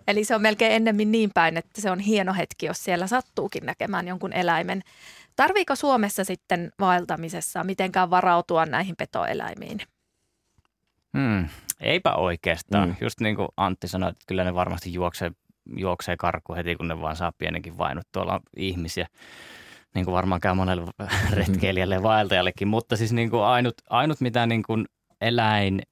Eli 0.06 0.24
se 0.24 0.34
on 0.34 0.42
melkein 0.42 0.72
ennemmin 0.72 1.12
niin 1.12 1.30
päin, 1.34 1.56
että 1.56 1.80
se 1.80 1.90
on 1.90 1.98
hieno 1.98 2.34
hetki, 2.34 2.66
jos 2.66 2.84
siellä 2.84 3.06
sattuukin 3.06 3.66
näkemään 3.66 4.08
jonkun 4.08 4.32
eläimen. 4.32 4.82
Tarviiko 5.36 5.76
Suomessa 5.76 6.24
sitten 6.24 6.72
vaeltamisessa 6.80 7.64
mitenkään 7.64 8.10
varautua 8.10 8.66
näihin 8.66 8.96
petoeläimiin? 8.96 9.80
Hmm, 11.18 11.48
eipä 11.80 12.14
oikeastaan. 12.14 12.88
Hmm. 12.88 12.96
Just 13.00 13.20
niin 13.20 13.36
kuin 13.36 13.48
Antti 13.56 13.88
sanoi, 13.88 14.10
että 14.10 14.24
kyllä 14.26 14.44
ne 14.44 14.54
varmasti 14.54 14.92
juoksee, 14.92 15.30
juoksee 15.76 16.16
karku 16.16 16.54
heti, 16.54 16.76
kun 16.76 16.88
ne 16.88 17.00
vaan 17.00 17.16
saa 17.16 17.32
pienenkin 17.38 17.78
vainut. 17.78 18.04
Tuolla 18.12 18.34
on 18.34 18.40
ihmisiä, 18.56 19.06
niin 19.94 20.04
kuin 20.04 20.14
varmaan 20.14 20.40
käy 20.40 20.54
monelle 20.54 20.86
retkeilijälle 21.32 21.94
ja 21.94 22.02
vaeltajallekin. 22.02 22.68
Mutta 22.68 22.96
siis 22.96 23.12
niin 23.12 23.30
kuin 23.30 23.42
ainut, 23.42 23.74
ainut 23.90 24.20
mitä 24.20 24.46
niin 24.46 24.62
kuin 24.62 24.86
eläin, 25.20 25.82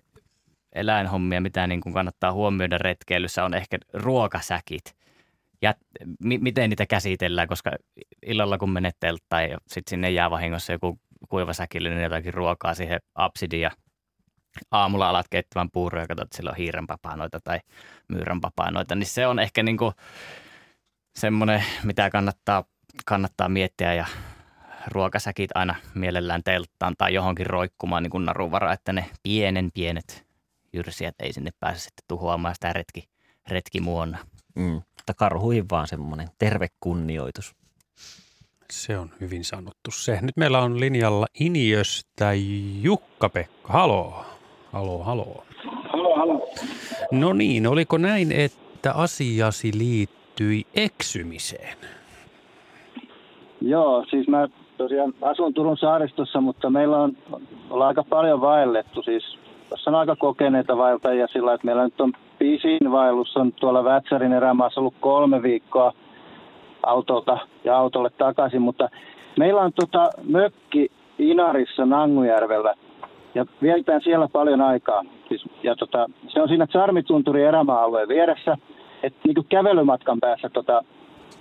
eläinhommia, 0.73 1.41
mitä 1.41 1.67
niin 1.67 1.81
kuin 1.81 1.93
kannattaa 1.93 2.33
huomioida 2.33 2.79
retkeilyssä, 2.79 3.45
on 3.45 3.55
ehkä 3.55 3.79
ruokasäkit. 3.93 4.97
Ja 5.63 5.75
m- 6.25 6.43
miten 6.43 6.71
niitä 6.71 6.87
käsitellään, 6.87 7.49
koska 7.49 7.71
illalla 8.27 8.59
kun 8.59 8.71
menet 8.71 8.97
telttaan 9.01 9.51
ja 9.51 9.59
sitten 9.69 9.91
sinne 9.91 10.11
jää 10.11 10.31
vahingossa 10.31 10.73
joku 10.73 10.99
kuivasäkillinen 11.29 12.03
jotakin 12.03 12.35
ruokaa 12.35 12.75
siihen 12.75 13.01
absidiin 13.15 13.63
ja 13.63 13.71
aamulla 14.71 15.09
alat 15.09 15.27
keittämään 15.31 15.71
puuroja 15.73 16.03
ja 16.03 16.07
katsot, 16.09 16.25
että 16.25 16.37
sillä 16.37 16.51
on 16.51 16.57
hiirenpapanoita 16.57 17.41
tai 17.45 17.61
myyränpapanoita, 18.09 18.95
niin 18.95 19.07
se 19.07 19.27
on 19.27 19.39
ehkä 19.39 19.63
niin 19.63 19.77
kuin 19.77 19.93
semmoinen, 21.19 21.65
mitä 21.85 22.11
kannattaa, 22.11 22.65
kannattaa 23.07 23.49
miettiä 23.49 23.95
ja 23.95 24.07
ruokasäkit 24.87 25.51
aina 25.55 25.75
mielellään 25.95 26.43
telttaan 26.45 26.95
tai 26.99 27.15
johonkin 27.15 27.47
roikkumaan 27.47 28.03
niin 28.03 28.11
kuin 28.11 28.25
naruvara, 28.25 28.73
että 28.73 28.93
ne 28.93 29.05
pienen 29.23 29.71
pienet 29.75 30.27
jyrsijät 30.73 31.15
ei 31.19 31.33
sinne 31.33 31.51
pääse 31.61 31.81
sitten 31.81 32.05
tuhoamaan 32.09 32.55
sitä 32.55 32.73
retki, 32.73 33.09
retkimuonna. 33.49 34.19
Mm, 34.57 34.73
mutta 34.73 35.15
karhuihin 35.17 35.65
vaan 35.71 35.89
semmoinen 35.89 36.29
terve 36.39 36.69
kunnioitus. 36.81 37.55
Se 38.73 38.99
on 38.99 39.11
hyvin 39.21 39.45
sanottu 39.45 39.91
se. 39.91 40.19
Nyt 40.23 40.37
meillä 40.37 40.59
on 40.59 40.81
linjalla 40.81 41.27
Iniöstä 41.41 42.33
Jukka-Pekka. 42.83 43.73
Haloo. 43.73 44.27
Haloo, 44.73 45.05
haloo. 45.05 45.47
Haloo, 45.93 46.17
haloo. 46.17 46.55
No 47.13 47.33
niin, 47.33 47.67
oliko 47.67 47.99
näin, 47.99 48.33
että 48.33 48.93
asiasi 48.93 49.79
liittyi 49.79 50.67
eksymiseen? 50.75 51.79
Joo, 53.61 54.05
siis 54.11 54.29
mä 54.29 54.49
tosiaan 54.77 55.15
asun 55.23 55.55
Turun 55.55 55.77
saaristossa, 55.77 56.41
mutta 56.41 56.71
meillä 56.71 56.99
on, 56.99 57.13
ollaan 57.71 57.89
aika 57.89 58.05
paljon 58.09 58.41
vaellettu. 58.41 59.03
Siis 59.03 59.39
tässä 59.71 59.91
on 59.91 59.95
aika 59.95 60.17
kokeneita 60.17 60.77
vaeltajia 60.77 61.27
sillä, 61.27 61.55
että 61.55 61.65
meillä 61.65 61.85
nyt 61.85 62.01
on 62.01 62.13
pisin 62.39 62.93
vaellus 62.93 63.37
on 63.37 63.53
tuolla 63.53 63.85
Vätsärin 63.85 64.33
erämaassa 64.33 64.81
ollut 64.81 64.95
kolme 65.01 65.43
viikkoa 65.43 65.93
autolta 66.83 67.39
ja 67.65 67.77
autolle 67.77 68.11
takaisin, 68.11 68.63
mutta 68.63 68.89
meillä 69.39 69.61
on 69.61 69.73
tota 69.73 70.11
mökki 70.29 70.91
Inarissa 71.19 71.87
Nangujärvellä 71.87 72.75
ja 73.35 73.45
vietään 73.63 74.01
siellä 74.05 74.29
paljon 74.33 74.61
aikaa. 74.61 75.05
Siis, 75.29 75.45
ja 75.63 75.77
tota, 75.77 76.07
se 76.29 76.43
on 76.43 76.49
siinä 76.49 76.67
Charmitunturi 76.67 77.45
erämaa-alueen 77.45 78.09
vieressä, 78.09 78.57
että 79.03 79.19
niin 79.25 79.47
kävelymatkan 79.49 80.21
päässä 80.21 80.49
tota, 80.49 80.85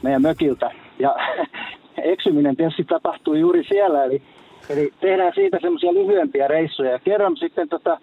meidän 0.01 0.21
mökiltä. 0.21 0.71
Ja 0.99 1.15
eksyminen 2.13 2.55
tietysti 2.55 2.83
tapahtuu 2.83 3.33
juuri 3.33 3.63
siellä, 3.63 4.03
eli 4.03 4.21
Eli 4.69 4.93
tehdään 4.99 5.31
siitä 5.35 5.57
semmoisia 5.61 5.93
lyhyempiä 5.93 6.47
reissuja. 6.47 6.91
Ja 6.91 6.99
kerran 6.99 7.37
sitten 7.37 7.69
tota, 7.69 7.99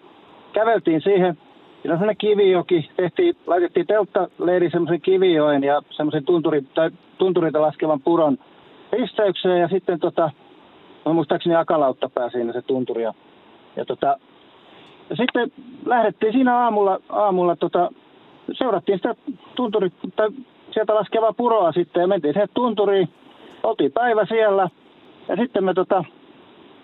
käveltiin 0.53 1.01
siihen, 1.01 1.37
siinä 1.81 1.93
on 1.93 1.99
semmoinen 1.99 2.17
kivijoki, 2.17 2.89
tehtiin, 2.97 3.35
laitettiin 3.47 3.87
telttaleiri 3.87 4.69
semmoisen 4.69 5.01
kivijoen 5.01 5.63
ja 5.63 5.81
semmoisen 5.89 6.25
tunturi, 6.25 6.61
tai 6.61 6.91
tunturilta 7.17 7.61
laskevan 7.61 8.01
puron 8.01 8.37
risteykseen 8.91 9.61
ja 9.61 9.67
sitten 9.67 9.99
tota, 9.99 10.31
no 11.05 11.13
muistaakseni 11.13 11.55
akalautta 11.55 12.09
pää 12.09 12.29
siinä 12.29 12.53
se 12.53 12.61
tunturi. 12.61 13.03
Ja, 13.03 13.13
ja, 13.75 13.85
tota, 13.85 14.17
ja 15.09 15.15
sitten 15.15 15.51
lähdettiin 15.85 16.33
siinä 16.33 16.57
aamulla, 16.57 16.99
aamulla 17.09 17.55
tota, 17.55 17.91
seurattiin 18.51 18.97
sitä 18.97 19.15
tunturi, 19.55 19.89
tai 20.15 20.29
sieltä 20.75 20.95
laskevaa 20.95 21.33
puroa 21.33 21.71
sitten 21.71 22.01
ja 22.01 22.07
mentiin 22.07 22.33
sinne 22.33 22.47
tunturiin. 22.53 23.09
Oltiin 23.63 23.91
päivä 23.91 24.25
siellä 24.25 24.69
ja 25.27 25.35
sitten 25.35 25.63
me 25.63 25.73
tota, 25.73 26.03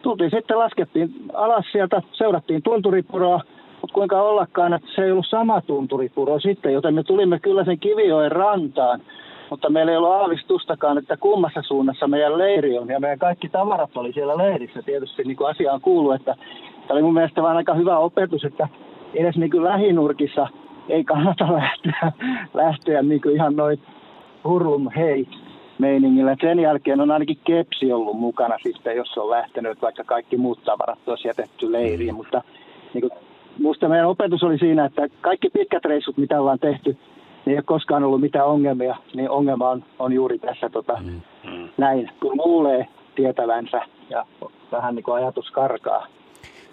tultiin 0.02 0.32
sitten, 0.32 0.60
laskettiin 0.60 1.14
alas 1.34 1.66
sieltä, 1.72 2.02
seurattiin 2.12 2.64
tunturipuroa, 2.64 3.42
mutta 3.82 3.94
kuinka 3.94 4.22
ollakaan, 4.22 4.74
että 4.74 4.88
se 4.96 5.04
ei 5.04 5.12
ollut 5.12 5.26
sama 5.30 5.62
tunturipuro 5.62 6.40
sitten, 6.40 6.74
joten 6.74 6.94
me 6.94 7.04
tulimme 7.04 7.40
kyllä 7.40 7.64
sen 7.64 7.80
Kivijoen 7.80 8.32
rantaan, 8.32 9.02
mutta 9.50 9.70
meillä 9.70 9.92
ei 9.92 9.98
ollut 9.98 10.12
aavistustakaan, 10.12 10.98
että 10.98 11.18
kummassa 11.18 11.62
suunnassa 11.62 12.08
meidän 12.08 12.38
leiri 12.38 12.78
on, 12.78 12.88
ja 12.88 13.00
meidän 13.00 13.20
kaikki 13.20 13.50
tavarat 13.50 13.98
oli 13.98 14.14
siellä 14.14 14.38
leirissä. 14.38 14.82
Tietysti 14.82 15.24
niin 15.24 15.38
kuin 15.38 15.50
asiaan 15.50 15.82
kuuluu, 15.82 16.12
että 16.12 16.36
tämä 16.88 16.96
oli 16.96 17.02
mun 17.02 17.14
mielestä 17.14 17.42
vaan 17.42 17.58
aika 17.58 17.74
hyvä 17.74 17.98
opetus, 17.98 18.44
että 18.44 18.68
edes 19.14 19.38
niin 19.38 19.52
kuin 19.52 19.64
lähinurkissa 19.64 20.48
ei 20.92 21.04
kannata 21.04 21.54
lähteä, 21.62 22.12
lähteä 22.54 23.02
niin 23.02 23.22
kuin 23.22 23.36
ihan 23.36 23.56
noin 23.56 23.80
hurlum 24.44 24.90
hei 24.96 25.28
meiningillä. 25.80 26.36
Sen 26.42 26.60
jälkeen 26.60 27.02
on 27.02 27.12
ainakin 27.12 27.38
kepsi 27.44 27.94
ollut 27.94 28.20
mukana 28.20 28.58
sitten, 28.64 28.96
jos 28.96 29.18
on 29.18 29.30
lähtenyt, 29.30 29.82
vaikka 29.82 30.04
kaikki 30.04 30.38
muut 30.38 30.64
tavarat 30.64 31.00
olisi 31.08 31.28
jätetty 31.28 31.72
leiriin. 31.72 32.16
Mutta 32.16 32.42
niin 32.94 33.02
kuin, 33.02 33.12
musta 33.60 33.90
meidän 33.90 34.08
opetus 34.08 34.44
oli 34.44 34.58
siinä, 34.58 34.86
että 34.86 35.08
kaikki 35.22 35.50
pitkät 35.50 35.86
reissut, 35.86 36.18
mitä 36.18 36.40
ollaan 36.40 36.60
tehty, 36.60 36.98
niin 37.46 37.52
ei 37.52 37.56
ole 37.56 37.64
koskaan 37.64 38.04
ollut 38.04 38.22
mitään 38.22 38.48
ongelmia, 38.48 38.96
niin 39.16 39.30
ongelma 39.30 39.70
on, 39.70 39.84
on 40.00 40.14
juuri 40.14 40.40
tässä 40.40 40.70
tota, 40.70 40.98
mm. 41.04 41.70
näin, 41.78 42.10
kun 42.20 42.38
luulee 42.38 42.88
tietävänsä 43.16 43.82
ja 44.10 44.26
vähän 44.72 44.96
niin 44.96 45.04
kuin 45.04 45.16
ajatus 45.16 45.52
karkaa. 45.52 46.08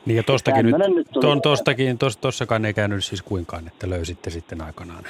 Niin 0.07 0.17
ja 0.17 0.23
tostakin 0.23 0.67
nyt, 0.67 0.77
nyt 0.95 1.07
ton, 1.21 1.43
tostakin, 1.43 1.99
tos, 1.99 2.17
tossakaan 2.17 2.65
ei 2.65 2.75
käynyt 2.75 3.05
siis 3.05 3.23
kuinkaan, 3.23 3.67
että 3.67 3.91
löysitte 3.91 4.31
sitten 4.31 4.63
aikanaan 4.63 5.05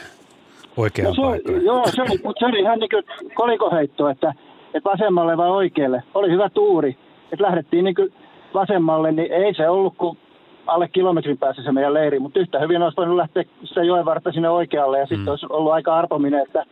oikean 0.77 1.15
no, 1.17 1.23
paikan. 1.23 1.65
Joo, 1.65 1.87
se 1.87 2.03
oli, 2.03 2.21
mutta 2.25 2.41
se 2.41 2.47
oli 2.47 2.61
ihan 2.61 2.79
niin 2.79 2.91
kuin 2.91 3.05
kolikoheitto, 3.35 4.09
että, 4.09 4.35
että 4.75 4.91
vasemmalle 4.91 5.37
vai 5.37 5.51
oikealle. 5.51 6.03
Oli 6.15 6.31
hyvä 6.31 6.51
tuuri, 6.51 6.97
että 7.33 7.45
lähdettiin 7.45 7.85
niin 7.85 7.95
kuin 7.95 8.13
vasemmalle, 8.55 9.13
niin 9.13 9.33
ei 9.33 9.55
se 9.55 9.69
ollut 9.69 9.95
kuin 9.97 10.19
alle 10.67 10.89
kilometrin 10.89 11.39
päässä 11.39 11.63
se 11.63 11.73
meidän 11.73 11.95
leiri, 11.95 12.19
mutta 12.19 12.41
yhtä 12.41 12.61
hyvin 12.61 12.83
olisi 12.83 12.97
voinut 12.97 13.17
lähteä 13.17 13.45
sitä 13.65 13.85
joen 13.85 14.05
vartta 14.05 14.33
sinne 14.33 14.51
oikealle 14.51 14.99
ja 14.99 15.05
mm. 15.05 15.09
sitten 15.09 15.31
olisi 15.31 15.47
ollut 15.51 15.73
aika 15.73 15.97
arpominen, 15.97 16.43
että 16.43 16.65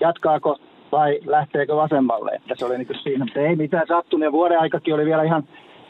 jatkaako 0.00 0.58
vai 0.92 1.18
lähteekö 1.26 1.76
vasemmalle, 1.76 2.30
että 2.34 2.54
se 2.56 2.64
oli 2.64 2.78
niin 2.78 2.86
kuin 2.86 2.98
siinä, 3.02 3.24
mutta 3.24 3.40
ei 3.40 3.56
mitään 3.56 3.86
sattunut 3.88 4.24
ja 4.24 4.32
vuoden 4.32 4.60
aikakin 4.60 4.94
oli 4.94 5.04
vielä 5.04 5.22
ihan, 5.22 5.44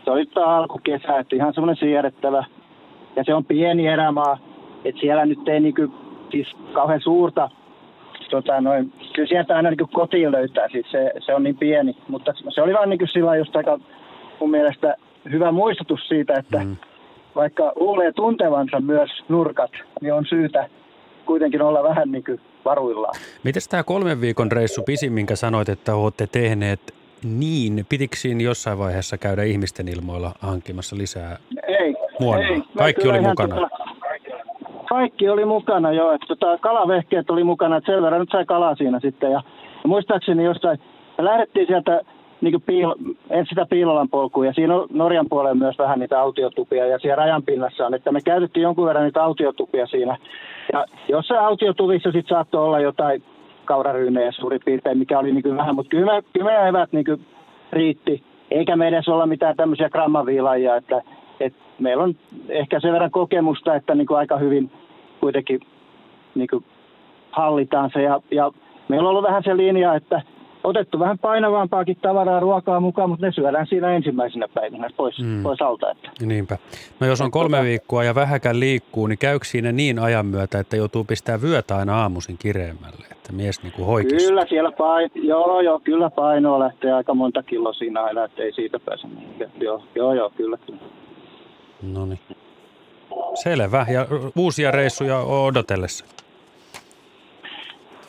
se 0.08 0.12
oli 0.12 0.46
alkukesä, 0.46 1.18
että 1.18 1.36
ihan 1.36 1.54
semmoinen 1.54 1.76
siedettävä. 1.76 2.44
Ja 3.16 3.24
se 3.24 3.34
on 3.34 3.44
pieni 3.44 3.86
erämaa, 3.86 4.38
että 4.84 5.00
siellä 5.00 5.26
nyt 5.26 5.48
ei 5.48 5.60
niin 5.60 5.74
kuin, 5.74 5.92
siis 6.30 6.46
kauhean 6.72 7.00
suurta 7.00 7.50
tota, 8.30 8.60
noin, 8.60 8.92
kyllä 9.14 9.28
sieltä 9.28 9.56
aina 9.56 9.70
niin 9.70 9.88
kotiin 9.92 10.32
löytää, 10.32 10.68
siis 10.72 10.90
se, 10.90 11.12
se, 11.18 11.34
on 11.34 11.42
niin 11.42 11.56
pieni, 11.56 11.96
mutta 12.08 12.32
se 12.48 12.62
oli 12.62 12.72
vaan 12.72 12.88
niin 12.90 12.98
kuin 12.98 13.08
sillä 13.08 13.36
just 13.36 13.56
aika 13.56 13.78
mun 14.40 14.50
mielestä 14.50 14.96
hyvä 15.30 15.52
muistutus 15.52 16.08
siitä, 16.08 16.34
että 16.34 16.58
mm. 16.58 16.76
vaikka 17.34 17.72
luulee 17.76 18.12
tuntevansa 18.12 18.80
myös 18.80 19.10
nurkat, 19.28 19.70
niin 20.00 20.14
on 20.14 20.26
syytä 20.26 20.68
kuitenkin 21.26 21.62
olla 21.62 21.82
vähän 21.82 22.12
niin 22.12 22.24
kuin 22.24 22.40
varuillaan. 22.64 23.14
Miten 23.44 23.62
tämä 23.70 23.82
kolmen 23.82 24.20
viikon 24.20 24.52
reissu 24.52 24.82
pisin, 24.82 25.12
minkä 25.12 25.36
sanoit, 25.36 25.68
että 25.68 25.94
olette 25.94 26.26
tehneet 26.26 26.97
niin, 27.24 27.86
pitikö 27.88 28.16
siinä 28.16 28.42
jossain 28.42 28.78
vaiheessa 28.78 29.18
käydä 29.18 29.42
ihmisten 29.42 29.88
ilmoilla 29.88 30.32
hankkimassa 30.40 30.96
lisää 30.96 31.36
ei, 31.68 31.94
muonaa? 32.20 32.48
Ei, 32.48 32.62
Kaikki 32.76 33.08
oli 33.08 33.20
mukana? 33.20 33.54
Tota, 33.54 33.68
kaikki 34.88 35.28
oli 35.28 35.44
mukana 35.44 35.92
jo, 35.92 36.12
että 36.12 36.26
tota, 36.26 36.58
kalavehkeet 36.58 37.30
oli 37.30 37.44
mukana, 37.44 37.76
että 37.76 37.92
sen 37.92 38.02
verran 38.02 38.20
nyt 38.20 38.30
sai 38.32 38.44
kalaa 38.44 38.74
siinä 38.74 39.00
sitten. 39.00 39.30
Ja, 39.30 39.42
ja 39.82 39.88
muistaakseni 39.88 40.44
jostain, 40.44 40.78
me 41.18 41.24
lähdettiin 41.24 41.66
sieltä 41.66 42.00
niin 42.40 42.52
kuin 42.52 42.62
piilo, 42.66 42.96
en 43.30 43.46
sitä 43.48 43.66
Piilolan 43.70 44.08
polkua, 44.08 44.46
ja 44.46 44.52
siinä 44.52 44.74
on 44.74 44.86
Norjan 44.90 45.26
puolella 45.28 45.54
myös 45.54 45.78
vähän 45.78 45.98
niitä 45.98 46.20
autiotupia, 46.20 46.86
ja 46.86 46.98
siellä 46.98 47.16
rajan 47.16 47.42
pinnassa 47.42 47.86
on, 47.86 47.94
että 47.94 48.12
me 48.12 48.20
käytettiin 48.20 48.62
jonkun 48.62 48.86
verran 48.86 49.04
niitä 49.04 49.24
autiotupia 49.24 49.86
siinä. 49.86 50.16
Ja 50.72 50.86
jossain 51.08 51.40
autiotuvissa 51.40 52.12
sitten 52.12 52.36
saattoi 52.36 52.64
olla 52.64 52.80
jotain 52.80 53.22
kauraryynejä 53.68 54.32
suurin 54.32 54.60
piirtein, 54.64 54.98
mikä 54.98 55.18
oli 55.18 55.32
niin 55.32 55.42
kuin 55.42 55.56
vähän, 55.56 55.74
mutta 55.74 55.90
kyllä 55.90 56.22
me 56.44 56.68
evät 56.68 56.92
niin 56.92 57.04
kuin 57.04 57.26
riitti, 57.72 58.22
eikä 58.50 58.76
me 58.76 58.88
edes 58.88 59.08
olla 59.08 59.26
mitään 59.26 59.56
tämmöisiä 59.56 59.90
grammaviilajia, 59.90 60.76
että, 60.76 61.02
että 61.40 61.58
meillä 61.78 62.02
on 62.02 62.14
ehkä 62.48 62.80
sen 62.80 62.92
verran 62.92 63.10
kokemusta, 63.10 63.74
että 63.74 63.94
niin 63.94 64.06
kuin 64.06 64.18
aika 64.18 64.38
hyvin 64.38 64.70
kuitenkin 65.20 65.60
niin 66.34 66.48
kuin 66.48 66.64
hallitaan 67.30 67.90
se, 67.92 68.02
ja, 68.02 68.20
ja 68.30 68.52
meillä 68.88 69.06
on 69.06 69.10
ollut 69.10 69.28
vähän 69.28 69.42
se 69.42 69.56
linja, 69.56 69.94
että 69.94 70.22
otettu 70.68 70.98
vähän 70.98 71.18
painavampaakin 71.18 71.96
tavaraa 72.02 72.40
ruokaa 72.40 72.80
mukaan, 72.80 73.10
mutta 73.10 73.26
ne 73.26 73.32
syödään 73.32 73.66
siinä 73.66 73.92
ensimmäisenä 73.92 74.48
päivänä 74.54 74.90
pois, 74.96 75.18
mm. 75.18 75.42
pois 75.42 75.62
alta. 75.62 75.90
Että. 75.90 76.10
Niinpä. 76.26 76.58
No 77.00 77.06
jos 77.06 77.20
on 77.20 77.30
kolme 77.30 77.62
viikkoa 77.62 78.04
ja 78.04 78.14
vähäkään 78.14 78.60
liikkuu, 78.60 79.06
niin 79.06 79.18
käykö 79.18 79.44
siinä 79.44 79.72
niin 79.72 79.98
ajan 79.98 80.26
myötä, 80.26 80.58
että 80.58 80.76
joutuu 80.76 81.04
pistää 81.04 81.42
vyötä 81.42 81.76
aina 81.76 82.00
aamuisin 82.02 82.38
kireemmälle, 82.38 83.06
että 83.10 83.32
mies 83.32 83.62
niin 83.62 83.72
kuin 83.72 84.06
Kyllä 84.06 84.46
siellä 84.48 84.72
paino, 84.72 85.10
joo, 85.14 85.60
joo, 85.60 85.80
kyllä 85.80 86.10
painoa 86.10 86.58
lähtee 86.58 86.92
aika 86.92 87.14
monta 87.14 87.42
kiloa 87.42 87.72
siinä 87.72 88.02
aina, 88.02 88.24
että 88.24 88.42
ei 88.42 88.52
siitä 88.52 88.78
pääse 88.78 89.06
mihinkään. 89.06 89.50
Joo, 89.60 89.82
joo, 89.94 90.14
joo, 90.14 90.30
kyllä. 90.36 90.58
kyllä. 90.66 90.80
No 91.82 92.06
niin. 92.06 92.18
Selvä. 93.34 93.86
Ja 93.92 94.06
uusia 94.36 94.70
reissuja 94.70 95.18
odotellessa. 95.18 96.04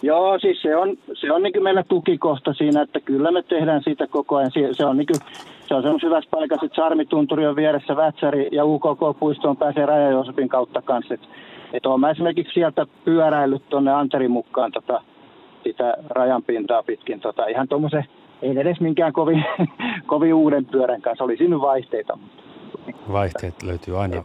Joo, 0.01 0.39
siis 0.39 0.61
se 0.61 0.75
on, 0.75 0.97
se 1.13 1.31
on 1.31 1.43
niin 1.43 1.63
meillä 1.63 1.83
tukikohta 1.83 2.53
siinä, 2.53 2.81
että 2.81 2.99
kyllä 2.99 3.31
me 3.31 3.41
tehdään 3.41 3.83
siitä 3.83 4.07
koko 4.07 4.35
ajan. 4.35 4.51
Se 4.71 4.85
on, 4.85 4.97
niin 4.97 5.07
kuin, 5.07 5.19
se 5.67 5.75
on 5.75 5.81
semmoisessa 5.81 6.07
hyvässä 6.07 6.29
paikassa, 6.31 6.65
että 6.65 6.75
Sarmitunturi 6.75 7.47
on 7.47 7.55
vieressä, 7.55 7.95
Vätsäri 7.95 8.49
ja 8.51 8.65
UKK-puistoon 8.65 9.57
pääsee 9.57 9.85
Raja-Joosepin 9.85 10.49
kautta 10.49 10.81
kanssa. 10.81 11.13
Että 11.13 11.27
et 11.73 11.85
olen 11.85 11.99
mä 11.99 12.09
esimerkiksi 12.09 12.53
sieltä 12.53 12.85
pyöräillyt 13.05 13.69
tuonne 13.69 13.91
Anterin 13.91 14.31
mukaan 14.31 14.71
tota, 14.71 15.01
sitä 15.63 15.93
rajan 16.09 16.43
pintaa 16.43 16.83
pitkin. 16.83 17.19
Tota, 17.19 17.47
ihan 17.47 17.67
tuommoisen, 17.67 18.05
ei 18.41 18.59
edes 18.59 18.79
minkään 18.79 19.13
kovin, 19.13 19.45
kovin 20.05 20.33
uuden 20.33 20.65
pyörän 20.65 21.01
kanssa, 21.01 21.23
oli 21.23 21.37
siinä 21.37 21.61
vaihteita. 21.61 22.17
Mutta 22.21 22.43
Vaihteet 23.11 23.63
löytyy 23.63 24.01
aina 24.01 24.23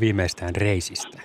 viimeistään 0.00 0.56
reisistä. 0.56 1.18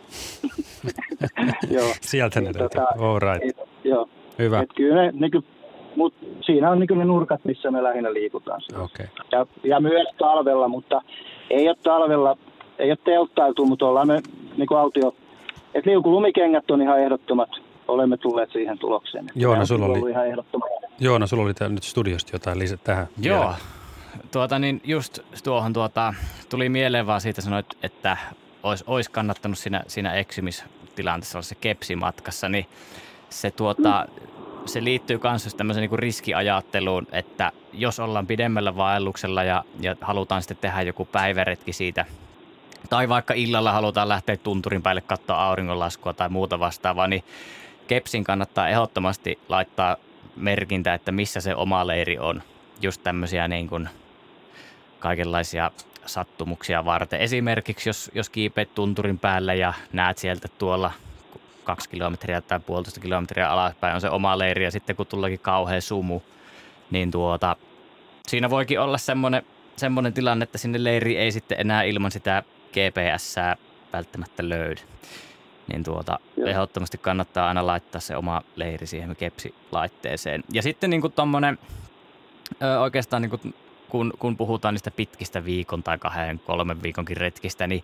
joo. 1.76 1.88
Sieltä 2.02 2.41
ne 2.41 2.45
löytyy. 2.45 2.82
Tota, 2.82 2.88
All 2.99 3.19
right. 3.19 3.49
Et, 3.49 3.68
joo. 3.84 4.10
Hyvä. 4.40 4.60
Et 4.60 4.69
kyllä 4.76 5.02
ne, 5.02 5.11
niin 5.11 5.32
kuin, 5.32 5.45
mut 5.95 6.14
siinä 6.41 6.72
on 6.72 6.80
niin 6.80 6.98
ne 6.98 7.06
nurkat, 7.06 7.45
missä 7.45 7.72
me 7.72 7.84
lähinnä 7.84 8.14
liikutaan. 8.14 8.61
Okay. 8.76 9.06
Ja, 9.32 9.45
ja 9.64 9.80
myös 9.80 10.07
talvella, 10.18 10.68
mutta 10.68 11.02
ei 11.49 11.68
ole 11.68 11.77
talvella, 11.84 12.38
ei 12.80 12.91
ole 12.91 12.98
telttailtu, 13.06 13.65
mutta 13.65 13.86
ollaan 13.86 14.07
me 14.07 14.22
niin 14.57 14.68
kuin 14.68 14.77
autio. 14.77 15.15
Että 15.73 15.90
liukulumikengät 15.90 16.72
on 16.72 16.82
ihan 16.82 16.99
ehdottomat. 16.99 17.49
Olemme 17.88 18.18
tulleet 18.18 18.52
siihen 18.52 18.80
tulokseen. 18.80 19.26
Joona, 19.36 19.65
sulla 19.65 19.86
oli, 19.86 20.10
ihan 20.10 20.27
Joona, 20.99 21.27
sulla 21.27 21.44
oli 21.44 21.53
nyt 21.69 21.84
studiosta 21.84 22.36
jotain 22.36 22.60
lisää 22.60 22.77
tähän. 22.84 23.07
Joo, 23.22 23.40
vielä 23.40 23.53
tuota, 24.31 24.59
niin 24.59 24.81
just 24.83 25.19
tuohon 25.43 25.73
tuota, 25.73 26.13
tuli 26.49 26.69
mieleen 26.69 27.07
vaan 27.07 27.21
siitä 27.21 27.41
sanoit, 27.41 27.65
että 27.83 28.17
olisi, 28.63 28.83
olisi 28.87 29.11
kannattanut 29.11 29.57
siinä, 29.57 29.83
siinä 29.87 30.13
eksymistilanteessa 30.13 31.37
olla 31.37 31.43
se 31.43 31.55
kepsimatkassa, 31.55 32.49
niin 32.49 32.65
se, 33.29 33.51
tuota, 33.51 34.07
se 34.65 34.83
liittyy 34.83 35.19
myös 35.23 35.55
tämmöiseen 35.55 35.89
niin 35.89 35.99
riskiajatteluun, 35.99 37.07
että 37.11 37.51
jos 37.73 37.99
ollaan 37.99 38.27
pidemmällä 38.27 38.75
vaelluksella 38.75 39.43
ja, 39.43 39.63
ja 39.79 39.95
halutaan 40.01 40.41
sitten 40.41 40.57
tehdä 40.57 40.81
joku 40.81 41.05
päiväretki 41.05 41.73
siitä, 41.73 42.05
tai 42.89 43.09
vaikka 43.09 43.33
illalla 43.33 43.71
halutaan 43.71 44.09
lähteä 44.09 44.37
tunturin 44.37 44.81
päälle 44.81 45.01
katsoa 45.01 45.43
auringonlaskua 45.43 46.13
tai 46.13 46.29
muuta 46.29 46.59
vastaavaa, 46.59 47.07
niin 47.07 47.23
kepsin 47.87 48.23
kannattaa 48.23 48.69
ehdottomasti 48.69 49.39
laittaa 49.49 49.97
merkintä, 50.35 50.93
että 50.93 51.11
missä 51.11 51.41
se 51.41 51.55
oma 51.55 51.87
leiri 51.87 52.19
on. 52.19 52.41
Just 52.81 53.03
tämmöisiä 53.03 53.47
niin 53.47 53.67
kuin 53.67 53.89
kaikenlaisia 55.06 55.72
sattumuksia 56.06 56.86
varten. 56.86 57.19
Esimerkiksi 57.19 57.90
jos, 57.90 58.11
jos 58.15 58.30
kiipeät 58.30 58.76
tunturin 58.76 59.19
päälle 59.19 59.56
ja 59.56 59.73
näet 59.94 60.18
sieltä 60.18 60.48
tuolla 60.48 60.91
kaksi 61.64 61.90
kilometriä 61.90 62.41
tai 62.41 62.60
puolitoista 62.60 62.99
kilometriä 62.99 63.49
alaspäin 63.49 63.95
on 63.95 64.02
se 64.02 64.10
oma 64.10 64.38
leiri 64.38 64.64
ja 64.64 64.72
sitten 64.72 64.95
kun 64.95 65.06
tullakin 65.06 65.40
kauhea 65.40 65.82
sumu, 65.82 66.22
niin 66.91 67.11
tuota, 67.11 67.56
siinä 68.27 68.49
voikin 68.49 68.80
olla 68.80 68.98
semmoinen 68.98 69.44
semmoinen 69.77 70.14
tilanne, 70.14 70.44
että 70.44 70.57
sinne 70.57 70.84
leiri 70.84 71.18
ei 71.18 71.32
sitten 71.32 71.60
enää 71.60 71.84
ilman 71.84 72.11
sitä 72.11 72.44
GPS 72.69 73.36
välttämättä 73.94 74.49
löydy. 74.49 74.82
Niin 75.68 75.84
tuota, 75.84 76.19
Joo. 76.38 76.48
ehdottomasti 76.48 76.98
kannattaa 76.98 77.48
aina 77.48 77.65
laittaa 77.68 78.02
se 78.02 78.15
oma 78.15 78.41
leiri 78.56 78.88
siihen 78.88 79.15
kepsilaitteeseen. 79.15 80.44
Ja 80.53 80.61
sitten 80.61 80.90
niin 80.90 81.11
tommonen, 81.15 81.57
ö, 82.61 82.80
oikeastaan 82.80 83.22
niin 83.22 83.30
kuin, 83.30 83.53
kun, 83.95 84.13
kun 84.19 84.38
puhutaan 84.38 84.73
niistä 84.73 84.91
pitkistä 84.91 85.45
viikon 85.45 85.84
tai 85.84 85.97
kahden, 85.97 86.39
kolmen 86.39 86.84
viikonkin 86.84 87.17
retkistä, 87.17 87.67
niin 87.67 87.84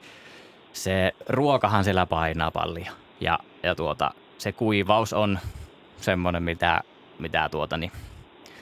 se 0.74 1.12
ruokahan 1.30 1.84
siellä 1.84 2.06
painaa 2.06 2.52
paljon. 2.52 2.96
Ja, 3.22 3.40
ja 3.64 3.76
tuota, 3.76 4.12
se 4.38 4.52
kuivaus 4.52 5.14
on 5.14 5.40
semmoinen, 5.98 6.44
mitä, 6.44 6.82
mitä 7.20 7.50
tuota, 7.50 7.78
niin 7.78 7.92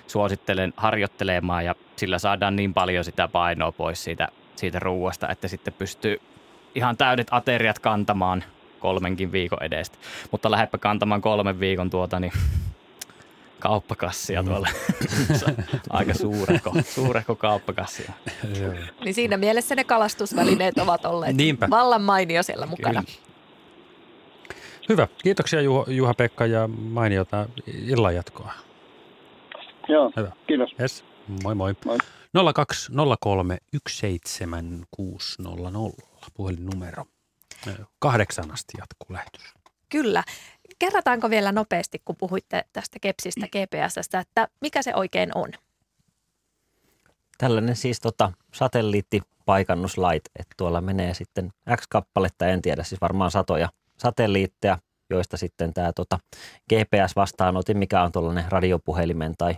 suosittelen 0.07 0.73
harjoittelemaan 0.77 1.65
ja 1.65 1.76
sillä 1.95 2.19
saadaan 2.19 2.55
niin 2.55 2.73
paljon 2.73 3.03
sitä 3.03 3.27
painoa 3.27 3.71
pois 3.71 4.03
siitä, 4.03 4.27
siitä 4.55 4.80
ruuasta, 4.80 5.30
että 5.30 5.47
sitten 5.47 5.73
pystyy 5.73 6.21
ihan 6.76 6.97
täydet 6.97 7.27
ateriat 7.31 7.80
kantamaan 7.80 8.43
kolmenkin 8.80 9.31
viikon 9.31 9.63
edestä. 9.63 9.97
Mutta 10.31 10.51
lähdepä 10.51 10.77
kantamaan 10.77 11.21
kolmen 11.21 11.59
viikon 11.59 11.89
tuota, 11.89 12.19
niin 12.19 12.34
kauppakassia 13.60 14.44
tuolla. 14.44 14.68
Aika 15.90 16.14
suurehko, 16.14 16.73
suurehko 16.95 17.36
kauppakassia. 17.36 18.14
niin 19.06 19.14
siinä 19.14 19.38
mielessä 19.38 19.76
ne 19.76 19.84
kalastusvälineet 19.84 20.77
ovat 20.77 21.06
olleet 21.06 21.36
Niinpä. 21.36 21.68
vallan 21.69 22.02
mainio 22.02 22.44
siellä 22.44 22.65
mukana. 22.65 23.03
Kyllä. 23.03 23.18
Hyvä. 24.90 25.07
Kiitoksia 25.23 25.60
Juha-Pekka 25.88 26.45
ja 26.45 26.68
mainiota 26.68 27.48
illan 27.68 28.15
jatkoa. 28.15 28.52
Joo, 29.88 30.11
Hyvä. 30.18 30.31
kiitos. 30.48 30.69
Yes. 30.81 31.03
Moi 31.44 31.56
moi. 31.56 31.73
moi. 31.86 31.98
020317600 32.38 32.41
puhelinnumero. 36.34 37.06
Kahdeksan 37.99 38.52
asti 38.52 38.73
jatkuu 38.77 39.14
lähetys. 39.15 39.41
Kyllä. 39.90 40.23
Kerrataanko 40.80 41.30
vielä 41.30 41.51
nopeasti, 41.51 42.01
kun 42.06 42.15
puhuitte 42.15 42.65
tästä 42.73 42.99
kepsistä 43.01 43.47
GPSstä, 43.47 44.19
että 44.19 44.47
mikä 44.61 44.81
se 44.81 44.95
oikein 44.95 45.31
on? 45.35 45.49
Tällainen 47.38 47.76
siis 47.76 47.99
tota, 47.99 48.31
satelliittipaikannuslait, 48.53 50.23
että 50.39 50.53
tuolla 50.57 50.81
menee 50.81 51.14
sitten 51.14 51.49
X 51.76 51.84
kappaletta, 51.89 52.47
en 52.47 52.61
tiedä, 52.61 52.84
siis 52.84 53.01
varmaan 53.01 53.31
satoja 53.31 53.69
satelliitteja, 53.97 54.77
joista 55.10 55.38
sitten 55.38 55.73
tämä 55.73 55.93
tota, 55.93 56.19
GPS-vastaanotin, 56.73 57.77
mikä 57.77 58.01
on 58.01 58.11
tuollainen 58.11 58.51
radiopuhelimen 58.51 59.34
tai 59.38 59.56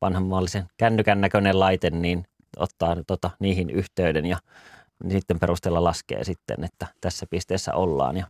vanhanmallisen 0.00 0.66
kännykän 0.76 1.20
näköinen 1.20 1.60
laite, 1.60 1.90
niin 1.90 2.24
ottaa 2.56 2.96
tota, 3.06 3.30
niihin 3.38 3.70
yhteyden 3.70 4.26
ja 4.26 4.38
sitten 5.10 5.38
perusteella 5.38 5.84
laskee 5.84 6.24
sitten, 6.24 6.64
että 6.64 6.86
tässä 7.00 7.26
pisteessä 7.30 7.74
ollaan. 7.74 8.16
Ja 8.16 8.26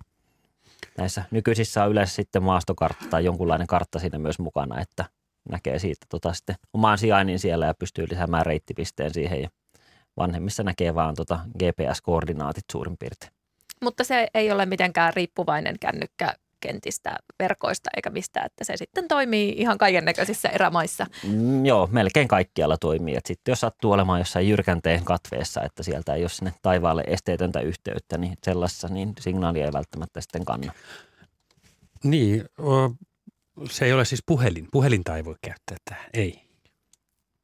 näissä 0.99 1.25
nykyisissä 1.31 1.85
on 1.85 1.91
yleensä 1.91 2.15
sitten 2.15 2.43
maastokartta 2.43 3.07
tai 3.11 3.25
jonkunlainen 3.25 3.67
kartta 3.67 3.99
siinä 3.99 4.19
myös 4.19 4.39
mukana, 4.39 4.81
että 4.81 5.05
näkee 5.51 5.79
siitä 5.79 6.07
tota 6.09 6.33
sitten 6.33 6.57
omaan 6.73 6.99
sijainnin 6.99 7.39
siellä 7.39 7.67
ja 7.67 7.75
pystyy 7.75 8.07
lisäämään 8.11 8.47
reittipisteen 8.47 9.15
siihen 9.15 9.43
ja 9.43 9.49
vanhemmissa 10.17 10.63
näkee 10.63 10.95
vaan 10.95 11.15
tota 11.15 11.41
GPS-koordinaatit 11.59 12.65
suurin 12.73 12.97
piirtein. 12.99 13.33
Mutta 13.83 14.05
se 14.05 14.29
ei 14.35 14.53
ole 14.53 14.67
mitenkään 14.67 15.15
riippuvainen 15.15 15.77
kännykkä 15.81 16.35
kentistä, 16.63 17.17
verkoista 17.39 17.91
eikä 17.97 18.11
mistään, 18.11 18.47
että 18.47 18.65
se 18.65 18.77
sitten 18.77 19.09
toimii 19.09 19.55
ihan 19.57 19.79
kaiken 19.79 20.05
näköisissä 20.05 20.49
erämaissa. 20.49 21.07
Mm, 21.29 21.67
joo, 21.67 21.89
melkein 21.93 22.29
kaikkialla 22.29 22.79
toimii. 22.79 23.17
Et 23.17 23.27
sitten 23.27 23.53
jos 23.53 23.61
sattuu 23.61 23.93
olemaan 23.93 24.21
jossain 24.21 24.49
jyrkänteen 24.49 25.05
katveessa, 25.05 25.63
että 25.63 25.83
sieltä 25.83 26.15
ei 26.15 26.23
ole 26.23 26.29
sinne 26.29 26.53
taivaalle 26.63 27.05
esteetöntä 27.07 27.61
yhteyttä, 27.61 28.19
niin 28.19 28.35
sellaisessa 28.43 28.89
niin 28.89 29.13
signaali 29.21 29.61
ei 29.61 29.73
välttämättä 29.73 30.21
sitten 30.21 30.45
kanna. 30.45 30.73
Niin, 32.05 32.45
se 33.71 33.85
ei 33.85 33.93
ole 33.93 34.05
siis 34.05 34.23
puhelin. 34.27 34.69
Puhelinta 34.73 35.17
ei 35.17 35.25
voi 35.25 35.37
käyttää 35.43 35.77
tähän, 35.85 36.07
ei. 36.15 36.52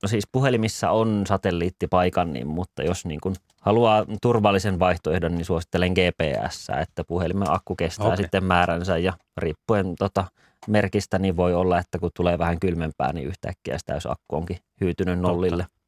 No 0.02 0.08
siis 0.08 0.24
puhelimissa 0.32 0.90
on 0.90 1.24
satelliittipaikan, 1.28 2.32
niin, 2.32 2.46
mutta 2.46 2.82
jos 2.82 3.06
niin 3.06 3.20
kuin 3.20 3.34
haluaa 3.60 4.04
turvallisen 4.22 4.78
vaihtoehdon, 4.78 5.34
niin 5.34 5.44
suosittelen 5.44 5.92
GPS, 5.92 6.68
että 6.82 7.04
puhelimen 7.04 7.50
akku 7.50 7.76
kestää 7.76 8.06
okay. 8.06 8.16
sitten 8.16 8.44
määränsä 8.44 8.98
ja 8.98 9.12
riippuen 9.36 9.96
tota 9.98 10.24
merkistä, 10.66 11.18
niin 11.18 11.36
voi 11.36 11.54
olla, 11.54 11.78
että 11.78 11.98
kun 11.98 12.10
tulee 12.16 12.38
vähän 12.38 12.60
kylmempää, 12.60 13.12
niin 13.12 13.26
yhtäkkiä 13.28 13.78
sitä, 13.78 13.94
jos 13.94 14.06
akku 14.06 14.36
onkin 14.36 14.58
hyytynyt 14.80 15.18
nollille. 15.18 15.62
Totta. 15.62 15.78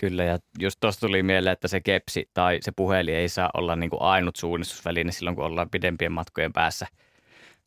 Kyllä, 0.00 0.24
ja 0.24 0.38
just 0.58 0.80
tuosta 0.80 1.06
tuli 1.06 1.22
mieleen, 1.22 1.52
että 1.52 1.68
se 1.68 1.80
kepsi 1.80 2.30
tai 2.34 2.58
se 2.62 2.72
puhelin 2.76 3.14
ei 3.14 3.28
saa 3.28 3.50
olla 3.54 3.76
niin 3.76 3.90
kuin 3.90 4.02
ainut 4.02 4.36
suunnistusväline 4.36 5.12
silloin, 5.12 5.36
kun 5.36 5.44
ollaan 5.44 5.70
pidempien 5.70 6.12
matkojen 6.12 6.52
päässä. 6.52 6.86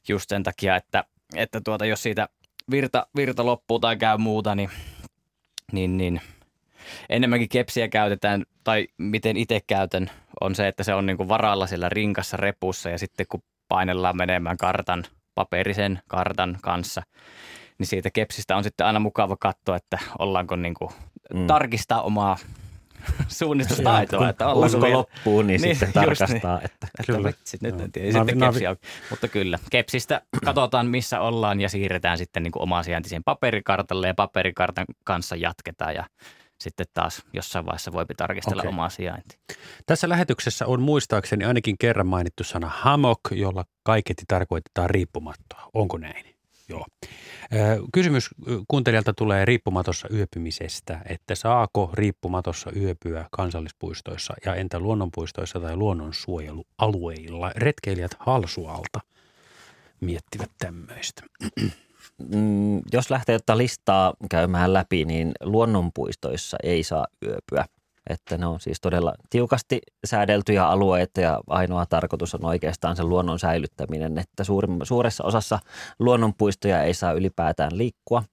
Just 0.07 0.29
sen 0.29 0.43
takia, 0.43 0.75
että, 0.75 1.03
että 1.35 1.61
tuota, 1.61 1.85
jos 1.85 2.03
siitä 2.03 2.29
virta, 2.71 3.07
virta 3.15 3.45
loppuu 3.45 3.79
tai 3.79 3.97
käy 3.97 4.17
muuta, 4.17 4.55
niin 4.55 4.69
niin, 5.71 5.97
niin 5.97 6.21
enemmänkin 7.09 7.49
kepsiä 7.49 7.87
käytetään, 7.87 8.45
tai 8.63 8.87
miten 8.97 9.37
itse 9.37 9.59
käytän, 9.67 10.11
on 10.41 10.55
se, 10.55 10.67
että 10.67 10.83
se 10.83 10.93
on 10.93 11.05
niin 11.05 11.17
kuin 11.17 11.29
varalla 11.29 11.67
siellä 11.67 11.89
rinkassa 11.89 12.37
repussa 12.37 12.89
ja 12.89 12.99
sitten 12.99 13.25
kun 13.29 13.43
painellaan 13.67 14.17
menemään 14.17 14.57
kartan, 14.57 15.03
paperisen 15.35 15.99
kartan 16.07 16.57
kanssa, 16.61 17.01
niin 17.77 17.87
siitä 17.87 18.09
kepsistä 18.11 18.57
on 18.57 18.63
sitten 18.63 18.87
aina 18.87 18.99
mukava 18.99 19.37
katsoa, 19.39 19.75
että 19.75 19.99
ollaanko 20.19 20.55
niin 20.55 20.73
kuin 20.73 20.91
mm. 21.33 21.47
tarkistaa 21.47 22.01
omaa 22.01 22.37
suunnistustaitoa. 23.27 24.29
Että 24.29 24.53
usko 24.53 24.81
vielä... 24.81 24.97
loppuu, 24.97 25.41
niin, 25.41 25.61
niin 25.61 25.75
sitten 25.75 25.93
tarkastaa. 25.93 26.55
Niin, 26.57 26.65
että, 26.65 26.87
että 26.99 27.13
kyllä. 27.13 27.27
vitsit, 27.27 27.61
nyt 27.61 27.81
en 27.81 27.91
tiedä. 27.91 28.11
Sitten 28.11 28.39
navi, 28.39 28.51
kepsi 28.51 28.63
navi. 28.63 28.77
Mutta 29.09 29.27
kyllä, 29.27 29.59
kepsistä 29.71 30.21
katsotaan 30.45 30.87
missä 30.87 31.19
ollaan 31.19 31.61
ja 31.61 31.69
siirretään 31.69 32.17
sitten 32.17 32.43
niin 32.43 32.51
kuin 32.51 32.63
omaa 32.63 32.83
sijainti 32.83 33.09
paperikartalle 33.25 34.07
ja 34.07 34.13
paperikartan 34.13 34.85
kanssa 35.03 35.35
jatketaan 35.35 35.95
ja 35.95 36.05
sitten 36.61 36.85
taas 36.93 37.25
jossain 37.33 37.65
vaiheessa 37.65 37.91
voipi 37.91 38.13
tarkistella 38.15 38.61
okay. 38.61 38.69
omaa 38.69 38.89
sijaintia. 38.89 39.39
Tässä 39.85 40.09
lähetyksessä 40.09 40.65
on 40.65 40.81
muistaakseni 40.81 41.45
ainakin 41.45 41.75
kerran 41.79 42.07
mainittu 42.07 42.43
sana 42.43 42.67
hamok, 42.73 43.19
jolla 43.31 43.65
kaiketi 43.83 44.23
tarkoitetaan 44.27 44.89
riippumattoa. 44.89 45.69
Onko 45.73 45.97
näin? 45.97 46.38
Joo. 46.69 46.85
Kysymys 47.93 48.29
kuuntelijalta 48.67 49.13
tulee 49.13 49.45
riippumatossa 49.45 50.07
yöpymisestä, 50.13 51.01
että 51.09 51.35
saako 51.35 51.89
riippumatossa 51.93 52.71
yöpyä 52.75 53.25
kansallispuistoissa 53.31 54.33
ja 54.45 54.55
entä 54.55 54.79
luonnonpuistoissa 54.79 55.59
tai 55.59 55.75
luonnonsuojelualueilla? 55.75 57.51
Retkeilijät 57.55 58.15
Halsualta 58.19 58.99
miettivät 60.01 60.51
tämmöistä. 60.57 61.23
Mm, 62.33 62.81
jos 62.93 63.09
lähtee 63.09 63.35
ottaa 63.35 63.57
listaa 63.57 64.13
käymään 64.29 64.73
läpi, 64.73 65.05
niin 65.05 65.31
luonnonpuistoissa 65.41 66.57
ei 66.63 66.83
saa 66.83 67.07
yöpyä– 67.23 67.65
että 68.09 68.37
ne 68.37 68.45
on 68.45 68.59
siis 68.59 68.81
todella 68.81 69.13
tiukasti 69.29 69.81
säädeltyjä 70.05 70.67
alueita 70.67 71.21
ja 71.21 71.41
ainoa 71.47 71.85
tarkoitus 71.85 72.35
on 72.35 72.45
oikeastaan 72.45 72.95
se 72.95 73.03
luonnon 73.03 73.39
säilyttäminen, 73.39 74.17
että 74.17 74.43
suuressa 74.83 75.23
osassa 75.23 75.59
luonnonpuistoja 75.99 76.83
ei 76.83 76.93
saa 76.93 77.11
ylipäätään 77.11 77.77
liikkua 77.77 78.23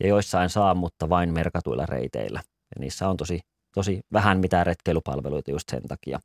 ja 0.00 0.08
joissain 0.08 0.50
saa, 0.50 0.74
mutta 0.74 1.08
vain 1.08 1.32
merkatuilla 1.32 1.86
reiteillä. 1.86 2.40
Ja 2.46 2.80
niissä 2.80 3.08
on 3.08 3.16
tosi, 3.16 3.40
tosi 3.74 4.00
vähän 4.12 4.40
mitään 4.40 4.66
retkeilupalveluita 4.66 5.50
just 5.50 5.68
sen 5.68 5.82
takia. 5.82 6.18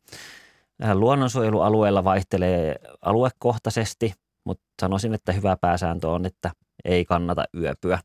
Äh, 0.83 0.95
luonnonsuojelualueella 0.95 2.03
vaihtelee 2.03 2.75
aluekohtaisesti, 3.01 4.13
mutta 4.43 4.65
sanoisin, 4.81 5.13
että 5.13 5.31
hyvä 5.31 5.57
pääsääntö 5.61 6.09
on, 6.09 6.25
että 6.25 6.51
ei 6.85 7.05
kannata 7.05 7.45
yöpyä. 7.57 7.99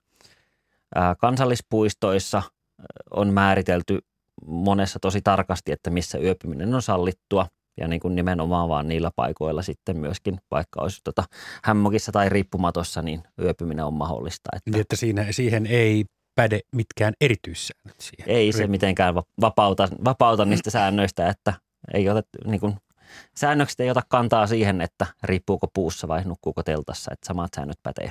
Äh, 0.98 1.16
kansallispuistoissa 1.18 2.38
äh, 2.38 2.44
on 3.10 3.32
määritelty 3.32 3.98
monessa 4.46 4.98
tosi 4.98 5.20
tarkasti, 5.22 5.72
että 5.72 5.90
missä 5.90 6.18
yöpyminen 6.18 6.74
on 6.74 6.82
sallittua 6.82 7.46
ja 7.80 7.88
niin 7.88 8.00
kuin 8.00 8.14
nimenomaan 8.14 8.68
vaan 8.68 8.88
niillä 8.88 9.10
paikoilla 9.16 9.62
sitten 9.62 9.96
myöskin, 9.96 10.38
vaikka 10.50 10.80
olisi 10.82 11.00
tota 11.04 11.24
hämmokissa 11.64 12.12
tai 12.12 12.28
riippumatossa, 12.28 13.02
niin 13.02 13.22
yöpyminen 13.42 13.84
on 13.84 13.94
mahdollista. 13.94 14.48
Että, 14.56 14.70
niin, 14.70 14.80
että 14.80 14.96
siinä, 14.96 15.32
siihen 15.32 15.66
ei 15.66 16.04
päde 16.34 16.60
mitkään 16.72 17.14
erityissäännöt 17.20 18.00
siihen. 18.00 18.36
Ei 18.36 18.52
se 18.52 18.66
mitenkään 18.66 19.14
vapauta, 19.14 19.88
vapauta 20.04 20.44
niistä 20.44 20.70
säännöistä, 20.70 21.28
että 21.28 21.52
ei 21.94 22.08
ota, 22.08 22.22
niin 22.44 22.60
kuin, 22.60 22.76
säännökset 23.36 23.80
ei 23.80 23.90
ota 23.90 24.02
kantaa 24.08 24.46
siihen, 24.46 24.80
että 24.80 25.06
riippuuko 25.22 25.66
puussa 25.74 26.08
vai 26.08 26.24
nukkuuko 26.24 26.62
teltassa, 26.62 27.10
että 27.12 27.26
samat 27.26 27.54
säännöt 27.56 27.78
pätee. 27.82 28.10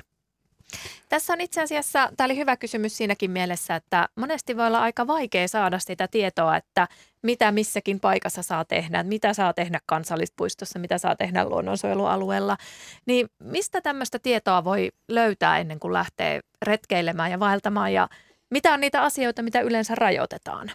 Tässä 1.09 1.33
on 1.33 1.41
itse 1.41 1.61
asiassa, 1.61 2.09
tämä 2.17 2.25
oli 2.25 2.37
hyvä 2.37 2.57
kysymys 2.57 2.97
siinäkin 2.97 3.31
mielessä, 3.31 3.75
että 3.75 4.09
monesti 4.15 4.57
voi 4.57 4.67
olla 4.67 4.81
aika 4.81 5.07
vaikea 5.07 5.47
saada 5.47 5.79
sitä 5.79 6.07
tietoa, 6.07 6.57
että 6.57 6.87
mitä 7.21 7.51
missäkin 7.51 7.99
paikassa 7.99 8.43
saa 8.43 8.65
tehdä, 8.65 9.03
mitä 9.03 9.33
saa 9.33 9.53
tehdä 9.53 9.79
kansallispuistossa, 9.85 10.79
mitä 10.79 10.97
saa 10.97 11.15
tehdä 11.15 11.45
luonnonsuojelualueella. 11.45 12.57
Niin 13.05 13.29
mistä 13.43 13.81
tämmöistä 13.81 14.19
tietoa 14.19 14.63
voi 14.63 14.91
löytää 15.07 15.59
ennen 15.59 15.79
kuin 15.79 15.93
lähtee 15.93 16.39
retkeilemään 16.61 17.31
ja 17.31 17.39
vaeltamaan 17.39 17.93
ja 17.93 18.09
mitä 18.49 18.73
on 18.73 18.81
niitä 18.81 19.03
asioita, 19.03 19.41
mitä 19.41 19.61
yleensä 19.61 19.95
rajoitetaan? 19.95 20.71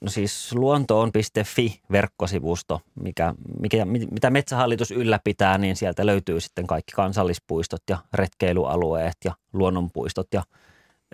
No 0.00 0.10
siis 0.10 0.52
luontoon.fi 0.54 1.80
verkkosivusto, 1.92 2.80
mikä, 3.00 3.34
mikä, 3.60 3.84
mitä 3.84 4.30
Metsähallitus 4.30 4.90
ylläpitää, 4.90 5.58
niin 5.58 5.76
sieltä 5.76 6.06
löytyy 6.06 6.40
sitten 6.40 6.66
kaikki 6.66 6.92
kansallispuistot 6.92 7.82
ja 7.90 7.98
retkeilyalueet 8.14 9.16
ja 9.24 9.34
luonnonpuistot. 9.52 10.26
Ja 10.34 10.42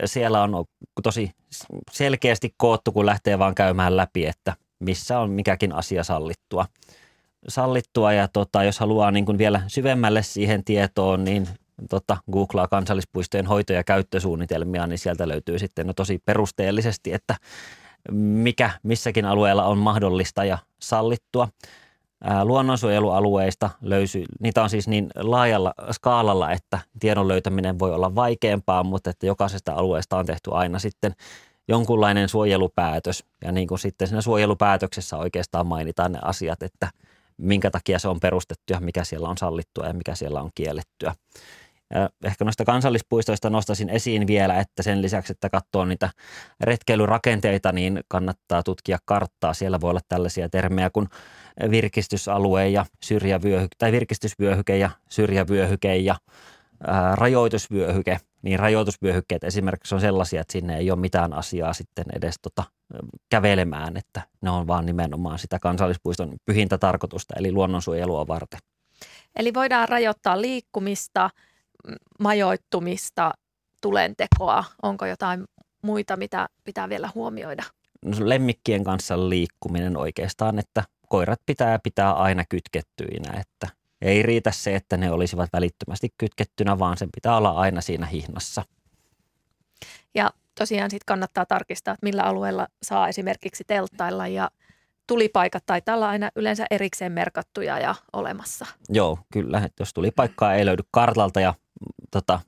siellä 0.05 0.43
on 0.43 0.65
tosi 1.03 1.31
selkeästi 1.91 2.55
koottu, 2.57 2.93
kun 2.93 3.07
lähtee 3.07 3.39
vaan 3.39 3.55
käymään 3.55 3.97
läpi, 3.97 4.27
että 4.27 4.57
missä 4.79 5.19
on 5.19 5.31
mikäkin 5.31 5.73
asia 5.75 6.05
sallittua. 6.05 6.67
Sallittua 7.49 8.13
ja 8.13 8.29
tota, 8.29 8.65
jos 8.65 8.79
haluaa 8.79 9.11
niin 9.11 9.25
kuin 9.27 9.39
vielä 9.39 9.63
syvemmälle 9.67 10.23
siihen 10.23 10.65
tietoon, 10.65 11.25
niin 11.25 11.49
tota, 11.91 12.17
googlaa 12.33 12.69
kansallispuistojen 12.69 13.47
hoito- 13.47 13.73
ja 13.73 13.85
käyttösuunnitelmia, 13.85 14.87
niin 14.87 14.99
sieltä 14.99 15.29
löytyy 15.29 15.59
sitten 15.59 15.87
no 15.87 15.93
tosi 15.93 16.19
perusteellisesti, 16.25 17.13
että 17.13 17.37
mikä 18.11 18.71
missäkin 18.83 19.25
alueella 19.25 19.65
on 19.65 19.79
mahdollista 19.79 20.45
ja 20.45 20.59
sallittua. 20.79 21.49
luonnonsuojelualueista 22.45 23.71
löysy, 23.81 24.25
niitä 24.41 24.63
on 24.63 24.71
siis 24.71 24.89
niin 24.89 25.11
laajalla 25.17 25.75
skaalalla, 25.93 26.53
että 26.53 26.79
tiedon 27.01 27.29
löytäminen 27.29 27.79
voi 27.79 27.95
olla 27.95 28.15
vaikeampaa, 28.15 28.85
mutta 28.85 29.11
että 29.11 29.27
jokaisesta 29.27 29.73
alueesta 29.73 30.17
on 30.17 30.27
tehty 30.27 30.51
aina 30.53 30.79
sitten 30.79 31.15
jonkunlainen 31.69 32.29
suojelupäätös. 32.29 33.25
Ja 33.45 33.53
niin 33.53 33.69
kuin 33.69 33.79
sitten 33.79 34.09
siinä 34.09 34.21
suojelupäätöksessä 34.21 35.17
oikeastaan 35.17 35.67
mainitaan 35.67 36.13
ne 36.13 36.19
asiat, 36.23 36.63
että 36.63 36.91
minkä 37.37 37.71
takia 37.71 37.99
se 37.99 38.09
on 38.09 38.21
perustettu 38.21 38.73
ja 38.73 38.81
mikä 38.81 39.05
siellä 39.05 39.29
on 39.29 39.39
sallittua 39.39 39.87
ja 39.87 39.93
mikä 39.95 40.15
siellä 40.15 40.41
on 40.41 40.51
kiellettyä. 40.55 41.15
Ehkä 42.25 42.45
noista 42.45 42.65
kansallispuistoista 42.65 43.51
nostaisin 43.51 43.89
esiin 43.91 44.27
vielä, 44.27 44.59
että 44.59 44.83
sen 44.83 45.03
lisäksi, 45.03 45.33
että 45.33 45.51
katsoo 45.51 45.85
niitä 45.85 46.11
retkeilyrakenteita, 46.61 47.73
niin 47.73 48.01
kannattaa 48.09 48.63
tutkia 48.63 48.99
karttaa. 49.05 49.55
Siellä 49.55 49.81
voi 49.81 49.91
olla 49.91 50.01
tällaisia 50.09 50.49
termejä 50.49 50.91
kuin 50.91 51.09
virkistysalue 51.71 52.69
ja 52.69 52.87
syrjävyöhyke, 53.05 53.77
tai 53.79 53.93
virkistysvyöhyke 53.93 54.77
ja 54.77 54.91
syrjävyöhyke 55.09 55.97
ja 55.97 56.17
rajoitusvyöhyke. 57.15 58.19
Niin 58.43 58.59
rajoitusvyöhykkeet 58.59 59.45
esimerkiksi 59.45 59.95
on 59.95 60.01
sellaisia, 60.01 60.41
että 60.41 60.53
sinne 60.53 60.77
ei 60.77 60.91
ole 60.91 61.01
mitään 61.01 61.33
asiaa 61.33 61.73
sitten 61.73 62.05
edes 62.17 62.35
tota, 62.43 62.65
kävelemään, 63.31 63.97
että 63.97 64.23
ne 64.41 64.51
on 64.51 64.67
vaan 64.67 64.87
nimenomaan 64.87 65.39
sitä 65.39 65.59
kansallispuiston 65.59 66.33
pyhintä 66.45 66.79
tarkoitusta, 66.79 67.35
eli 67.39 67.53
luonnonsuojelua 67.53 68.27
varten. 68.27 68.61
Eli 69.37 69.55
voidaan 69.55 69.89
rajoittaa 69.89 70.41
liikkumista– 70.41 71.31
majoittumista, 72.19 73.33
tulentekoa? 73.81 74.65
Onko 74.83 75.07
jotain 75.07 75.45
muita, 75.83 76.17
mitä 76.17 76.49
pitää 76.65 76.89
vielä 76.89 77.11
huomioida? 77.15 77.63
No, 78.05 78.17
lemmikkien 78.21 78.85
kanssa 78.85 79.29
liikkuminen 79.29 79.97
oikeastaan, 79.97 80.59
että 80.59 80.85
koirat 81.09 81.41
pitää 81.47 81.79
pitää 81.79 82.13
aina 82.13 82.45
kytkettyinä, 82.49 83.41
että 83.41 83.69
ei 84.03 84.23
riitä 84.23 84.51
se, 84.51 84.77
että 84.77 84.97
ne 84.97 85.11
olisivat 85.11 85.51
välittömästi 85.53 86.09
kytkettynä, 86.19 86.79
vaan 86.79 86.97
sen 86.97 87.09
pitää 87.15 87.37
olla 87.37 87.51
aina 87.51 87.81
siinä 87.81 88.07
hihnassa. 88.07 88.63
Ja 90.15 90.31
tosiaan 90.59 90.91
sitten 90.91 91.07
kannattaa 91.07 91.47
tarkistaa, 91.47 91.95
että 91.95 92.07
millä 92.07 92.23
alueella 92.23 92.69
saa 92.83 93.09
esimerkiksi 93.09 93.65
telttailla 93.67 94.29
ja 94.29 94.51
tulipaikat 95.07 95.63
taitaa 95.67 95.95
olla 95.95 96.09
aina 96.09 96.31
yleensä 96.37 96.67
erikseen 96.71 97.13
merkattuja 97.13 97.79
ja 97.79 97.95
olemassa. 98.13 98.67
Joo, 98.89 99.19
kyllä. 99.33 99.59
Että 99.59 99.81
jos 99.83 99.95
tulipaikkaa 99.95 100.55
ei 100.55 100.67
löydy 100.67 100.83
kartalta 100.91 101.41
ja 101.41 101.55
tota, 102.13 102.41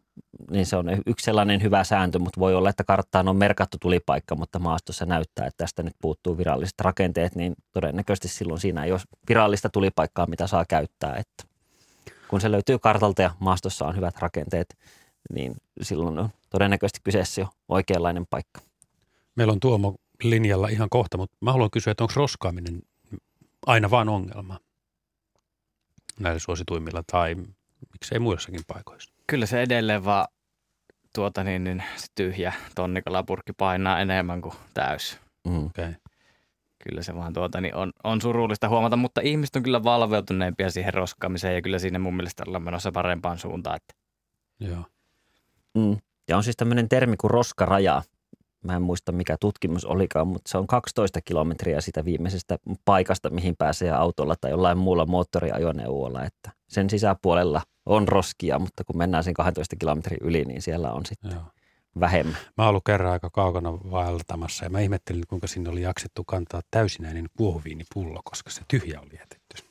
niin 0.51 0.66
se 0.66 0.77
on 0.77 0.86
yksi 1.07 1.24
sellainen 1.24 1.62
hyvä 1.62 1.85
sääntö, 1.85 2.19
mutta 2.19 2.41
voi 2.41 2.55
olla, 2.55 2.70
että 2.70 2.85
karttaan 2.85 3.28
on 3.28 3.36
merkattu 3.36 3.78
tulipaikka, 3.81 4.36
mutta 4.36 4.59
maastossa 4.59 5.07
näyttää, 5.07 5.47
että 5.47 5.65
tästä 5.65 5.82
nyt 5.82 5.95
puuttuu 6.01 6.39
viralliset 6.39 6.81
rakenteet, 6.81 7.35
niin 7.35 7.55
todennäköisesti 7.73 8.28
silloin 8.28 8.61
siinä 8.61 8.85
ei 8.85 8.93
ole 8.93 9.01
virallista 9.28 9.69
tulipaikkaa, 9.69 10.27
mitä 10.27 10.47
saa 10.47 10.65
käyttää. 10.65 11.16
Että 11.16 11.45
kun 12.28 12.41
se 12.41 12.51
löytyy 12.51 12.78
kartalta 12.78 13.23
ja 13.23 13.31
maastossa 13.39 13.86
on 13.86 13.97
hyvät 13.97 14.19
rakenteet, 14.19 14.77
niin 15.35 15.55
silloin 15.82 16.19
on 16.19 16.28
todennäköisesti 16.51 17.01
kyseessä 17.05 17.41
jo 17.41 17.49
oikeanlainen 17.69 18.27
paikka. 18.31 18.61
Meillä 19.36 19.53
on 19.53 19.61
Tuomo 19.61 19.95
linjalla 20.23 20.69
ihan 20.69 20.89
kohta, 20.91 21.16
mutta 21.16 21.36
mä 21.41 21.53
haluan 21.53 21.70
kysyä, 21.70 21.91
että 21.91 22.05
onko 22.05 22.12
roskaaminen 22.16 22.82
aina 23.66 23.91
vaan 23.91 24.09
ongelma 24.09 24.59
näillä 26.20 26.39
suosituimmilla 26.39 27.03
tai 27.12 27.36
miksei 27.93 28.19
muissakin 28.19 28.61
paikoissa? 28.66 29.14
Kyllä 29.26 29.46
se 29.46 29.62
edelleen 29.62 30.05
vaan 30.05 30.28
tuota 31.14 31.44
niin, 31.44 31.64
niin 31.64 31.82
se 31.96 32.06
tyhjä 32.14 32.52
tonnikalapurkki 32.74 33.52
painaa 33.52 34.01
enemmän 34.01 34.42
kuin 34.42 34.55
täys. 34.74 35.18
Mm. 35.48 35.66
Okay. 35.66 35.94
Kyllä 36.84 37.02
se 37.02 37.14
vaan 37.14 37.32
tuota, 37.32 37.60
niin 37.60 37.74
on, 37.74 37.92
on 38.05 38.20
surullista 38.20 38.68
huomata, 38.68 38.96
mutta 38.96 39.20
ihmiset 39.20 39.56
on 39.56 39.62
kyllä 39.62 39.84
valveutuneempia 39.84 40.70
siihen 40.70 40.94
roskaamiseen 40.94 41.55
ja 41.55 41.62
kyllä 41.62 41.78
siinä 41.78 41.98
mun 41.98 42.16
mielestä 42.16 42.44
ollaan 42.46 42.62
menossa 42.62 42.92
parempaan 42.92 43.38
suuntaan. 43.38 43.76
Että. 43.76 43.94
Joo. 44.60 44.84
Mm. 45.74 45.96
Ja 46.28 46.36
on 46.36 46.44
siis 46.44 46.56
tämmöinen 46.56 46.88
termi 46.88 47.16
kuin 47.16 47.30
roskaraja. 47.30 48.02
Mä 48.64 48.76
en 48.76 48.82
muista 48.82 49.12
mikä 49.12 49.36
tutkimus 49.40 49.84
olikaan, 49.84 50.28
mutta 50.28 50.51
se 50.51 50.59
on 50.59 50.66
12 50.66 51.20
kilometriä 51.24 51.80
sitä 51.80 52.05
viimeisestä 52.05 52.59
paikasta, 52.84 53.30
mihin 53.30 53.55
pääsee 53.59 53.90
autolla 53.90 54.34
tai 54.40 54.51
jollain 54.51 54.78
muulla 54.78 55.06
moottoriajoneuvolla. 55.06 56.24
Että 56.24 56.51
sen 56.68 56.90
sisäpuolella– 56.90 57.62
on 57.86 58.09
roskia, 58.09 58.59
mutta 58.59 58.85
kun 58.85 58.98
mennään 58.98 59.24
sen 59.24 59.35
12 59.35 59.77
kilometrin 59.77 60.19
yli, 60.20 60.44
niin 60.44 60.62
siellä 60.62 60.93
on 60.93 61.06
sitten 61.06 61.31
Joo. 61.31 61.43
vähemmän. 62.01 62.36
Mä 62.59 62.65
oon 62.65 62.69
ollut 62.69 62.85
kerran 62.85 63.12
aika 63.12 63.31
kaukana 63.31 63.73
vaeltamassa 63.73 64.65
ja 64.65 64.70
mä 64.70 64.81
ihmettelin, 64.81 65.23
kuinka 65.28 65.47
sinne 65.47 65.70
oli 65.70 65.82
jaksettu 65.82 66.24
kantaa 66.24 66.61
täysinäinen 66.70 67.27
kuohuviinipullo, 67.36 68.20
koska 68.24 68.51
se 68.51 68.62
tyhjä 68.69 69.01
oli 69.01 69.19
jätetty. 69.19 69.65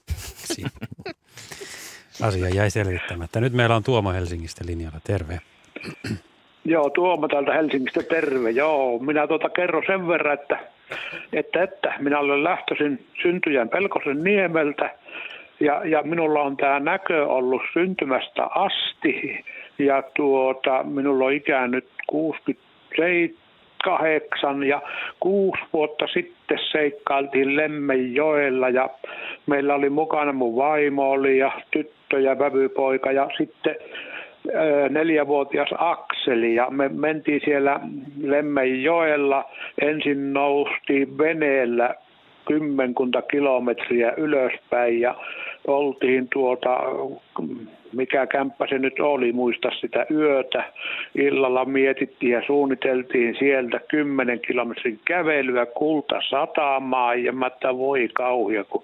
Asia 2.28 2.50
jäi 2.50 2.70
selvittämättä. 2.70 3.42
Nyt 3.42 3.54
meillä 3.54 3.76
on 3.76 3.84
Tuomo 3.84 4.12
Helsingistä 4.12 4.64
linjalla. 4.68 5.00
Terve. 5.04 5.40
Joo, 6.66 6.90
Tuomo 6.90 7.28
täältä 7.28 7.54
Helsingistä 7.54 8.04
terve. 8.04 8.52
Joo, 8.52 9.00
minä 9.00 9.28
tuota 9.28 9.50
kerron 9.50 9.84
sen 9.88 10.08
verran, 10.08 10.34
että, 10.34 10.60
että, 11.34 11.64
että 11.64 11.94
minä 12.00 12.20
olen 12.20 12.44
lähtöisin 12.44 13.08
syntyjän 13.22 13.70
Pelkosen 13.70 14.24
niemeltä– 14.24 14.90
ja, 15.60 15.82
ja 15.86 16.04
minulla 16.04 16.42
on 16.42 16.58
tämä 16.58 16.80
näkö 16.80 17.26
ollut 17.26 17.62
syntymästä 17.74 18.46
asti 18.46 19.46
ja 19.80 20.04
tuota, 20.16 20.84
minulla 20.84 21.26
on 21.26 21.34
ikää 21.34 21.68
nyt 21.68 21.88
68 22.08 24.64
ja 24.64 24.82
kuusi 25.20 25.62
vuotta 25.74 26.08
sitten 26.08 26.60
seikkailtiin 26.72 27.56
Lemmenjoella 27.56 28.70
ja 28.70 28.90
meillä 29.46 29.76
oli 29.76 29.90
mukana 29.90 30.34
mun 30.34 30.56
vaimo 30.56 31.12
oli 31.12 31.38
ja 31.38 31.52
tyttö 31.72 32.20
ja 32.20 32.40
vävypoika 32.40 33.12
ja 33.12 33.30
sitten 33.38 33.76
neljävuotias 34.90 35.70
Akseli 35.78 36.56
ja 36.56 36.70
me 36.70 36.90
mentiin 36.90 37.42
siellä 37.46 37.80
Lemmenjoella. 38.22 39.46
Ensin 39.82 40.34
noustiin 40.34 41.18
veneellä 41.18 41.96
kymmenkunta 42.48 43.22
kilometriä 43.22 44.14
ylöspäin 44.18 45.00
ja 45.00 45.16
oltiin 45.68 46.28
tuota, 46.34 46.78
mikä 47.94 48.28
kämppä 48.28 48.68
se 48.70 48.80
nyt 48.80 49.00
oli, 49.00 49.32
muista 49.32 49.70
sitä 49.82 50.06
yötä. 50.12 50.64
Illalla 51.16 51.66
mietittiin 51.66 52.32
ja 52.32 52.42
suunniteltiin 52.46 53.36
sieltä 53.40 53.80
kymmenen 53.88 54.40
kilometrin 54.40 55.00
kävelyä 55.06 55.66
kulta 55.66 56.22
satamaan 56.30 57.24
ja 57.24 57.32
mä 57.32 57.48
että 57.48 57.78
voi 57.78 58.10
kauhia, 58.14 58.64
kun 58.64 58.84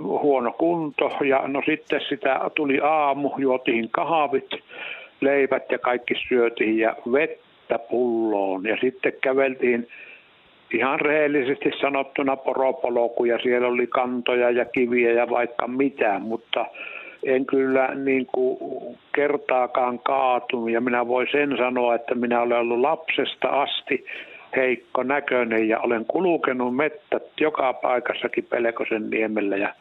huono 0.00 0.52
kunto. 0.52 1.10
Ja 1.24 1.42
no 1.46 1.62
sitten 1.66 2.00
sitä 2.08 2.40
tuli 2.54 2.80
aamu, 2.82 3.30
juotiin 3.38 3.88
kahvit, 3.90 4.50
leivät 5.20 5.70
ja 5.70 5.78
kaikki 5.78 6.14
syötiin 6.28 6.78
ja 6.78 6.96
vettä 7.12 7.78
pulloon. 7.78 8.64
Ja 8.64 8.76
sitten 8.80 9.12
käveltiin 9.20 9.88
ihan 10.72 11.00
rehellisesti 11.00 11.70
sanottuna 11.80 12.36
poropoloku 12.36 13.24
ja 13.24 13.38
siellä 13.38 13.68
oli 13.68 13.86
kantoja 13.86 14.50
ja 14.50 14.64
kiviä 14.64 15.12
ja 15.12 15.30
vaikka 15.30 15.68
mitä, 15.68 16.18
mutta 16.18 16.66
en 17.24 17.46
kyllä 17.46 17.94
niin 17.94 18.26
kuin 18.26 18.58
kertaakaan 19.14 19.98
kaatunut. 19.98 20.70
Ja 20.70 20.80
minä 20.80 21.08
voin 21.08 21.28
sen 21.32 21.56
sanoa, 21.56 21.94
että 21.94 22.14
minä 22.14 22.40
olen 22.40 22.58
ollut 22.58 22.80
lapsesta 22.80 23.48
asti 23.48 24.04
heikko 24.56 25.02
näköinen 25.02 25.68
ja 25.68 25.80
olen 25.80 26.04
kulkenut 26.04 26.76
mettät 26.76 27.22
joka 27.40 27.72
paikassakin 27.72 28.44
Pelkosen 28.44 29.10
niemellä. 29.10 29.56
Ja 29.56 29.74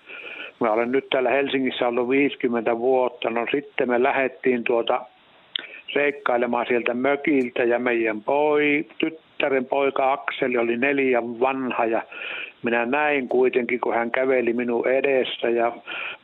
mä 0.60 0.72
olen 0.72 0.92
nyt 0.92 1.10
täällä 1.10 1.30
Helsingissä 1.30 1.88
ollut 1.88 2.10
50 2.10 2.78
vuotta, 2.78 3.30
no 3.30 3.46
sitten 3.52 3.90
me 3.90 4.04
lähdettiin 4.04 4.64
tuota 4.64 5.02
seikkailemaan 5.94 6.66
sieltä 6.68 6.94
mökiltä 6.94 7.64
ja 7.64 7.80
meidän 7.80 8.22
poi, 8.22 8.86
tyttären 9.38 9.66
poika 9.66 10.14
Akseli 10.14 10.58
oli 10.58 10.78
neljän 10.78 11.40
vanha 11.40 11.86
ja 11.86 12.02
minä 12.64 12.86
näin 12.86 13.28
kuitenkin, 13.28 13.80
kun 13.80 13.94
hän 13.94 14.12
käveli 14.12 14.54
minun 14.54 14.88
edessä 14.88 15.50
ja 15.50 15.72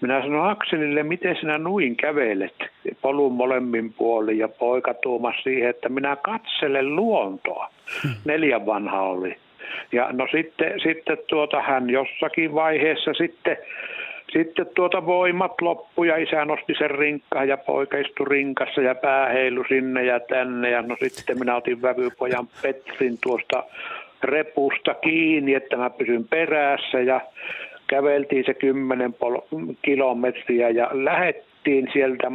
minä 0.01 0.21
sanoin 0.21 0.51
Akselille, 0.51 1.03
miten 1.03 1.35
sinä 1.35 1.57
nuin 1.57 1.95
kävelet 1.95 2.55
polun 3.01 3.33
molemmin 3.33 3.93
puolin 3.93 4.37
ja 4.37 4.47
poika 4.47 4.93
tuumasi 4.93 5.41
siihen, 5.41 5.69
että 5.69 5.89
minä 5.89 6.15
katselen 6.15 6.95
luontoa. 6.95 7.69
Hmm. 8.03 8.13
Neljän 8.25 8.65
vanha 8.65 9.01
oli. 9.01 9.35
Ja 9.91 10.09
no 10.11 10.27
sitten, 10.31 10.79
sitten 10.79 11.17
tuota, 11.27 11.61
hän 11.61 11.89
jossakin 11.89 12.53
vaiheessa 12.53 13.13
sitten 13.13 13.57
sitten 14.33 14.65
tuota 14.75 15.05
voimat 15.05 15.61
loppu 15.61 16.03
ja 16.03 16.17
isä 16.17 16.45
nosti 16.45 16.73
sen 16.77 16.91
rinkkaan 16.91 17.47
ja 17.47 17.57
poika 17.57 17.97
istui 17.97 18.25
rinkassa 18.29 18.81
ja 18.81 18.95
pää 18.95 19.29
heilu 19.29 19.63
sinne 19.67 20.05
ja 20.05 20.19
tänne. 20.19 20.69
Ja 20.69 20.81
no 20.81 20.95
sitten 21.03 21.39
minä 21.39 21.55
otin 21.55 21.81
vävypojan 21.81 22.47
Petrin 22.61 23.17
tuosta 23.23 23.63
repusta 24.23 24.93
kiinni, 24.93 25.53
että 25.53 25.77
mä 25.77 25.89
pysyn 25.89 26.27
perässä 26.27 26.99
ja 26.99 27.21
käveltiin 27.87 28.43
se 28.45 28.53
kymmenen 28.53 29.13
pol- 29.13 29.73
kilometriä 29.81 30.69
ja 30.69 30.89
lähettiin 30.91 31.89
sieltä 31.93 32.27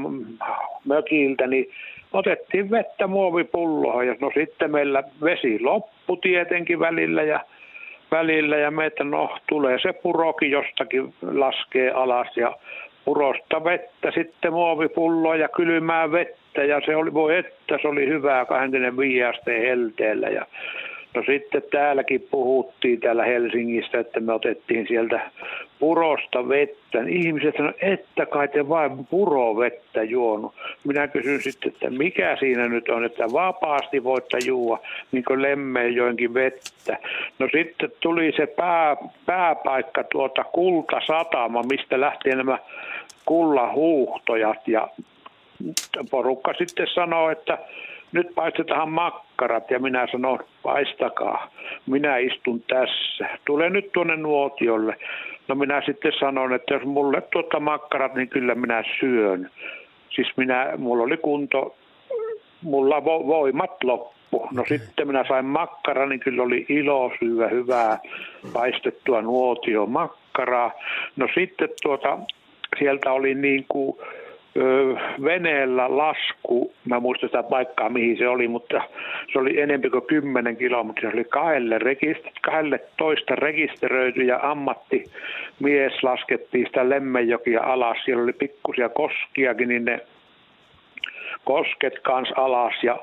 mökiltä, 0.84 1.46
niin 1.46 1.70
otettiin 2.12 2.70
vettä 2.70 3.06
muovipulloon 3.06 4.06
ja 4.06 4.16
no 4.20 4.30
sitten 4.34 4.70
meillä 4.70 5.02
vesi 5.24 5.60
loppu 5.60 6.16
tietenkin 6.16 6.80
välillä 6.80 7.22
ja 7.22 7.40
välillä 8.10 8.56
ja 8.56 8.70
me, 8.70 8.86
että 8.86 9.04
no 9.04 9.38
tulee 9.48 9.78
se 9.82 9.92
purokin 9.92 10.50
jostakin 10.50 11.14
laskee 11.22 11.90
alas 11.90 12.36
ja 12.36 12.56
purosta 13.04 13.64
vettä, 13.64 14.10
sitten 14.10 14.52
muovipulloa 14.52 15.36
ja 15.36 15.48
kylmää 15.48 16.12
vettä 16.12 16.64
ja 16.64 16.80
se 16.86 16.96
oli, 16.96 17.14
voi 17.14 17.36
että 17.36 17.78
se 17.82 17.88
oli 17.88 18.06
hyvää 18.06 18.44
25 18.44 19.24
asteen 19.24 19.62
helteellä 19.62 20.28
ja 20.28 20.46
No 21.14 21.22
sitten 21.26 21.62
täälläkin 21.70 22.28
puhuttiin 22.30 23.00
täällä 23.00 23.24
Helsingissä, 23.24 23.98
että 23.98 24.20
me 24.20 24.32
otettiin 24.32 24.86
sieltä 24.88 25.30
purosta 25.78 26.48
vettä. 26.48 26.98
Ihmiset 27.08 27.54
sanoivat, 27.56 27.76
että 27.80 28.26
kai 28.26 28.48
te 28.48 28.68
vain 28.68 29.06
purovettä 29.06 30.02
juonut. 30.02 30.54
Minä 30.84 31.08
kysyn 31.08 31.42
sitten, 31.42 31.72
että 31.72 31.90
mikä 31.90 32.36
siinä 32.40 32.68
nyt 32.68 32.88
on, 32.88 33.04
että 33.04 33.32
vapaasti 33.32 34.04
voitte 34.04 34.38
juua 34.46 34.80
niin 35.12 35.24
kuin 35.24 35.42
Lemmeenjoenkin 35.42 36.34
vettä. 36.34 36.98
No 37.38 37.48
sitten 37.52 37.92
tuli 38.00 38.32
se 38.36 38.46
pää, 38.46 38.96
pääpaikka 39.26 40.04
tuota 40.04 40.44
kultasatama, 40.44 41.62
mistä 41.62 42.00
lähtee 42.00 42.34
nämä 42.34 42.58
kullahuuhtojat 43.26 44.68
ja 44.68 44.88
porukka 46.10 46.54
sitten 46.58 46.86
sanoo, 46.94 47.30
että 47.30 47.58
nyt 48.12 48.34
paistetaan 48.34 48.90
makkarat 48.90 49.70
ja 49.70 49.78
minä 49.78 50.06
sanon, 50.12 50.38
paistakaa, 50.62 51.50
minä 51.86 52.16
istun 52.16 52.62
tässä, 52.62 53.38
tule 53.46 53.70
nyt 53.70 53.92
tuonne 53.92 54.16
nuotiolle. 54.16 54.96
No 55.48 55.54
minä 55.54 55.82
sitten 55.86 56.12
sanon, 56.20 56.52
että 56.52 56.74
jos 56.74 56.82
mulle 56.82 57.20
tuota 57.20 57.60
makkarat, 57.60 58.14
niin 58.14 58.28
kyllä 58.28 58.54
minä 58.54 58.84
syön. 59.00 59.50
Siis 60.10 60.28
minä, 60.36 60.72
mulla 60.78 61.02
oli 61.04 61.16
kunto, 61.16 61.76
mulla 62.62 63.04
vo, 63.04 63.26
voimat 63.26 63.84
loppu. 63.84 64.48
No 64.52 64.64
sitten 64.68 65.06
minä 65.06 65.24
sain 65.28 65.44
makkara, 65.44 66.06
niin 66.06 66.20
kyllä 66.20 66.42
oli 66.42 66.66
ilo 66.68 67.12
syödä 67.18 67.48
hyvää 67.48 67.98
paistettua 68.52 69.22
nuotio 69.22 69.86
makkaraa. 69.86 70.72
No 71.16 71.28
sitten 71.34 71.68
tuota, 71.82 72.18
sieltä 72.78 73.12
oli 73.12 73.34
niin 73.34 73.64
kuin 73.68 73.98
veneellä 75.24 75.96
lasku, 75.96 76.72
mä 76.84 77.00
muistan 77.00 77.28
sitä 77.28 77.42
paikkaa 77.42 77.88
mihin 77.88 78.18
se 78.18 78.28
oli, 78.28 78.48
mutta 78.48 78.82
se 79.32 79.38
oli 79.38 79.60
enemmän 79.60 79.90
kuin 79.90 80.06
10 80.06 80.56
kilometriä, 80.56 81.10
se 81.10 81.16
oli 81.16 81.24
kahdelle, 81.24 81.78
rekister, 81.78 82.32
kahdelle 82.42 82.80
toista 82.96 83.36
rekisteröity 83.36 84.22
ja 84.22 84.40
ammattimies 84.42 86.02
laskettiin 86.02 86.66
sitä 86.66 86.88
Lemmenjokia 86.88 87.62
alas, 87.62 87.98
siellä 88.04 88.22
oli 88.22 88.32
pikkusia 88.32 88.88
koskiakin, 88.88 89.68
niin 89.68 89.84
ne 89.84 90.00
kosket 91.44 91.98
kans 92.02 92.32
alas 92.36 92.74
ja 92.82 92.98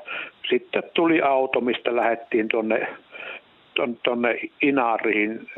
sitten 0.48 0.82
tuli 0.94 1.22
auto, 1.22 1.60
mistä 1.60 1.96
lähdettiin 1.96 2.48
tuonne 2.48 2.88
tonne 4.02 4.40
Inariin, 4.62 5.48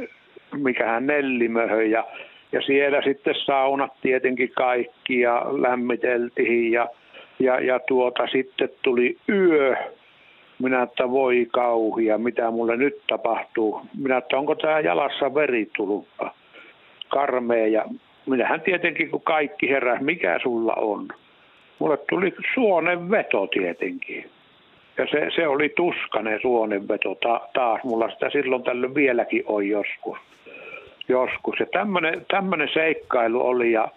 mikähän 0.54 1.06
Nellimöhön 1.06 1.90
ja 1.90 2.04
ja 2.52 2.62
siellä 2.62 3.02
sitten 3.02 3.34
saunat 3.34 3.92
tietenkin 4.02 4.50
kaikki 4.56 5.20
ja 5.20 5.46
lämmiteltiin 5.50 6.72
ja, 6.72 6.88
ja, 7.38 7.60
ja 7.60 7.80
tuota, 7.88 8.26
sitten 8.26 8.68
tuli 8.82 9.16
yö. 9.28 9.76
Minä 10.62 10.82
että 10.82 11.10
voi 11.10 11.46
kauhia, 11.52 12.18
mitä 12.18 12.50
mulle 12.50 12.76
nyt 12.76 13.02
tapahtuu. 13.06 13.80
Minä 13.98 14.16
että 14.16 14.38
onko 14.38 14.54
tämä 14.54 14.80
jalassa 14.80 15.34
veri 15.34 15.68
tullut 15.76 16.08
karmea 17.08 17.66
ja 17.66 17.84
minähän 18.26 18.60
tietenkin 18.60 19.10
kun 19.10 19.22
kaikki 19.22 19.68
herää, 19.68 19.98
mikä 20.00 20.38
sulla 20.42 20.74
on. 20.74 21.08
Mulle 21.78 21.98
tuli 22.08 22.34
suonen 22.54 23.10
veto 23.10 23.46
tietenkin. 23.46 24.30
Ja 24.98 25.06
se, 25.10 25.28
se 25.34 25.48
oli 25.48 25.68
tuskanen 25.68 26.40
suonenveto 26.42 27.14
ta, 27.14 27.40
taas. 27.54 27.84
Mulla 27.84 28.10
sitä 28.10 28.30
silloin 28.30 28.62
tällöin 28.62 28.94
vieläkin 28.94 29.42
on 29.46 29.68
joskus 29.68 30.18
joskus. 31.08 31.60
Ja 31.60 31.66
tämmöinen 32.28 32.68
seikkailu 32.74 33.46
oli 33.46 33.72
ja, 33.72 33.88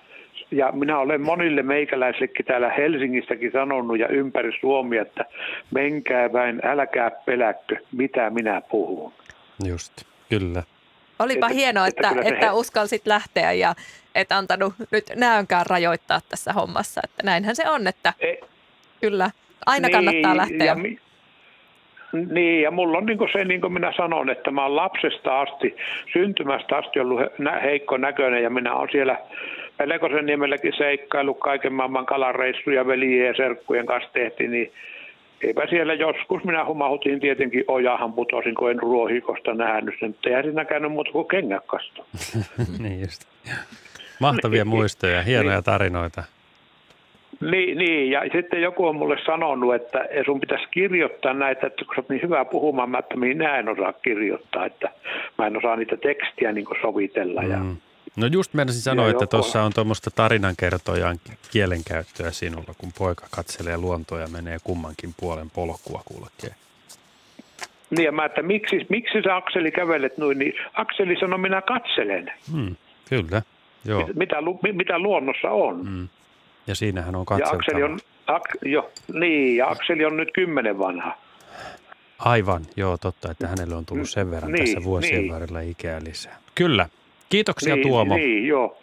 ja 0.52 0.72
minä 0.72 1.00
olen 1.00 1.22
monille 1.22 1.64
meikäläisillekin 1.64 2.46
täällä 2.46 2.70
Helsingistäkin 2.70 3.52
sanonut 3.52 4.00
ja 4.00 4.08
ympäri 4.08 4.52
Suomia, 4.60 5.02
että 5.02 5.26
menkää 5.72 6.34
vain, 6.34 6.62
älkää 6.64 7.12
peläkkö, 7.12 7.76
mitä 7.92 8.30
minä 8.30 8.62
puhun. 8.72 9.14
Just, 9.68 9.94
kyllä. 10.30 10.64
Olipa 11.20 11.48
että, 11.48 11.56
hienoa, 11.56 11.88
että, 11.88 12.10
että, 12.10 12.30
että 12.30 12.46
he... 12.46 12.52
uskalsit 12.52 13.08
lähteä 13.08 13.52
ja 13.52 13.76
et 14.16 14.32
antanut 14.32 14.74
nyt 14.92 15.06
näönkään 15.16 15.66
rajoittaa 15.66 16.20
tässä 16.30 16.54
hommassa. 16.54 17.02
Että 17.04 17.24
näinhän 17.24 17.56
se 17.56 17.70
on, 17.70 17.88
että 17.88 18.14
e... 18.20 18.36
kyllä, 19.02 19.32
aina 19.66 19.88
niin, 19.88 19.92
kannattaa 19.92 20.38
lähteä. 20.38 20.66
Ja 20.66 20.76
mi- 20.76 21.00
niin, 22.14 22.62
ja 22.62 22.72
mulla 22.72 22.98
on 22.98 23.06
niin 23.06 23.18
se, 23.34 23.46
niin 23.46 23.62
kuin 23.62 23.74
minä 23.74 23.94
sanon, 23.98 24.30
että 24.30 24.52
mä 24.52 24.64
oon 24.64 24.76
lapsesta 24.76 25.42
asti, 25.42 25.76
syntymästä 26.14 26.78
asti 26.78 27.00
ollut 27.00 27.22
heikko 27.64 27.98
näköinen, 27.98 28.44
ja 28.44 28.50
minä 28.50 28.76
olen 28.76 28.90
siellä 28.92 29.18
Pelekosen 29.78 30.26
niemelläkin 30.26 30.74
seikkailu 30.78 31.34
kaiken 31.34 31.74
maailman 31.74 32.06
kalareissuja 32.06 32.88
veljien 32.88 33.28
ja 33.28 33.34
serkkujen 33.34 33.86
kanssa 33.86 34.14
tehtiin, 34.14 34.52
niin 34.52 34.72
eipä 35.42 35.68
siellä 35.70 35.94
joskus 35.94 36.44
minä 36.44 36.66
humahutin 36.66 37.20
tietenkin 37.20 37.64
ojahan 37.68 38.14
putosin, 38.14 38.56
kun 38.56 38.72
en 38.72 38.80
ruohikosta 38.80 39.54
nähnyt 39.54 39.96
sen. 40.00 40.16
Eihän 40.26 40.44
siinä 40.44 40.66
käynyt 40.66 40.92
muuta 40.92 41.12
kuin 41.12 41.28
kengäkasta. 41.28 42.04
niin 42.84 43.02
just. 43.02 43.22
Mahtavia 44.20 44.66
muistoja, 44.66 45.22
hienoja 45.22 45.62
tarinoita. 45.62 46.24
Niin, 47.42 47.78
niin, 47.78 48.12
ja 48.12 48.22
sitten 48.32 48.62
joku 48.62 48.86
on 48.86 48.96
mulle 48.96 49.18
sanonut, 49.26 49.76
että 49.76 50.06
sun 50.26 50.40
pitäisi 50.40 50.68
kirjoittaa 50.72 51.34
näitä, 51.34 51.68
että 51.68 51.86
kun 51.86 51.96
sä 51.96 52.02
oot 52.02 52.10
niin 52.10 52.22
hyvä 52.22 52.46
puhumaan, 52.46 52.90
mä, 52.90 53.00
että 53.00 53.18
minä 53.18 53.58
en 53.58 53.70
osaa 53.70 53.94
kirjoittaa, 53.94 54.66
että 54.66 54.90
mä 55.38 55.48
en 55.48 55.58
osaa 55.58 55.76
niitä 55.76 55.98
tekstiä 55.98 56.52
niin 56.52 56.66
sovitella. 56.82 57.44
Ja, 57.44 57.58
mm. 57.58 57.78
No 58.16 58.28
just 58.28 58.54
meinasin 58.54 58.82
sanoa, 58.82 59.10
että 59.10 59.28
tuossa 59.28 59.64
on 59.64 59.72
tuommoista 59.76 60.12
tarinankertojan 60.12 61.18
kielenkäyttöä 61.52 62.32
sinulla, 62.32 62.74
kun 62.78 62.92
poika 62.98 63.26
katselee 63.32 63.78
luontoa 63.78 64.20
ja 64.20 64.28
menee 64.28 64.58
kummankin 64.64 65.10
puolen 65.20 65.50
polkua 65.50 66.02
kulkee. 66.06 66.56
Niin 67.90 68.06
ja 68.06 68.12
mä, 68.12 68.26
että 68.26 68.42
miksi, 68.42 68.86
miksi 68.90 69.22
sä 69.24 69.36
Akseli 69.36 69.72
kävelet 69.72 70.18
noin, 70.18 70.40
niin 70.40 70.54
Akseli 70.74 71.20
sanoi, 71.20 71.40
minä 71.40 71.62
katselen. 71.62 72.34
Mm, 72.54 72.76
kyllä, 73.10 73.42
joo. 73.86 74.10
Mitä, 74.16 74.36
mitä 74.74 75.00
luonnossa 75.00 75.50
on. 75.50 75.86
Mm. 75.86 76.08
Ja 76.68 76.76
siinähän 76.76 77.16
on 77.16 77.26
katseltava. 77.26 77.56
Ja 77.56 77.58
Akseli 77.58 77.84
on, 77.84 78.00
ak, 78.28 78.44
jo, 78.66 78.92
niin, 79.14 79.58
ja 79.58 79.70
Akseli 79.70 80.06
on 80.06 80.18
nyt 80.18 80.30
kymmenen 80.34 80.80
vanha. 80.80 81.18
Aivan, 82.20 82.62
joo, 82.76 82.98
totta, 82.98 83.32
että 83.32 83.48
hänelle 83.48 83.76
on 83.76 83.86
tullut 83.86 84.10
sen 84.10 84.32
verran 84.32 84.52
niin, 84.52 84.66
tässä 84.66 84.84
vuosien 84.84 85.22
niin. 85.22 85.34
varrella 85.34 85.60
ikää 85.60 86.00
lisää. 86.04 86.38
Kyllä, 86.56 86.90
kiitoksia 87.30 87.76
niin, 87.76 87.88
Tuomo. 87.88 88.16
Niin, 88.16 88.48
joo. 88.48 88.78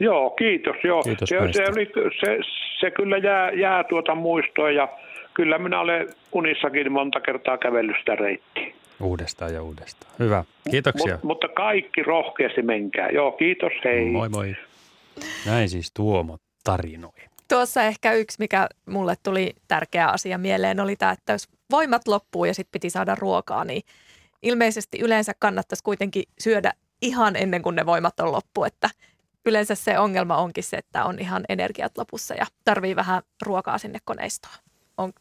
Joo, 0.00 0.30
kiitos. 0.30 0.76
Joo. 0.84 1.02
Kiitos 1.02 1.28
se, 1.28 1.36
se, 1.52 1.62
oli, 1.70 1.90
se, 2.20 2.38
se 2.80 2.90
kyllä 2.90 3.18
jää, 3.18 3.50
jää 3.50 3.84
tuota 3.84 4.14
muistoa 4.14 4.70
ja 4.70 4.88
kyllä 5.34 5.58
minä 5.58 5.80
olen 5.80 6.08
unissakin 6.32 6.92
monta 6.92 7.20
kertaa 7.20 7.58
kävellyt 7.58 7.96
sitä 7.98 8.16
reittiä. 8.16 8.66
Uudestaan 9.00 9.54
ja 9.54 9.62
uudestaan. 9.62 10.12
Hyvä, 10.18 10.44
kiitoksia. 10.70 11.14
Mut, 11.14 11.22
mutta 11.22 11.48
kaikki 11.48 12.02
rohkeasti 12.02 12.62
menkää. 12.62 13.08
Joo, 13.10 13.32
kiitos, 13.32 13.72
hei. 13.84 14.04
Moi 14.04 14.28
moi. 14.28 14.56
Näin 15.46 15.68
siis 15.68 15.92
Tuomo 15.96 16.38
tarinoi. 16.66 17.12
Tuossa 17.48 17.82
ehkä 17.82 18.12
yksi, 18.12 18.36
mikä 18.38 18.68
mulle 18.86 19.16
tuli 19.22 19.54
tärkeä 19.68 20.08
asia 20.08 20.38
mieleen, 20.38 20.80
oli 20.80 20.96
tämä, 20.96 21.12
että 21.12 21.32
jos 21.32 21.48
voimat 21.70 22.08
loppuu 22.08 22.44
ja 22.44 22.54
sitten 22.54 22.72
piti 22.72 22.90
saada 22.90 23.14
ruokaa, 23.14 23.64
niin 23.64 23.82
ilmeisesti 24.42 24.98
yleensä 24.98 25.32
kannattaisi 25.38 25.84
kuitenkin 25.84 26.24
syödä 26.38 26.72
ihan 27.02 27.36
ennen 27.36 27.62
kuin 27.62 27.76
ne 27.76 27.86
voimat 27.86 28.20
on 28.20 28.32
loppu, 28.32 28.64
että 28.64 28.90
yleensä 29.46 29.74
se 29.74 29.98
ongelma 29.98 30.36
onkin 30.36 30.64
se, 30.64 30.76
että 30.76 31.04
on 31.04 31.18
ihan 31.18 31.44
energiat 31.48 31.98
lopussa 31.98 32.34
ja 32.34 32.46
tarvii 32.64 32.96
vähän 32.96 33.22
ruokaa 33.42 33.78
sinne 33.78 33.98
koneistoon 34.04 34.65
on, 34.98 35.12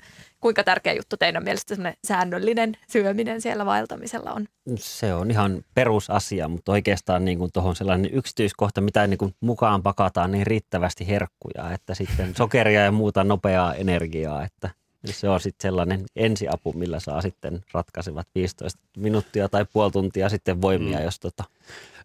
kuinka 0.41 0.64
tärkeä 0.64 0.93
juttu 0.93 1.18
teidän 1.18 1.43
mielestä 1.43 1.76
säännöllinen 2.07 2.77
syöminen 2.89 3.41
siellä 3.41 3.65
vaeltamisella 3.65 4.31
on? 4.31 4.47
Se 4.77 5.14
on 5.14 5.31
ihan 5.31 5.64
perusasia, 5.73 6.47
mutta 6.47 6.72
oikeastaan 6.72 7.26
niin 7.26 7.38
kuin 7.38 7.52
tuohon 7.53 7.76
sellainen 7.76 8.14
yksityiskohta, 8.14 8.81
mitä 8.81 9.07
niin 9.07 9.18
kuin 9.18 9.35
mukaan 9.39 9.84
pakataan 9.84 10.31
niin 10.31 10.47
riittävästi 10.47 11.07
herkkuja, 11.07 11.72
että 11.73 11.95
sitten 11.95 12.35
sokeria 12.35 12.81
ja 12.81 12.91
muuta 12.91 13.23
nopeaa 13.23 13.73
energiaa, 13.73 14.43
että 14.43 14.69
Se 15.06 15.30
on 15.30 15.39
sitten 15.39 15.69
sellainen 15.69 16.06
ensiapu, 16.15 16.73
millä 16.73 16.99
saa 16.99 17.22
sitten 17.22 17.64
ratkaisevat 17.73 18.27
15 18.35 18.80
minuuttia 18.97 19.49
tai 19.49 19.65
puoli 19.73 19.91
tuntia 19.91 20.30
sitten 20.30 20.61
voimia, 20.61 20.97
mm. 20.97 21.03
jos 21.03 21.19
tota, 21.19 21.43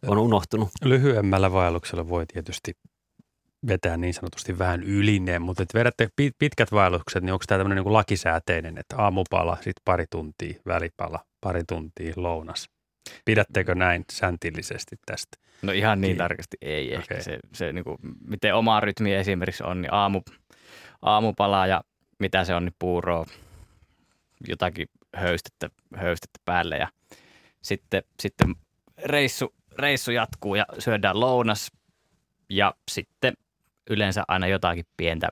on 0.07 0.19
unohtunut. 0.19 0.69
Lyhyemmällä 0.85 1.53
vaelluksella 1.53 2.09
voi 2.09 2.27
tietysti 2.27 2.77
vetää 3.67 3.97
niin 3.97 4.15
sanotusti 4.15 4.59
vähän 4.59 4.83
ylineen, 4.83 5.43
mutta 5.43 5.63
että 5.63 5.79
vedätte 5.79 6.09
pitkät 6.39 6.73
vaellukset, 6.73 7.23
niin 7.23 7.33
onko 7.33 7.45
tämä 7.49 7.59
tämmöinen 7.59 7.85
niin 7.85 7.93
lakisääteinen, 7.93 8.79
että 8.79 8.97
aamupala, 8.97 9.57
sitten 9.57 9.83
pari 9.85 10.05
tuntia, 10.11 10.55
välipala, 10.67 11.25
pari 11.41 11.63
tuntia, 11.69 12.13
lounas? 12.17 12.69
Pidättekö 13.25 13.75
näin 13.75 14.05
säntillisesti 14.13 14.97
tästä? 15.07 15.39
No 15.63 15.73
ihan 15.73 16.01
niin 16.01 16.17
tarkasti 16.17 16.57
ei 16.61 16.95
ehkä. 16.95 17.15
Okay. 17.15 17.23
Se, 17.23 17.39
se 17.55 17.73
niin 17.73 17.85
kuin, 17.85 17.97
miten 18.29 18.55
oma 18.55 18.81
rytmi 18.81 19.15
esimerkiksi 19.15 19.65
on, 19.65 19.83
niin 19.83 19.95
aamu, 19.95 20.23
aamupala 21.03 21.67
ja 21.67 21.85
mitä 22.19 22.45
se 22.45 22.55
on, 22.55 22.65
niin 22.65 22.75
puuroa, 22.79 23.27
jotakin 24.49 24.87
höystettä, 25.17 25.71
höystettä 25.97 26.41
päälle 26.45 26.77
ja 26.77 26.89
sitten, 27.63 28.03
sitten 28.21 28.55
reissu, 29.05 29.55
reissu 29.79 30.11
jatkuu 30.11 30.55
ja 30.55 30.67
syödään 30.79 31.21
lounas 31.21 31.73
ja 32.49 32.75
sitten 32.91 33.35
yleensä 33.91 34.25
aina 34.29 34.47
jotakin 34.47 34.85
pientä 34.97 35.29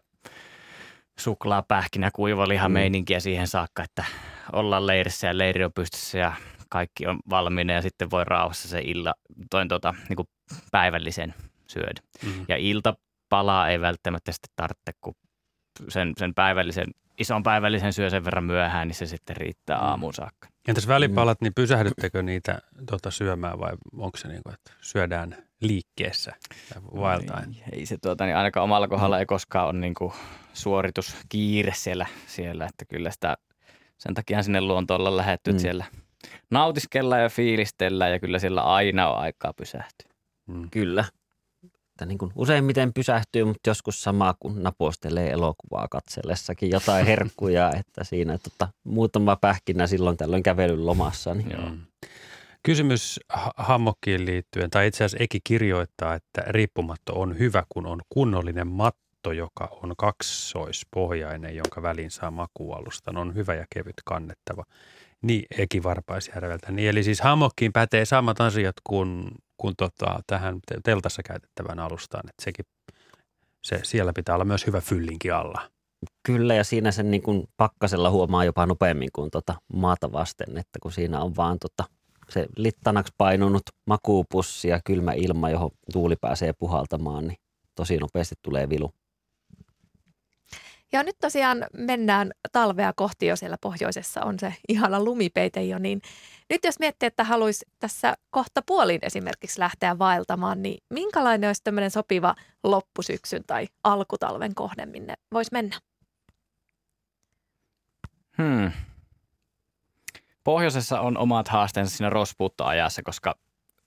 suklaa, 1.19 1.63
pähkinä, 1.63 2.11
kuivaliha 2.15 2.69
meininkiä 2.69 3.21
siihen 3.21 3.47
saakka, 3.47 3.83
että 3.83 4.05
ollaan 4.53 4.87
leirissä 4.87 5.27
ja 5.27 5.39
leiri 5.39 5.65
on 5.65 5.73
pystyssä 5.75 6.19
ja 6.19 6.33
kaikki 6.69 7.07
on 7.07 7.19
valmiina 7.31 7.73
ja 7.73 7.83
sitten 7.83 8.11
voi 8.11 8.25
rauhassa 8.25 8.69
se 8.69 8.81
illa, 8.85 9.15
toin 9.51 9.69
tota, 9.69 9.95
niin 10.09 10.17
kuin 10.17 10.29
päivällisen 10.73 11.35
syödä. 11.69 12.01
Mm-hmm. 12.25 12.45
Ja 12.49 12.57
iltapalaa 12.57 13.69
ei 13.69 13.81
välttämättä 13.81 14.33
sitten 14.33 14.51
tarvitse, 14.57 14.93
kun 15.01 15.15
sen, 15.89 16.13
sen 16.19 16.35
päivällisen, 16.35 16.87
ison 17.19 17.43
päivällisen 17.43 17.93
syö 17.93 18.11
sen 18.11 18.25
verran 18.25 18.45
myöhään, 18.45 18.89
niin 18.89 18.97
se 18.97 19.07
sitten 19.07 19.37
riittää 19.37 19.79
mm. 19.79 19.85
aamuun 19.85 20.15
saakka. 20.15 20.49
Entäs 20.69 20.89
välipalat, 20.89 21.41
niin 21.41 21.55
pysähdyttekö 21.55 22.23
niitä 22.23 22.59
tota, 22.91 23.11
syömään 23.11 23.59
vai 23.59 23.73
onko 23.97 24.17
se 24.19 24.29
niin 24.29 24.43
kuin, 24.43 24.55
että 24.55 24.73
syödään 24.81 25.37
liikkeessä 25.61 26.33
vaeltaen? 26.97 27.55
Ei, 27.55 27.79
ei 27.79 27.87
se 27.87 27.97
tuota, 28.03 28.25
niin 28.25 28.37
ainakaan 28.37 28.65
omalla 28.65 28.89
kohdalla 28.89 29.19
ei 29.19 29.27
koskaan 29.27 29.69
ole 29.69 29.79
niin 29.79 29.95
kuin 29.95 30.13
suorituskiire 30.53 31.73
siellä, 31.75 32.07
siellä, 32.27 32.67
että 32.67 32.85
kyllä 32.85 33.11
sitä 33.11 33.37
sen 33.99 34.15
takia 34.15 34.43
sinne 34.43 34.61
luontoon 34.61 35.01
ollaan 35.01 35.17
lähetty, 35.17 35.53
mm. 35.53 35.59
siellä 35.59 35.85
nautiskellaan 36.51 37.23
ja 37.23 37.29
fiilistellään 37.29 38.13
ja 38.13 38.21
kyllä 38.21 38.39
siellä 38.39 38.63
aina 38.63 39.09
on 39.09 39.19
aikaa 39.19 39.53
pysähtyä. 39.53 40.11
Mm. 40.47 40.71
Kyllä 40.71 41.05
että 41.99 42.07
niin 42.07 42.19
kuin 42.19 42.33
useimmiten 42.35 42.93
pysähtyy, 42.93 43.45
mutta 43.45 43.71
joskus 43.71 44.03
sama 44.03 44.35
kuin 44.41 44.63
napostelee 44.63 45.31
elokuvaa 45.31 45.89
katsellessakin 45.89 46.71
jotain 46.71 47.07
herkkuja, 47.11 47.73
että 47.79 48.05
siinä 48.05 48.39
tota, 48.39 48.69
muutama 48.85 49.37
pähkinä 49.37 49.87
silloin 49.87 50.17
tällöin 50.17 50.43
kävelyn 50.43 50.87
lomassa. 50.87 51.35
Niin. 51.35 51.51
Joo. 51.51 51.71
Kysymys 52.63 53.21
hammokkiin 53.57 54.27
liittyen, 54.27 54.71
tai 54.71 54.87
itse 54.87 55.05
asiassa 55.05 55.25
Eki 55.25 55.39
kirjoittaa, 55.45 56.15
että 56.15 56.45
riippumatto 56.47 57.21
on 57.21 57.39
hyvä, 57.39 57.65
kun 57.69 57.87
on 57.87 58.01
kunnollinen 58.09 58.67
matto, 58.67 59.33
joka 59.33 59.79
on 59.83 59.95
kaksoispohjainen, 59.97 61.57
jonka 61.57 61.83
väliin 61.83 62.11
saa 62.11 62.31
makualustan. 62.31 63.17
On 63.17 63.35
hyvä 63.35 63.55
ja 63.55 63.65
kevyt 63.75 63.97
kannettava. 64.05 64.65
Niin, 65.23 65.45
Eki 65.59 65.83
Varpaisjärveltä. 65.83 66.73
Niin, 66.73 66.89
eli 66.89 67.03
siis 67.03 67.21
hammokkiin 67.21 67.73
pätee 67.73 68.05
samat 68.05 68.41
asiat 68.41 68.77
kuin 68.85 69.31
kuin 69.59 69.75
tota, 69.77 70.21
tähän 70.27 70.59
teltassa 70.85 71.23
käytettävään 71.23 71.79
alustaan. 71.79 72.29
Että 72.29 72.45
sekin, 72.45 72.65
se, 73.63 73.81
siellä 73.83 74.13
pitää 74.13 74.35
olla 74.35 74.45
myös 74.45 74.67
hyvä 74.67 74.81
fyllinki 74.81 75.31
alla. 75.31 75.71
Kyllä, 76.23 76.55
ja 76.55 76.65
siinä 76.65 76.93
sen 76.93 77.11
niin 77.11 77.23
kuin 77.23 77.49
pakkasella 77.57 78.11
huomaa 78.11 78.45
jopa 78.45 78.67
nopeammin 78.67 79.09
kuin 79.13 79.31
tota 79.31 79.55
maata 79.73 80.13
vasten, 80.13 80.59
että 80.59 80.79
kun 80.83 80.93
siinä 80.93 81.21
on 81.21 81.37
vaan 81.37 81.59
tota, 81.59 81.85
se 82.29 82.47
littanaksi 82.57 83.15
painunut 83.19 83.63
makuupussi 83.87 84.69
ja 84.69 84.81
kylmä 84.85 85.13
ilma, 85.13 85.51
johon 85.51 85.71
tuuli 85.93 86.17
pääsee 86.17 86.53
puhaltamaan, 86.53 87.27
niin 87.29 87.39
tosi 87.75 87.97
nopeasti 87.97 88.35
tulee 88.43 88.69
vilu. 88.69 88.93
Ja 90.93 91.03
nyt 91.03 91.17
tosiaan 91.21 91.67
mennään 91.73 92.31
talvea 92.53 92.93
kohti 92.97 93.27
jo 93.27 93.37
siellä 93.37 93.57
pohjoisessa 93.61 94.25
on 94.25 94.39
se 94.39 94.55
ihana 94.69 95.05
lumipeite 95.05 95.65
jo, 95.65 95.79
niin 95.79 96.03
nyt 96.51 96.65
jos 96.65 96.79
miettii, 96.79 97.07
että 97.07 97.25
haluaisi 97.25 97.67
tässä 97.79 98.15
kohta 98.31 98.63
puolin 98.67 98.99
esimerkiksi 99.03 99.61
lähteä 99.61 99.99
vaeltamaan, 99.99 100.63
niin 100.63 100.85
minkälainen 100.91 101.49
olisi 101.49 101.65
tämmöinen 101.65 101.91
sopiva 101.91 102.35
loppusyksyn 102.65 103.45
tai 103.47 103.67
alkutalven 103.85 104.55
kohde, 104.55 104.87
minne 104.87 105.15
voisi 105.33 105.53
mennä? 105.53 105.77
Hmm. 108.39 108.73
Pohjoisessa 110.45 111.01
on 111.01 111.19
omat 111.19 111.49
haasteensa 111.49 111.97
siinä 111.97 112.11
rospuuttoajassa, 112.11 113.03
koska 113.03 113.35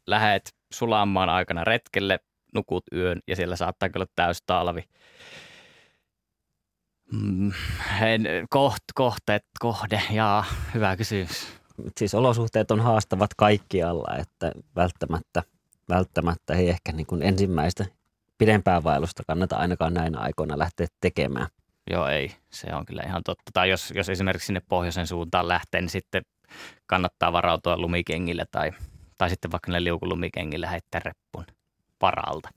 lähet 0.08 0.56
sulamaan 0.74 1.30
aikana 1.30 1.64
retkelle, 1.64 2.20
nukut 2.54 2.84
yön 2.94 3.22
ja 3.28 3.36
siellä 3.36 3.56
saattaa 3.56 3.90
kyllä 3.90 4.06
täys 4.16 4.42
talvi. 4.46 4.84
Mm, 7.12 7.52
en, 8.02 8.24
koht, 8.50 8.84
kohteet, 8.96 9.46
kohde, 9.60 10.02
ja 10.12 10.44
hyvä 10.74 10.96
kysymys. 10.98 11.48
Siis 11.98 12.14
olosuhteet 12.14 12.72
on 12.72 12.80
haastavat 12.80 13.34
kaikkialla, 13.38 14.18
että 14.18 14.52
välttämättä, 14.76 15.44
välttämättä 15.90 16.54
ei 16.54 16.70
ehkä 16.70 16.92
niin 16.92 17.06
kuin 17.06 17.24
ensimmäistä 17.24 17.86
pidempää 18.38 18.84
vaellusta 18.84 19.24
kannata 19.28 19.56
ainakaan 19.56 19.94
näinä 19.94 20.20
aikoina 20.20 20.60
lähteä 20.60 20.88
tekemään. 21.02 21.48
Joo, 21.92 22.08
ei. 22.08 22.32
Se 22.50 22.76
on 22.76 22.86
kyllä 22.86 23.04
ihan 23.06 23.22
totta. 23.26 23.52
Tai 23.54 23.70
jos, 23.70 23.94
jos 23.96 24.10
esimerkiksi 24.10 24.46
sinne 24.46 24.62
pohjoisen 24.70 25.08
suuntaan 25.08 25.48
lähtee, 25.48 25.82
niin 25.82 25.90
sitten 25.90 26.24
kannattaa 26.86 27.34
varautua 27.34 27.78
lumikengille 27.78 28.46
tai, 28.52 28.72
tai 29.18 29.30
sitten 29.30 29.52
vaikka 29.52 29.72
ne 29.72 29.84
liukulumikengille 29.84 30.72
heittää 30.72 31.02
reppun 31.06 31.46
paralta. 32.00 32.50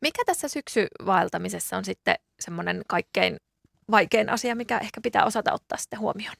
Mikä 0.00 0.22
tässä 0.26 0.48
syksyvaeltamisessa 0.48 1.76
on 1.76 1.84
sitten 1.84 2.14
semmoinen 2.40 2.82
kaikkein 2.88 3.36
vaikein 3.90 4.30
asia, 4.30 4.54
mikä 4.56 4.78
ehkä 4.78 5.00
pitää 5.00 5.24
osata 5.24 5.52
ottaa 5.52 5.78
sitten 5.78 5.98
huomioon? 5.98 6.36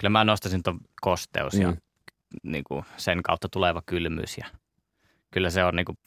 Kyllä 0.00 0.10
mä 0.10 0.24
nostaisin 0.24 0.62
tuon 0.62 0.80
kosteus 1.00 1.54
mm. 1.54 1.62
ja 1.62 1.76
niin 2.42 2.64
kuin 2.64 2.84
sen 2.96 3.22
kautta 3.22 3.48
tuleva 3.48 3.82
kylmyys 3.86 4.38
ja 4.38 4.46
kyllä 5.30 5.50
se 5.50 5.64
on 5.64 5.76
niin 5.76 5.86
kuin, 5.86 5.98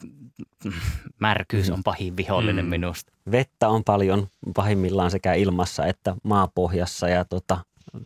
märkyys 1.20 1.70
on 1.70 1.82
pahin 1.82 2.16
vihollinen 2.16 2.64
mm. 2.64 2.70
minusta. 2.70 3.12
Vettä 3.30 3.68
on 3.68 3.84
paljon 3.84 4.26
pahimmillaan 4.54 5.10
sekä 5.10 5.34
ilmassa 5.34 5.86
että 5.86 6.16
maapohjassa 6.24 7.08
ja 7.08 7.24
tota, 7.24 7.58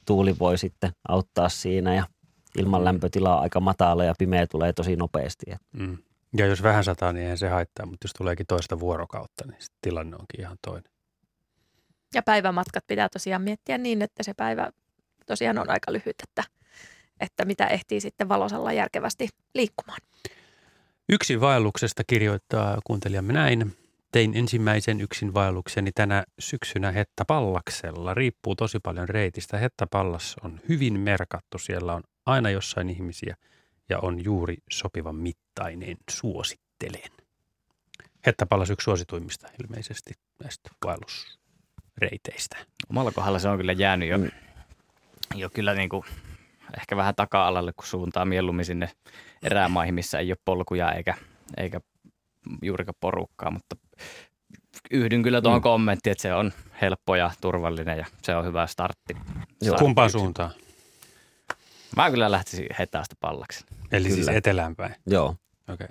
tuuli 0.06 0.38
voi 0.38 0.58
sitten 0.58 0.92
auttaa 1.08 1.48
siinä 1.48 1.94
ja 1.94 2.04
ilman 2.58 2.84
lämpötila 2.84 3.36
on 3.36 3.42
aika 3.42 3.60
matala 3.60 4.04
ja 4.04 4.14
pimeä 4.18 4.46
tulee 4.46 4.72
tosi 4.72 4.96
nopeasti. 4.96 5.46
Mm. 5.72 5.98
Ja 6.36 6.46
jos 6.46 6.62
vähän 6.62 6.84
sataa, 6.84 7.12
niin 7.12 7.22
eihän 7.22 7.38
se 7.38 7.48
haittaa, 7.48 7.86
mutta 7.86 8.04
jos 8.04 8.12
tuleekin 8.12 8.46
toista 8.46 8.80
vuorokautta, 8.80 9.44
niin 9.46 9.58
tilanne 9.82 10.16
onkin 10.16 10.40
ihan 10.40 10.56
toinen. 10.66 10.92
Ja 12.14 12.22
päivämatkat 12.22 12.84
pitää 12.86 13.08
tosiaan 13.08 13.42
miettiä 13.42 13.78
niin, 13.78 14.02
että 14.02 14.22
se 14.22 14.34
päivä 14.34 14.70
tosiaan 15.26 15.58
on 15.58 15.70
aika 15.70 15.92
lyhyt, 15.92 16.16
että, 16.28 16.44
että 17.20 17.44
mitä 17.44 17.66
ehtii 17.66 18.00
sitten 18.00 18.28
valosalla 18.28 18.72
järkevästi 18.72 19.28
liikkumaan. 19.54 19.98
Yksin 21.08 21.40
vaelluksesta 21.40 22.02
kirjoittaa 22.06 22.78
kuuntelijamme 22.84 23.32
näin. 23.32 23.76
Tein 24.12 24.36
ensimmäisen 24.36 25.00
yksin 25.00 25.34
vaellukseni 25.34 25.92
tänä 25.92 26.24
syksynä 26.38 26.92
Hettapallaksella. 26.92 28.14
Riippuu 28.14 28.56
tosi 28.56 28.78
paljon 28.82 29.08
reitistä. 29.08 29.58
Hettapallas 29.58 30.36
on 30.44 30.60
hyvin 30.68 31.00
merkattu. 31.00 31.58
Siellä 31.58 31.94
on 31.94 32.02
aina 32.26 32.50
jossain 32.50 32.90
ihmisiä– 32.90 33.36
ja 33.88 33.98
on 33.98 34.24
juuri 34.24 34.56
sopivan 34.70 35.16
mittainen. 35.16 35.96
Suosittelen. 36.10 37.10
Hettäpallas 38.26 38.70
yksi 38.70 38.84
suosituimmista 38.84 39.48
ilmeisesti 39.62 40.12
näistä 40.42 40.70
vaellusreiteistä. 40.84 42.56
Omalla 42.90 43.12
kohdalla 43.12 43.38
se 43.38 43.48
on 43.48 43.56
kyllä 43.56 43.72
jäänyt 43.72 44.08
jo, 44.08 44.18
mm. 44.18 44.30
jo 45.34 45.50
kyllä 45.50 45.74
niin 45.74 45.88
kuin 45.88 46.04
ehkä 46.78 46.96
vähän 46.96 47.14
taka-alalle, 47.14 47.72
kun 47.72 47.86
suuntaa 47.86 48.24
mieluummin 48.24 48.64
sinne 48.64 48.90
erämaihin, 49.42 49.94
missä 49.94 50.18
ei 50.18 50.30
ole 50.30 50.38
polkuja 50.44 50.92
eikä, 50.92 51.14
eikä 51.56 51.80
juurikaan 52.62 52.94
porukkaa, 53.00 53.50
mutta 53.50 53.76
yhdyn 54.90 55.22
kyllä 55.22 55.42
tuohon 55.42 55.60
mm. 55.60 55.62
kommenttiin, 55.62 56.12
että 56.12 56.22
se 56.22 56.34
on 56.34 56.52
helppo 56.80 57.16
ja 57.16 57.30
turvallinen 57.40 57.98
ja 57.98 58.06
se 58.22 58.36
on 58.36 58.44
hyvä 58.44 58.66
startti. 58.66 59.16
Joo. 59.62 59.76
Kumpaan 59.78 60.10
suuntaan? 60.10 60.50
Mä 61.96 62.10
kyllä 62.10 62.30
lähtisin 62.30 62.66
hetaasta 62.78 63.16
pallaksi. 63.20 63.64
Eli 63.92 64.02
siis 64.02 64.14
kyllä. 64.14 64.24
siis 64.24 64.36
etelään 64.36 64.76
päin? 64.76 64.94
Joo. 65.06 65.28
Okei. 65.28 65.84
Okay. 65.84 65.88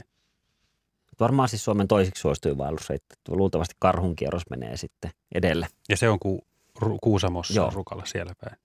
Varmaan 1.20 1.50
siis 1.50 1.64
Suomen 1.64 1.88
toisiksi 1.88 2.22
suosituin 2.22 2.58
vaellusreitti. 2.58 3.16
Luultavasti 3.28 3.76
karhun 3.80 4.16
kierros 4.16 4.50
menee 4.50 4.78
sitten 4.78 5.12
edelle. 5.36 5.68
Ja 5.90 5.98
se 5.98 6.10
on 6.10 6.20
ku, 6.20 6.46
ru, 6.80 6.98
Kuusamossa 7.04 7.54
Joo. 7.54 7.70
Rukalla 7.70 8.06
siellä 8.06 8.34
päin. 8.42 8.58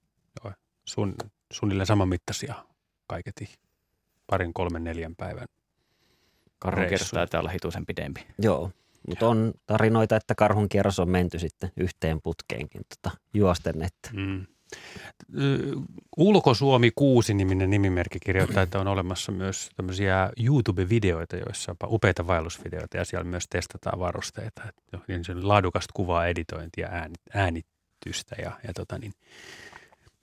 Joo. 0.44 0.52
Sun, 0.84 1.14
suunnilleen 1.52 1.86
saman 1.86 2.08
mittaisia 2.08 2.54
kaiketi. 3.06 3.54
Parin, 4.26 4.54
kolmen, 4.54 4.84
neljän 4.84 5.16
päivän 5.16 5.46
Karhun 6.58 6.86
kierros 6.86 7.10
taitaa 7.10 7.40
olla 7.40 7.50
hituisen 7.50 7.86
pidempi. 7.86 8.26
Joo. 8.38 8.70
Mutta 9.08 9.28
on 9.28 9.52
tarinoita, 9.66 10.16
että 10.16 10.34
karhun 10.34 10.68
kierros 10.68 10.98
on 10.98 11.10
menty 11.10 11.38
sitten 11.38 11.72
yhteen 11.76 12.22
putkeenkin 12.22 12.82
tota, 12.88 13.16
juosten. 13.34 13.82
Että. 13.82 14.10
Mm. 14.12 14.46
Ulkosuomi 16.16 16.90
6-niminen 17.00 17.70
nimimerkki 17.70 18.18
kirjoittaa, 18.20 18.62
että 18.62 18.80
on 18.80 18.88
olemassa 18.88 19.32
myös 19.32 19.70
tämmöisiä 19.76 20.30
YouTube-videoita, 20.44 21.36
joissa 21.36 21.72
on 21.72 21.88
upeita 21.94 22.26
vaellusvideoita 22.26 22.96
ja 22.96 23.04
siellä 23.04 23.24
myös 23.24 23.46
testataan 23.48 23.98
varusteita. 23.98 24.62
Niin 25.08 25.24
se 25.24 25.32
on 25.32 25.48
laadukasta 25.48 25.92
kuvaa, 25.94 26.26
editointia, 26.26 26.88
äänitystä 27.34 28.36
ja, 28.42 28.52
ja 28.66 28.72
tota 28.74 28.98
niin, 28.98 29.12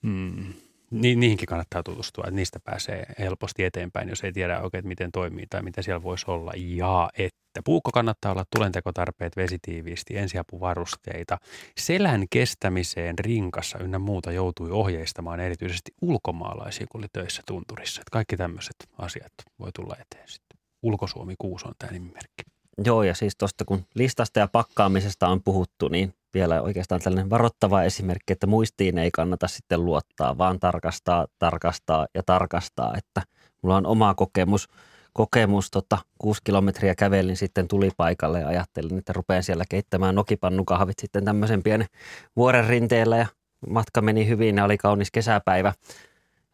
mm, 0.02 0.54
ni, 0.94 1.16
niihinkin 1.16 1.48
kannattaa 1.48 1.84
tutustua, 1.84 2.24
että 2.24 2.36
niistä 2.36 2.60
pääsee 2.64 3.06
helposti 3.20 3.64
eteenpäin, 3.64 4.10
jos 4.10 4.24
ei 4.24 4.32
tiedä 4.32 4.62
oikein, 4.62 4.88
miten 4.88 5.12
toimii 5.12 5.46
tai 5.50 5.62
mitä 5.62 5.82
siellä 5.82 6.04
voisi 6.04 6.26
olla. 6.28 6.52
Ja 6.56 7.10
että 7.18 7.62
puukko 7.66 7.92
kannattaa 7.92 8.32
olla 8.32 8.46
tulentekotarpeet 8.56 9.38
vesitiiviisti, 9.38 10.18
ensiapuvarusteita. 10.18 11.38
Selän 11.78 12.26
kestämiseen 12.30 13.20
rinkassa 13.20 13.80
ynnä 13.80 14.00
muuta 14.00 14.32
joutui 14.32 14.72
ohjeistamaan 14.72 15.40
erityisesti 15.40 15.92
ulkomaalaisia, 16.02 16.88
kun 16.92 17.02
oli 17.02 17.08
töissä 17.14 17.42
tunturissa. 17.48 18.02
Että 18.02 18.12
kaikki 18.12 18.38
tämmöiset 18.38 18.76
asiat 18.98 19.34
voi 19.60 19.70
tulla 19.76 19.96
eteen 20.02 20.28
sitten. 20.28 20.60
Ulkosuomi 20.84 21.36
6 21.38 21.68
on 21.68 21.74
tämä 21.80 21.92
nimimerkki. 21.92 22.44
Joo, 22.86 23.04
ja 23.04 23.14
siis 23.16 23.34
tuosta 23.38 23.66
kun 23.66 23.86
listasta 23.96 24.40
ja 24.40 24.48
pakkaamisesta 24.48 25.28
on 25.28 25.44
puhuttu, 25.44 25.88
niin 25.88 26.14
vielä 26.34 26.62
oikeastaan 26.62 27.02
tällainen 27.02 27.30
varoittava 27.30 27.84
esimerkki, 27.84 28.34
että 28.34 28.48
muistiin 28.48 28.98
ei 28.98 29.12
kannata 29.12 29.48
sitten 29.48 29.86
luottaa, 29.86 30.38
vaan 30.38 30.60
tarkastaa, 30.60 31.28
tarkastaa 31.40 32.08
ja 32.16 32.24
tarkastaa, 32.26 32.94
että 32.98 33.22
mulla 33.62 33.76
on 33.78 33.86
oma 33.86 34.14
kokemus, 34.14 34.68
kokemus 35.14 35.72
tota, 35.72 35.98
kuusi 36.18 36.42
kilometriä 36.44 36.96
kävelin 36.96 37.38
sitten 37.38 37.68
tuli 37.68 37.92
paikalle 37.98 38.40
ja 38.40 38.48
ajattelin, 38.48 38.98
että 38.98 39.14
rupean 39.14 39.44
siellä 39.44 39.64
keittämään 39.70 40.16
nokipannukahvit 40.16 41.00
sitten 41.00 41.26
tämmöisen 41.26 41.64
pienen 41.64 41.88
vuoren 42.36 42.68
rinteellä 42.68 43.18
ja 43.18 43.28
matka 43.70 44.02
meni 44.02 44.28
hyvin 44.28 44.58
ja 44.58 44.66
oli 44.66 44.78
kaunis 44.78 45.12
kesäpäivä. 45.12 45.74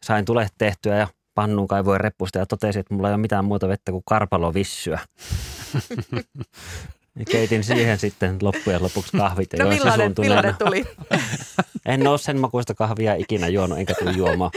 Sain 0.02 0.24
tule 0.24 0.48
tehtyä 0.58 0.96
ja 0.96 1.08
pannun 1.34 1.68
kaivoin 1.68 2.00
reppusta 2.00 2.38
ja 2.38 2.46
totesin, 2.46 2.80
että 2.80 2.94
mulla 2.94 3.08
ei 3.08 3.14
ole 3.14 3.20
mitään 3.20 3.44
muuta 3.44 3.68
vettä 3.68 3.92
kuin 3.92 4.02
karpalovissyä. 4.06 4.98
Ja 7.20 7.26
keitin 7.30 7.64
siihen 7.64 7.98
sitten 7.98 8.36
loppujen 8.42 8.82
lopuksi 8.82 9.16
kahvit. 9.16 9.52
No 9.58 9.68
millainen, 9.68 10.14
millainen 10.18 10.56
tuli? 10.58 10.84
En 11.86 12.06
ole 12.06 12.18
sen 12.18 12.40
makuista 12.40 12.74
kahvia 12.74 13.14
ikinä 13.14 13.48
juonut, 13.48 13.78
enkä 13.78 13.94
tuli 13.94 14.16
juomaan. 14.16 14.50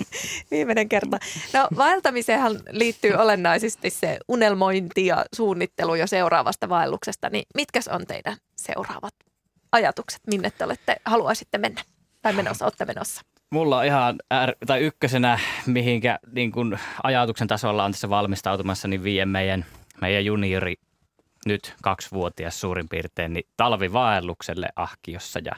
Viimeinen 0.50 0.88
kerta. 0.88 1.18
No 1.52 1.68
vaeltamiseenhan 1.76 2.60
liittyy 2.70 3.14
olennaisesti 3.14 3.90
se 3.90 4.18
unelmointi 4.28 5.06
ja 5.06 5.24
suunnittelu 5.36 5.94
jo 5.94 6.06
seuraavasta 6.06 6.68
vaelluksesta. 6.68 7.30
Niin 7.30 7.44
mitkä 7.54 7.80
on 7.90 8.06
teidän 8.06 8.36
seuraavat 8.56 9.14
ajatukset? 9.72 10.20
Minne 10.26 10.50
te 10.50 10.64
olette, 10.64 10.96
haluaisitte 11.04 11.58
mennä? 11.58 11.82
Tai 12.22 12.32
menossa, 12.32 12.64
olette 12.64 12.84
menossa? 12.84 13.22
Mulla 13.50 13.78
on 13.78 13.84
ihan, 13.84 14.16
äär, 14.30 14.52
tai 14.66 14.80
ykkösenä, 14.80 15.38
mihinkä 15.66 16.18
niin 16.32 16.52
kun 16.52 16.78
ajatuksen 17.02 17.48
tasolla 17.48 17.84
on 17.84 17.92
tässä 17.92 18.10
valmistautumassa, 18.10 18.88
niin 18.88 19.04
vie 19.04 19.26
meidän, 19.26 19.66
meidän 20.00 20.24
juniori 20.24 20.74
nyt 21.46 21.74
kaksivuotias 21.82 22.60
suurin 22.60 22.88
piirtein, 22.88 23.32
niin 23.32 23.46
talvivaellukselle 23.56 24.68
Ahkiossa 24.76 25.40
ja 25.44 25.52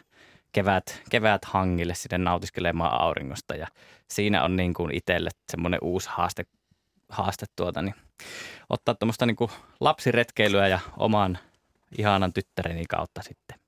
kevät, 0.53 1.03
kevät 1.11 1.45
hangille 1.45 1.95
sinne 1.95 2.19
nautiskelemaan 2.19 3.01
auringosta. 3.01 3.55
Ja 3.55 3.67
siinä 4.09 4.45
on 4.45 4.57
niin 4.57 4.75
kuin 4.75 4.95
itselle 4.95 5.31
semmoinen 5.51 5.81
uusi 5.83 6.09
haaste, 6.13 6.47
haaste 7.09 7.47
tuota, 7.57 7.83
niin 7.83 7.95
ottaa 8.71 8.95
tuommoista 8.95 9.27
niin 9.27 9.37
lapsiretkeilyä 9.81 10.69
ja 10.69 10.79
oman 10.97 11.39
ihanan 11.99 12.33
tyttäreni 12.33 12.85
kautta 12.89 13.23
sitten 13.23 13.63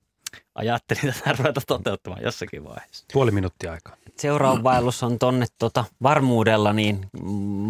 ajattelin 0.55 1.15
tätä 1.15 1.37
ruveta 1.39 1.61
toteuttamaan 1.67 2.23
jossakin 2.23 2.65
vaiheessa. 2.65 3.05
Puoli 3.13 3.31
minuuttia 3.31 3.73
aikaa. 3.73 3.97
Seuraava 4.17 4.63
vaellus 4.63 5.03
on 5.03 5.19
tonne 5.19 5.47
tota, 5.59 5.85
varmuudella 6.03 6.73
niin 6.73 7.07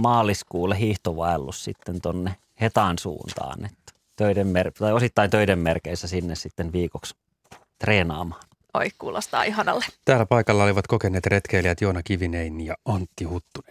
maaliskuulle 0.00 0.78
hiihtovaellus 0.78 1.64
sitten 1.64 2.00
tonne 2.00 2.36
Hetaan 2.60 2.98
suuntaan. 2.98 3.64
Että 3.64 3.93
töiden 4.16 4.46
mer- 4.46 4.72
tai 4.72 4.92
osittain 4.92 5.30
töiden 5.30 5.58
merkeissä 5.58 6.08
sinne 6.08 6.34
sitten 6.34 6.72
viikoksi 6.72 7.14
treenaamaan. 7.78 8.42
Oi, 8.74 8.88
kuulostaa 8.98 9.42
ihanalle. 9.42 9.84
Täällä 10.04 10.26
paikalla 10.26 10.64
olivat 10.64 10.86
kokeneet 10.86 11.26
retkeilijät 11.26 11.80
Joona 11.80 12.02
Kivinein 12.02 12.60
ja 12.60 12.74
Antti 12.84 13.24
Huttunen. 13.24 13.62